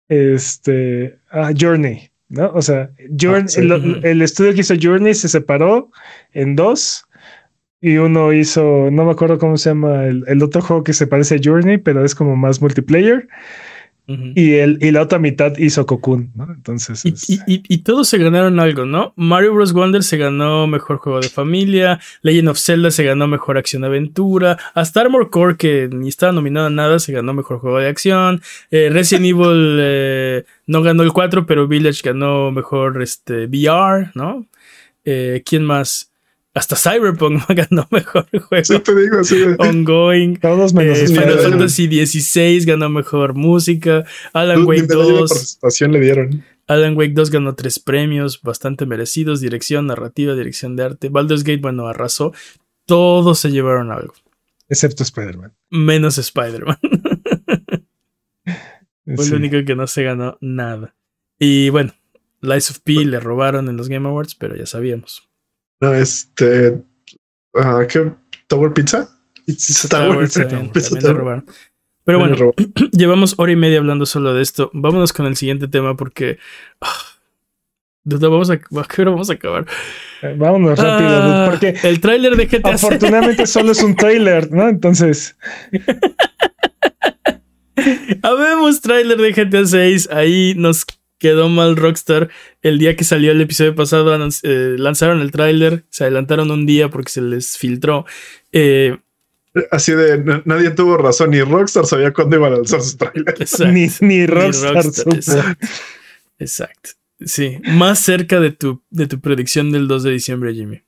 este 0.10 1.20
ah, 1.32 1.52
Journey. 1.58 2.10
¿No? 2.34 2.52
O 2.54 2.62
sea, 2.64 2.90
el, 2.98 4.22
estudio 4.22 4.54
que 4.54 4.62
hizo 4.62 4.74
Journey 4.82 5.14
se 5.14 5.30
separó 5.30 5.92
en 6.32 6.56
dos 6.56 7.06
y 7.80 7.98
uno 7.98 8.34
hizo, 8.34 8.90
no 8.92 9.06
me 9.06 9.12
acuerdo 9.12 9.38
cómo 9.38 9.56
se 9.56 9.70
llama 9.70 10.06
el, 10.06 10.42
otro 10.42 10.62
juego 10.62 10.84
que 10.84 10.94
se 10.94 11.06
parece 11.06 11.36
a 11.36 11.40
Journey, 11.44 11.78
pero 11.78 12.04
es 12.04 12.16
como 12.16 12.36
más 12.36 12.60
multiplayer. 12.60 13.28
Y, 14.06 14.56
el, 14.56 14.80
y 14.82 14.92
la 14.92 15.02
otra 15.02 15.18
mitad 15.18 15.58
hizo 15.58 15.86
Cocoon, 15.86 16.32
¿no? 16.36 16.52
Entonces. 16.52 17.04
Y, 17.06 17.78
todos 17.80 18.10
se 18.10 18.18
ganaron 18.18 18.60
algo, 18.60 18.86
¿no? 18.86 19.14
Mario 19.16 19.54
Bros. 19.54 19.74
Wonder 19.74 20.04
se 20.04 20.18
ganó 20.18 20.68
mejor 20.68 20.98
juego 20.98 21.22
de 21.22 21.30
familia. 21.30 22.00
Legend 22.22 22.50
of 22.50 22.60
Zelda 22.60 22.92
se 22.92 23.04
ganó 23.04 23.28
mejor 23.28 23.58
acción 23.58 23.84
aventura. 23.84 24.58
Hasta 24.74 25.02
Armor 25.02 25.30
Core, 25.30 25.56
que 25.56 25.90
ni 25.92 26.10
estaba 26.10 26.34
nominado 26.34 26.68
a 26.68 26.70
nada, 26.70 27.00
se 27.00 27.14
ganó 27.14 27.34
mejor 27.34 27.60
juego 27.60 27.80
de 27.80 27.88
acción. 27.88 28.42
Eh, 28.72 28.90
Resident 28.92 29.26
Evil 29.28 29.78
eh, 29.80 30.46
no 30.68 30.82
ganó 30.82 31.04
el 31.04 31.14
4, 31.14 31.46
pero 31.46 31.68
Village 31.68 32.02
ganó 32.04 32.52
mejor 32.52 33.02
este, 33.02 33.46
VR, 33.46 34.12
¿no? 34.16 34.46
Eh, 35.06 35.44
¿Quién 35.46 35.64
más? 35.64 36.13
Hasta 36.54 36.76
Cyberpunk 36.76 37.44
ganó 37.50 37.88
mejor 37.90 38.28
juego. 38.48 38.64
Sí, 38.64 38.80
te 38.80 38.96
digo, 38.96 39.24
sí. 39.24 39.44
Ongoing. 39.58 40.38
Todos 40.38 40.74
menos 40.74 41.00
eh, 41.00 41.08
Final 41.08 41.40
Fantasy 41.40 42.06
XVI 42.06 42.64
ganó 42.66 42.90
mejor 42.90 43.34
música. 43.34 44.06
Alan 44.34 44.66
Wake 44.66 44.88
2. 44.88 45.30
participación 45.30 45.92
le 45.92 46.00
dieron. 46.00 46.44
Alan 46.68 46.96
Wake 46.96 47.14
2 47.14 47.32
ganó 47.32 47.56
tres 47.56 47.80
premios 47.80 48.42
bastante 48.42 48.86
merecidos: 48.86 49.42
dirección, 49.42 49.88
narrativa, 49.88 50.36
dirección 50.36 50.76
de 50.76 50.84
arte. 50.84 51.10
Baldur's 51.10 51.44
Gate, 51.44 51.62
bueno, 51.62 51.88
arrasó. 51.88 52.34
Todos 52.86 53.40
se 53.40 53.52
llevaron 53.52 53.92
algo. 53.92 54.14
Excepto 54.70 55.04
Spider-Man. 55.04 55.54
Menos 55.70 56.18
Spider-Man. 56.18 56.78
Fue 59.16 59.26
el 59.26 59.34
único 59.34 59.58
que 59.66 59.76
no 59.76 59.88
se 59.88 60.04
ganó 60.04 60.38
nada. 60.40 60.96
Y 61.38 61.70
bueno, 61.70 61.94
Lies 62.42 62.72
of 62.72 62.80
P 62.80 63.06
le 63.06 63.20
robaron 63.20 63.68
en 63.70 63.76
los 63.76 63.90
Game 63.90 64.08
Awards, 64.08 64.36
pero 64.36 64.56
ya 64.56 64.66
sabíamos. 64.66 65.30
No, 65.84 65.94
este. 65.94 66.82
Uh, 67.54 67.86
¿Qué? 67.90 68.10
¿Tower 68.48 68.74
Pizza? 68.74 69.10
Tower, 69.90 70.30
Pizza. 70.72 70.98
Pero 72.06 72.20
bueno, 72.20 72.54
llevamos 72.94 73.36
hora 73.38 73.52
y 73.52 73.58
media 73.58 73.80
hablando 73.80 74.06
solo 74.06 74.34
de 74.34 74.42
esto. 74.42 74.72
Vámonos 74.74 75.12
con 75.12 75.26
el 75.26 75.36
siguiente 75.36 75.68
tema 75.68 75.98
porque. 75.98 76.38
Uh, 76.82 76.86
vamos 78.18 78.50
a, 78.50 78.60
¿qué 78.60 79.04
vamos 79.04 79.30
a 79.30 79.34
acabar? 79.34 79.66
Eh, 80.22 80.34
vámonos 80.38 80.80
rápido, 80.80 81.10
ah, 81.10 81.48
porque 81.52 81.76
el 81.84 82.00
tráiler 82.00 82.38
de 82.38 82.46
GTA 82.46 82.76
Afortunadamente 82.76 83.46
solo 83.46 83.74
es 83.74 83.84
un 83.84 83.98
tráiler, 83.98 84.54
¿no? 84.54 84.70
Entonces. 84.70 85.36
Habemos 88.22 88.80
tráiler 88.80 89.18
de 89.18 89.34
GTA 89.34 89.66
6. 89.66 90.08
Ahí 90.14 90.54
nos 90.56 90.86
quedó 91.24 91.48
mal 91.48 91.78
Rockstar. 91.78 92.30
El 92.62 92.80
día 92.80 92.98
que 92.98 93.06
salió 93.06 93.32
el 93.32 93.40
episodio 93.40 93.74
pasado 93.74 94.14
eh, 94.44 94.76
lanzaron 94.78 95.22
el 95.22 95.32
tráiler, 95.32 95.86
se 95.90 96.04
adelantaron 96.04 96.52
un 96.52 96.66
día 96.66 96.90
porque 96.90 97.12
se 97.12 97.22
les 97.22 97.58
filtró. 97.58 98.06
Eh, 98.52 98.98
Así 99.72 99.94
de 99.94 100.42
nadie 100.44 100.72
tuvo 100.72 100.98
razón, 100.98 101.30
ni 101.30 101.42
Rockstar 101.42 101.86
sabía 101.86 102.12
cuándo 102.12 102.36
iban 102.36 102.52
a 102.52 102.56
lanzar 102.58 102.82
su 102.82 102.98
tráiler. 102.98 103.36
Ni, 104.02 104.26
Rockstar. 104.26 104.84
exacto. 106.40 106.90
Sí, 107.22 107.60
más 107.64 108.00
cerca 108.00 108.42
de 108.42 108.52
tu, 108.52 108.84
de 108.90 109.08
tu 109.08 109.22
predicción 109.22 109.72
del 109.72 109.88
2 109.88 110.04
de 110.04 110.12
diciembre, 110.12 110.54
Jimmy. 110.54 110.82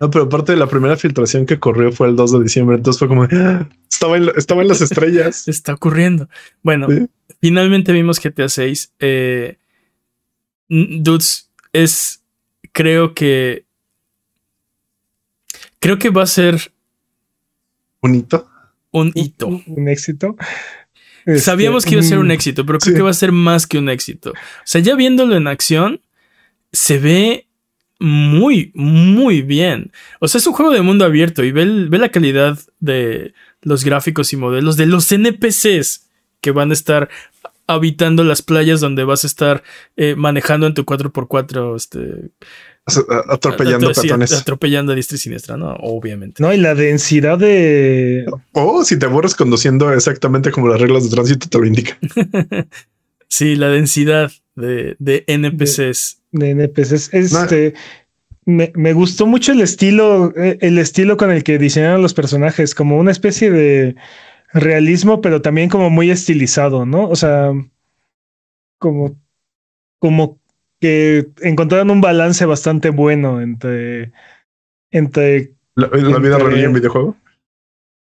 No, 0.00 0.10
pero 0.10 0.24
aparte 0.24 0.50
de 0.50 0.58
la 0.58 0.66
primera 0.66 0.96
filtración 0.96 1.46
que 1.46 1.60
corrió 1.60 1.92
fue 1.92 2.08
el 2.08 2.16
2 2.16 2.32
de 2.32 2.42
diciembre, 2.42 2.76
entonces 2.76 2.98
fue 2.98 3.06
como 3.06 3.28
ah, 3.30 3.68
estaba 3.88 4.16
en, 4.16 4.30
estaba 4.34 4.62
en 4.62 4.68
las 4.68 4.80
estrellas. 4.80 5.46
Está 5.48 5.74
ocurriendo. 5.74 6.28
Bueno, 6.62 6.88
finalmente 7.44 7.92
vimos 7.92 8.22
GTA 8.22 8.48
6. 8.48 8.94
Eh, 9.00 9.58
dudes, 10.70 11.50
es 11.74 12.22
creo 12.72 13.12
que 13.12 13.66
creo 15.78 15.98
que 15.98 16.08
va 16.08 16.22
a 16.22 16.26
ser 16.26 16.72
un 18.00 18.14
hito. 18.14 18.48
Un 18.92 19.12
hito. 19.14 19.48
Un, 19.48 19.88
éxito. 19.90 20.36
Sabíamos 21.36 21.84
que 21.84 21.90
iba 21.90 22.00
a 22.00 22.04
ser 22.04 22.18
un 22.18 22.28
mm, 22.28 22.30
éxito, 22.30 22.64
pero 22.64 22.78
creo 22.78 22.96
que 22.96 23.02
va 23.02 23.10
a 23.10 23.12
ser 23.12 23.30
más 23.30 23.66
que 23.66 23.76
un 23.76 23.90
éxito. 23.90 24.30
O 24.30 24.64
sea, 24.64 24.80
ya 24.80 24.94
viéndolo 24.94 25.36
en 25.36 25.46
acción, 25.46 26.00
se 26.72 26.98
ve 26.98 27.46
muy, 27.98 28.72
muy 28.74 29.42
bien. 29.42 29.92
O 30.18 30.28
sea, 30.28 30.38
es 30.38 30.46
un 30.46 30.54
juego 30.54 30.72
de 30.72 30.80
mundo 30.80 31.04
abierto 31.04 31.44
y 31.44 31.52
ve, 31.52 31.66
la 31.66 32.08
calidad 32.08 32.58
de 32.80 33.34
los 33.60 33.84
gráficos 33.84 34.32
y 34.32 34.38
modelos 34.38 34.78
de 34.78 34.86
los 34.86 35.12
NPCs 35.12 36.04
que 36.44 36.50
van 36.50 36.70
a 36.70 36.74
estar 36.74 37.08
habitando 37.66 38.22
las 38.22 38.42
playas 38.42 38.80
donde 38.80 39.04
vas 39.04 39.24
a 39.24 39.26
estar 39.26 39.62
eh, 39.96 40.14
manejando 40.14 40.66
en 40.66 40.74
tu 40.74 40.84
4x4 40.84 41.74
este, 41.74 42.32
atropellando 43.28 43.88
a, 43.88 44.38
Atropellando 44.38 44.92
a 44.92 44.94
diestra 44.94 45.16
y 45.16 45.18
siniestra, 45.18 45.56
¿no? 45.56 45.74
Obviamente. 45.80 46.42
No, 46.42 46.52
y 46.52 46.58
la 46.58 46.74
densidad 46.74 47.38
de. 47.38 48.26
O 48.52 48.84
si 48.84 48.98
te 48.98 49.06
aburres 49.06 49.34
conduciendo 49.34 49.90
exactamente 49.90 50.50
como 50.50 50.68
las 50.68 50.78
reglas 50.78 51.04
de 51.04 51.16
tránsito 51.16 51.48
te 51.48 51.58
lo 51.58 51.64
indican. 51.64 51.96
sí, 53.28 53.56
la 53.56 53.70
densidad 53.70 54.30
de, 54.54 55.24
NPCs. 55.26 56.18
De, 56.30 56.50
NPCs. 56.50 57.14
Este. 57.14 57.72
me, 58.44 58.70
me, 58.74 58.92
gustó 58.92 59.24
mucho 59.26 59.52
el 59.52 59.62
estilo, 59.62 60.34
eh, 60.36 60.58
el 60.60 60.76
estilo 60.78 61.16
con 61.16 61.30
el 61.30 61.42
que 61.42 61.56
diseñaron 61.56 62.02
los 62.02 62.12
personajes, 62.12 62.74
como 62.74 62.98
una 62.98 63.12
especie 63.12 63.50
de 63.50 63.96
realismo, 64.54 65.20
pero 65.20 65.42
también 65.42 65.68
como 65.68 65.90
muy 65.90 66.10
estilizado, 66.10 66.86
¿no? 66.86 67.08
O 67.08 67.16
sea, 67.16 67.52
como, 68.78 69.20
como 69.98 70.38
que 70.80 71.26
encontraron 71.42 71.90
un 71.90 72.00
balance 72.00 72.46
bastante 72.46 72.90
bueno 72.90 73.40
entre, 73.40 74.12
entre 74.90 75.52
la, 75.74 75.88
vida 75.88 76.38
real 76.38 76.60
y 76.60 76.64
en 76.64 76.72
videojuego. 76.72 77.16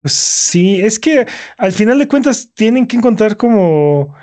Pues 0.02 0.12
sí, 0.12 0.80
es 0.80 1.00
que 1.00 1.26
al 1.56 1.72
final 1.72 1.98
de 1.98 2.06
cuentas 2.06 2.52
tienen 2.54 2.86
que 2.86 2.96
encontrar 2.96 3.36
como 3.36 4.14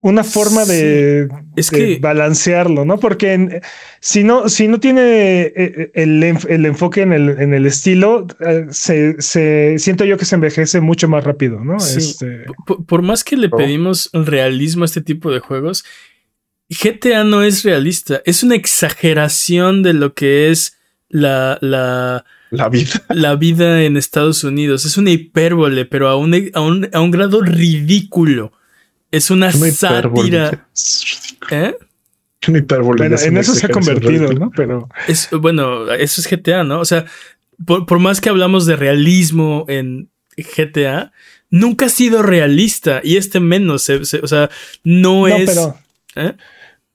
una 0.00 0.22
forma 0.22 0.64
de, 0.64 1.28
es 1.56 1.70
que, 1.70 1.98
balancearlo, 2.00 2.84
¿no? 2.84 2.98
Porque 2.98 3.60
si 4.00 4.22
no, 4.22 4.48
si 4.48 4.68
no 4.68 4.78
tiene 4.78 5.42
eh, 5.42 5.52
eh, 5.56 5.90
el, 5.94 6.22
el 6.22 6.66
enfoque 6.66 7.02
en 7.02 7.12
el, 7.12 7.30
en 7.40 7.54
el 7.54 7.66
estilo, 7.66 8.26
eh, 8.40 8.66
se, 8.70 9.20
se, 9.20 9.78
siento 9.78 10.04
yo 10.04 10.16
que 10.16 10.24
se 10.24 10.36
envejece 10.36 10.80
mucho 10.80 11.08
más 11.08 11.24
rápido, 11.24 11.64
¿no? 11.64 11.76
Este... 11.78 12.44
Por, 12.86 13.02
más 13.02 13.24
que 13.24 13.36
le 13.36 13.48
pedimos 13.48 14.10
realismo 14.12 14.84
a 14.84 14.86
este 14.86 15.00
tipo 15.00 15.32
de 15.32 15.40
juegos, 15.40 15.84
GTA 16.68 17.24
no 17.24 17.42
es 17.42 17.64
realista, 17.64 18.22
es 18.24 18.42
una 18.42 18.54
exageración 18.54 19.82
de 19.82 19.92
lo 19.92 20.14
que 20.14 20.50
es 20.50 20.76
la, 21.08 21.58
la, 21.62 22.24
la 22.50 22.68
vida. 22.68 23.02
La 23.08 23.36
vida 23.36 23.82
en 23.82 23.96
Estados 23.96 24.44
Unidos. 24.44 24.84
Es 24.84 24.96
una 24.96 25.10
hipérbole, 25.10 25.84
pero 25.84 26.08
a 26.08 26.16
un, 26.16 26.34
a 26.52 26.60
un, 26.60 26.88
a 26.92 27.00
un 27.00 27.10
grado 27.10 27.40
ridículo. 27.40 28.52
Es 29.16 29.30
una, 29.30 29.50
sátira. 29.50 30.68
¿Eh? 31.50 31.74
Una 32.48 32.58
hipérbole. 32.58 33.06
en 33.06 33.36
eso 33.38 33.54
se 33.54 33.64
ha 33.64 33.70
convertido, 33.70 34.30
¿no? 34.34 34.50
Pero. 34.54 34.90
Es, 35.08 35.30
bueno, 35.32 35.90
eso 35.90 36.20
es 36.20 36.28
GTA, 36.28 36.64
¿no? 36.64 36.80
O 36.80 36.84
sea, 36.84 37.06
por, 37.64 37.98
más 37.98 38.20
que 38.20 38.28
hablamos 38.28 38.66
de 38.66 38.76
realismo 38.76 39.64
en 39.68 40.10
GTA, 40.36 41.12
nunca 41.48 41.86
ha 41.86 41.88
sido 41.88 42.22
realista. 42.22 43.00
Y 43.02 43.16
este 43.16 43.40
menos. 43.40 43.88
o 43.88 44.04
sea, 44.04 44.50
no, 44.84 45.28
es. 45.28 45.48
Pero, 45.48 45.78
¿eh? 46.16 46.34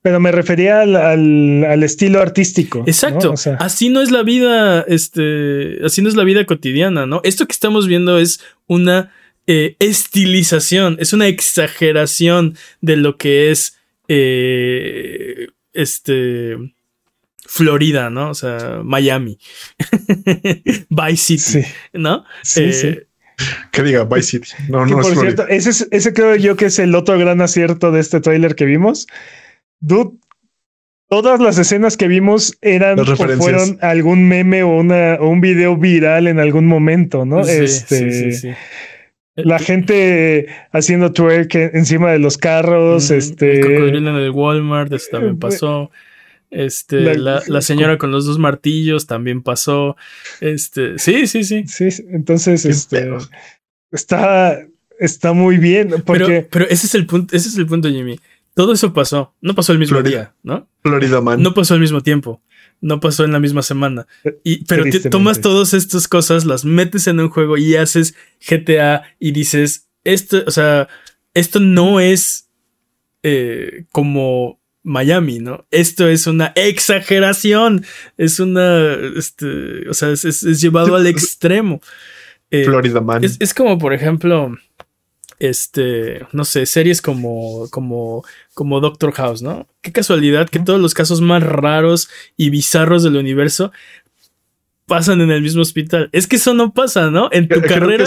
pero 0.04 0.20
me 0.20 0.32
refería 0.32 0.82
al, 0.82 1.84
estilo 1.84 2.22
artístico. 2.22 2.84
Exacto. 2.86 3.34
así 3.58 3.90
no 3.90 4.04
es 4.04 4.12
la 4.12 4.22
vida. 4.22 4.82
Este. 4.82 5.84
Así 5.84 6.04
no 6.04 6.10
es 6.10 6.16
la 6.16 6.24
vida 6.24 6.46
cotidiana, 6.46 7.08
¿no? 7.08 7.22
Esto 7.24 7.48
que 7.48 7.54
estamos 7.54 7.88
viendo 7.88 8.20
es 8.20 8.42
una 8.68 9.12
eh, 9.54 9.76
estilización, 9.80 10.96
es 11.02 11.12
una 11.12 11.28
exageración 11.28 12.56
de 12.80 12.96
lo 12.96 13.18
que 13.18 13.52
es 13.52 13.78
eh, 14.08 15.50
este 15.74 16.56
Florida, 17.46 18.10
¿no? 18.10 18.30
O 18.30 18.34
sea, 18.34 18.80
Miami, 18.82 19.38
Vice 20.90 21.38
City, 21.38 21.68
¿no? 21.92 22.24
Sí, 22.44 22.62
eh, 22.64 23.08
Que 23.74 23.84
diga 23.84 24.06
Vice 24.06 24.40
City. 24.40 24.52
No, 24.70 24.86
no, 24.86 25.00
por 25.00 25.18
cierto, 25.18 25.46
ese, 25.50 25.86
ese 25.92 26.14
creo 26.14 26.38
yo 26.38 26.56
que 26.56 26.68
es 26.68 26.80
el 26.80 26.96
otro 26.96 27.20
gran 27.20 27.42
acierto 27.42 27.92
de 27.92 28.00
este 28.00 28.22
tráiler 28.22 28.56
que 28.56 28.64
vimos. 28.64 29.06
Dude, 29.82 30.12
todas 31.10 31.42
las 31.42 31.58
escenas 31.58 31.98
que 31.98 32.08
vimos 32.08 32.58
eran 32.62 32.98
o 32.98 33.06
fueron 33.06 33.80
algún 33.82 34.30
meme 34.30 34.64
o, 34.64 34.70
una, 34.70 35.16
o 35.20 35.28
un 35.28 35.42
video 35.42 35.76
viral 35.76 36.28
en 36.28 36.40
algún 36.40 36.68
momento, 36.68 37.26
¿no? 37.26 37.44
Sí, 37.44 37.52
este, 37.52 38.12
sí, 38.14 38.32
sí, 38.32 38.54
la 39.36 39.60
gente 39.60 40.48
haciendo 40.72 41.14
twerk 41.14 41.56
encima 41.56 42.12
de 42.12 42.20
los 42.20 42.38
carros, 42.38 43.12
este. 43.12 43.60
El 43.60 43.62
cocodrilo 43.62 44.10
en 44.10 44.16
el 44.18 44.32
Walmart, 44.32 44.92
eso 44.92 45.08
también 45.12 45.40
pasó. 45.40 45.92
Este, 46.50 47.16
la, 47.16 47.42
la, 47.48 47.62
señora 47.62 47.98
con 47.98 48.12
los 48.12 48.26
dos 48.26 48.38
martillos 48.38 49.08
también 49.08 49.42
pasó. 49.42 49.96
Este, 50.42 51.00
sí, 51.00 51.26
sí, 51.28 51.46
sí. 51.46 51.64
Sí, 51.66 51.88
entonces, 52.10 52.66
este, 52.66 53.10
está, 53.92 54.60
está 55.00 55.32
muy 55.32 55.58
bien. 55.58 56.04
Porque... 56.06 56.46
Pero, 56.52 56.66
ese 56.66 56.88
es 56.88 56.96
el 56.96 57.06
punto, 57.06 57.34
ese 57.36 57.48
es 57.48 57.58
el 57.58 57.68
punto, 57.68 57.88
Jimmy. 57.88 58.20
Todo 58.54 58.74
eso 58.74 58.92
pasó. 58.92 59.34
No 59.40 59.56
pasó 59.56 59.72
el 59.72 59.80
mismo 59.80 60.04
día, 60.04 60.34
¿no? 60.44 60.68
Florida 60.84 61.22
Man. 61.22 61.42
No 61.42 61.54
pasó 61.54 61.74
al 61.74 61.80
mismo 61.80 62.02
tiempo 62.02 62.42
no 62.82 63.00
pasó 63.00 63.24
en 63.24 63.32
la 63.32 63.40
misma 63.40 63.62
semana. 63.62 64.08
Y, 64.44 64.66
pero 64.66 64.84
tomas 65.10 65.40
todas 65.40 65.74
estas 65.74 66.08
cosas, 66.08 66.46
las 66.46 66.66
metes 66.66 67.08
en 67.08 67.20
un 67.20 67.30
juego 67.30 67.58
y 67.58 67.76
haces 67.76 68.16
GTA 68.48 69.04
y 69.20 69.32
dices, 69.32 69.88
esto, 70.04 70.44
o 70.46 70.52
sea, 70.52 70.90
esto 71.34 71.60
no 71.60 72.00
es 72.00 72.50
eh, 73.24 73.86
como 73.92 74.60
Miami, 74.84 75.40
¿no? 75.40 75.68
Esto 75.70 76.08
es 76.08 76.26
una 76.26 76.54
exageración, 76.56 77.86
es 78.18 78.40
una, 78.40 78.94
este, 79.16 79.88
o 79.88 79.94
sea, 79.94 80.10
es, 80.10 80.42
llevado 80.60 80.96
al 80.96 81.06
extremo. 81.06 81.82
Eh, 82.50 82.66
Florida 82.66 83.00
Man. 83.00 83.24
es 83.24 83.54
como, 83.54 83.78
por 83.78 83.94
ejemplo, 83.94 84.58
este, 85.42 86.28
no 86.34 86.46
sé, 86.46 86.68
series 86.68 87.02
como, 87.02 87.68
como, 87.72 88.24
como 88.54 88.80
Doctor 88.80 89.12
House, 89.14 89.42
¿no? 89.42 89.68
Qué 89.82 89.92
casualidad 89.92 90.48
que 90.48 90.60
todos 90.60 90.80
los 90.80 90.94
casos 90.94 91.20
más 91.20 91.42
raros 91.42 92.10
y 92.38 92.52
bizarros 92.52 93.02
del 93.02 93.16
universo 93.16 93.72
pasan 94.86 95.20
en 95.20 95.32
el 95.32 95.42
mismo 95.42 95.64
hospital. 95.64 96.10
Es 96.12 96.28
que 96.28 96.36
eso 96.36 96.54
no 96.54 96.76
pasa, 96.76 97.10
¿no? 97.10 97.28
En 97.32 97.48
tu 97.48 97.60
carrera, 97.60 98.06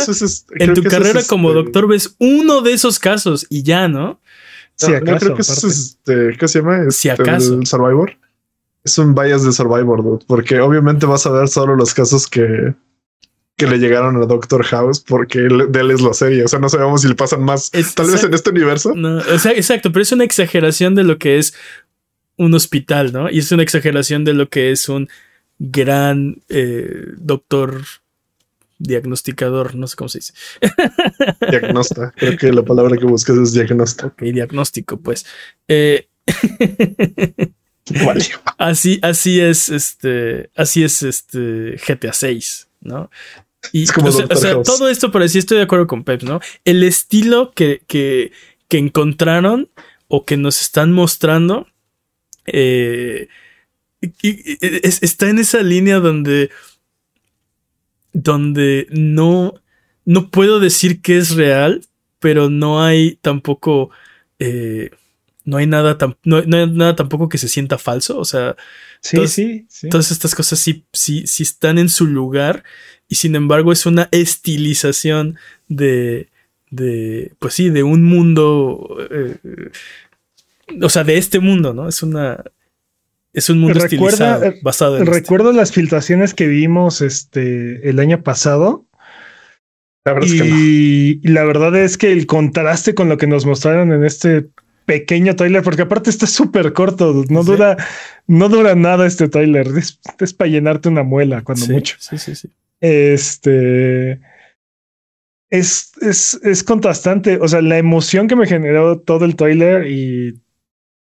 en 0.60 0.74
tu 0.74 0.84
carrera 0.84 1.22
como 1.28 1.48
este 1.48 1.62
doctor 1.62 1.88
ves 1.88 2.14
uno 2.20 2.60
de 2.60 2.72
esos 2.72 3.00
casos 3.00 3.46
y 3.50 3.64
ya, 3.64 3.88
¿no? 3.88 4.20
Sí, 4.76 4.92
no, 4.92 5.16
creo 5.16 5.34
que 5.34 5.42
eso 5.42 5.66
es 5.66 5.96
este, 6.04 6.36
¿qué 6.38 6.46
se 6.46 6.60
llama? 6.60 6.88
si 6.90 7.08
este, 7.08 7.20
acaso. 7.20 7.60
Survivor. 7.64 8.16
Es 8.84 8.96
un 8.98 9.12
bias 9.12 9.42
de 9.42 9.50
Survivor, 9.50 10.20
porque 10.28 10.60
obviamente 10.60 11.04
vas 11.06 11.26
a 11.26 11.32
ver 11.32 11.48
solo 11.48 11.74
los 11.74 11.94
casos 11.94 12.28
que, 12.28 12.74
que 13.56 13.66
le 13.66 13.78
llegaron 13.78 14.16
a 14.16 14.26
Doctor 14.26 14.64
House 14.64 15.00
porque 15.00 15.40
de 15.40 15.80
él 15.80 15.90
es 15.90 16.00
la 16.00 16.12
serie. 16.12 16.44
O 16.44 16.48
sea, 16.48 16.58
no 16.58 16.68
sabemos 16.68 17.02
si 17.02 17.08
le 17.08 17.14
pasan 17.14 17.42
más. 17.42 17.70
Tal 17.70 18.10
vez 18.10 18.24
en 18.24 18.34
este 18.34 18.50
universo. 18.50 18.94
No, 18.94 19.18
o 19.18 19.38
sea, 19.38 19.52
exacto, 19.52 19.92
pero 19.92 20.02
es 20.02 20.12
una 20.12 20.24
exageración 20.24 20.94
de 20.94 21.04
lo 21.04 21.18
que 21.18 21.38
es 21.38 21.54
un 22.36 22.54
hospital, 22.54 23.12
¿no? 23.12 23.30
Y 23.30 23.38
es 23.38 23.52
una 23.52 23.62
exageración 23.62 24.24
de 24.24 24.34
lo 24.34 24.48
que 24.48 24.72
es 24.72 24.88
un 24.88 25.08
gran 25.58 26.42
eh, 26.48 27.12
doctor 27.16 27.82
diagnosticador, 28.78 29.74
no 29.74 29.86
sé 29.86 29.96
cómo 29.96 30.08
se 30.08 30.18
dice. 30.18 30.34
Diagnosta, 31.50 32.12
creo 32.16 32.36
que 32.36 32.52
la 32.52 32.62
palabra 32.62 32.96
que 32.96 33.06
buscas 33.06 33.36
es 33.36 33.52
diagnóstico. 33.52 34.08
Ok, 34.08 34.22
diagnóstico, 34.22 34.98
pues. 34.98 35.24
Eh, 35.68 36.08
así, 38.58 38.98
así 39.02 39.40
es 39.40 39.68
este, 39.68 40.50
así 40.56 40.82
es 40.82 41.02
este 41.02 41.78
GTA 41.86 42.12
6, 42.12 42.68
¿no? 42.80 43.10
Y, 43.72 43.86
o 44.02 44.12
sea, 44.12 44.62
todo 44.62 44.88
esto, 44.88 45.10
pero 45.10 45.26
sí 45.28 45.38
estoy 45.38 45.58
de 45.58 45.64
acuerdo 45.64 45.86
con 45.86 46.04
Pep, 46.04 46.22
¿no? 46.22 46.40
El 46.64 46.82
estilo 46.82 47.52
que, 47.52 47.82
que, 47.86 48.32
que 48.68 48.78
encontraron 48.78 49.68
o 50.08 50.24
que 50.24 50.36
nos 50.36 50.60
están 50.60 50.92
mostrando 50.92 51.66
eh, 52.46 53.28
está 54.02 55.30
en 55.30 55.38
esa 55.38 55.62
línea 55.62 55.98
donde, 55.98 56.50
donde 58.12 58.86
no, 58.90 59.54
no 60.04 60.30
puedo 60.30 60.60
decir 60.60 61.00
que 61.00 61.16
es 61.16 61.34
real, 61.34 61.82
pero 62.18 62.50
no 62.50 62.82
hay 62.82 63.18
tampoco... 63.22 63.90
Eh, 64.38 64.90
no 65.46 65.58
hay 65.58 65.66
nada 65.66 65.98
no, 66.24 66.38
hay 66.38 66.46
nada 66.46 66.96
tampoco 66.96 67.28
que 67.28 67.36
se 67.36 67.48
sienta 67.48 67.76
falso. 67.76 68.18
O 68.18 68.24
sea, 68.24 68.56
sí, 69.04 69.66
sí, 69.68 69.88
todas 69.88 70.10
estas 70.10 70.34
cosas 70.34 70.58
sí, 70.58 70.84
sí, 70.92 71.26
sí 71.26 71.42
están 71.42 71.78
en 71.78 71.88
su 71.88 72.06
lugar 72.06 72.64
y 73.08 73.16
sin 73.16 73.36
embargo 73.36 73.72
es 73.72 73.84
una 73.86 74.08
estilización 74.12 75.36
de, 75.68 76.28
de 76.70 77.32
pues 77.38 77.54
sí, 77.54 77.70
de 77.70 77.82
un 77.82 78.02
mundo, 78.04 78.96
eh, 79.10 79.36
o 80.80 80.88
sea, 80.88 81.04
de 81.04 81.18
este 81.18 81.38
mundo, 81.38 81.74
¿no? 81.74 81.88
Es 81.88 82.02
una, 82.02 82.42
es 83.32 83.50
un 83.50 83.58
mundo 83.58 83.78
estilizado, 83.78 84.44
eh, 84.44 84.60
basado 84.62 84.98
en 84.98 85.06
Recuerdo 85.06 85.52
las 85.52 85.72
filtraciones 85.72 86.32
que 86.32 86.46
vimos 86.46 87.02
este, 87.02 87.88
el 87.88 87.98
año 87.98 88.22
pasado. 88.22 88.86
y, 90.22 91.20
y, 91.22 91.28
la 91.28 91.44
verdad 91.44 91.76
es 91.76 91.98
que 91.98 92.12
el 92.12 92.26
contraste 92.26 92.94
con 92.94 93.08
lo 93.08 93.18
que 93.18 93.26
nos 93.26 93.44
mostraron 93.44 93.92
en 93.92 94.04
este 94.04 94.46
pequeño 94.84 95.36
trailer, 95.36 95.62
porque 95.62 95.82
aparte 95.82 96.10
está 96.10 96.26
súper 96.26 96.72
corto, 96.72 97.24
no 97.28 97.42
dura, 97.42 97.76
no 98.26 98.48
dura 98.48 98.74
nada 98.74 99.06
este 99.06 99.28
trailer, 99.28 99.66
es, 99.76 100.00
es 100.20 100.34
para 100.34 100.50
llenarte 100.50 100.88
una 100.88 101.02
muela 101.02 101.42
cuando 101.42 101.66
mucho. 101.68 101.96
Sí, 101.98 102.18
sí, 102.18 102.34
sí. 102.34 102.48
Este 102.80 104.20
es, 105.50 105.92
es, 106.00 106.40
es 106.42 106.62
contrastante. 106.64 107.38
O 107.40 107.48
sea, 107.48 107.62
la 107.62 107.78
emoción 107.78 108.28
que 108.28 108.36
me 108.36 108.46
generó 108.46 108.98
todo 108.98 109.24
el 109.24 109.36
trailer 109.36 109.86
y, 109.86 110.40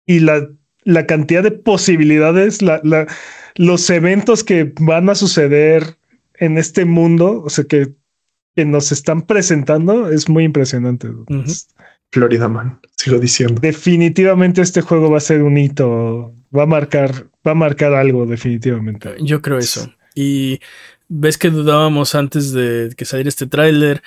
y 0.06 0.20
la, 0.20 0.48
la 0.84 1.06
cantidad 1.06 1.42
de 1.42 1.52
posibilidades, 1.52 2.62
la, 2.62 2.82
la, 2.84 3.08
los 3.56 3.90
eventos 3.90 4.44
que 4.44 4.74
van 4.80 5.10
a 5.10 5.16
suceder 5.16 5.98
en 6.36 6.58
este 6.58 6.86
mundo, 6.86 7.42
o 7.44 7.50
sea, 7.50 7.64
que, 7.64 7.94
que 8.56 8.66
nos 8.66 8.92
están 8.92 9.22
presentando, 9.22 10.12
es 10.12 10.28
muy 10.28 10.44
impresionante. 10.44 11.08
Florida 12.16 12.48
Man, 12.48 12.80
sigo 12.96 13.20
diciendo. 13.20 13.60
Definitivamente 13.60 14.62
este 14.62 14.80
juego 14.80 15.12
va 15.12 15.18
a 15.18 15.20
ser 15.20 15.44
un 15.44 15.58
hito 15.58 16.34
va 16.56 16.64
a 16.64 16.66
marcar, 16.66 17.28
va 17.46 17.52
a 17.52 17.56
marcar 17.56 17.94
algo 17.94 18.26
definitivamente. 18.26 19.16
Yo 19.20 19.42
creo 19.42 19.58
eso. 19.58 19.92
Y 20.16 20.62
ves 21.10 21.38
que 21.38 21.50
dudábamos 21.50 22.16
antes 22.16 22.54
de 22.54 22.94
que 22.96 23.04
saliera 23.04 23.28
este 23.28 23.48
tráiler. 23.48 24.02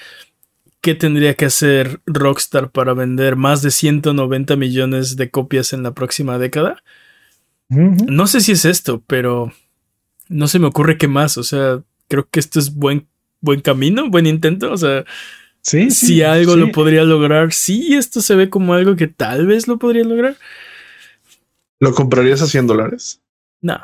¿Qué 0.80 0.94
tendría 0.94 1.34
que 1.34 1.44
hacer 1.44 2.00
Rockstar 2.06 2.70
para 2.70 2.94
vender 2.94 3.36
más 3.36 3.60
de 3.60 3.70
190 3.70 4.56
millones 4.56 5.16
de 5.16 5.28
copias 5.28 5.74
en 5.74 5.82
la 5.82 5.92
próxima 5.92 6.38
década? 6.38 6.82
No 7.68 8.26
sé 8.26 8.40
si 8.40 8.52
es 8.52 8.64
esto, 8.64 9.02
pero 9.06 9.52
no 10.30 10.48
se 10.48 10.58
me 10.58 10.68
ocurre 10.68 10.96
qué 10.96 11.08
más. 11.08 11.36
O 11.36 11.42
sea, 11.42 11.82
creo 12.08 12.26
que 12.30 12.40
esto 12.40 12.58
es 12.58 12.74
buen, 12.74 13.06
buen 13.42 13.60
camino, 13.60 14.08
buen 14.08 14.24
intento. 14.24 14.72
O 14.72 14.76
sea, 14.78 15.04
sí, 15.62 15.90
si 15.90 16.22
algo 16.22 16.56
lo 16.56 16.72
podría 16.72 17.04
lograr, 17.04 17.52
sí, 17.52 17.94
esto 17.94 18.20
se 18.20 18.34
ve 18.34 18.50
como 18.50 18.74
algo 18.74 18.96
que 18.96 19.06
tal 19.06 19.46
vez 19.46 19.68
lo 19.68 19.78
podría 19.78 20.04
lograr. 20.04 20.36
¿Lo 21.80 21.94
comprarías 21.94 22.42
a 22.42 22.46
100 22.46 22.66
dólares? 22.66 23.20
No. 23.60 23.78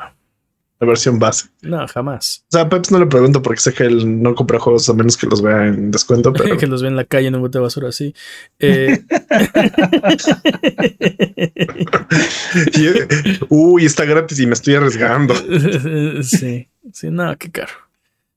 La 0.79 0.87
versión 0.87 1.19
base. 1.19 1.47
No, 1.61 1.87
jamás. 1.87 2.43
O 2.49 2.51
sea, 2.51 2.63
a 2.63 2.69
Peps 2.69 2.91
no 2.91 2.99
le 2.99 3.05
pregunto 3.05 3.41
porque 3.41 3.61
sé 3.61 3.73
que 3.73 3.83
él 3.83 4.21
no 4.21 4.35
compra 4.35 4.59
juegos 4.59 4.89
a 4.89 4.93
menos 4.93 5.15
que 5.15 5.25
los 5.25 5.41
vea 5.41 5.67
en 5.67 5.89
descuento. 5.89 6.33
Pero... 6.33 6.57
que 6.57 6.67
los 6.67 6.81
vea 6.81 6.91
en 6.91 6.97
la 6.97 7.05
calle 7.05 7.27
en 7.27 7.35
un 7.35 7.41
bote 7.41 7.59
de 7.59 7.63
basura, 7.63 7.93
sí. 7.93 8.13
Eh... 8.59 8.99
Uy, 13.49 13.85
está 13.85 14.03
gratis 14.03 14.39
y 14.39 14.47
me 14.47 14.53
estoy 14.53 14.75
arriesgando. 14.75 15.33
sí, 16.23 16.67
sí, 16.91 17.09
no, 17.09 17.37
qué 17.37 17.51
caro. 17.51 17.84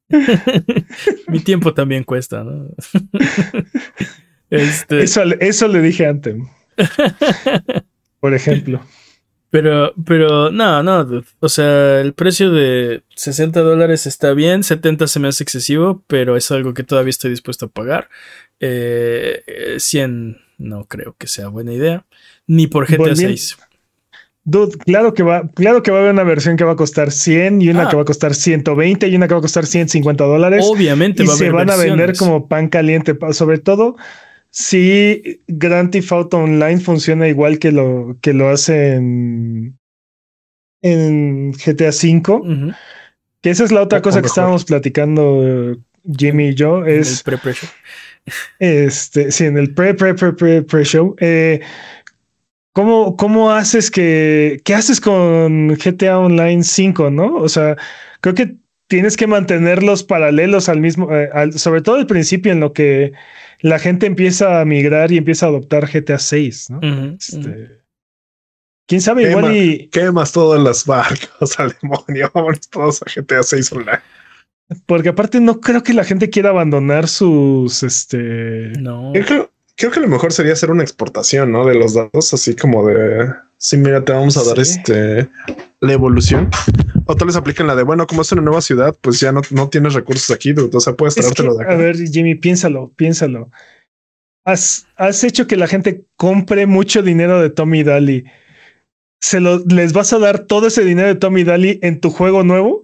Mi 1.28 1.40
tiempo 1.40 1.74
también 1.74 2.04
cuesta, 2.04 2.44
¿no? 2.44 2.70
este... 4.50 5.02
eso, 5.02 5.22
eso 5.40 5.68
le 5.68 5.80
dije 5.82 6.06
antes. 6.06 6.36
Por 8.20 8.34
ejemplo. 8.34 8.80
Pero, 9.50 9.94
pero, 10.04 10.50
no, 10.50 10.82
no, 10.82 11.22
o 11.40 11.48
sea, 11.48 12.00
el 12.00 12.12
precio 12.12 12.50
de 12.50 13.02
60 13.14 13.60
dólares 13.60 14.06
está 14.06 14.34
bien, 14.34 14.62
70 14.62 15.06
se 15.06 15.20
me 15.20 15.28
hace 15.28 15.42
excesivo, 15.42 16.04
pero 16.06 16.36
es 16.36 16.50
algo 16.50 16.74
que 16.74 16.82
todavía 16.82 17.10
estoy 17.10 17.30
dispuesto 17.30 17.66
a 17.66 17.70
pagar. 17.70 18.10
Eh, 18.60 19.76
100 19.78 20.38
no 20.58 20.84
creo 20.84 21.16
que 21.16 21.28
sea 21.28 21.48
buena 21.48 21.72
idea, 21.72 22.04
ni 22.46 22.66
por 22.66 22.86
GTA 22.86 23.16
6. 23.16 23.58
Dude, 24.50 24.78
claro 24.78 25.12
que 25.12 25.22
va, 25.22 25.46
claro 25.48 25.82
que 25.82 25.90
va 25.90 25.98
a 25.98 26.00
haber 26.00 26.14
una 26.14 26.24
versión 26.24 26.56
que 26.56 26.64
va 26.64 26.72
a 26.72 26.76
costar 26.76 27.10
100 27.10 27.60
y 27.60 27.68
una 27.68 27.82
ah. 27.82 27.88
que 27.90 27.96
va 27.96 28.02
a 28.02 28.06
costar 28.06 28.34
120 28.34 29.06
y 29.06 29.14
una 29.14 29.28
que 29.28 29.34
va 29.34 29.40
a 29.40 29.42
costar 29.42 29.66
150 29.66 30.24
dólares. 30.24 30.64
Obviamente, 30.66 31.22
y 31.22 31.26
se 31.26 31.50
van 31.50 31.68
a 31.68 31.76
vender 31.76 32.16
como 32.16 32.48
pan 32.48 32.68
caliente, 32.68 33.14
sobre 33.32 33.58
todo 33.58 33.96
si 34.50 35.42
Grand 35.48 35.90
Theft 35.90 36.12
Auto 36.12 36.38
Online 36.38 36.80
funciona 36.80 37.28
igual 37.28 37.58
que 37.58 37.72
lo 37.72 38.16
que 38.22 38.32
lo 38.32 38.48
hace 38.48 38.94
en, 38.94 39.76
GTA 41.52 41.90
V. 41.90 42.74
Que 43.42 43.50
esa 43.50 43.64
es 43.64 43.70
la 43.70 43.82
otra 43.82 44.00
cosa 44.00 44.22
que 44.22 44.28
estábamos 44.28 44.64
platicando 44.64 45.76
Jimmy 46.16 46.48
y 46.48 46.54
yo. 46.54 46.86
Es. 46.86 47.22
En 47.26 47.34
el 47.34 47.38
pre 47.38 47.52
show. 47.52 47.68
Este, 48.58 49.30
sí, 49.30 49.44
en 49.44 49.56
el 49.56 49.74
pre-pre-pre-pre-show. 49.74 51.16
Eh, 51.20 51.60
¿cómo, 52.78 53.16
¿Cómo 53.16 53.50
haces 53.50 53.90
que. 53.90 54.60
¿Qué 54.64 54.72
haces 54.72 55.00
con 55.00 55.74
GTA 55.74 56.20
Online 56.20 56.62
5, 56.62 57.10
no? 57.10 57.34
O 57.34 57.48
sea, 57.48 57.76
creo 58.20 58.36
que 58.36 58.54
tienes 58.86 59.16
que 59.16 59.26
mantenerlos 59.26 60.04
paralelos 60.04 60.68
al 60.68 60.80
mismo. 60.80 61.08
Eh, 61.12 61.28
sobre 61.56 61.82
todo 61.82 61.96
al 61.96 62.06
principio, 62.06 62.52
en 62.52 62.60
lo 62.60 62.72
que 62.72 63.14
la 63.62 63.80
gente 63.80 64.06
empieza 64.06 64.60
a 64.60 64.64
migrar 64.64 65.10
y 65.10 65.16
empieza 65.16 65.46
a 65.46 65.48
adoptar 65.48 65.90
GTA 65.92 66.20
6, 66.20 66.70
¿no? 66.70 67.16
este, 67.18 67.80
Quién 68.86 69.00
sabe, 69.00 69.28
igual 69.28 69.56
y. 69.56 69.88
Quemas 69.88 70.30
todas 70.30 70.62
las 70.62 70.86
barcos 70.86 71.58
al 71.58 71.74
demonio, 71.82 72.30
vámonos 72.32 72.70
todos 72.70 73.02
a 73.02 73.06
GTA 73.12 73.42
6 73.42 73.72
online. 73.72 74.00
Porque 74.86 75.08
aparte 75.08 75.40
no 75.40 75.60
creo 75.60 75.82
que 75.82 75.94
la 75.94 76.04
gente 76.04 76.30
quiera 76.30 76.50
abandonar 76.50 77.08
sus 77.08 77.82
este. 77.82 78.70
No. 78.78 79.12
Creo, 79.14 79.50
creo 79.78 79.92
que 79.92 80.00
lo 80.00 80.08
mejor 80.08 80.32
sería 80.32 80.52
hacer 80.52 80.70
una 80.70 80.82
exportación, 80.82 81.52
¿no? 81.52 81.64
De 81.64 81.74
los 81.74 81.94
datos, 81.94 82.34
así 82.34 82.54
como 82.54 82.86
de 82.86 83.32
sí, 83.56 83.76
mira, 83.76 84.04
te 84.04 84.12
vamos 84.12 84.36
a 84.36 84.44
dar 84.44 84.58
este 84.58 85.30
la 85.80 85.92
evolución. 85.92 86.50
O 87.06 87.14
tal 87.14 87.28
vez 87.28 87.36
apliquen 87.36 87.68
la 87.68 87.76
de 87.76 87.84
bueno, 87.84 88.06
como 88.06 88.22
es 88.22 88.32
una 88.32 88.42
nueva 88.42 88.60
ciudad, 88.60 88.94
pues 89.00 89.20
ya 89.20 89.32
no, 89.32 89.40
no 89.50 89.68
tienes 89.68 89.94
recursos 89.94 90.30
aquí, 90.30 90.52
o 90.52 90.80
sea, 90.80 90.94
puedes 90.94 91.14
traértelo 91.14 91.54
de 91.54 91.64
acá. 91.64 91.72
A 91.72 91.76
ver, 91.76 91.96
Jimmy, 91.96 92.34
piénsalo, 92.34 92.92
piénsalo. 92.96 93.50
Has, 94.44 94.86
has 94.96 95.22
hecho 95.24 95.46
que 95.46 95.56
la 95.56 95.68
gente 95.68 96.04
compre 96.16 96.66
mucho 96.66 97.02
dinero 97.02 97.40
de 97.40 97.50
Tommy 97.50 97.84
Daly. 97.84 98.24
¿Se 99.20 99.40
lo, 99.40 99.64
les 99.66 99.92
vas 99.92 100.12
a 100.12 100.18
dar 100.18 100.40
todo 100.40 100.66
ese 100.66 100.84
dinero 100.84 101.08
de 101.08 101.14
Tommy 101.14 101.44
Daly 101.44 101.78
en 101.82 102.00
tu 102.00 102.10
juego 102.10 102.42
nuevo? 102.42 102.82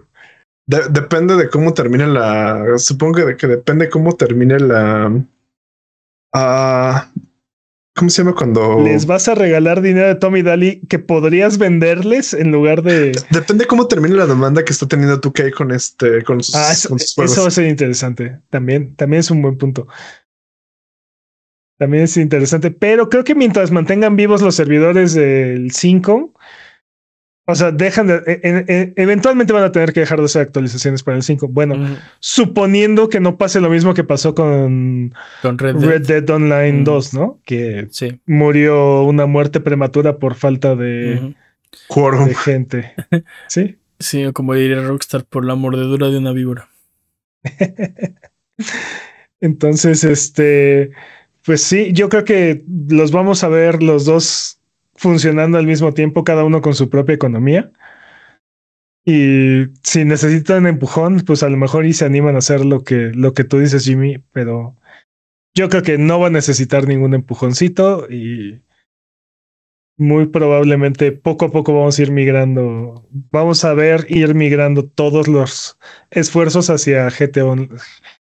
depende 0.66 1.36
de 1.36 1.50
cómo 1.50 1.74
termine 1.74 2.06
la. 2.06 2.78
Supongo 2.78 3.26
que, 3.26 3.36
que 3.36 3.46
depende 3.46 3.90
cómo 3.90 4.14
termine 4.16 4.58
la. 4.58 5.12
Ah, 6.34 7.10
¿Cómo 7.96 8.10
se 8.10 8.22
llama 8.22 8.34
cuando 8.34 8.82
les 8.82 9.06
vas 9.06 9.28
a 9.28 9.36
regalar 9.36 9.80
dinero 9.80 10.08
de 10.08 10.16
Tommy 10.16 10.42
Daly 10.42 10.80
que 10.88 10.98
podrías 10.98 11.58
venderles 11.58 12.34
en 12.34 12.50
lugar 12.50 12.82
de 12.82 13.12
depende 13.30 13.66
cómo 13.66 13.86
termine 13.86 14.16
la 14.16 14.26
demanda 14.26 14.64
que 14.64 14.72
está 14.72 14.88
teniendo 14.88 15.20
2K 15.20 15.54
con 15.54 15.70
este 15.70 16.24
con 16.24 16.42
sus, 16.42 16.56
ah, 16.56 16.72
eso, 16.72 16.96
eso 16.96 17.42
va 17.42 17.48
a 17.48 17.52
ser 17.52 17.68
interesante. 17.68 18.40
También, 18.50 18.96
también 18.96 19.20
es 19.20 19.30
un 19.30 19.42
buen 19.42 19.56
punto. 19.56 19.86
También 21.78 22.04
es 22.04 22.16
interesante, 22.16 22.72
pero 22.72 23.08
creo 23.08 23.22
que 23.22 23.36
mientras 23.36 23.70
mantengan 23.70 24.16
vivos 24.16 24.42
los 24.42 24.56
servidores 24.56 25.14
del 25.14 25.70
5, 25.70 26.34
o 27.46 27.54
sea, 27.54 27.72
dejan 27.72 28.06
de. 28.06 28.14
E, 28.26 28.40
e, 28.42 28.64
e, 28.68 28.92
eventualmente 28.96 29.52
van 29.52 29.64
a 29.64 29.72
tener 29.72 29.92
que 29.92 30.00
dejar 30.00 30.18
de 30.18 30.24
hacer 30.24 30.42
actualizaciones 30.42 31.02
para 31.02 31.18
el 31.18 31.22
5. 31.22 31.48
Bueno, 31.48 31.98
suponiendo 32.18 33.10
que 33.10 33.20
no 33.20 33.36
pase 33.36 33.60
lo 33.60 33.68
mismo 33.68 33.92
que 33.92 34.02
pasó 34.02 34.34
con, 34.34 35.14
Red, 35.42 36.06
Dead. 36.06 36.30
Online 36.30 36.84
2, 36.84 37.14
¿no? 37.14 37.40
Que 37.44 37.88
murió 38.24 39.02
una 39.02 39.26
muerte 39.26 39.60
prematura 39.60 40.16
por 40.16 40.36
falta 40.36 40.74
de, 40.74 41.34
de 41.94 42.34
gente. 42.34 42.94
sí. 43.48 43.76
Sí, 44.00 44.24
como 44.32 44.54
diría 44.54 44.82
Rockstar, 44.82 45.24
por 45.24 45.44
la 45.44 45.54
mordedura 45.54 46.08
de 46.08 46.18
una 46.18 46.32
víbora. 46.32 46.68
Entonces, 49.40 50.02
este. 50.02 50.92
Pues 51.44 51.62
sí, 51.62 51.92
yo 51.92 52.08
creo 52.08 52.24
que 52.24 52.64
los 52.88 53.12
vamos 53.12 53.44
a 53.44 53.48
ver 53.48 53.82
los 53.82 54.06
dos 54.06 54.58
funcionando 54.96 55.58
al 55.58 55.66
mismo 55.66 55.92
tiempo, 55.94 56.24
cada 56.24 56.44
uno 56.44 56.60
con 56.60 56.74
su 56.74 56.88
propia 56.88 57.14
economía. 57.14 57.72
Y 59.04 59.66
si 59.82 60.04
necesitan 60.04 60.66
empujón, 60.66 61.22
pues 61.26 61.42
a 61.42 61.48
lo 61.50 61.56
mejor 61.56 61.84
y 61.84 61.92
se 61.92 62.06
animan 62.06 62.36
a 62.36 62.38
hacer 62.38 62.64
lo 62.64 62.84
que, 62.84 63.12
lo 63.14 63.34
que 63.34 63.44
tú 63.44 63.58
dices, 63.58 63.84
Jimmy, 63.84 64.18
pero 64.32 64.76
yo 65.54 65.68
creo 65.68 65.82
que 65.82 65.98
no 65.98 66.18
va 66.18 66.28
a 66.28 66.30
necesitar 66.30 66.88
ningún 66.88 67.14
empujoncito 67.14 68.10
y 68.10 68.62
muy 69.96 70.26
probablemente 70.26 71.12
poco 71.12 71.44
a 71.44 71.50
poco 71.50 71.74
vamos 71.74 71.98
a 71.98 72.02
ir 72.02 72.10
migrando, 72.10 73.06
vamos 73.30 73.64
a 73.64 73.74
ver 73.74 74.06
ir 74.08 74.34
migrando 74.34 74.86
todos 74.86 75.28
los 75.28 75.78
esfuerzos 76.10 76.70
hacia 76.70 77.08
GTA, 77.10 77.44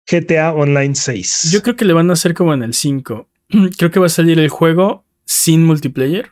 GTA 0.06 0.52
Online 0.52 0.94
6. 0.94 1.50
Yo 1.50 1.62
creo 1.62 1.76
que 1.76 1.86
le 1.86 1.94
van 1.94 2.10
a 2.10 2.12
hacer 2.12 2.34
como 2.34 2.54
en 2.54 2.62
el 2.62 2.74
5. 2.74 3.28
Creo 3.78 3.90
que 3.90 4.00
va 4.00 4.06
a 4.06 4.10
salir 4.10 4.38
el 4.38 4.50
juego 4.50 5.04
sin 5.24 5.64
multiplayer 5.64 6.30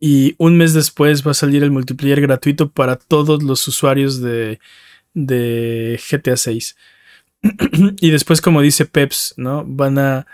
y 0.00 0.34
un 0.38 0.56
mes 0.56 0.72
después 0.72 1.24
va 1.26 1.32
a 1.32 1.34
salir 1.34 1.62
el 1.62 1.70
multiplayer 1.70 2.22
gratuito 2.22 2.70
para 2.70 2.96
todos 2.96 3.42
los 3.42 3.68
usuarios 3.68 4.22
de, 4.22 4.58
de 5.12 6.00
GTA 6.10 6.38
6. 6.38 6.76
y 8.00 8.10
después, 8.10 8.40
como 8.40 8.62
dice 8.62 8.86
Peps, 8.86 9.34
¿no? 9.36 9.62
Van 9.66 9.98
a. 9.98 10.26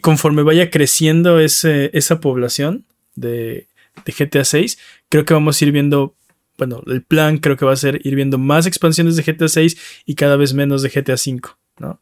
Conforme 0.00 0.42
vaya 0.42 0.70
creciendo 0.70 1.40
ese, 1.40 1.90
esa 1.92 2.20
población 2.20 2.86
de, 3.14 3.66
de 4.06 4.12
GTA 4.12 4.44
6, 4.44 4.78
creo 5.08 5.24
que 5.24 5.34
vamos 5.34 5.60
a 5.60 5.64
ir 5.64 5.72
viendo. 5.72 6.14
Bueno, 6.56 6.82
el 6.86 7.02
plan 7.02 7.38
creo 7.38 7.56
que 7.56 7.64
va 7.64 7.72
a 7.72 7.76
ser 7.76 8.06
ir 8.06 8.14
viendo 8.14 8.38
más 8.38 8.66
expansiones 8.66 9.16
de 9.16 9.24
GTA 9.24 9.48
6 9.48 9.76
y 10.06 10.14
cada 10.14 10.36
vez 10.36 10.54
menos 10.54 10.82
de 10.82 10.90
GTA 10.90 11.16
5, 11.16 11.58
¿no? 11.78 12.00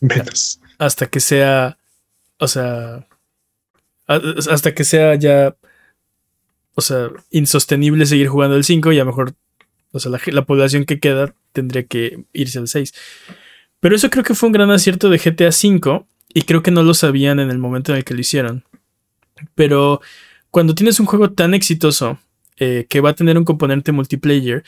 Menos. 0.00 0.60
Hasta 0.78 1.06
que 1.06 1.20
sea. 1.20 1.78
O 2.38 2.48
sea. 2.48 3.06
Hasta 4.06 4.74
que 4.74 4.84
sea 4.84 5.14
ya 5.14 5.56
o 6.74 6.80
sea, 6.80 7.08
insostenible 7.30 8.06
seguir 8.06 8.28
jugando 8.28 8.56
el 8.56 8.64
5 8.64 8.92
y 8.92 8.98
a 8.98 9.04
lo 9.04 9.06
mejor, 9.06 9.34
o 9.92 10.00
sea, 10.00 10.10
la, 10.10 10.44
población 10.44 10.84
que 10.84 10.98
queda 10.98 11.34
tendría 11.52 11.84
que 11.84 12.24
irse 12.32 12.58
al 12.58 12.68
6. 12.68 12.92
Pero 13.80 13.96
eso 13.96 14.10
creo 14.10 14.24
que 14.24 14.34
fue 14.34 14.48
un 14.48 14.52
gran 14.52 14.70
acierto 14.70 15.08
de 15.08 15.18
GTA 15.18 15.52
5 15.52 16.06
y 16.32 16.42
creo 16.42 16.62
que 16.62 16.70
no 16.70 16.82
lo 16.82 16.94
sabían 16.94 17.38
en 17.38 17.50
el 17.50 17.58
momento 17.58 17.92
en 17.92 17.98
el 17.98 18.04
que 18.04 18.14
lo 18.14 18.20
hicieron. 18.20 18.64
Pero 19.54 20.00
cuando 20.50 20.74
tienes 20.74 20.98
un 21.00 21.06
juego 21.06 21.32
tan 21.32 21.54
exitoso 21.54 22.18
eh, 22.58 22.86
que 22.88 23.00
va 23.00 23.10
a 23.10 23.14
tener 23.14 23.38
un 23.38 23.44
componente 23.44 23.92
multiplayer, 23.92 24.64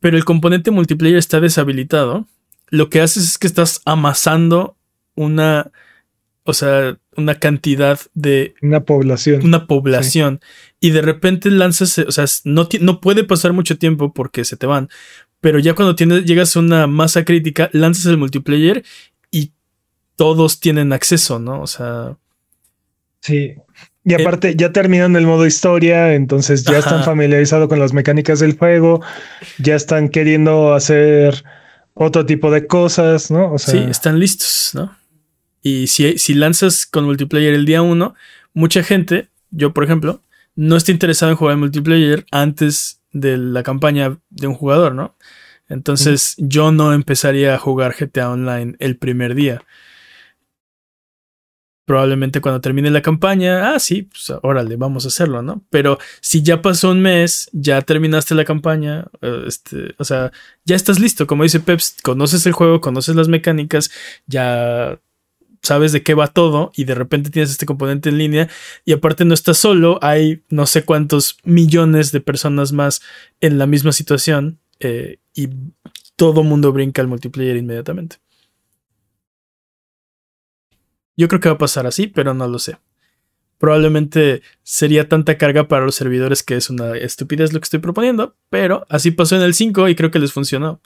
pero 0.00 0.16
el 0.16 0.24
componente 0.24 0.70
multiplayer 0.70 1.18
está 1.18 1.40
deshabilitado, 1.40 2.26
lo 2.68 2.90
que 2.90 3.00
haces 3.00 3.24
es 3.24 3.38
que 3.38 3.46
estás 3.46 3.80
amasando 3.84 4.76
una, 5.14 5.70
o 6.44 6.52
sea, 6.52 6.98
una 7.18 7.34
cantidad 7.34 8.00
de... 8.14 8.54
Una 8.62 8.84
población. 8.84 9.44
Una 9.44 9.66
población. 9.66 10.40
Y 10.80 10.90
de 10.90 11.02
repente 11.02 11.50
lanzas, 11.50 11.98
o 11.98 12.12
sea, 12.12 12.24
no, 12.44 12.68
no 12.80 13.00
puede 13.00 13.24
pasar 13.24 13.52
mucho 13.52 13.76
tiempo 13.76 14.12
porque 14.14 14.44
se 14.44 14.56
te 14.56 14.66
van. 14.66 14.88
Pero 15.40 15.58
ya 15.58 15.74
cuando 15.74 15.94
tienes, 15.94 16.24
llegas 16.24 16.56
a 16.56 16.60
una 16.60 16.86
masa 16.86 17.24
crítica, 17.24 17.68
lanzas 17.72 18.06
el 18.06 18.16
multiplayer 18.16 18.84
y 19.30 19.52
todos 20.16 20.60
tienen 20.60 20.92
acceso, 20.92 21.38
¿no? 21.38 21.60
O 21.60 21.66
sea... 21.66 22.16
Sí. 23.20 23.54
Y 24.04 24.14
eh, 24.14 24.16
aparte, 24.20 24.54
ya 24.56 24.72
terminan 24.72 25.16
el 25.16 25.26
modo 25.26 25.44
historia, 25.44 26.14
entonces 26.14 26.64
ya 26.64 26.78
están 26.78 27.04
familiarizados 27.04 27.68
con 27.68 27.78
las 27.78 27.92
mecánicas 27.92 28.40
del 28.40 28.56
juego, 28.56 29.02
ya 29.58 29.74
están 29.74 30.08
queriendo 30.08 30.72
hacer 30.72 31.44
otro 31.94 32.24
tipo 32.24 32.50
de 32.50 32.66
cosas, 32.66 33.30
¿no? 33.30 33.52
O 33.52 33.58
sea, 33.58 33.74
sí, 33.74 33.86
están 33.90 34.18
listos, 34.18 34.70
¿no? 34.72 34.96
Y 35.68 35.86
si, 35.88 36.16
si 36.16 36.32
lanzas 36.32 36.86
con 36.86 37.04
multiplayer 37.04 37.52
el 37.52 37.66
día 37.66 37.82
uno, 37.82 38.14
mucha 38.54 38.82
gente, 38.82 39.28
yo 39.50 39.74
por 39.74 39.84
ejemplo, 39.84 40.22
no 40.56 40.76
está 40.76 40.92
interesado 40.92 41.30
en 41.30 41.36
jugar 41.36 41.58
multiplayer 41.58 42.24
antes 42.30 43.02
de 43.12 43.36
la 43.36 43.62
campaña 43.62 44.18
de 44.30 44.46
un 44.46 44.54
jugador, 44.54 44.94
¿no? 44.94 45.14
Entonces 45.68 46.34
yo 46.38 46.72
no 46.72 46.94
empezaría 46.94 47.54
a 47.54 47.58
jugar 47.58 47.94
GTA 47.98 48.30
Online 48.30 48.76
el 48.78 48.96
primer 48.96 49.34
día 49.34 49.62
probablemente 51.88 52.42
cuando 52.42 52.60
termine 52.60 52.90
la 52.90 53.00
campaña, 53.00 53.72
ah, 53.72 53.78
sí, 53.78 54.02
pues 54.02 54.30
órale, 54.42 54.76
vamos 54.76 55.06
a 55.06 55.08
hacerlo, 55.08 55.40
¿no? 55.40 55.64
Pero 55.70 55.98
si 56.20 56.42
ya 56.42 56.60
pasó 56.60 56.90
un 56.90 57.00
mes, 57.00 57.48
ya 57.52 57.80
terminaste 57.80 58.34
la 58.34 58.44
campaña, 58.44 59.06
eh, 59.22 59.44
este, 59.46 59.94
o 59.96 60.04
sea, 60.04 60.30
ya 60.66 60.76
estás 60.76 61.00
listo, 61.00 61.26
como 61.26 61.44
dice 61.44 61.60
Peps, 61.60 61.96
conoces 62.02 62.44
el 62.44 62.52
juego, 62.52 62.82
conoces 62.82 63.16
las 63.16 63.28
mecánicas, 63.28 63.90
ya 64.26 65.00
sabes 65.68 65.92
de 65.92 66.02
qué 66.02 66.14
va 66.14 66.28
todo 66.28 66.72
y 66.74 66.84
de 66.84 66.94
repente 66.94 67.28
tienes 67.28 67.50
este 67.50 67.66
componente 67.66 68.08
en 68.08 68.16
línea 68.16 68.48
y 68.86 68.92
aparte 68.92 69.26
no 69.26 69.34
estás 69.34 69.58
solo, 69.58 69.98
hay 70.00 70.42
no 70.48 70.66
sé 70.66 70.82
cuántos 70.82 71.36
millones 71.44 72.10
de 72.10 72.22
personas 72.22 72.72
más 72.72 73.02
en 73.42 73.58
la 73.58 73.66
misma 73.66 73.92
situación 73.92 74.58
eh, 74.80 75.18
y 75.34 75.50
todo 76.16 76.42
mundo 76.42 76.72
brinca 76.72 77.02
al 77.02 77.08
multiplayer 77.08 77.58
inmediatamente. 77.58 78.16
Yo 81.18 81.28
creo 81.28 81.40
que 81.40 81.50
va 81.50 81.56
a 81.56 81.58
pasar 81.58 81.86
así, 81.86 82.06
pero 82.06 82.32
no 82.32 82.48
lo 82.48 82.58
sé. 82.58 82.78
Probablemente 83.58 84.40
sería 84.62 85.06
tanta 85.06 85.36
carga 85.36 85.68
para 85.68 85.84
los 85.84 85.96
servidores 85.96 86.42
que 86.42 86.56
es 86.56 86.70
una 86.70 86.96
estupidez 86.96 87.52
lo 87.52 87.60
que 87.60 87.64
estoy 87.64 87.80
proponiendo, 87.80 88.36
pero 88.48 88.86
así 88.88 89.10
pasó 89.10 89.36
en 89.36 89.42
el 89.42 89.52
5 89.52 89.88
y 89.90 89.94
creo 89.94 90.10
que 90.10 90.18
les 90.18 90.32
funcionó. 90.32 90.80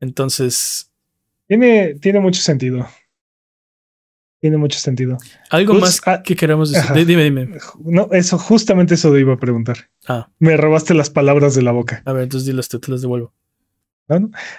Entonces... 0.00 0.90
Tiene, 1.46 1.96
tiene 1.96 2.20
mucho 2.20 2.40
sentido. 2.40 2.88
Tiene 4.40 4.56
mucho 4.56 4.78
sentido. 4.78 5.18
Algo 5.50 5.74
más 5.74 6.00
ah, 6.06 6.22
que 6.22 6.36
queramos 6.36 6.70
decir. 6.70 7.06
Dime, 7.06 7.24
dime. 7.24 7.58
No, 7.80 8.08
eso, 8.12 8.38
justamente 8.38 8.94
eso 8.94 9.16
iba 9.18 9.34
a 9.34 9.38
preguntar. 9.38 9.90
Ah. 10.06 10.28
Me 10.38 10.56
robaste 10.56 10.94
las 10.94 11.10
palabras 11.10 11.56
de 11.56 11.62
la 11.62 11.72
boca. 11.72 12.02
A 12.04 12.12
ver, 12.12 12.24
entonces 12.24 12.46
dilas 12.46 12.68
tú, 12.68 12.78
te 12.78 12.92
las 12.92 13.02
devuelvo. 13.02 13.32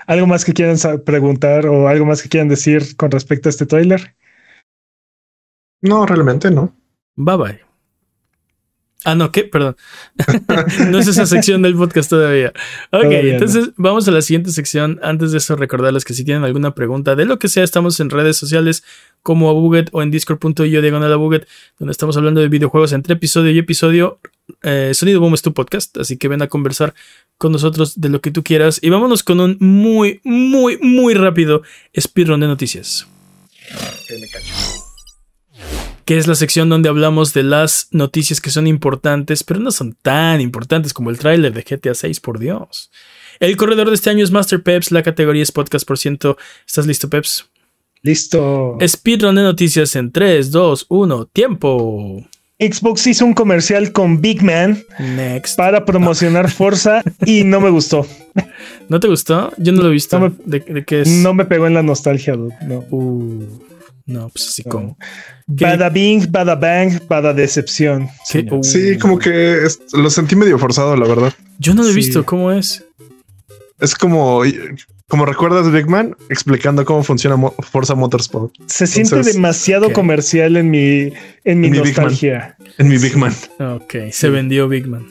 ¿Algo 0.06 0.28
más 0.28 0.46
que 0.46 0.54
quieran 0.54 0.78
preguntar 1.06 1.66
o 1.66 1.88
algo 1.88 2.06
más 2.06 2.22
que 2.22 2.30
quieran 2.30 2.50
decir 2.50 2.96
con 2.98 3.10
respecto 3.10 3.50
a 3.50 3.52
este 3.52 3.66
trailer? 3.66 4.16
No, 5.82 6.06
realmente 6.06 6.52
no. 6.52 6.76
Bye 7.16 7.38
bye. 7.38 7.69
Ah, 9.06 9.16
no, 9.16 9.32
¿qué? 9.32 9.46
Perdón. 9.46 9.78
no 10.90 11.00
es 11.00 11.08
esa 11.08 11.26
sección 11.26 11.62
del 11.62 11.76
podcast 11.76 12.10
todavía. 12.10 12.52
Ok, 12.92 13.06
entonces 13.06 13.72
vamos 13.78 14.08
a 14.08 14.12
la 14.12 14.22
siguiente 14.22 14.52
sección. 14.52 15.00
Antes 15.02 15.32
de 15.32 15.38
eso, 15.38 15.56
recordarles 15.56 16.04
que 16.04 16.14
si 16.14 16.26
tienen 16.26 16.44
alguna 16.44 16.76
pregunta 16.76 17.16
de 17.16 17.26
lo 17.26 17.40
que 17.40 17.48
sea, 17.48 17.64
estamos 17.64 18.00
en 18.02 18.10
redes 18.10 18.36
sociales 18.36 18.84
como 19.24 19.50
a 19.50 19.54
Buget 19.54 19.90
o 19.94 20.02
en 20.02 20.12
discord.io 20.12 20.82
diagonal 20.82 21.14
a 21.14 21.16
Buget, 21.16 21.48
donde 21.78 21.92
estamos 21.92 22.18
hablando 22.18 22.42
de 22.42 22.50
videojuegos 22.50 22.92
entre 22.92 23.14
episodio 23.14 23.52
y 23.52 23.60
episodio. 23.60 24.20
Eh, 24.64 24.92
Sonido 24.94 25.22
Boom 25.22 25.34
es 25.34 25.42
tu 25.44 25.54
podcast, 25.54 25.98
así 25.98 26.18
que 26.18 26.28
ven 26.28 26.42
a 26.42 26.48
conversar 26.48 26.94
con 27.38 27.54
nosotros 27.54 28.02
de 28.02 28.10
lo 28.10 28.20
que 28.20 28.32
tú 28.32 28.44
quieras. 28.44 28.80
Y 28.82 28.90
vámonos 28.90 29.24
con 29.24 29.40
un 29.40 29.56
muy, 29.62 30.20
muy, 30.26 30.78
muy 30.82 31.14
rápido 31.14 31.62
speedrun 31.98 32.42
de 32.42 32.48
noticias. 32.48 33.08
me 34.10 34.28
cacho 34.28 34.89
que 36.10 36.18
es 36.18 36.26
la 36.26 36.34
sección 36.34 36.70
donde 36.70 36.90
hablamos 36.90 37.36
de 37.36 37.44
las 37.44 37.88
noticias 37.92 38.42
que 38.42 38.50
son 38.50 38.66
importantes, 38.66 39.44
pero 39.44 39.60
no 39.60 39.70
son 39.70 39.96
tan 40.02 40.42
importantes 40.42 40.92
como 40.92 41.12
el 41.12 41.20
tráiler 41.20 41.54
de 41.54 41.62
GTA 41.62 41.94
6, 41.94 42.20
por 42.20 42.40
Dios. 42.40 42.90
El 43.40 43.56
corredor 43.58 43.90
de 43.90 43.94
este 43.94 44.10
año 44.10 44.24
es 44.24 44.32
Master 44.32 44.64
Peps, 44.64 44.92
la 44.92 45.04
categoría 45.04 45.44
es 45.44 45.52
podcast 45.52 45.88
por 45.88 46.00
ciento. 46.00 46.36
¿Estás 46.66 46.88
listo, 46.88 47.12
Peps? 47.12 47.48
Listo. 48.02 48.76
Speedrun 48.84 49.36
de 49.36 49.44
noticias 49.44 49.96
en 49.96 50.12
3, 50.12 50.50
2, 50.50 50.88
1, 50.90 51.26
tiempo. 51.28 52.26
Xbox 52.58 53.06
hizo 53.06 53.24
un 53.24 53.36
comercial 53.36 53.92
con 53.92 54.20
Big 54.20 54.42
Man 54.42 54.84
Next. 54.98 55.58
para 55.58 55.86
promocionar 55.86 56.50
Forza 56.50 57.04
y 57.24 57.44
no 57.44 57.62
me 57.62 57.70
gustó. 57.70 58.08
¿No 58.88 59.00
te 59.00 59.08
gustó? 59.08 59.54
Yo 59.58 59.74
no 59.74 59.84
lo 59.84 59.90
he 59.90 59.92
visto. 59.92 60.20
No 60.20 60.36
me, 60.44 60.60
¿De, 60.60 60.86
qué 60.86 61.02
es? 61.02 61.08
No 61.08 61.36
me 61.36 61.46
pegó 61.46 61.68
en 61.68 61.76
la 61.76 61.84
nostalgia, 61.84 62.36
no. 62.36 62.84
Uh. 62.90 63.69
No, 64.10 64.28
pues 64.30 64.48
así 64.48 64.64
como. 64.64 64.98
Bada 65.46 65.88
bing, 65.90 66.32
bada 66.32 66.56
bang, 66.56 67.00
bada 67.08 67.32
decepción. 67.32 68.10
Sí, 68.26 68.98
como 68.98 69.20
que 69.20 69.68
lo 69.94 70.10
sentí 70.10 70.36
medio 70.36 70.58
forzado, 70.58 70.96
la 70.96 71.08
verdad. 71.08 71.32
Yo 71.60 71.76
no 71.76 71.84
lo 71.84 71.90
he 71.90 71.94
visto, 71.94 72.26
¿cómo 72.26 72.52
es? 72.52 72.84
Es 73.80 73.94
como, 73.94 74.42
como 75.08 75.26
recuerdas 75.28 75.72
Big 75.72 75.88
Man 75.88 76.18
explicando 76.30 76.86
cómo 76.86 77.04
funciona 77.04 77.38
Forza 77.60 77.94
Motorsport. 77.94 78.52
Se 78.66 78.88
siente 78.88 79.22
demasiado 79.22 79.94
comercial 79.94 80.58
en 80.58 80.72
mi, 80.72 81.14
en 81.46 81.60
mi 81.60 81.70
nostalgia. 81.70 82.58
En 82.80 82.88
mi 82.88 82.98
Big 82.98 83.16
Man. 83.16 83.36
Ok, 83.60 84.12
se 84.12 84.30
vendió 84.30 84.68
Big 84.68 84.88
Man. 84.88 85.06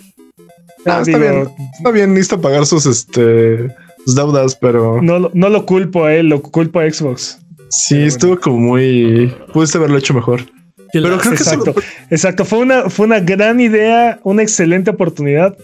Ah, 0.86 1.02
está 1.06 1.18
bien, 1.18 1.48
está 1.72 1.90
bien, 1.92 2.14
necesita 2.14 2.40
pagar 2.40 2.66
sus, 2.66 2.84
este, 2.84 3.68
sus 4.04 4.16
deudas, 4.16 4.56
pero. 4.56 5.00
No, 5.00 5.30
no 5.32 5.48
lo 5.48 5.66
culpo 5.66 6.04
a 6.04 6.14
él, 6.14 6.30
lo 6.30 6.42
culpo 6.42 6.80
a 6.80 6.90
Xbox. 6.90 7.38
Sí, 7.70 8.02
estuvo 8.02 8.38
como 8.38 8.58
muy. 8.58 9.34
Pudiste 9.52 9.78
haberlo 9.78 9.98
hecho 9.98 10.14
mejor. 10.14 10.42
Pero 10.92 11.18
creo 11.18 11.32
exacto, 11.32 11.74
que 11.74 11.82
exacto. 12.14 12.44
Fue 12.44 12.60
una, 12.60 12.88
fue 12.88 13.06
una 13.06 13.20
gran 13.20 13.60
idea, 13.60 14.20
una 14.22 14.42
excelente 14.42 14.90
oportunidad, 14.90 15.56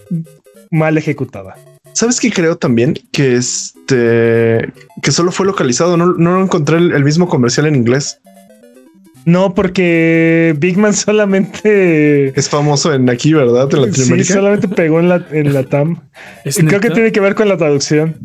mal 0.69 0.97
ejecutada. 0.97 1.55
¿Sabes 1.93 2.19
qué 2.19 2.29
creo 2.29 2.57
también? 2.57 2.93
Que 3.11 3.35
este 3.35 4.71
que 5.01 5.11
solo 5.11 5.31
fue 5.31 5.45
localizado, 5.45 5.97
no, 5.97 6.13
no 6.13 6.43
encontré 6.43 6.77
el, 6.77 7.03
mismo 7.03 7.27
comercial 7.27 7.65
en 7.67 7.75
inglés. 7.75 8.19
No, 9.23 9.55
porque 9.55 10.53
Big 10.59 10.77
Man 10.77 10.93
solamente 10.93 12.37
es 12.37 12.49
famoso 12.49 12.93
en 12.93 13.09
aquí, 13.09 13.33
¿verdad? 13.33 13.69
En 13.73 13.81
Latinoamérica. 13.81 14.27
Sí, 14.27 14.33
solamente 14.33 14.67
pegó 14.67 14.99
en 14.99 15.09
la, 15.09 15.25
en 15.31 15.53
la 15.53 15.63
TAM. 15.69 16.01
creo 16.43 16.79
que 16.79 16.91
tiene 16.91 17.11
que 17.11 17.19
ver 17.19 17.33
con 17.33 17.47
la 17.47 17.57
traducción. 17.57 18.17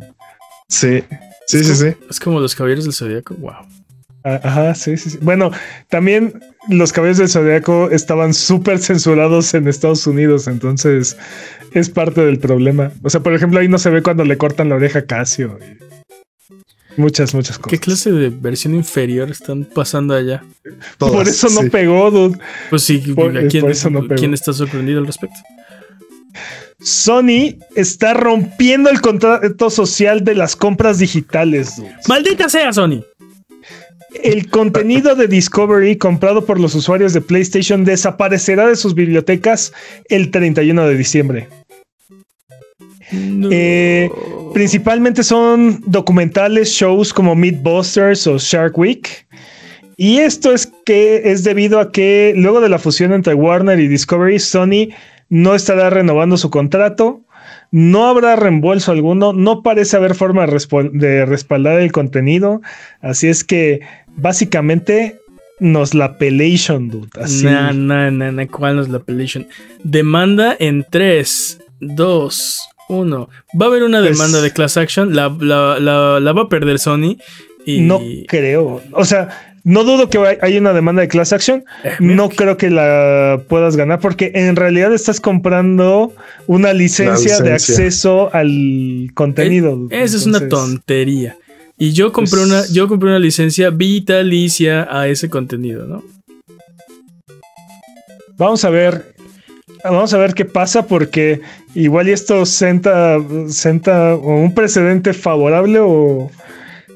Sí. 0.68 1.02
Sí, 1.50 1.64
sí, 1.64 1.74
sí. 1.74 1.86
Es 2.08 2.20
como 2.20 2.38
los 2.38 2.54
caballeros 2.54 2.84
del 2.84 2.94
zodiaco. 2.94 3.34
Wow. 3.34 3.54
Ah, 4.22 4.40
ajá, 4.44 4.74
sí, 4.76 4.96
sí, 4.96 5.10
sí. 5.10 5.18
Bueno, 5.20 5.50
también 5.88 6.40
los 6.68 6.92
caballeros 6.92 7.18
del 7.18 7.28
zodiaco 7.28 7.90
estaban 7.90 8.34
súper 8.34 8.78
censurados 8.78 9.52
en 9.54 9.66
Estados 9.66 10.06
Unidos, 10.06 10.46
entonces 10.46 11.16
es 11.72 11.88
parte 11.88 12.24
del 12.24 12.38
problema. 12.38 12.92
O 13.02 13.10
sea, 13.10 13.20
por 13.20 13.34
ejemplo, 13.34 13.58
ahí 13.58 13.66
no 13.66 13.78
se 13.78 13.90
ve 13.90 14.00
cuando 14.00 14.24
le 14.24 14.36
cortan 14.38 14.68
la 14.68 14.76
oreja 14.76 15.00
a 15.00 15.06
Casio. 15.06 15.58
muchas, 16.96 17.34
muchas 17.34 17.58
cosas. 17.58 17.70
¿Qué 17.70 17.78
clase 17.78 18.12
de 18.12 18.28
versión 18.28 18.76
inferior 18.76 19.28
están 19.28 19.64
pasando 19.64 20.14
allá? 20.14 20.44
por 20.98 21.26
eso 21.26 21.48
no 21.48 21.68
pegó, 21.68 22.12
dude. 22.12 22.38
Pues 22.68 22.82
sí, 22.82 23.02
¿quién 23.48 24.34
está 24.34 24.52
sorprendido 24.52 25.00
al 25.00 25.06
respecto? 25.06 25.40
Sony 26.82 27.56
está 27.74 28.14
rompiendo 28.14 28.90
el 28.90 29.00
contrato 29.00 29.70
social 29.70 30.24
de 30.24 30.34
las 30.34 30.56
compras 30.56 30.98
digitales. 30.98 31.82
Maldita 32.08 32.48
sea 32.48 32.72
Sony. 32.72 33.04
El 34.22 34.50
contenido 34.50 35.14
de 35.14 35.28
Discovery 35.28 35.96
comprado 35.96 36.44
por 36.44 36.58
los 36.58 36.74
usuarios 36.74 37.12
de 37.12 37.20
PlayStation 37.20 37.84
desaparecerá 37.84 38.66
de 38.66 38.76
sus 38.76 38.94
bibliotecas 38.94 39.72
el 40.08 40.30
31 40.30 40.86
de 40.86 40.96
diciembre. 40.96 41.48
Eh, 43.12 44.10
principalmente 44.54 45.22
son 45.22 45.82
documentales, 45.86 46.70
shows 46.70 47.12
como 47.12 47.34
Meatbusters 47.34 48.26
o 48.26 48.38
Shark 48.38 48.76
Week. 48.78 49.26
Y 49.96 50.18
esto 50.18 50.52
es 50.52 50.72
que 50.86 51.30
es 51.30 51.44
debido 51.44 51.78
a 51.78 51.92
que 51.92 52.32
luego 52.36 52.60
de 52.60 52.68
la 52.68 52.78
fusión 52.78 53.12
entre 53.12 53.34
Warner 53.34 53.78
y 53.78 53.86
Discovery, 53.88 54.38
Sony 54.38 54.88
no 55.30 55.54
estará 55.54 55.88
renovando 55.88 56.36
su 56.36 56.50
contrato, 56.50 57.22
no 57.70 58.08
habrá 58.08 58.36
reembolso 58.36 58.92
alguno, 58.92 59.32
no 59.32 59.62
parece 59.62 59.96
haber 59.96 60.14
forma 60.14 60.46
de, 60.46 61.24
respaldar 61.24 61.80
el 61.80 61.92
contenido, 61.92 62.60
así 63.00 63.28
es 63.28 63.44
que 63.44 63.80
básicamente 64.08 65.16
nos 65.60 65.94
la 65.94 66.18
pelation, 66.18 66.88
dude. 66.88 67.08
No, 67.44 67.72
no, 67.72 68.10
no, 68.10 68.32
no, 68.32 68.48
¿cuál 68.48 68.76
nos 68.76 68.88
la 68.88 68.98
pelation? 68.98 69.46
Demanda 69.84 70.56
en 70.58 70.84
3, 70.88 71.60
2, 71.80 72.60
1. 72.88 73.28
Va 73.60 73.66
a 73.66 73.68
haber 73.68 73.84
una 73.84 74.00
pues 74.00 74.12
demanda 74.12 74.40
de 74.42 74.52
class 74.52 74.76
action, 74.76 75.14
la, 75.14 75.28
la, 75.38 75.78
la, 75.78 76.32
va 76.32 76.42
a 76.42 76.48
perder 76.48 76.78
Sony. 76.78 77.18
Y... 77.64 77.82
No 77.82 78.00
creo. 78.26 78.82
O 78.92 79.04
sea, 79.04 79.49
no 79.64 79.84
dudo 79.84 80.08
que 80.08 80.38
hay 80.40 80.58
una 80.58 80.72
demanda 80.72 81.02
de 81.02 81.08
clase 81.08 81.34
action. 81.34 81.64
Eh, 81.84 81.96
no 82.00 82.28
creo 82.30 82.56
que 82.56 82.70
la 82.70 83.40
puedas 83.48 83.76
ganar 83.76 84.00
porque 84.00 84.32
en 84.34 84.56
realidad 84.56 84.92
estás 84.92 85.20
comprando 85.20 86.12
una 86.46 86.72
licencia, 86.72 87.40
de 87.40 87.52
acceso 87.52 88.30
al 88.32 89.10
contenido. 89.14 89.88
Eh, 89.90 90.02
esa 90.02 90.16
es 90.16 90.26
una 90.26 90.48
tontería. 90.48 91.36
Y 91.76 91.92
yo 91.92 92.12
compré 92.12 92.38
pues 92.38 92.46
una, 92.46 92.66
yo 92.66 92.88
compré 92.88 93.08
una 93.08 93.18
licencia 93.18 93.70
vitalicia 93.70 94.86
a 94.90 95.08
ese 95.08 95.30
contenido, 95.30 95.86
¿no? 95.86 96.04
Vamos 98.36 98.64
a 98.64 98.70
ver. 98.70 99.14
Vamos 99.82 100.12
a 100.12 100.18
ver 100.18 100.34
qué 100.34 100.44
pasa 100.44 100.86
porque 100.86 101.40
igual 101.74 102.10
esto 102.10 102.44
senta, 102.44 103.16
senta 103.48 104.14
un 104.14 104.54
precedente 104.54 105.14
favorable 105.14 105.78
o, 105.80 106.30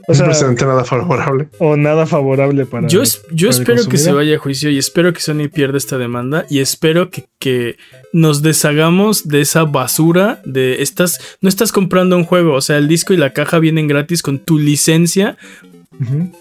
o 0.06 0.14
sea, 0.14 0.26
nada 0.26 0.84
favorable. 0.84 1.48
O 1.58 1.76
nada 1.76 2.06
favorable 2.06 2.66
para. 2.66 2.88
Yo, 2.88 3.02
yo 3.30 3.48
espero 3.48 3.86
que 3.86 3.96
se 3.96 4.12
vaya 4.12 4.36
a 4.36 4.38
juicio 4.38 4.70
y 4.70 4.78
espero 4.78 5.12
que 5.12 5.20
Sony 5.20 5.48
pierda 5.52 5.78
esta 5.78 5.98
demanda 5.98 6.46
y 6.50 6.60
espero 6.60 7.10
que, 7.10 7.26
que, 7.38 7.76
nos 8.12 8.42
deshagamos 8.42 9.26
de 9.28 9.40
esa 9.40 9.64
basura 9.64 10.40
de 10.44 10.82
estas. 10.82 11.20
No 11.40 11.48
estás 11.48 11.72
comprando 11.72 12.16
un 12.16 12.24
juego, 12.24 12.54
o 12.54 12.60
sea, 12.60 12.78
el 12.78 12.88
disco 12.88 13.12
y 13.12 13.16
la 13.16 13.32
caja 13.32 13.58
vienen 13.58 13.88
gratis 13.88 14.22
con 14.22 14.38
tu 14.38 14.58
licencia 14.58 15.36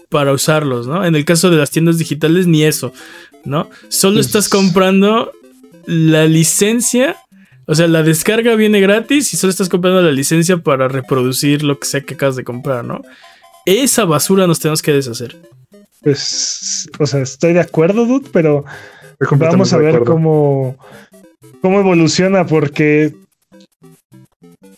para 0.08 0.32
usarlos, 0.32 0.86
¿no? 0.86 1.04
En 1.04 1.14
el 1.14 1.24
caso 1.24 1.50
de 1.50 1.56
las 1.56 1.70
tiendas 1.70 1.98
digitales, 1.98 2.46
ni 2.46 2.64
eso, 2.64 2.92
¿no? 3.44 3.70
Solo 3.88 4.16
pues 4.16 4.26
estás 4.26 4.48
comprando 4.48 5.32
la 5.86 6.26
licencia. 6.26 7.16
O 7.66 7.74
sea, 7.74 7.88
la 7.88 8.02
descarga 8.02 8.56
viene 8.56 8.80
gratis 8.80 9.32
y 9.32 9.36
solo 9.36 9.50
estás 9.50 9.68
comprando 9.68 10.02
la 10.02 10.12
licencia 10.12 10.58
para 10.58 10.86
reproducir 10.88 11.62
lo 11.62 11.78
que 11.78 11.86
sea 11.86 12.02
que 12.02 12.14
acabas 12.14 12.36
de 12.36 12.44
comprar, 12.44 12.84
¿no? 12.84 13.00
Esa 13.64 14.04
basura 14.04 14.46
nos 14.46 14.60
tenemos 14.60 14.82
que 14.82 14.92
deshacer. 14.92 15.36
Pues, 16.02 16.88
o 16.98 17.06
sea, 17.06 17.22
estoy 17.22 17.54
de 17.54 17.60
acuerdo, 17.60 18.04
dude, 18.04 18.28
pero 18.32 18.64
vamos 19.32 19.72
a 19.72 19.78
ver 19.78 20.02
cómo, 20.04 20.76
cómo 21.62 21.80
evoluciona, 21.80 22.46
porque 22.46 23.14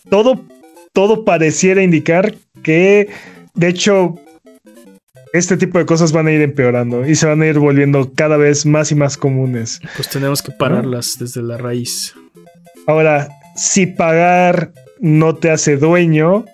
todo, 0.09 0.41
todo 0.93 1.25
pareciera 1.25 1.83
indicar 1.83 2.33
que, 2.63 3.09
de 3.55 3.67
hecho, 3.67 4.15
este 5.33 5.57
tipo 5.57 5.77
de 5.77 5.85
cosas 5.85 6.13
van 6.13 6.27
a 6.27 6.31
ir 6.31 6.41
empeorando 6.41 7.05
y 7.05 7.15
se 7.15 7.27
van 7.27 7.41
a 7.41 7.47
ir 7.47 7.59
volviendo 7.59 8.11
cada 8.15 8.37
vez 8.37 8.65
más 8.65 8.91
y 8.91 8.95
más 8.95 9.17
comunes. 9.17 9.81
Pues 9.95 10.09
tenemos 10.09 10.41
que 10.41 10.51
pararlas 10.51 11.17
desde 11.19 11.41
la 11.41 11.57
raíz. 11.57 12.15
Ahora, 12.87 13.27
si 13.55 13.85
pagar 13.85 14.71
no 14.99 15.35
te 15.35 15.51
hace 15.51 15.77
dueño, 15.77 16.45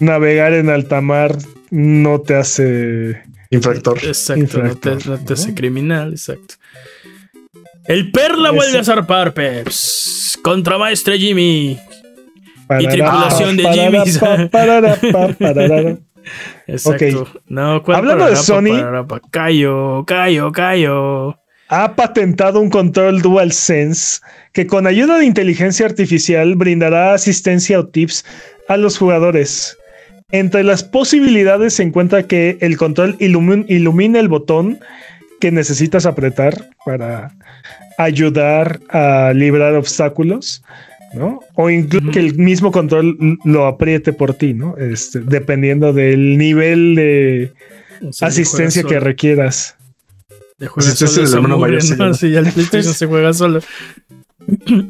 navegar 0.00 0.52
en 0.52 0.70
alta 0.70 1.00
mar 1.00 1.36
no 1.70 2.20
te 2.20 2.34
hace 2.34 3.22
infractor. 3.50 3.98
Exacto, 4.04 4.62
no, 4.62 4.76
te, 4.76 4.90
hace 5.32 5.54
criminal, 5.54 6.12
exacto. 6.12 6.56
El 7.86 8.10
Perla 8.10 8.50
vuelve 8.50 8.78
a 8.78 8.84
zarpar, 8.84 9.32
Peps. 9.32 10.38
Contra 10.42 10.76
Maestre 10.78 11.18
Jimmy. 11.18 11.78
y 12.78 12.88
tripulación 12.88 13.56
de 13.56 13.64
Jimmy. 13.72 13.98
Exacto. 16.66 17.28
No, 17.46 17.82
Hablando 17.86 18.26
de 18.26 18.36
Sony. 18.36 18.82
Callo, 19.30 20.04
callo, 20.04 20.50
callo. 20.50 21.38
Ha 21.68 21.96
patentado 21.96 22.60
un 22.60 22.70
control 22.70 23.22
DualSense 23.22 24.20
que 24.52 24.66
con 24.66 24.86
ayuda 24.86 25.18
de 25.18 25.24
inteligencia 25.24 25.86
artificial 25.86 26.54
brindará 26.54 27.14
asistencia 27.14 27.80
o 27.80 27.86
tips 27.86 28.24
a 28.68 28.76
los 28.76 28.98
jugadores. 28.98 29.76
Entre 30.32 30.64
las 30.64 30.82
posibilidades 30.82 31.74
se 31.74 31.84
encuentra 31.84 32.24
que 32.24 32.58
el 32.60 32.76
control 32.76 33.16
ilumine 33.20 34.18
el 34.18 34.28
botón 34.28 34.80
que 35.40 35.52
necesitas 35.52 36.04
apretar 36.04 36.68
para 36.84 37.32
ayudar 37.96 38.80
a 38.88 39.32
librar 39.34 39.74
obstáculos, 39.74 40.64
¿no? 41.14 41.40
O 41.54 41.70
incluso 41.70 42.10
que 42.10 42.18
el 42.18 42.34
mismo 42.34 42.72
control 42.72 43.38
lo 43.44 43.66
apriete 43.66 44.12
por 44.12 44.34
ti, 44.34 44.52
¿no? 44.52 44.76
Este, 44.76 45.20
dependiendo 45.20 45.92
del 45.92 46.36
nivel 46.36 46.96
de 46.96 47.52
asistencia 48.20 48.82
que 48.82 48.98
requieras. 48.98 49.76
De 50.58 50.68
solo, 50.68 52.14
Si 52.14 52.30
ya 52.30 52.40
el 52.40 52.46
PlayStation 52.52 52.94
se 52.94 53.06
juega 53.06 53.32
solo. 53.32 53.60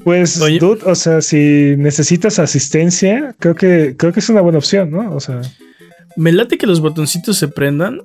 Pues, 0.05 0.39
dude, 0.39 0.81
o 0.85 0.95
sea, 0.95 1.21
si 1.21 1.75
necesitas 1.77 2.39
asistencia, 2.39 3.35
creo 3.39 3.55
que, 3.55 3.95
creo 3.97 4.13
que 4.13 4.21
es 4.21 4.29
una 4.29 4.41
buena 4.41 4.59
opción, 4.59 4.91
¿no? 4.91 5.15
O 5.15 5.21
sea. 5.21 5.41
Me 6.17 6.33
late 6.33 6.57
que 6.57 6.67
los 6.67 6.81
botoncitos 6.81 7.37
se 7.37 7.49
prendan. 7.49 8.01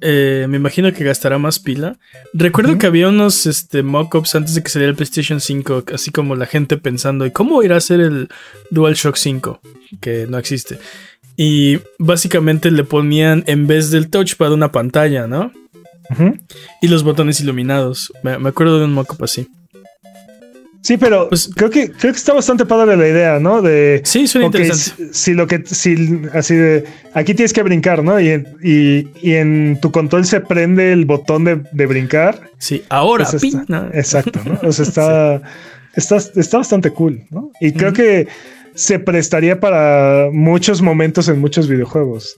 Eh, 0.00 0.46
me 0.48 0.56
imagino 0.56 0.92
que 0.92 1.04
gastará 1.04 1.38
más 1.38 1.58
pila. 1.58 1.98
Recuerdo 2.32 2.78
que 2.78 2.86
había 2.86 3.08
unos 3.08 3.46
este, 3.46 3.82
mock-ups 3.82 4.34
antes 4.34 4.54
de 4.54 4.62
que 4.62 4.70
saliera 4.70 4.90
el 4.90 4.96
PlayStation 4.96 5.40
5, 5.40 5.84
así 5.94 6.10
como 6.10 6.34
la 6.34 6.46
gente 6.46 6.78
pensando, 6.78 7.26
¿y 7.26 7.30
cómo 7.30 7.62
irá 7.62 7.76
a 7.76 7.80
ser 7.80 8.00
el 8.00 8.28
DualShock 8.70 9.16
5? 9.16 9.60
Que 10.00 10.26
no 10.28 10.38
existe. 10.38 10.78
Y 11.36 11.78
básicamente 11.98 12.70
le 12.70 12.84
ponían 12.84 13.44
en 13.46 13.66
vez 13.66 13.90
del 13.90 14.10
touchpad 14.10 14.52
una 14.52 14.72
pantalla, 14.72 15.26
¿no? 15.26 15.52
Y 16.82 16.88
los 16.88 17.04
botones 17.04 17.40
iluminados. 17.40 18.12
Me, 18.24 18.36
me 18.38 18.48
acuerdo 18.48 18.80
de 18.80 18.86
un 18.86 18.92
mock-up 18.92 19.22
así. 19.22 19.46
Sí, 20.82 20.96
pero 20.96 21.28
pues, 21.28 21.50
creo 21.54 21.68
que 21.68 21.90
creo 21.90 22.12
que 22.12 22.18
está 22.18 22.32
bastante 22.32 22.64
padre 22.64 22.96
la 22.96 23.06
idea, 23.06 23.38
¿no? 23.38 23.60
De 23.60 24.00
sí, 24.04 24.26
suena 24.26 24.46
interesante. 24.46 25.10
Si, 25.12 25.34
lo 25.34 25.46
que 25.46 25.62
si 25.66 26.22
así 26.32 26.54
de 26.54 26.84
aquí 27.12 27.34
tienes 27.34 27.52
que 27.52 27.62
brincar, 27.62 28.02
¿no? 28.02 28.18
Y, 28.18 28.44
y, 28.62 29.34
en 29.34 29.78
tu 29.80 29.92
control 29.92 30.24
se 30.24 30.40
prende 30.40 30.92
el 30.92 31.04
botón 31.04 31.44
de, 31.44 31.86
brincar. 31.86 32.40
Sí, 32.58 32.82
ahora. 32.88 33.26
Pues 33.30 33.44
exacto, 33.92 34.40
¿no? 34.44 34.58
O 34.66 34.72
sea, 34.72 34.84
está, 34.88 35.42
está, 35.94 36.16
está 36.16 36.58
bastante 36.58 36.90
cool, 36.90 37.24
¿no? 37.30 37.50
Y 37.60 37.72
creo 37.72 37.92
que 37.92 38.26
se 38.74 38.98
prestaría 38.98 39.60
para 39.60 40.28
muchos 40.32 40.82
momentos 40.82 41.28
en 41.28 41.40
muchos 41.40 41.68
videojuegos. 41.68 42.36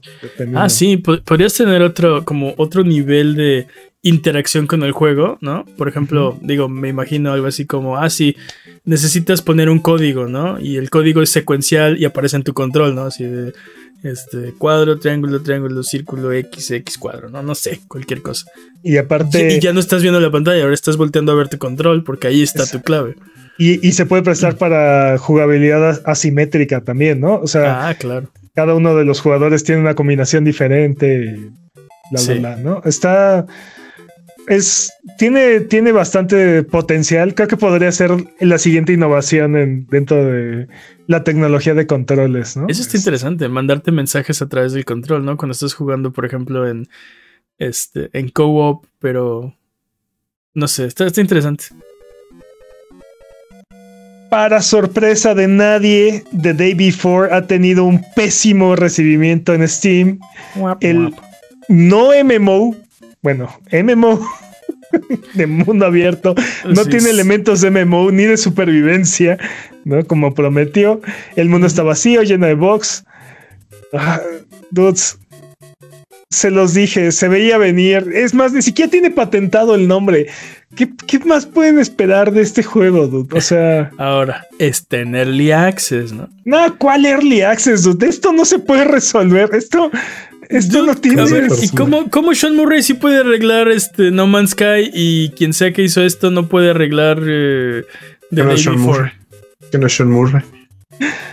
Ah, 0.55 0.69
sí, 0.69 0.97
podrías 0.97 1.55
tener 1.55 1.83
otro, 1.83 2.25
como 2.25 2.55
otro 2.57 2.85
nivel 2.85 3.35
de 3.35 3.67
interacción 4.03 4.67
con 4.67 4.83
el 4.83 4.93
juego, 4.93 5.39
¿no? 5.41 5.65
Por 5.77 5.89
ejemplo, 5.89 6.37
digo, 6.43 6.69
me 6.69 6.89
imagino 6.89 7.33
algo 7.33 7.47
así 7.47 7.67
como, 7.67 7.97
ah, 7.97 8.11
sí, 8.11 8.37
necesitas 8.85 9.43
poner 9.43 9.71
un 9.71 9.79
código, 9.79 10.27
¿no? 10.27 10.59
Y 10.59 10.77
el 10.77 10.91
código 10.91 11.23
es 11.23 11.31
secuencial 11.31 12.01
y 12.01 12.05
aparece 12.05 12.37
en 12.37 12.43
tu 12.43 12.53
control, 12.53 12.97
¿no? 12.97 13.03
Así 13.03 13.25
de, 13.25 13.53
este, 14.03 14.53
cuadro, 14.59 14.99
triángulo, 14.99 15.43
triángulo, 15.43 15.85
círculo, 15.85 16.33
X, 16.33 16.73
X, 16.73 16.99
cuadro, 16.99 17.31
¿no? 17.31 17.43
No 17.43 17.55
sé, 17.55 17.81
cualquier 17.87 18.23
cosa. 18.23 18.47
Y 18.83 18.97
aparte... 18.97 19.57
Y, 19.57 19.61
ya 19.61 19.73
no 19.73 19.79
estás 19.79 20.03
viendo 20.03 20.19
la 20.19 20.31
pantalla, 20.31 20.63
ahora 20.63 20.75
estás 20.75 20.97
volteando 20.97 21.31
a 21.31 21.37
ver 21.37 21.49
tu 21.49 21.59
control 21.59 22.03
porque 22.03 22.27
ahí 22.27 22.43
está 22.43 22.67
tu 22.67 22.83
clave. 22.83 23.15
Y, 23.59 23.87
y, 23.87 23.93
se 23.93 24.07
puede 24.07 24.23
prestar 24.23 24.57
para 24.57 25.19
jugabilidad 25.19 26.03
asimétrica 26.07 26.83
también, 26.83 27.21
¿no? 27.21 27.37
O 27.37 27.47
sea, 27.47 27.89
ah, 27.89 27.95
claro. 27.95 28.29
cada 28.55 28.75
uno 28.75 28.97
de 28.97 29.05
los 29.05 29.21
jugadores 29.21 29.63
tiene 29.63 29.81
una 29.81 29.95
combinación 29.95 30.45
diferente. 30.45 31.39
La, 32.11 32.57
¿no? 32.57 32.83
Está 32.85 33.47
es, 34.49 34.93
tiene, 35.19 35.61
tiene 35.61 35.93
bastante 35.93 36.63
potencial. 36.63 37.35
Creo 37.35 37.49
que 37.49 37.57
podría 37.57 37.93
ser 37.93 38.11
la 38.41 38.59
siguiente 38.59 38.93
innovación 38.93 39.57
en, 39.57 39.87
dentro 39.87 40.25
de 40.25 40.69
la 41.07 41.25
tecnología 41.25 41.75
de 41.75 41.87
controles, 41.87 42.57
¿no? 42.57 42.67
Eso 42.69 42.83
está 42.83 42.97
interesante, 42.97 43.49
mandarte 43.49 43.93
mensajes 43.93 44.43
a 44.43 44.49
través 44.49 44.73
del 44.73 44.85
control, 44.85 45.25
¿no? 45.25 45.37
Cuando 45.37 45.53
estás 45.53 45.75
jugando, 45.75 46.13
por 46.13 46.25
ejemplo, 46.25 46.69
en 46.69 46.89
este, 47.59 48.11
en 48.13 48.29
co-op, 48.29 48.87
pero 48.99 49.55
no 50.55 50.69
sé, 50.69 50.87
está, 50.87 51.07
está 51.07 51.21
interesante. 51.21 51.67
Para 54.33 54.63
sorpresa 54.63 55.35
de 55.35 55.47
nadie, 55.47 56.25
The 56.41 56.55
Day 56.55 56.73
Before 56.73 57.35
ha 57.35 57.47
tenido 57.47 57.85
un 57.85 58.03
pésimo 58.17 58.75
recibimiento 58.75 59.53
en 59.53 59.69
Steam. 59.69 60.21
el 60.81 61.15
no 61.69 62.09
MMO 62.25 62.75
bueno, 63.23 63.57
MMO 63.71 64.21
de 65.35 65.47
mundo 65.47 65.87
abierto, 65.87 66.35
no 66.65 66.85
tiene 66.87 67.11
elementos 67.11 67.61
de 67.61 67.71
MMO 67.71 68.11
ni 68.11 68.25
de 68.25 68.37
supervivencia, 68.37 69.39
¿no? 69.85 70.05
Como 70.05 70.35
prometió. 70.35 71.01
El 71.37 71.49
mundo 71.49 71.69
está 71.69 71.85
vacío, 71.85 72.23
lleno 72.23 72.47
de 72.47 72.55
box. 72.55 73.05
Ah, 73.93 74.21
dudes, 74.71 75.19
se 76.33 76.51
los 76.51 76.75
dije, 76.75 77.13
se 77.13 77.29
veía 77.29 77.59
venir. 77.59 78.11
Es 78.13 78.35
más, 78.35 78.53
ni 78.53 78.63
siquiera 78.63 78.91
tiene 78.91 79.11
patentado 79.11 79.75
el 79.75 79.87
nombre. 79.87 80.29
¿Qué, 80.75 81.19
más 81.27 81.45
pueden 81.45 81.79
esperar 81.79 82.33
de 82.33 82.41
este 82.41 82.63
juego, 82.63 83.07
dude? 83.07 83.37
O 83.37 83.41
sea. 83.41 83.91
Ahora, 83.99 84.47
está 84.59 85.01
en 85.01 85.15
Early 85.15 85.53
Access, 85.53 86.13
¿no? 86.13 86.29
No, 86.45 86.79
¿cuál 86.79 87.05
Early 87.05 87.43
Access, 87.43 87.83
dude? 87.83 88.07
Esto 88.07 88.33
no 88.33 88.45
se 88.45 88.59
puede 88.59 88.85
resolver. 88.85 89.51
Esto, 89.53 89.91
esto 90.49 90.85
no 90.85 90.95
tiene. 90.95 91.25
¿Y 91.61 91.69
cómo, 91.69 92.09
cómo, 92.11 92.35
Sean 92.35 92.57
Murray 92.57 92.83
sí 92.83 92.95
puede 92.95 93.19
arreglar 93.19 93.69
este 93.69 94.11
No 94.11 94.27
Man's 94.27 94.51
Sky 94.51 94.91
y 94.93 95.31
quien 95.31 95.53
sea 95.53 95.73
que 95.73 95.83
hizo 95.83 96.03
esto 96.03 96.31
no 96.31 96.49
puede 96.49 96.71
arreglar 96.71 97.19
eh, 97.23 97.85
The 98.31 98.43
Day 98.43 98.65
Before? 98.65 99.13
Que 99.71 99.79
no 99.79 99.87
es 99.87 99.95
Sean 99.95 100.11
Murray. 100.11 100.43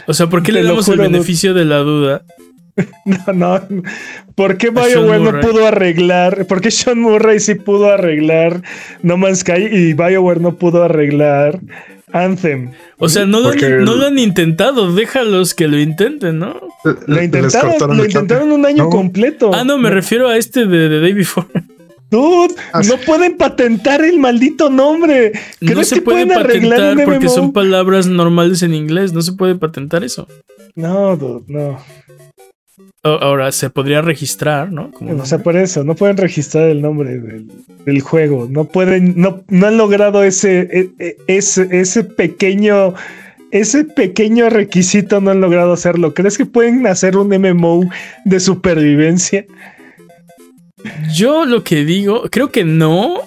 O 0.07 0.13
sea, 0.13 0.27
¿por 0.27 0.43
qué 0.43 0.51
le 0.51 0.63
damos 0.63 0.87
el 0.89 0.97
beneficio 0.97 1.53
de 1.53 1.63
la 1.63 1.77
duda? 1.77 2.23
No, 3.05 3.33
no. 3.33 3.61
¿Por 4.35 4.57
qué 4.57 4.69
BioWare 4.69 5.19
no 5.19 5.39
pudo 5.39 5.67
arreglar? 5.67 6.45
¿Por 6.45 6.61
qué 6.61 6.71
Sean 6.71 6.99
Murray 6.99 7.39
sí 7.39 7.55
pudo 7.55 7.91
arreglar 7.91 8.61
No 9.03 9.17
Man's 9.17 9.39
Sky 9.39 9.67
y 9.71 9.93
BioWare 9.93 10.41
no 10.41 10.55
pudo 10.55 10.83
arreglar 10.83 11.59
Anthem? 12.11 12.71
O 12.97 13.09
sea, 13.09 13.25
no, 13.25 13.39
lo, 13.39 14.05
han 14.05 14.19
intentado. 14.19 14.93
Déjalos 14.93 15.53
que 15.53 15.67
lo 15.67 15.79
intenten, 15.79 16.39
¿no? 16.39 16.59
Lo 17.07 17.23
intentaron, 17.23 17.97
lo 17.97 18.05
intentaron 18.05 18.51
un 18.51 18.65
año 18.65 18.89
completo. 18.89 19.51
Ah, 19.53 19.63
no, 19.63 19.77
me 19.77 19.89
refiero 19.89 20.27
a 20.27 20.37
este 20.37 20.65
de, 20.65 20.89
de 20.89 20.99
Day 20.99 21.13
Before. 21.13 21.47
Dude, 22.09 22.55
ah, 22.73 22.81
no 22.87 22.97
pueden 22.97 23.37
patentar 23.37 24.03
el 24.03 24.17
maldito 24.17 24.69
nombre. 24.69 25.33
no 25.61 25.83
se 25.83 26.01
puede 26.01 26.25
patentar 26.25 26.97
porque 27.05 27.29
son 27.29 27.53
palabras 27.53 28.07
normales 28.07 28.63
en 28.63 28.73
inglés. 28.73 29.13
No 29.13 29.21
se 29.21 29.33
puede 29.33 29.55
patentar 29.55 30.03
eso. 30.03 30.27
No, 30.75 31.15
dude, 31.15 31.43
no. 31.47 31.79
Ahora 33.01 33.51
se 33.53 33.69
podría 33.69 34.01
registrar, 34.01 34.71
¿no? 34.71 34.91
o 34.99 35.25
sea, 35.25 35.39
por 35.39 35.55
eso, 35.55 35.85
no 35.85 35.95
pueden 35.95 36.17
registrar 36.17 36.69
el 36.69 36.81
nombre 36.81 37.17
del, 37.17 38.01
juego. 38.01 38.47
No 38.49 38.65
pueden, 38.65 39.13
no, 39.15 39.41
no 39.47 39.67
han 39.67 39.77
logrado 39.77 40.23
ese, 40.23 40.59
e, 40.59 40.89
e, 40.99 41.17
ese, 41.27 41.67
ese 41.71 42.03
pequeño 42.03 42.93
ese 43.51 43.83
pequeño 43.83 44.49
requisito 44.49 45.21
no 45.21 45.31
han 45.31 45.41
logrado 45.41 45.73
hacerlo. 45.73 46.13
¿Crees 46.13 46.37
que 46.37 46.45
pueden 46.45 46.85
hacer 46.87 47.17
un 47.17 47.29
MMO 47.29 47.89
de 48.25 48.39
supervivencia? 48.39 49.45
Yo 51.13 51.45
lo 51.45 51.63
que 51.63 51.83
digo, 51.83 52.23
creo 52.29 52.51
que 52.51 52.63
no, 52.63 53.21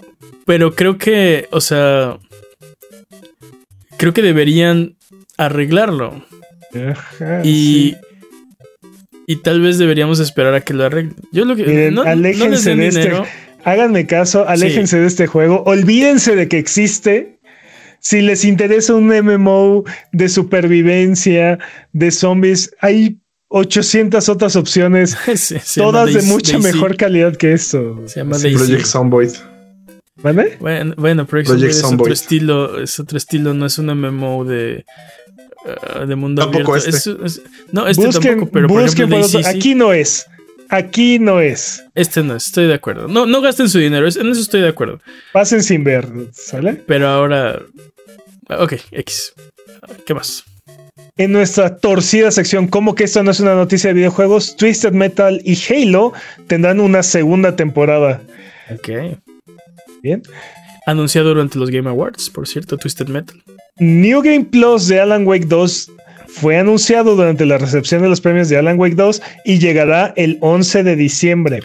pero 0.47 0.75
creo 0.75 0.97
que, 0.97 1.49
o 1.51 1.61
sea, 1.61 2.19
creo 3.97 4.13
que 4.13 4.23
deberían 4.23 4.97
arreglarlo. 5.37 6.25
y, 7.43 7.97
y 9.27 9.37
tal 9.37 9.61
vez 9.61 9.79
deberíamos 9.79 10.21
esperar 10.21 10.55
a 10.55 10.61
que 10.61 10.75
lo 10.75 10.85
arreglen. 10.85 11.17
Yo 11.33 11.45
lo 11.45 11.57
que 11.57 11.65
Miren, 11.65 11.95
no, 11.95 12.03
aléjense 12.03 12.75
de 12.75 12.89
este. 12.89 13.13
Háganme 13.65 14.07
caso, 14.07 14.49
aléjense 14.49 14.99
de 14.99 15.07
este 15.07 15.27
juego, 15.27 15.63
olvídense 15.65 16.35
de 16.35 16.49
que 16.49 16.59
existe. 16.59 17.39
Si 18.01 18.21
les 18.21 18.45
interesa 18.45 18.95
un 18.95 19.07
MMO 19.07 19.85
de 20.11 20.29
supervivencia, 20.29 21.61
de 21.93 22.11
zombies, 22.11 22.75
hay 22.81 23.21
800 23.47 24.29
otras 24.29 24.57
opciones, 24.57 25.17
todas 25.77 26.13
de 26.13 26.23
mucha 26.23 26.59
mejor 26.59 26.97
calidad 26.97 27.37
que 27.37 27.53
esto. 27.53 28.03
Se 28.07 28.21
llama 28.21 28.39
Project 28.39 28.87
Zomboid. 28.87 29.31
¿Vale? 30.17 30.57
Bueno, 30.59 30.95
bueno 30.97 31.27
Project, 31.27 31.63
es 31.63 31.85
otro 31.85 32.13
estilo, 32.13 32.81
es 32.81 32.99
otro 32.99 33.17
estilo, 33.17 33.55
no 33.55 33.67
es 33.67 33.79
un 33.79 33.87
MMO 33.87 34.45
de 34.45 34.85
uh, 35.65 36.07
de 36.07 36.17
mundo 36.17 36.43
tampoco 36.43 36.75
abierto. 36.75 37.25
Este. 37.25 37.43
no, 37.73 37.87
este 37.87 38.09
tampoco, 38.09 38.51
pero 38.51 38.69
por 38.69 38.83
ejemplo, 38.83 39.21
aquí 39.47 39.75
no 39.75 39.93
es. 39.93 40.27
Aquí 40.69 41.19
no 41.19 41.41
es. 41.41 41.85
Este 41.95 42.23
no 42.23 42.35
es, 42.35 42.47
estoy 42.47 42.67
de 42.67 42.75
acuerdo. 42.75 43.07
No, 43.07 43.27
no 43.27 43.43
gasten 43.43 43.69
su 43.69 43.79
dinero, 43.79 44.07
en 44.07 44.31
eso 44.31 44.41
estoy 44.41 44.63
de 44.63 44.69
acuerdo. 44.69 45.01
Pasen 45.33 45.63
sin 45.63 45.85
ver, 45.85 46.09
¿sale? 46.33 46.83
Pero 46.87 47.09
ahora. 47.09 47.61
Ok, 48.49 48.75
X. 48.91 49.35
¿Qué 50.07 50.15
más? 50.15 50.45
En 51.19 51.33
nuestra 51.33 51.77
torcida 51.77 52.31
sección, 52.31 52.69
como 52.69 52.95
que 52.95 53.05
esto 53.05 53.23
no 53.23 53.31
es 53.31 53.41
una 53.41 53.55
noticia 53.55 53.89
de 53.89 53.95
videojuegos, 53.95 54.57
Twisted 54.57 54.93
Metal 54.93 55.43
y 55.45 55.59
Halo 55.71 56.15
tendrán 56.47 56.81
una 56.81 57.03
segunda 57.03 57.55
temporada. 57.55 58.23
Ok. 58.71 59.19
Bien. 60.03 60.23
Anunciado 60.87 61.29
durante 61.29 61.59
los 61.59 61.71
Game 61.71 61.89
Awards, 61.89 62.31
por 62.31 62.49
cierto, 62.49 62.77
Twisted 62.77 63.09
Metal. 63.09 63.41
New 63.79 64.21
Game 64.23 64.45
Plus 64.45 64.89
de 64.89 65.01
Alan 65.01 65.27
Wake 65.27 65.47
2 65.47 65.91
fue 66.27 66.57
anunciado 66.57 67.15
durante 67.15 67.47
la 67.47 67.59
recepción 67.59 68.03
de 68.03 68.09
los 68.09 68.21
premios 68.21 68.49
de 68.49 68.57
Alan 68.57 68.79
Wake 68.79 68.97
2 68.97 69.23
y 69.45 69.59
llegará 69.59 70.13
el 70.17 70.39
11 70.41 70.83
de 70.83 70.97
diciembre. 70.97 71.63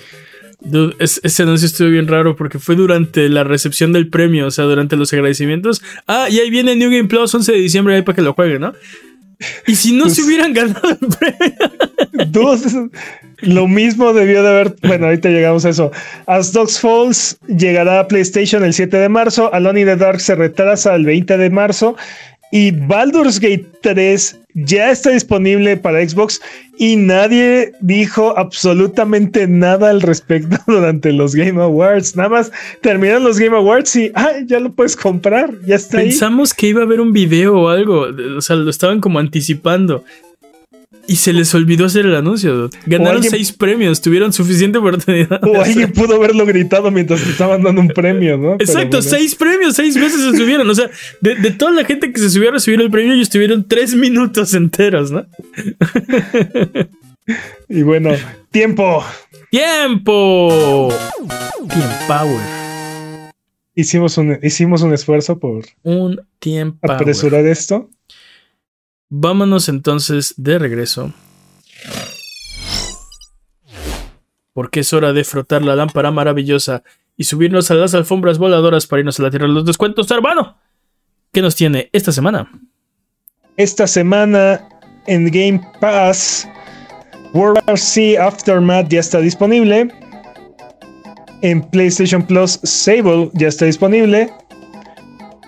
ese 0.99 1.43
anuncio 1.43 1.65
estuvo 1.65 1.89
bien 1.89 2.07
raro 2.07 2.35
porque 2.35 2.59
fue 2.59 2.75
durante 2.75 3.29
la 3.29 3.43
recepción 3.43 3.93
del 3.93 4.09
premio, 4.09 4.47
o 4.47 4.51
sea, 4.51 4.65
durante 4.65 4.97
los 4.97 5.11
agradecimientos. 5.13 5.81
Ah, 6.05 6.27
y 6.29 6.39
ahí 6.39 6.49
viene 6.49 6.75
New 6.75 6.91
Game 6.91 7.05
Plus 7.07 7.33
11 7.33 7.51
de 7.51 7.57
diciembre 7.59 7.95
ahí 7.95 8.01
para 8.01 8.15
que 8.15 8.21
lo 8.21 8.33
jueguen, 8.33 8.61
¿no? 8.61 8.73
Y 9.67 9.75
si 9.75 9.93
no 9.93 10.09
se 10.09 10.21
pues, 10.21 10.27
hubieran 10.27 10.53
ganado 10.53 10.89
el 10.89 10.97
premio. 10.97 12.71
lo 13.41 13.67
mismo 13.67 14.13
debió 14.13 14.41
de 14.43 14.49
haber. 14.49 14.75
Bueno, 14.81 15.05
ahorita 15.05 15.29
llegamos 15.29 15.65
a 15.65 15.69
eso. 15.69 15.91
As 16.25 16.53
Dogs 16.53 16.79
Falls 16.79 17.37
llegará 17.47 17.99
a 17.99 18.07
PlayStation 18.07 18.63
el 18.63 18.73
7 18.73 18.97
de 18.97 19.09
marzo. 19.09 19.53
Alone 19.53 19.81
in 19.81 19.87
the 19.87 19.95
Dark 19.95 20.21
se 20.21 20.35
retrasa 20.35 20.95
el 20.95 21.05
20 21.05 21.37
de 21.37 21.49
marzo. 21.49 21.95
Y 22.51 22.71
Baldur's 22.71 23.39
Gate 23.39 23.67
3 23.81 24.39
ya 24.53 24.91
está 24.91 25.11
disponible 25.11 25.77
para 25.77 26.07
Xbox 26.07 26.41
y 26.77 26.95
nadie 26.95 27.73
dijo 27.81 28.37
absolutamente 28.37 29.47
nada 29.47 29.89
al 29.89 30.01
respecto 30.01 30.57
durante 30.67 31.11
los 31.11 31.35
Game 31.35 31.61
Awards. 31.61 32.15
Nada 32.15 32.29
más 32.29 32.51
terminaron 32.81 33.23
los 33.23 33.37
Game 33.37 33.55
Awards 33.55 33.95
y 33.95 34.11
ya 34.45 34.59
lo 34.59 34.71
puedes 34.71 34.95
comprar, 34.95 35.53
ya 35.65 35.75
está. 35.75 35.97
Pensamos 35.97 36.53
que 36.53 36.67
iba 36.67 36.81
a 36.81 36.85
haber 36.85 37.01
un 37.01 37.13
video 37.13 37.59
o 37.59 37.69
algo, 37.69 38.07
o 38.37 38.41
sea, 38.41 38.55
lo 38.55 38.69
estaban 38.69 39.01
como 39.01 39.19
anticipando. 39.19 40.03
Y 41.05 41.17
se 41.17 41.33
les 41.33 41.53
olvidó 41.53 41.85
hacer 41.85 42.05
el 42.05 42.15
anuncio. 42.15 42.69
Ganaron 42.85 43.23
seis 43.23 43.51
premios, 43.51 44.01
tuvieron 44.01 44.31
suficiente 44.33 44.77
oportunidad. 44.77 45.41
O 45.43 45.61
alguien 45.61 45.91
pudo 45.91 46.15
haberlo 46.15 46.45
gritado 46.45 46.91
mientras 46.91 47.25
estaban 47.25 47.63
dando 47.63 47.81
un 47.81 47.89
premio, 47.89 48.37
¿no? 48.37 48.53
Exacto, 48.53 49.01
seis 49.01 49.35
premios, 49.35 49.75
seis 49.75 49.95
veces 49.95 50.21
se 50.21 50.37
subieron. 50.37 50.69
O 50.69 50.75
sea, 50.75 50.89
de, 51.21 51.51
toda 51.51 51.71
la 51.71 51.85
gente 51.85 52.11
que 52.11 52.19
se 52.19 52.29
subió 52.29 52.49
a 52.49 52.53
recibir 52.53 52.79
el 52.81 52.89
premio, 52.91 53.13
ellos 53.13 53.29
tuvieron 53.29 53.67
tres 53.67 53.95
minutos 53.95 54.53
enteros, 54.53 55.11
¿no? 55.11 55.25
y 57.69 57.81
bueno, 57.83 58.11
tiempo. 58.51 59.03
¡Tiempo! 59.49 60.93
Team 61.69 61.89
Power. 62.07 62.41
Hicimos 63.75 64.17
un, 64.17 64.39
hicimos 64.41 64.81
un 64.81 64.93
esfuerzo 64.93 65.37
por 65.37 65.63
un 65.83 66.19
tiempo 66.39 66.91
apresurar 66.91 67.45
esto. 67.45 67.89
Vámonos 69.09 69.69
entonces 69.69 70.33
de 70.37 70.59
regreso. 70.59 71.13
Porque 74.53 74.81
es 74.81 74.91
hora 74.91 75.13
de 75.13 75.23
frotar 75.23 75.61
la 75.61 75.75
lámpara 75.75 76.11
maravillosa 76.11 76.83
y 77.15 77.23
subirnos 77.23 77.71
a 77.71 77.75
las 77.75 77.93
alfombras 77.93 78.37
voladoras 78.37 78.85
para 78.85 78.99
irnos 78.99 79.19
a 79.19 79.23
la 79.23 79.29
tierra 79.29 79.47
de 79.47 79.53
los 79.53 79.65
descuentos, 79.65 80.09
hermano. 80.11 80.57
¿Qué 81.31 81.41
nos 81.41 81.55
tiene 81.55 81.89
esta 81.93 82.11
semana? 82.11 82.49
Esta 83.55 83.87
semana 83.87 84.67
en 85.07 85.25
Game 85.25 85.61
Pass, 85.79 86.47
World 87.33 87.59
War 87.65 87.77
C 87.77 88.17
Aftermath 88.17 88.89
ya 88.89 88.99
está 88.99 89.19
disponible. 89.19 89.89
En 91.41 91.61
PlayStation 91.69 92.25
Plus, 92.25 92.59
Sable 92.63 93.29
ya 93.33 93.47
está 93.47 93.65
disponible. 93.65 94.31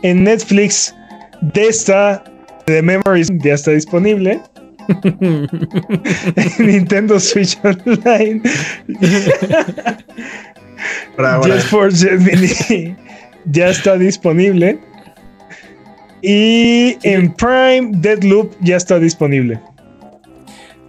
En 0.01 0.23
Netflix, 0.23 0.95
Desta 1.41 2.23
de 2.69 2.81
Memories 2.81 3.29
ya 3.43 3.53
está 3.53 3.71
disponible. 3.71 4.39
Nintendo 6.59 7.19
Switch 7.19 7.57
Online. 7.63 8.41
Just 11.43 11.67
for 11.67 11.91
Gemini 11.91 12.95
ya 13.51 13.69
está 13.69 13.97
disponible. 13.97 14.79
Y 16.21 16.97
en 17.03 17.33
Prime, 17.33 17.91
Deadloop 17.93 18.53
ya 18.61 18.77
está 18.77 18.99
disponible. 18.99 19.59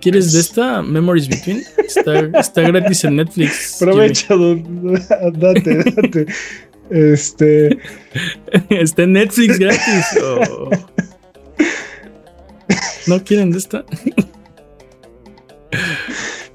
¿Quieres 0.01 0.33
de 0.33 0.41
esta? 0.41 0.83
Memories 0.83 1.29
Between. 1.29 1.63
Está, 1.79 2.63
gratis 2.63 3.05
en 3.05 3.17
Netflix. 3.17 3.83
Aprovecha, 3.83 4.35
date, 5.35 5.85
date. 5.85 6.27
Este. 6.91 7.79
Está 8.69 9.05
en 9.05 9.13
Netflix 9.13 9.61
gratis. 9.61 10.07
Oh. 10.21 10.71
¿No 13.07 13.23
quieren 13.25 13.51
de 13.51 13.59
esta? 13.59 13.85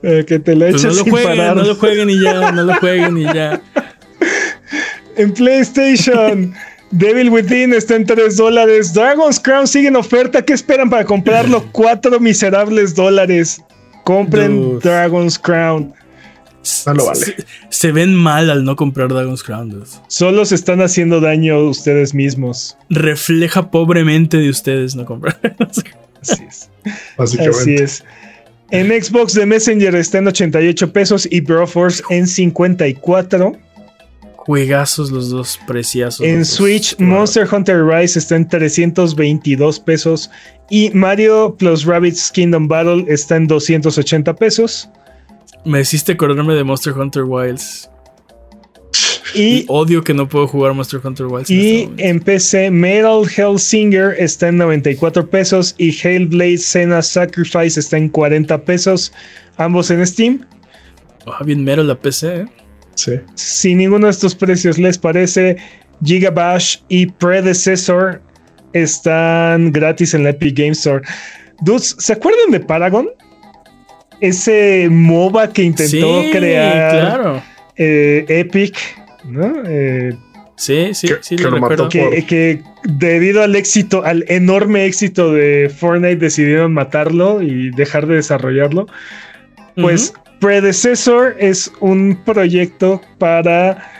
Eh, 0.04 0.24
que 0.28 0.38
te 0.38 0.56
la 0.56 0.70
pues 0.70 0.84
eches 0.84 0.98
no 0.98 1.04
lo 1.04 1.12
jueguen, 1.12 1.56
No 1.56 1.64
lo 1.64 1.76
jueguen 1.76 2.10
y 2.12 2.22
ya, 2.22 2.52
no 2.52 2.64
lo 2.64 2.76
jueguen 2.76 3.18
y 3.18 3.24
ya. 3.24 3.60
En 5.18 5.34
PlayStation, 5.34 6.54
Devil 6.92 7.30
Within 7.30 7.74
está 7.74 7.96
en 7.96 8.06
3 8.06 8.38
dólares. 8.38 8.94
Dragon's 8.94 9.40
Crown 9.40 9.68
sigue 9.68 9.88
en 9.88 9.96
oferta. 9.96 10.44
¿Qué 10.44 10.54
esperan 10.54 10.90
para 10.90 11.06
comprarlo? 11.06 11.66
4 11.72 12.20
miserables 12.20 12.94
dólares. 12.94 13.62
Compren 14.04 14.80
Dragon's 14.80 15.40
Crown. 15.40 15.94
No 16.86 16.94
lo 16.94 17.06
vale. 17.06 17.36
Se, 17.70 17.92
ven 17.92 18.14
mal 18.14 18.50
al 18.50 18.64
no 18.64 18.76
comprar 18.76 19.10
Dragon's 19.10 19.44
Crown. 19.44 19.84
Solo 20.08 20.46
se 20.46 20.56
están 20.56 20.82
haciendo 20.82 21.20
daño 21.20 21.60
ustedes 21.60 22.14
mismos. 22.14 22.78
Refleja 22.90 23.72
pobremente 23.72 24.38
de 24.38 24.50
ustedes 24.50 24.96
no 24.96 25.06
comprar. 25.06 25.40
Así 26.32 26.46
es. 26.48 26.70
Así 27.18 27.76
es. 27.76 28.04
En 28.72 28.90
Xbox 28.90 29.34
de 29.34 29.46
Messenger 29.46 29.96
está 29.96 30.18
en 30.18 30.28
88 30.28 30.92
pesos 30.92 31.28
y 31.30 31.40
Broforce 31.42 32.04
en 32.10 32.28
54. 32.28 33.58
Juegazos 34.38 35.12
los 35.12 35.30
dos, 35.30 35.60
preciosos. 35.66 36.26
En 36.26 36.46
Switch, 36.46 36.98
Monster 37.00 37.48
Hunter 37.52 37.84
Rise 37.84 38.20
está 38.20 38.36
en 38.36 38.48
322 38.48 39.80
pesos 39.80 40.30
y 40.70 40.90
Mario 40.92 41.56
plus 41.58 41.86
Rabbids 41.86 42.32
Kingdom 42.32 42.68
Battle 42.68 43.06
está 43.08 43.38
en 43.38 43.48
280 43.48 44.36
pesos. 44.36 44.90
Me 45.64 45.82
hiciste 45.82 46.12
acordarme 46.12 46.54
de 46.54 46.64
Monster 46.64 46.94
Hunter 46.94 47.24
Wilds. 47.24 47.90
Y, 49.36 49.66
odio 49.68 50.03
que 50.03 50.14
no 50.14 50.28
puedo 50.28 50.48
jugar 50.48 50.74
Monster 50.74 51.02
Hunter 51.03 51.28
Wilds. 51.28 51.49
Y 51.49 51.82
este 51.82 52.07
en, 52.07 52.20
PC, 52.20 52.72
Metal 52.72 53.24
Hellsinger 53.36 54.16
está 54.18 54.48
en 54.48 54.57
94 54.57 55.30
pesos 55.30 55.76
y 55.78 55.90
Hellblade 55.90 56.57
Senna 56.57 57.02
Sacrifice 57.02 57.80
está 57.80 57.98
en 57.98 58.10
40 58.10 58.64
pesos, 58.64 59.12
ambos 59.57 59.91
en 59.91 60.06
Steam. 60.06 60.45
Ah, 61.28 61.44
bien 61.44 61.64
mero 61.64 61.84
la 61.84 61.95
PC, 61.95 62.41
¿eh? 62.41 62.48
Si 63.36 63.76
ninguno 63.76 64.07
de 64.07 64.12
estos 64.12 64.36
precios 64.36 64.78
les 64.78 64.98
parece, 64.98 65.57
Gigabash 66.03 66.78
y 66.88 67.07
Predecessor 67.07 68.22
están 68.74 69.72
gratis 69.72 70.14
en 70.14 70.24
la 70.24 70.30
Epic 70.32 70.57
Game 70.57 70.72
Store. 70.72 71.03
Dudes, 71.62 71.95
¿se 71.99 72.14
acuerdan 72.14 72.52
de 72.52 72.60
Paragon? 72.60 73.10
Ese 74.22 74.88
MOBA 74.90 75.52
que 75.52 75.64
intentó 75.64 76.22
crear 76.32 77.44
eh, 77.78 78.26
Epic, 78.28 78.78
¿no? 79.28 79.64
Eh, 79.66 80.16
sí, 80.56 80.94
sí, 80.94 81.08
sí, 81.22 81.38
lo 81.38 81.52
recuerdo. 81.52 81.90
Que, 81.90 82.62
debido 82.84 83.44
al 83.44 83.56
éxito, 83.56 84.04
al 84.04 84.26
enorme 84.28 84.86
éxito 84.86 85.32
de 85.32 85.70
Fortnite, 85.76 86.18
decidieron 86.18 86.74
matarlo 86.74 87.42
y 87.42 87.72
dejar 87.72 88.08
de 88.08 88.16
desarrollarlo. 88.16 88.88
Pues 89.76 90.14
Predecessor 90.40 91.36
es 91.40 91.72
un 91.80 92.20
proyecto 92.26 93.02
para 93.18 93.92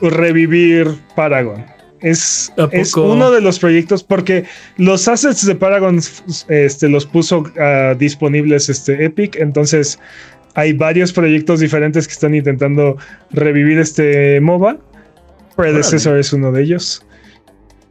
revivir 0.00 0.88
Paragon. 1.14 1.64
Es, 2.00 2.52
es, 2.72 2.96
uno 2.96 3.30
de 3.30 3.40
los 3.40 3.60
proyectos 3.60 4.02
porque 4.02 4.44
los 4.76 5.06
assets 5.06 5.46
de 5.46 5.54
Paragon 5.54 6.00
este, 6.48 6.88
los 6.88 7.06
puso 7.06 7.44
ah, 7.60 7.94
disponibles 7.96 8.68
este 8.68 9.04
Epic, 9.04 9.36
entonces 9.36 10.00
hay 10.54 10.72
varios 10.72 11.12
proyectos 11.12 11.60
diferentes 11.60 12.06
que 12.06 12.12
están 12.12 12.34
intentando 12.34 12.96
revivir 13.30 13.78
este 13.78 14.40
MOBA. 14.40 14.78
Predecessor 15.56 16.18
es 16.18 16.32
uno 16.32 16.52
de 16.52 16.62
ellos. 16.62 17.04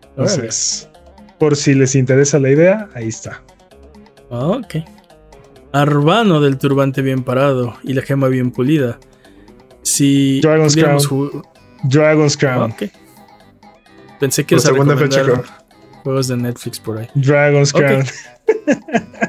Entonces, 0.10 0.90
por 1.40 1.56
si 1.56 1.74
les 1.74 1.96
interesa 1.96 2.40
la 2.40 2.50
idea, 2.50 2.90
ahí 2.94 3.08
está. 3.08 3.42
Ok. 4.30 4.76
Arbano 5.74 6.42
del 6.42 6.58
turbante 6.58 7.02
bien 7.02 7.24
parado 7.24 7.78
y 7.84 7.94
la 7.94 8.02
gema 8.02 8.28
bien 8.28 8.52
pulida. 8.52 9.00
Si 9.84 10.42
Dragon's 10.42 10.76
Crown. 10.76 11.44
Dragon's 11.84 12.38
Crown. 12.38 12.76
Pensé 14.20 14.44
que 14.44 14.56
era 14.56 14.70
recomendar 14.70 15.44
juegos 16.04 16.28
de 16.28 16.38
Netflix 16.38 16.80
por 16.80 17.00
ahí. 17.00 17.08
Dragon's 17.16 17.74
Crown. 17.74 18.04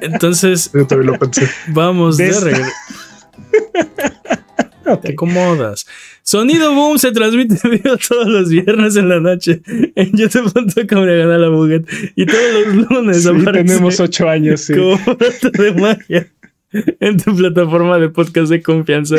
Entonces, 0.00 0.70
vamos 1.68 2.16
de 2.16 2.40
regreso. 2.40 2.70
Te 5.02 5.12
acomodas. 5.12 5.86
Sonido 6.22 6.74
Boom 6.74 6.98
se 6.98 7.12
transmite 7.12 7.56
todos 8.08 8.26
los 8.26 8.48
viernes 8.50 8.96
en 8.96 9.08
la 9.08 9.20
noche 9.20 9.62
en 9.94 10.12
youtube.com 10.12 11.04
la 11.04 11.48
buget 11.48 11.88
y 12.16 12.26
todos 12.26 12.66
los 12.66 12.90
lunes 12.90 13.22
sí, 13.22 13.30
Tenemos 13.52 14.00
ocho 14.00 14.28
años, 14.28 14.60
sí. 14.62 14.74
Como 14.74 14.98
de 15.52 15.72
magia 15.72 16.26
en 16.72 17.18
tu 17.18 17.34
plataforma 17.36 17.98
de 17.98 18.08
podcast 18.08 18.50
de 18.50 18.62
confianza 18.62 19.16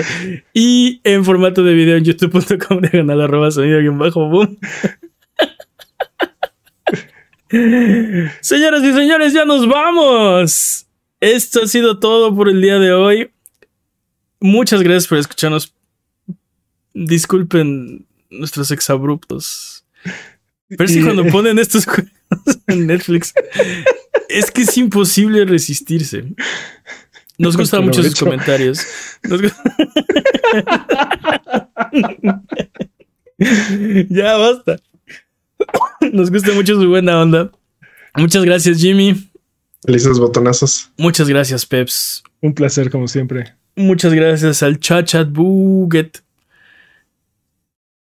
y 0.53 1.01
en 1.03 1.23
formato 1.23 1.64
de 1.64 1.73
video 1.73 1.97
en 1.97 2.03
youtube.com 2.03 2.81
diagonal 2.81 3.22
arroba 3.22 3.51
sonido 3.51 3.80
bajo 3.95 4.27
boom. 4.27 4.57
Señoras 8.41 8.84
y 8.84 8.93
señores, 8.93 9.31
ya 9.34 9.45
nos 9.45 9.68
vamos. 9.68 10.88
Esto 11.19 11.61
ha 11.64 11.68
sido 11.68 11.99
todo 11.99 12.35
por 12.35 12.49
el 12.49 12.60
día 12.61 12.80
de 12.80 12.91
hoy. 12.91 13.30
Muchas 14.44 14.84
gracias 14.84 15.07
por 15.07 15.18
escucharnos. 15.18 15.74
Disculpen 16.94 18.06
nuestros 18.30 18.70
exabruptos. 18.72 19.86
Pero 20.68 20.88
si 20.90 21.02
cuando 21.02 21.26
ponen 21.32 21.60
estos 21.60 21.86
juegos 21.86 22.11
en 22.68 22.88
Netflix, 22.88 23.34
es 24.28 24.52
que 24.52 24.64
es 24.64 24.78
imposible 24.78 25.45
resistirse. 25.45 26.26
Nos 27.38 27.56
gustan 27.56 27.86
mucho 27.86 28.03
sus 28.03 28.15
comentarios. 28.15 28.86
ya 34.10 34.36
basta. 34.36 34.78
Nos 36.11 36.30
gusta 36.30 36.52
mucho 36.52 36.82
su 36.82 36.90
buena 36.90 37.22
onda. 37.22 37.49
Muchas 38.15 38.44
gracias, 38.44 38.80
Jimmy. 38.80 39.30
Felices 39.86 40.20
botonazos. 40.20 40.91
Muchas 40.98 41.30
gracias, 41.30 41.65
Peps. 41.65 42.24
Un 42.41 42.53
placer, 42.53 42.91
como 42.91 43.07
siempre. 43.07 43.56
Muchas 43.75 44.13
gracias 44.13 44.63
al 44.63 44.79
Chachat 44.79 45.29
Buget. 45.31 46.23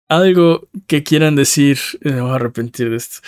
Algo 0.07 0.67
que 0.87 1.03
quieran 1.03 1.35
decir. 1.35 1.79
Me 2.01 2.21
voy 2.21 2.31
a 2.31 2.35
arrepentir 2.35 2.89
de 2.89 2.97
esto. 2.97 3.19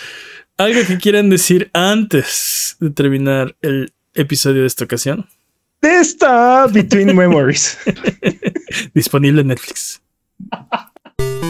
Algo 0.56 0.80
que 0.86 0.98
quieran 0.98 1.30
decir 1.30 1.70
antes 1.72 2.76
de 2.80 2.90
terminar 2.90 3.56
el 3.62 3.92
episodio 4.14 4.62
de 4.62 4.66
esta 4.68 4.84
ocasión. 4.84 5.26
Está 5.80 6.66
Between 6.66 7.14
Memories. 7.16 7.78
Disponible 8.94 9.42
en 9.42 9.48
Netflix. 9.48 10.00